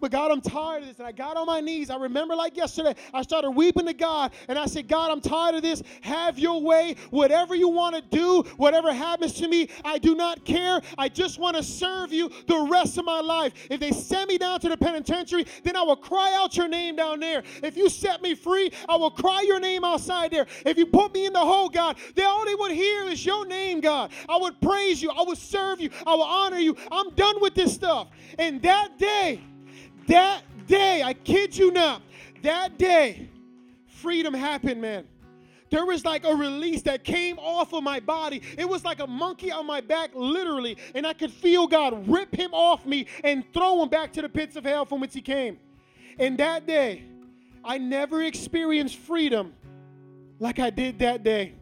But 0.00 0.10
God, 0.10 0.30
I'm 0.30 0.40
tired 0.40 0.82
of 0.82 0.88
this. 0.88 0.98
And 0.98 1.06
I 1.06 1.12
got 1.12 1.36
on 1.36 1.46
my 1.46 1.60
knees. 1.60 1.90
I 1.90 1.96
remember 1.96 2.34
like 2.34 2.56
yesterday, 2.56 2.94
I 3.12 3.22
started 3.22 3.50
weeping 3.50 3.86
to 3.86 3.92
God 3.92 4.32
and 4.48 4.58
I 4.58 4.66
said, 4.66 4.88
God, 4.88 5.10
I'm 5.10 5.20
tired 5.20 5.56
of 5.56 5.62
this. 5.62 5.82
Have 6.02 6.38
your 6.38 6.60
way. 6.60 6.96
Whatever 7.10 7.54
you 7.54 7.68
want 7.68 7.96
to 7.96 8.02
do, 8.16 8.42
whatever 8.56 8.92
happens 8.92 9.34
to 9.34 9.48
me, 9.48 9.68
I 9.84 9.98
do 9.98 10.14
not 10.14 10.44
care. 10.44 10.80
I 10.96 11.08
just 11.08 11.38
want 11.38 11.56
to 11.56 11.62
serve 11.62 12.12
you 12.12 12.30
the 12.46 12.68
rest 12.70 12.98
of 12.98 13.04
my 13.04 13.20
life. 13.20 13.52
If 13.70 13.80
they 13.80 13.90
send 13.90 14.28
me 14.28 14.38
down 14.38 14.60
to 14.60 14.68
the 14.68 14.76
penitentiary, 14.76 15.46
then 15.64 15.76
I 15.76 15.82
will 15.82 15.96
cry 15.96 16.34
out 16.36 16.56
your 16.56 16.68
name 16.68 16.96
down 16.96 17.20
there. 17.20 17.42
If 17.62 17.76
you 17.76 17.88
set 17.88 18.22
me 18.22 18.34
free, 18.34 18.70
I 18.88 18.96
will 18.96 19.10
cry 19.10 19.42
your 19.46 19.60
name 19.60 19.84
outside 19.84 20.30
there. 20.30 20.46
If 20.64 20.78
you 20.78 20.86
put 20.86 21.12
me 21.14 21.26
in 21.26 21.32
the 21.32 21.40
hole, 21.40 21.68
God, 21.68 21.96
all 22.38 22.44
they 22.44 22.54
would 22.54 22.72
hear 22.72 23.04
is 23.04 23.24
your 23.24 23.46
name, 23.46 23.80
God. 23.80 24.12
I 24.28 24.36
would 24.36 24.60
praise 24.60 25.02
you. 25.02 25.10
I 25.10 25.22
would 25.22 25.38
serve 25.38 25.80
you. 25.80 25.90
I 26.06 26.14
will 26.14 26.22
honor 26.22 26.58
you. 26.58 26.76
I'm 26.92 27.10
done 27.14 27.40
with 27.40 27.54
this 27.54 27.74
stuff. 27.74 28.08
And 28.38 28.62
that 28.62 28.98
day, 28.98 29.40
that 30.08 30.42
day, 30.66 31.02
I 31.02 31.14
kid 31.14 31.56
you 31.56 31.70
not, 31.70 32.02
that 32.42 32.78
day, 32.78 33.28
freedom 33.86 34.34
happened, 34.34 34.80
man. 34.80 35.06
There 35.70 35.84
was 35.84 36.04
like 36.04 36.24
a 36.24 36.34
release 36.34 36.82
that 36.82 37.04
came 37.04 37.38
off 37.38 37.74
of 37.74 37.82
my 37.82 38.00
body. 38.00 38.42
It 38.56 38.68
was 38.68 38.84
like 38.84 39.00
a 39.00 39.06
monkey 39.06 39.50
on 39.50 39.66
my 39.66 39.80
back, 39.80 40.10
literally. 40.14 40.78
And 40.94 41.06
I 41.06 41.12
could 41.12 41.30
feel 41.30 41.66
God 41.66 42.08
rip 42.08 42.34
him 42.34 42.54
off 42.54 42.86
me 42.86 43.06
and 43.22 43.44
throw 43.52 43.82
him 43.82 43.88
back 43.88 44.12
to 44.14 44.22
the 44.22 44.28
pits 44.28 44.56
of 44.56 44.64
hell 44.64 44.86
from 44.86 45.00
which 45.00 45.12
he 45.12 45.20
came. 45.20 45.58
And 46.18 46.38
that 46.38 46.66
day, 46.66 47.04
I 47.62 47.76
never 47.78 48.22
experienced 48.22 48.96
freedom 48.96 49.52
like 50.38 50.58
I 50.58 50.70
did 50.70 51.00
that 51.00 51.22
day. 51.22 51.54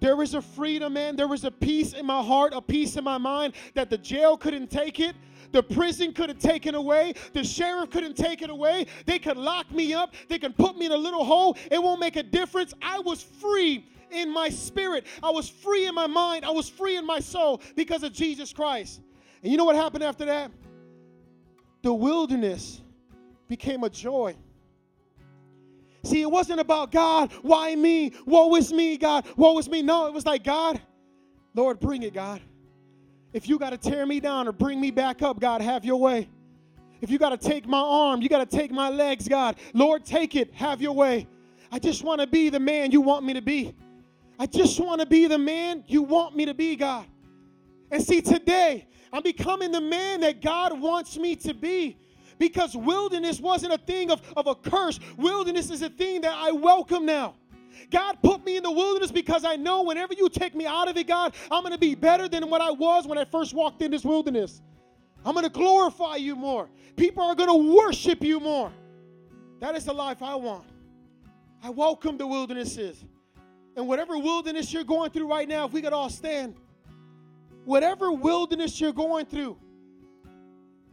There 0.00 0.16
was 0.16 0.34
a 0.34 0.42
freedom, 0.42 0.94
man. 0.94 1.16
There 1.16 1.28
was 1.28 1.44
a 1.44 1.50
peace 1.50 1.92
in 1.94 2.06
my 2.06 2.22
heart, 2.22 2.52
a 2.54 2.60
peace 2.60 2.96
in 2.96 3.04
my 3.04 3.18
mind 3.18 3.54
that 3.74 3.90
the 3.90 3.98
jail 3.98 4.36
couldn't 4.36 4.70
take 4.70 5.00
it. 5.00 5.14
The 5.54 5.62
prison 5.62 6.12
could 6.12 6.30
have 6.30 6.40
taken 6.40 6.74
away. 6.74 7.14
The 7.32 7.44
sheriff 7.44 7.90
couldn't 7.90 8.16
take 8.16 8.42
it 8.42 8.50
away. 8.50 8.86
They 9.06 9.20
could 9.20 9.36
lock 9.36 9.70
me 9.70 9.94
up. 9.94 10.12
They 10.28 10.40
could 10.40 10.56
put 10.56 10.76
me 10.76 10.86
in 10.86 10.90
a 10.90 10.96
little 10.96 11.24
hole. 11.24 11.56
It 11.70 11.80
won't 11.80 12.00
make 12.00 12.16
a 12.16 12.24
difference. 12.24 12.74
I 12.82 12.98
was 12.98 13.22
free 13.22 13.86
in 14.10 14.32
my 14.32 14.48
spirit. 14.48 15.06
I 15.22 15.30
was 15.30 15.48
free 15.48 15.86
in 15.86 15.94
my 15.94 16.08
mind. 16.08 16.44
I 16.44 16.50
was 16.50 16.68
free 16.68 16.96
in 16.96 17.06
my 17.06 17.20
soul 17.20 17.62
because 17.76 18.02
of 18.02 18.12
Jesus 18.12 18.52
Christ. 18.52 19.00
And 19.44 19.52
you 19.52 19.56
know 19.56 19.64
what 19.64 19.76
happened 19.76 20.02
after 20.02 20.24
that? 20.24 20.50
The 21.82 21.94
wilderness 21.94 22.82
became 23.46 23.84
a 23.84 23.90
joy. 23.90 24.34
See, 26.02 26.20
it 26.20 26.30
wasn't 26.30 26.58
about 26.58 26.90
God, 26.90 27.32
why 27.42 27.76
me? 27.76 28.12
Woe 28.26 28.56
is 28.56 28.72
me, 28.72 28.96
God, 28.96 29.24
woe 29.36 29.56
is 29.58 29.68
me. 29.68 29.82
No, 29.82 30.08
it 30.08 30.12
was 30.12 30.26
like, 30.26 30.42
God, 30.42 30.80
Lord, 31.54 31.78
bring 31.78 32.02
it, 32.02 32.12
God. 32.12 32.40
If 33.34 33.48
you 33.48 33.58
got 33.58 33.70
to 33.70 33.76
tear 33.76 34.06
me 34.06 34.20
down 34.20 34.46
or 34.46 34.52
bring 34.52 34.80
me 34.80 34.92
back 34.92 35.20
up, 35.20 35.40
God, 35.40 35.60
have 35.60 35.84
your 35.84 35.96
way. 35.96 36.30
If 37.00 37.10
you 37.10 37.18
got 37.18 37.30
to 37.30 37.36
take 37.36 37.66
my 37.66 37.80
arm, 37.80 38.22
you 38.22 38.28
got 38.28 38.48
to 38.48 38.56
take 38.56 38.70
my 38.70 38.88
legs, 38.88 39.26
God. 39.26 39.56
Lord, 39.74 40.04
take 40.04 40.36
it, 40.36 40.54
have 40.54 40.80
your 40.80 40.92
way. 40.92 41.26
I 41.72 41.80
just 41.80 42.04
want 42.04 42.20
to 42.20 42.28
be 42.28 42.48
the 42.48 42.60
man 42.60 42.92
you 42.92 43.00
want 43.00 43.26
me 43.26 43.34
to 43.34 43.42
be. 43.42 43.74
I 44.38 44.46
just 44.46 44.78
want 44.78 45.00
to 45.00 45.06
be 45.06 45.26
the 45.26 45.36
man 45.36 45.82
you 45.88 46.02
want 46.02 46.36
me 46.36 46.44
to 46.44 46.54
be, 46.54 46.76
God. 46.76 47.06
And 47.90 48.00
see, 48.00 48.20
today, 48.20 48.86
I'm 49.12 49.22
becoming 49.22 49.72
the 49.72 49.80
man 49.80 50.20
that 50.20 50.40
God 50.40 50.80
wants 50.80 51.18
me 51.18 51.34
to 51.36 51.54
be 51.54 51.96
because 52.38 52.76
wilderness 52.76 53.40
wasn't 53.40 53.72
a 53.72 53.78
thing 53.78 54.12
of, 54.12 54.22
of 54.36 54.46
a 54.46 54.54
curse. 54.54 55.00
Wilderness 55.16 55.70
is 55.70 55.82
a 55.82 55.90
thing 55.90 56.20
that 56.20 56.34
I 56.36 56.52
welcome 56.52 57.04
now. 57.04 57.34
God 57.90 58.18
put 58.22 58.44
me 58.44 58.56
in 58.56 58.62
the 58.62 58.70
wilderness 58.70 59.10
because 59.10 59.44
I 59.44 59.56
know 59.56 59.82
whenever 59.82 60.14
you 60.14 60.28
take 60.28 60.54
me 60.54 60.66
out 60.66 60.88
of 60.88 60.96
it, 60.96 61.06
God, 61.06 61.34
I'm 61.50 61.62
going 61.62 61.72
to 61.72 61.78
be 61.78 61.94
better 61.94 62.28
than 62.28 62.48
what 62.50 62.60
I 62.60 62.70
was 62.70 63.06
when 63.06 63.18
I 63.18 63.24
first 63.24 63.54
walked 63.54 63.82
in 63.82 63.90
this 63.90 64.04
wilderness. 64.04 64.62
I'm 65.24 65.34
going 65.34 65.44
to 65.44 65.50
glorify 65.50 66.16
you 66.16 66.36
more. 66.36 66.68
People 66.96 67.24
are 67.24 67.34
going 67.34 67.48
to 67.48 67.74
worship 67.74 68.22
you 68.22 68.40
more. 68.40 68.72
That 69.60 69.74
is 69.74 69.84
the 69.84 69.92
life 69.92 70.22
I 70.22 70.34
want. 70.34 70.66
I 71.62 71.70
welcome 71.70 72.18
the 72.18 72.26
wildernesses. 72.26 73.04
And 73.76 73.88
whatever 73.88 74.18
wilderness 74.18 74.72
you're 74.72 74.84
going 74.84 75.10
through 75.10 75.28
right 75.28 75.48
now, 75.48 75.64
if 75.66 75.72
we 75.72 75.82
could 75.82 75.92
all 75.92 76.10
stand, 76.10 76.54
whatever 77.64 78.12
wilderness 78.12 78.80
you're 78.80 78.92
going 78.92 79.26
through, 79.26 79.56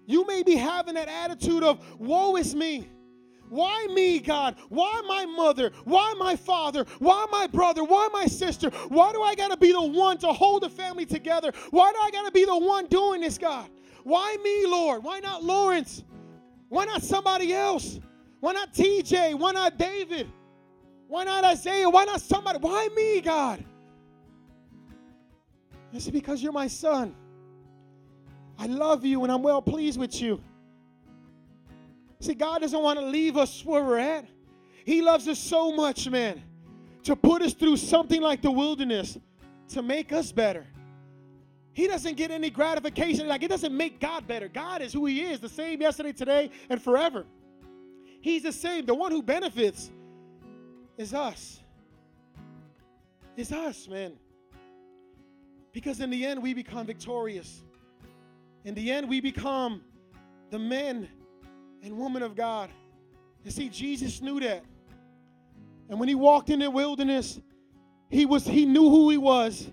you 0.07 0.25
may 0.25 0.43
be 0.43 0.55
having 0.55 0.95
that 0.95 1.07
attitude 1.07 1.63
of, 1.63 1.79
woe 1.99 2.35
is 2.37 2.55
me. 2.55 2.89
Why 3.51 3.85
me, 3.87 4.19
God? 4.19 4.55
Why 4.69 5.01
my 5.05 5.25
mother? 5.25 5.73
Why 5.83 6.13
my 6.17 6.37
father? 6.37 6.85
Why 6.99 7.25
my 7.29 7.47
brother? 7.47 7.83
Why 7.83 8.07
my 8.13 8.25
sister? 8.25 8.69
Why 8.87 9.11
do 9.11 9.21
I 9.21 9.35
got 9.35 9.51
to 9.51 9.57
be 9.57 9.73
the 9.73 9.81
one 9.81 10.17
to 10.19 10.27
hold 10.27 10.63
the 10.63 10.69
family 10.69 11.05
together? 11.05 11.51
Why 11.69 11.91
do 11.91 11.99
I 12.01 12.11
got 12.11 12.23
to 12.23 12.31
be 12.31 12.45
the 12.45 12.57
one 12.57 12.85
doing 12.85 13.19
this, 13.19 13.37
God? 13.37 13.69
Why 14.05 14.37
me, 14.41 14.65
Lord? 14.65 15.03
Why 15.03 15.19
not 15.19 15.43
Lawrence? 15.43 16.05
Why 16.69 16.85
not 16.85 17.03
somebody 17.03 17.53
else? 17.53 17.99
Why 18.39 18.53
not 18.53 18.73
TJ? 18.73 19.37
Why 19.37 19.51
not 19.51 19.77
David? 19.77 20.31
Why 21.09 21.25
not 21.25 21.43
Isaiah? 21.43 21.89
Why 21.89 22.05
not 22.05 22.21
somebody? 22.21 22.57
Why 22.59 22.87
me, 22.95 23.19
God? 23.19 23.61
It's 25.91 26.09
because 26.09 26.41
you're 26.41 26.53
my 26.53 26.67
son. 26.67 27.13
I 28.57 28.67
love 28.67 29.03
you 29.03 29.23
and 29.23 29.31
I'm 29.31 29.43
well 29.43 29.61
pleased 29.61 29.99
with 29.99 30.21
you. 30.21 30.41
See, 32.21 32.35
God 32.35 32.61
doesn't 32.61 32.81
want 32.81 32.99
to 32.99 33.05
leave 33.05 33.35
us 33.35 33.65
where 33.65 33.83
we're 33.83 33.97
at. 33.97 34.27
He 34.85 35.01
loves 35.01 35.27
us 35.27 35.39
so 35.39 35.71
much, 35.71 36.07
man, 36.07 36.41
to 37.03 37.15
put 37.15 37.41
us 37.41 37.53
through 37.53 37.77
something 37.77 38.21
like 38.21 38.43
the 38.43 38.51
wilderness 38.51 39.17
to 39.69 39.81
make 39.81 40.13
us 40.13 40.31
better. 40.31 40.67
He 41.73 41.87
doesn't 41.87 42.17
get 42.17 42.29
any 42.29 42.51
gratification. 42.51 43.27
Like, 43.27 43.41
it 43.41 43.47
doesn't 43.47 43.75
make 43.75 43.99
God 43.99 44.27
better. 44.27 44.47
God 44.47 44.83
is 44.83 44.93
who 44.93 45.07
He 45.07 45.21
is, 45.21 45.39
the 45.39 45.49
same 45.49 45.81
yesterday, 45.81 46.11
today, 46.11 46.51
and 46.69 46.79
forever. 46.79 47.25
He's 48.21 48.43
the 48.43 48.51
same. 48.51 48.85
The 48.85 48.93
one 48.93 49.11
who 49.11 49.23
benefits 49.23 49.89
is 50.97 51.15
us. 51.15 51.59
It's 53.35 53.51
us, 53.51 53.87
man. 53.87 54.13
Because 55.71 56.01
in 56.01 56.11
the 56.11 56.23
end, 56.23 56.43
we 56.43 56.53
become 56.53 56.85
victorious. 56.85 57.63
In 58.63 58.75
the 58.75 58.91
end, 58.91 59.09
we 59.09 59.21
become 59.21 59.81
the 60.51 60.59
men 60.59 61.09
and 61.83 61.97
women 61.97 62.21
of 62.21 62.35
God. 62.35 62.69
You 63.43 63.51
see, 63.51 63.69
Jesus 63.69 64.21
knew 64.21 64.39
that. 64.39 64.63
And 65.89 65.99
when 65.99 66.07
he 66.07 66.15
walked 66.15 66.49
in 66.49 66.59
the 66.59 66.69
wilderness, 66.69 67.39
he 68.09 68.25
was 68.25 68.45
he 68.45 68.65
knew 68.65 68.89
who 68.89 69.09
he 69.09 69.17
was. 69.17 69.69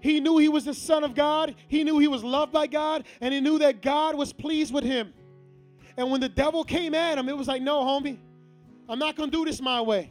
He 0.00 0.20
knew 0.20 0.38
he 0.38 0.48
was 0.48 0.64
the 0.64 0.74
son 0.74 1.04
of 1.04 1.14
God. 1.14 1.54
He 1.68 1.84
knew 1.84 1.98
he 1.98 2.08
was 2.08 2.24
loved 2.24 2.52
by 2.52 2.66
God, 2.66 3.04
and 3.20 3.32
he 3.32 3.40
knew 3.40 3.58
that 3.60 3.82
God 3.82 4.16
was 4.16 4.32
pleased 4.32 4.72
with 4.74 4.84
him. 4.84 5.12
And 5.96 6.10
when 6.10 6.20
the 6.20 6.28
devil 6.28 6.64
came 6.64 6.94
at 6.94 7.18
him, 7.18 7.28
it 7.28 7.36
was 7.36 7.48
like, 7.48 7.62
"No, 7.62 7.80
homie. 7.80 8.18
I'm 8.88 8.98
not 8.98 9.16
going 9.16 9.30
to 9.30 9.36
do 9.36 9.44
this 9.44 9.60
my 9.60 9.80
way. 9.80 10.10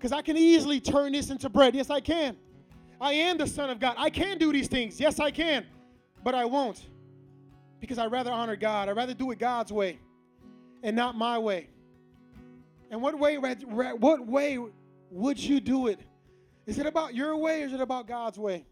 Cuz 0.00 0.12
I 0.12 0.20
can 0.22 0.36
easily 0.36 0.80
turn 0.80 1.12
this 1.12 1.30
into 1.30 1.48
bread. 1.48 1.74
Yes, 1.74 1.90
I 1.90 2.00
can. 2.00 2.36
I 3.00 3.12
am 3.12 3.38
the 3.38 3.46
son 3.46 3.70
of 3.70 3.78
God. 3.78 3.94
I 3.98 4.10
can 4.10 4.38
do 4.38 4.52
these 4.52 4.68
things. 4.68 5.00
Yes, 5.00 5.20
I 5.20 5.30
can. 5.30 5.66
But 6.22 6.34
I 6.34 6.44
won't. 6.44 6.86
Because 7.80 7.98
I'd 7.98 8.10
rather 8.10 8.30
honor 8.30 8.56
God. 8.56 8.88
I'd 8.88 8.96
rather 8.96 9.14
do 9.14 9.30
it 9.30 9.38
God's 9.38 9.72
way 9.72 9.98
and 10.84 10.94
not 10.94 11.16
my 11.16 11.38
way. 11.38 11.66
And 12.90 13.02
what 13.02 13.18
way, 13.18 13.36
what 13.36 14.26
way 14.26 14.58
would 15.10 15.38
you 15.38 15.58
do 15.58 15.88
it? 15.88 15.98
Is 16.66 16.78
it 16.78 16.86
about 16.86 17.14
your 17.14 17.36
way 17.36 17.62
or 17.62 17.66
is 17.66 17.72
it 17.72 17.80
about 17.80 18.06
God's 18.06 18.38
way? 18.38 18.64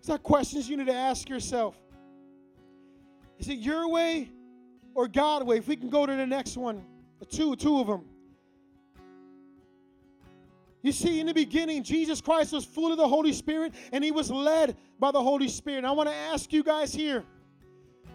These 0.00 0.10
are 0.10 0.18
questions 0.18 0.68
you 0.68 0.76
need 0.76 0.86
to 0.86 0.94
ask 0.94 1.28
yourself. 1.28 1.74
Is 3.38 3.48
it 3.48 3.58
your 3.58 3.88
way 3.88 4.30
or 4.94 5.08
God's 5.08 5.46
way? 5.46 5.56
If 5.56 5.66
we 5.66 5.76
can 5.76 5.88
go 5.88 6.06
to 6.06 6.14
the 6.14 6.26
next 6.26 6.56
one, 6.56 6.84
two, 7.30 7.56
two 7.56 7.80
of 7.80 7.86
them. 7.86 8.04
You 10.82 10.92
see, 10.92 11.18
in 11.18 11.26
the 11.26 11.34
beginning, 11.34 11.82
Jesus 11.82 12.20
Christ 12.20 12.52
was 12.52 12.64
full 12.64 12.92
of 12.92 12.98
the 12.98 13.08
Holy 13.08 13.32
Spirit 13.32 13.72
and 13.90 14.04
he 14.04 14.12
was 14.12 14.30
led 14.30 14.76
by 15.00 15.10
the 15.10 15.22
Holy 15.22 15.48
Spirit. 15.48 15.84
I 15.84 15.92
want 15.92 16.08
to 16.10 16.14
ask 16.14 16.52
you 16.52 16.62
guys 16.62 16.94
here 16.94 17.24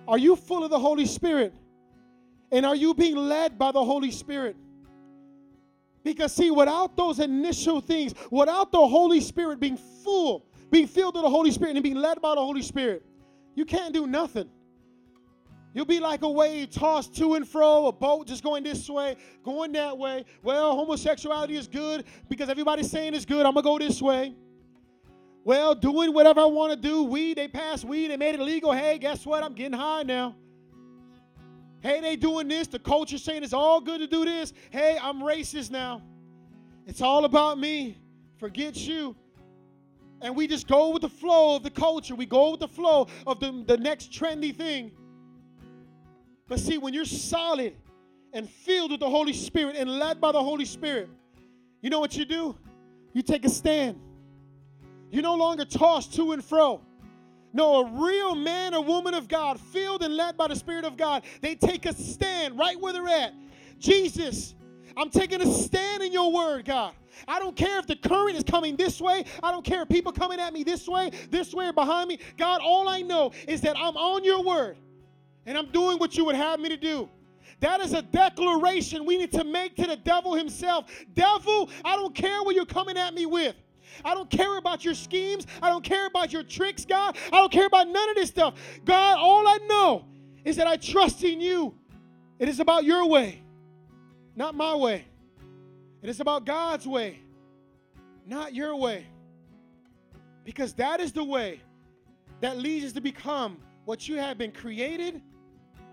are 0.07 0.17
you 0.17 0.35
full 0.35 0.63
of 0.63 0.69
the 0.69 0.79
Holy 0.79 1.05
Spirit? 1.05 1.53
And 2.51 2.65
are 2.65 2.75
you 2.75 2.93
being 2.93 3.15
led 3.15 3.57
by 3.57 3.71
the 3.71 3.83
Holy 3.83 4.11
Spirit? 4.11 4.55
Because, 6.03 6.33
see, 6.33 6.51
without 6.51 6.97
those 6.97 7.19
initial 7.19 7.79
things, 7.79 8.13
without 8.31 8.71
the 8.71 8.87
Holy 8.87 9.21
Spirit 9.21 9.59
being 9.59 9.77
full, 9.77 10.45
being 10.71 10.87
filled 10.87 11.13
with 11.13 11.23
the 11.23 11.29
Holy 11.29 11.51
Spirit 11.51 11.75
and 11.75 11.83
being 11.83 11.95
led 11.95 12.21
by 12.21 12.35
the 12.35 12.41
Holy 12.41 12.61
Spirit, 12.61 13.03
you 13.55 13.65
can't 13.65 13.93
do 13.93 14.07
nothing. 14.07 14.49
You'll 15.73 15.85
be 15.85 15.99
like 16.01 16.21
a 16.23 16.29
wave 16.29 16.69
tossed 16.71 17.15
to 17.17 17.35
and 17.35 17.47
fro, 17.47 17.87
a 17.87 17.93
boat 17.93 18.27
just 18.27 18.43
going 18.43 18.63
this 18.63 18.89
way, 18.89 19.15
going 19.43 19.71
that 19.73 19.97
way. 19.97 20.25
Well, 20.43 20.75
homosexuality 20.75 21.55
is 21.55 21.67
good 21.67 22.03
because 22.27 22.49
everybody's 22.49 22.91
saying 22.91 23.13
it's 23.13 23.25
good. 23.25 23.45
I'm 23.45 23.53
going 23.53 23.63
to 23.63 23.69
go 23.69 23.79
this 23.79 24.01
way. 24.01 24.35
Well, 25.45 25.73
doing 25.73 26.13
whatever 26.13 26.41
I 26.41 26.45
want 26.45 26.73
to 26.73 26.77
do. 26.77 27.03
Weed, 27.03 27.37
they 27.37 27.47
passed 27.47 27.85
weed, 27.85 28.09
they 28.09 28.17
made 28.17 28.35
it 28.35 28.41
legal. 28.41 28.73
Hey, 28.73 28.97
guess 28.97 29.25
what? 29.25 29.43
I'm 29.43 29.53
getting 29.53 29.77
high 29.77 30.03
now. 30.03 30.35
Hey, 31.81 31.99
they 32.01 32.15
doing 32.15 32.47
this. 32.47 32.67
The 32.67 32.79
culture 32.79 33.17
saying 33.17 33.43
it's 33.43 33.53
all 33.53 33.81
good 33.81 33.99
to 33.99 34.07
do 34.07 34.25
this. 34.25 34.53
Hey, 34.69 34.97
I'm 35.01 35.19
racist 35.21 35.71
now. 35.71 36.01
It's 36.85 37.01
all 37.01 37.25
about 37.25 37.59
me. 37.59 37.97
Forget 38.37 38.75
you. 38.75 39.15
and 40.21 40.35
we 40.35 40.47
just 40.47 40.67
go 40.67 40.89
with 40.91 41.01
the 41.01 41.09
flow 41.09 41.55
of 41.55 41.63
the 41.63 41.69
culture. 41.69 42.15
We 42.15 42.25
go 42.25 42.51
with 42.51 42.59
the 42.59 42.67
flow 42.67 43.07
of 43.25 43.39
the, 43.39 43.63
the 43.67 43.77
next 43.77 44.11
trendy 44.11 44.55
thing. 44.55 44.91
But 46.47 46.59
see, 46.59 46.77
when 46.77 46.93
you're 46.93 47.05
solid 47.05 47.75
and 48.33 48.49
filled 48.49 48.91
with 48.91 48.99
the 48.99 49.09
Holy 49.09 49.33
Spirit 49.33 49.75
and 49.77 49.89
led 49.89 50.21
by 50.21 50.31
the 50.31 50.43
Holy 50.43 50.65
Spirit, 50.65 51.09
you 51.81 51.89
know 51.89 51.99
what 51.99 52.15
you 52.15 52.25
do? 52.25 52.55
You 53.13 53.21
take 53.21 53.45
a 53.45 53.49
stand. 53.49 53.99
You're 55.09 55.23
no 55.23 55.35
longer 55.35 55.65
tossed 55.65 56.13
to 56.15 56.31
and 56.33 56.43
fro. 56.43 56.81
No, 57.53 57.81
a 57.81 58.01
real 58.01 58.35
man 58.35 58.73
or 58.73 58.83
woman 58.83 59.13
of 59.13 59.27
God, 59.27 59.59
filled 59.59 60.03
and 60.03 60.15
led 60.15 60.37
by 60.37 60.47
the 60.47 60.55
Spirit 60.55 60.85
of 60.85 60.97
God, 60.97 61.23
they 61.41 61.55
take 61.55 61.85
a 61.85 61.93
stand 61.93 62.57
right 62.57 62.79
where 62.79 62.93
they're 62.93 63.07
at. 63.07 63.33
Jesus, 63.77 64.55
I'm 64.95 65.09
taking 65.09 65.41
a 65.41 65.45
stand 65.45 66.03
in 66.03 66.13
your 66.13 66.31
word, 66.31 66.65
God. 66.65 66.93
I 67.27 67.39
don't 67.39 67.55
care 67.55 67.77
if 67.79 67.87
the 67.87 67.95
current 67.95 68.37
is 68.37 68.43
coming 68.43 68.75
this 68.75 69.01
way. 69.01 69.25
I 69.43 69.51
don't 69.51 69.65
care 69.65 69.81
if 69.83 69.89
people 69.89 70.11
coming 70.11 70.39
at 70.39 70.53
me 70.53 70.63
this 70.63 70.87
way, 70.87 71.11
this 71.29 71.53
way, 71.53 71.67
or 71.67 71.73
behind 71.73 72.07
me. 72.07 72.19
God, 72.37 72.61
all 72.63 72.87
I 72.87 73.01
know 73.01 73.31
is 73.47 73.61
that 73.61 73.75
I'm 73.77 73.97
on 73.97 74.23
your 74.23 74.43
word 74.43 74.77
and 75.45 75.57
I'm 75.57 75.71
doing 75.71 75.97
what 75.97 76.15
you 76.15 76.25
would 76.25 76.35
have 76.35 76.59
me 76.59 76.69
to 76.69 76.77
do. 76.77 77.09
That 77.59 77.79
is 77.81 77.93
a 77.93 78.01
declaration 78.01 79.05
we 79.05 79.17
need 79.17 79.31
to 79.33 79.43
make 79.43 79.75
to 79.75 79.85
the 79.85 79.97
devil 79.97 80.33
himself. 80.33 80.85
Devil, 81.13 81.69
I 81.85 81.95
don't 81.95 82.15
care 82.15 82.41
what 82.43 82.55
you're 82.55 82.65
coming 82.65 82.97
at 82.97 83.13
me 83.13 83.25
with. 83.25 83.55
I 84.03 84.13
don't 84.13 84.29
care 84.29 84.57
about 84.57 84.83
your 84.83 84.93
schemes. 84.93 85.47
I 85.61 85.69
don't 85.69 85.83
care 85.83 86.07
about 86.07 86.31
your 86.33 86.43
tricks, 86.43 86.85
God. 86.85 87.17
I 87.27 87.37
don't 87.37 87.51
care 87.51 87.65
about 87.65 87.87
none 87.87 88.09
of 88.09 88.15
this 88.15 88.29
stuff. 88.29 88.55
God, 88.85 89.17
all 89.19 89.47
I 89.47 89.59
know 89.67 90.05
is 90.43 90.55
that 90.55 90.67
I 90.67 90.77
trust 90.77 91.23
in 91.23 91.41
you. 91.41 91.75
It 92.39 92.49
is 92.49 92.59
about 92.59 92.83
your 92.83 93.05
way, 93.05 93.43
not 94.35 94.55
my 94.55 94.73
way. 94.75 95.05
It 96.01 96.09
is 96.09 96.19
about 96.19 96.45
God's 96.45 96.87
way, 96.87 97.19
not 98.25 98.55
your 98.55 98.75
way. 98.75 99.05
Because 100.43 100.73
that 100.73 100.99
is 100.99 101.11
the 101.11 101.23
way 101.23 101.61
that 102.39 102.57
leads 102.57 102.85
us 102.85 102.93
to 102.93 103.01
become 103.01 103.57
what 103.85 104.07
you 104.07 104.17
have 104.17 104.37
been 104.37 104.51
created 104.51 105.21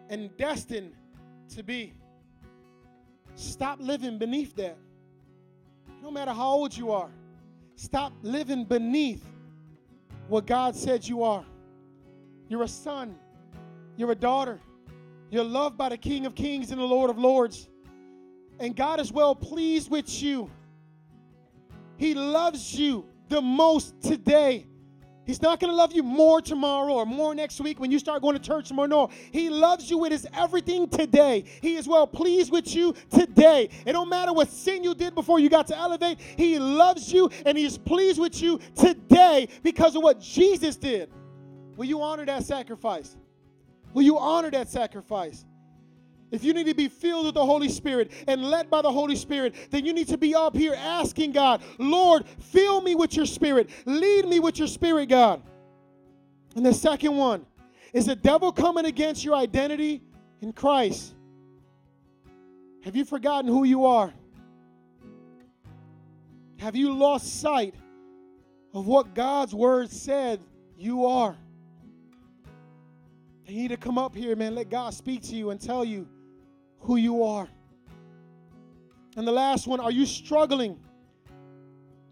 and 0.08 0.34
destined 0.38 0.94
to 1.54 1.62
be. 1.62 1.92
Stop 3.34 3.78
living 3.80 4.18
beneath 4.18 4.56
that. 4.56 4.78
No 6.02 6.10
matter 6.10 6.32
how 6.32 6.48
old 6.48 6.76
you 6.76 6.90
are, 6.90 7.10
stop 7.78 8.12
living 8.22 8.64
beneath 8.64 9.24
what 10.26 10.46
God 10.46 10.74
said 10.74 11.06
you 11.06 11.22
are. 11.22 11.44
You're 12.48 12.64
a 12.64 12.68
son, 12.68 13.16
you're 13.96 14.10
a 14.10 14.16
daughter, 14.16 14.58
you're 15.30 15.44
loved 15.44 15.78
by 15.78 15.90
the 15.90 15.96
King 15.96 16.26
of 16.26 16.34
Kings 16.34 16.72
and 16.72 16.80
the 16.80 16.84
Lord 16.84 17.08
of 17.08 17.18
Lords. 17.18 17.68
And 18.58 18.74
God 18.74 18.98
is 18.98 19.12
well 19.12 19.36
pleased 19.36 19.90
with 19.90 20.20
you. 20.20 20.50
He 21.96 22.14
loves 22.14 22.74
you 22.74 23.06
the 23.28 23.40
most 23.40 24.00
today. 24.00 24.66
He's 25.28 25.42
not 25.42 25.60
going 25.60 25.70
to 25.70 25.76
love 25.76 25.92
you 25.92 26.02
more 26.02 26.40
tomorrow 26.40 26.94
or 26.94 27.04
more 27.04 27.34
next 27.34 27.60
week 27.60 27.78
when 27.78 27.90
you 27.90 27.98
start 27.98 28.22
going 28.22 28.32
to 28.34 28.40
church 28.40 28.72
more. 28.72 28.88
No, 28.88 29.10
He 29.30 29.50
loves 29.50 29.90
you 29.90 29.98
with 29.98 30.10
His 30.10 30.26
everything 30.32 30.88
today. 30.88 31.44
He 31.60 31.76
is 31.76 31.86
well 31.86 32.06
pleased 32.06 32.50
with 32.50 32.74
you 32.74 32.94
today. 33.10 33.68
It 33.84 33.92
don't 33.92 34.08
matter 34.08 34.32
what 34.32 34.48
sin 34.48 34.82
you 34.82 34.94
did 34.94 35.14
before 35.14 35.38
you 35.38 35.50
got 35.50 35.66
to 35.66 35.76
elevate. 35.76 36.18
He 36.18 36.58
loves 36.58 37.12
you 37.12 37.30
and 37.44 37.58
He 37.58 37.66
is 37.66 37.76
pleased 37.76 38.18
with 38.18 38.40
you 38.40 38.58
today 38.74 39.48
because 39.62 39.94
of 39.96 40.02
what 40.02 40.18
Jesus 40.18 40.76
did. 40.76 41.10
Will 41.76 41.84
you 41.84 42.00
honor 42.00 42.24
that 42.24 42.44
sacrifice? 42.44 43.14
Will 43.92 44.04
you 44.04 44.16
honor 44.18 44.50
that 44.50 44.70
sacrifice? 44.70 45.44
If 46.30 46.44
you 46.44 46.52
need 46.52 46.66
to 46.66 46.74
be 46.74 46.88
filled 46.88 47.26
with 47.26 47.34
the 47.34 47.44
Holy 47.44 47.68
Spirit 47.68 48.12
and 48.26 48.44
led 48.44 48.68
by 48.70 48.82
the 48.82 48.92
Holy 48.92 49.16
Spirit, 49.16 49.54
then 49.70 49.86
you 49.86 49.92
need 49.92 50.08
to 50.08 50.18
be 50.18 50.34
up 50.34 50.54
here 50.54 50.74
asking 50.74 51.32
God, 51.32 51.62
Lord, 51.78 52.26
fill 52.26 52.80
me 52.80 52.94
with 52.94 53.16
your 53.16 53.26
spirit. 53.26 53.70
Lead 53.86 54.26
me 54.26 54.38
with 54.38 54.58
your 54.58 54.68
spirit, 54.68 55.08
God. 55.08 55.42
And 56.54 56.64
the 56.66 56.74
second 56.74 57.16
one 57.16 57.46
is 57.92 58.06
the 58.06 58.16
devil 58.16 58.52
coming 58.52 58.84
against 58.84 59.24
your 59.24 59.36
identity 59.36 60.02
in 60.42 60.52
Christ. 60.52 61.14
Have 62.84 62.94
you 62.94 63.04
forgotten 63.04 63.50
who 63.50 63.64
you 63.64 63.86
are? 63.86 64.12
Have 66.58 66.76
you 66.76 66.92
lost 66.92 67.40
sight 67.40 67.74
of 68.74 68.86
what 68.86 69.14
God's 69.14 69.54
word 69.54 69.90
said 69.90 70.40
you 70.76 71.06
are? 71.06 71.36
You 73.46 73.62
need 73.62 73.68
to 73.68 73.78
come 73.78 73.96
up 73.96 74.14
here, 74.14 74.36
man. 74.36 74.54
Let 74.54 74.68
God 74.68 74.92
speak 74.92 75.22
to 75.22 75.34
you 75.34 75.50
and 75.50 75.60
tell 75.60 75.82
you 75.82 76.06
who 76.80 76.96
you 76.96 77.24
are. 77.24 77.48
And 79.16 79.26
the 79.26 79.32
last 79.32 79.66
one, 79.66 79.80
are 79.80 79.90
you 79.90 80.06
struggling 80.06 80.78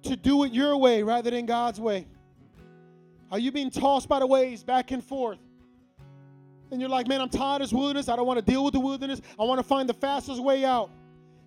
to 0.02 0.16
do 0.16 0.44
it 0.44 0.52
your 0.52 0.76
way 0.76 1.02
rather 1.02 1.30
than 1.30 1.46
God's 1.46 1.80
way? 1.80 2.06
Are 3.30 3.38
you 3.38 3.52
being 3.52 3.70
tossed 3.70 4.08
by 4.08 4.18
the 4.20 4.26
waves 4.26 4.62
back 4.62 4.90
and 4.90 5.02
forth? 5.02 5.38
And 6.70 6.80
you're 6.80 6.90
like, 6.90 7.06
man, 7.06 7.20
I'm 7.20 7.28
tired 7.28 7.62
of 7.62 7.68
this 7.68 7.72
wilderness. 7.72 8.08
I 8.08 8.16
don't 8.16 8.26
want 8.26 8.38
to 8.38 8.44
deal 8.44 8.64
with 8.64 8.74
the 8.74 8.80
wilderness. 8.80 9.20
I 9.38 9.44
want 9.44 9.58
to 9.58 9.64
find 9.64 9.88
the 9.88 9.94
fastest 9.94 10.42
way 10.42 10.64
out. 10.64 10.90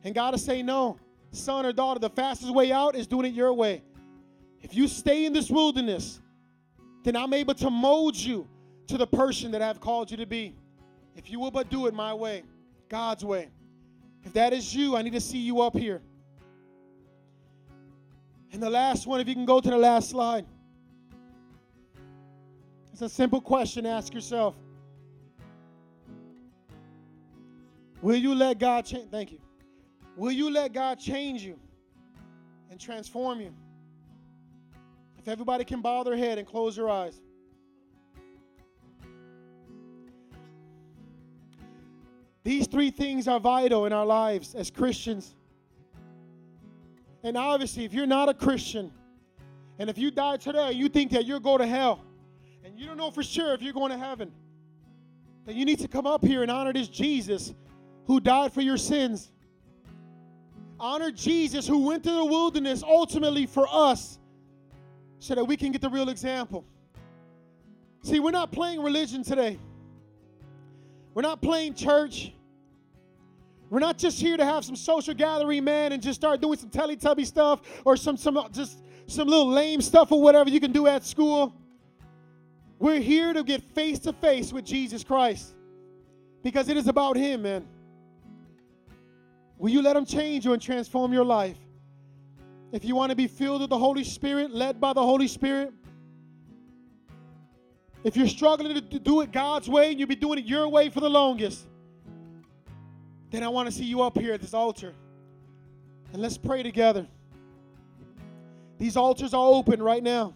And 0.03 0.15
God 0.15 0.33
is 0.33 0.43
saying, 0.43 0.65
no, 0.65 0.97
son 1.31 1.65
or 1.65 1.73
daughter, 1.73 1.99
the 1.99 2.09
fastest 2.09 2.53
way 2.53 2.71
out 2.71 2.95
is 2.95 3.05
doing 3.05 3.25
it 3.25 3.33
your 3.33 3.53
way. 3.53 3.83
If 4.61 4.75
you 4.75 4.87
stay 4.87 5.25
in 5.25 5.33
this 5.33 5.49
wilderness, 5.49 6.21
then 7.03 7.15
I'm 7.15 7.33
able 7.33 7.53
to 7.55 7.69
mold 7.69 8.15
you 8.15 8.47
to 8.87 8.97
the 8.97 9.07
person 9.07 9.51
that 9.51 9.61
I've 9.61 9.79
called 9.79 10.09
you 10.09 10.17
to 10.17 10.25
be. 10.25 10.55
If 11.15 11.29
you 11.29 11.39
will 11.39 11.51
but 11.51 11.69
do 11.69 11.87
it 11.87 11.93
my 11.93 12.13
way. 12.13 12.43
God's 12.89 13.23
way. 13.23 13.49
If 14.23 14.33
that 14.33 14.51
is 14.51 14.75
you, 14.75 14.97
I 14.97 15.01
need 15.01 15.13
to 15.13 15.21
see 15.21 15.37
you 15.37 15.61
up 15.61 15.75
here. 15.75 16.01
And 18.51 18.61
the 18.61 18.69
last 18.69 19.07
one, 19.07 19.21
if 19.21 19.27
you 19.27 19.35
can 19.35 19.45
go 19.45 19.61
to 19.61 19.69
the 19.69 19.77
last 19.77 20.09
slide. 20.09 20.45
It's 22.91 23.01
a 23.01 23.09
simple 23.09 23.39
question 23.39 23.85
ask 23.85 24.13
yourself. 24.13 24.55
Will 28.01 28.15
you 28.15 28.33
let 28.33 28.59
God 28.59 28.85
change? 28.85 29.09
Thank 29.09 29.31
you. 29.31 29.39
Will 30.17 30.31
you 30.31 30.49
let 30.49 30.73
God 30.73 30.99
change 30.99 31.43
you 31.43 31.59
and 32.69 32.79
transform 32.79 33.39
you? 33.39 33.53
If 35.17 35.27
everybody 35.27 35.63
can 35.63 35.81
bow 35.81 36.03
their 36.03 36.17
head 36.17 36.37
and 36.37 36.47
close 36.47 36.75
their 36.75 36.89
eyes. 36.89 37.21
These 42.49 42.65
three 42.65 42.89
things 42.89 43.27
are 43.27 43.39
vital 43.39 43.85
in 43.85 43.93
our 43.93 44.07
lives 44.07 44.55
as 44.55 44.71
Christians. 44.71 45.35
And 47.21 47.37
obviously, 47.37 47.85
if 47.85 47.93
you're 47.93 48.07
not 48.07 48.27
a 48.27 48.33
Christian, 48.33 48.91
and 49.77 49.87
if 49.87 49.99
you 49.99 50.09
die 50.09 50.37
today, 50.37 50.71
you 50.71 50.89
think 50.89 51.11
that 51.11 51.27
you'll 51.27 51.41
go 51.41 51.59
to 51.59 51.67
hell, 51.67 52.03
and 52.65 52.73
you 52.75 52.87
don't 52.87 52.97
know 52.97 53.11
for 53.11 53.21
sure 53.21 53.53
if 53.53 53.61
you're 53.61 53.71
going 53.71 53.91
to 53.91 53.99
heaven, 53.99 54.31
then 55.45 55.57
you 55.57 55.63
need 55.63 55.77
to 55.77 55.87
come 55.87 56.07
up 56.07 56.25
here 56.25 56.41
and 56.41 56.49
honor 56.49 56.73
this 56.73 56.87
Jesus 56.87 57.53
who 58.07 58.19
died 58.19 58.51
for 58.51 58.61
your 58.61 58.77
sins. 58.77 59.31
Honor 60.79 61.11
Jesus 61.11 61.67
who 61.67 61.85
went 61.85 62.03
to 62.05 62.11
the 62.11 62.25
wilderness 62.25 62.81
ultimately 62.81 63.45
for 63.45 63.67
us 63.69 64.17
so 65.19 65.35
that 65.35 65.45
we 65.45 65.55
can 65.55 65.71
get 65.71 65.81
the 65.81 65.89
real 65.89 66.09
example. 66.09 66.65
See, 68.01 68.19
we're 68.19 68.31
not 68.31 68.51
playing 68.51 68.81
religion 68.81 69.21
today. 69.21 69.59
We're 71.13 71.21
not 71.21 71.43
playing 71.43 71.75
church. 71.75 72.33
We're 73.69 73.79
not 73.79 73.97
just 73.97 74.19
here 74.19 74.35
to 74.35 74.45
have 74.45 74.65
some 74.65 74.75
social 74.75 75.13
gathering, 75.13 75.63
man, 75.63 75.91
and 75.91 76.01
just 76.01 76.19
start 76.19 76.41
doing 76.41 76.57
some 76.57 76.69
Teletubby 76.69 77.25
stuff 77.25 77.61
or 77.85 77.95
some 77.95 78.17
some 78.17 78.37
uh, 78.37 78.49
just 78.49 78.83
some 79.05 79.27
little 79.27 79.49
lame 79.49 79.81
stuff 79.81 80.11
or 80.11 80.21
whatever 80.21 80.49
you 80.49 80.59
can 80.59 80.71
do 80.71 80.87
at 80.87 81.05
school. 81.05 81.53
We're 82.79 82.99
here 82.99 83.33
to 83.33 83.43
get 83.43 83.61
face 83.61 83.99
to 83.99 84.13
face 84.13 84.51
with 84.51 84.65
Jesus 84.65 85.03
Christ 85.03 85.53
because 86.41 86.69
it 86.69 86.77
is 86.77 86.87
about 86.87 87.15
Him, 87.15 87.43
man. 87.43 87.67
Will 89.57 89.69
you 89.69 89.81
let 89.81 89.95
Him 89.95 90.05
change 90.05 90.45
you 90.45 90.53
and 90.53 90.61
transform 90.61 91.13
your 91.13 91.25
life? 91.25 91.57
If 92.71 92.85
you 92.85 92.95
want 92.95 93.09
to 93.09 93.15
be 93.15 93.27
filled 93.27 93.61
with 93.61 93.69
the 93.69 93.77
Holy 93.77 94.03
Spirit, 94.03 94.51
led 94.51 94.79
by 94.79 94.93
the 94.93 95.01
Holy 95.01 95.27
Spirit, 95.27 95.73
if 98.03 98.15
you're 98.15 98.27
struggling 98.27 98.73
to 98.73 98.99
do 98.99 99.21
it 99.21 99.31
God's 99.31 99.67
way 99.67 99.91
and 99.91 99.99
you've 99.99 100.09
been 100.09 100.19
doing 100.19 100.39
it 100.39 100.45
your 100.45 100.69
way 100.69 100.89
for 100.89 101.01
the 101.01 101.09
longest, 101.09 101.67
then 103.31 103.43
I 103.43 103.47
want 103.49 103.67
to 103.67 103.71
see 103.71 103.85
you 103.85 104.01
up 104.01 104.17
here 104.17 104.33
at 104.33 104.41
this 104.41 104.53
altar. 104.53 104.93
And 106.13 106.21
let's 106.21 106.37
pray 106.37 106.63
together. 106.63 107.07
These 108.77 108.97
altars 108.97 109.33
are 109.33 109.45
open 109.45 109.81
right 109.81 110.01
now. 110.01 110.33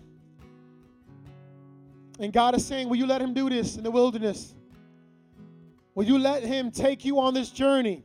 And 2.20 2.32
God 2.32 2.56
is 2.56 2.66
saying, 2.66 2.90
Will 2.90 2.98
you 2.98 3.08
let 3.08 3.22
Him 3.22 3.34
do 3.34 3.50
this 3.50 3.78
in 3.78 3.84
the 3.84 3.92
wilderness? 3.92 4.54
Will 5.96 6.06
you 6.06 6.20
let 6.20 6.44
Him 6.44 6.70
take 6.70 7.06
you 7.06 7.20
on 7.20 7.34
this 7.34 7.50
journey 7.50 8.04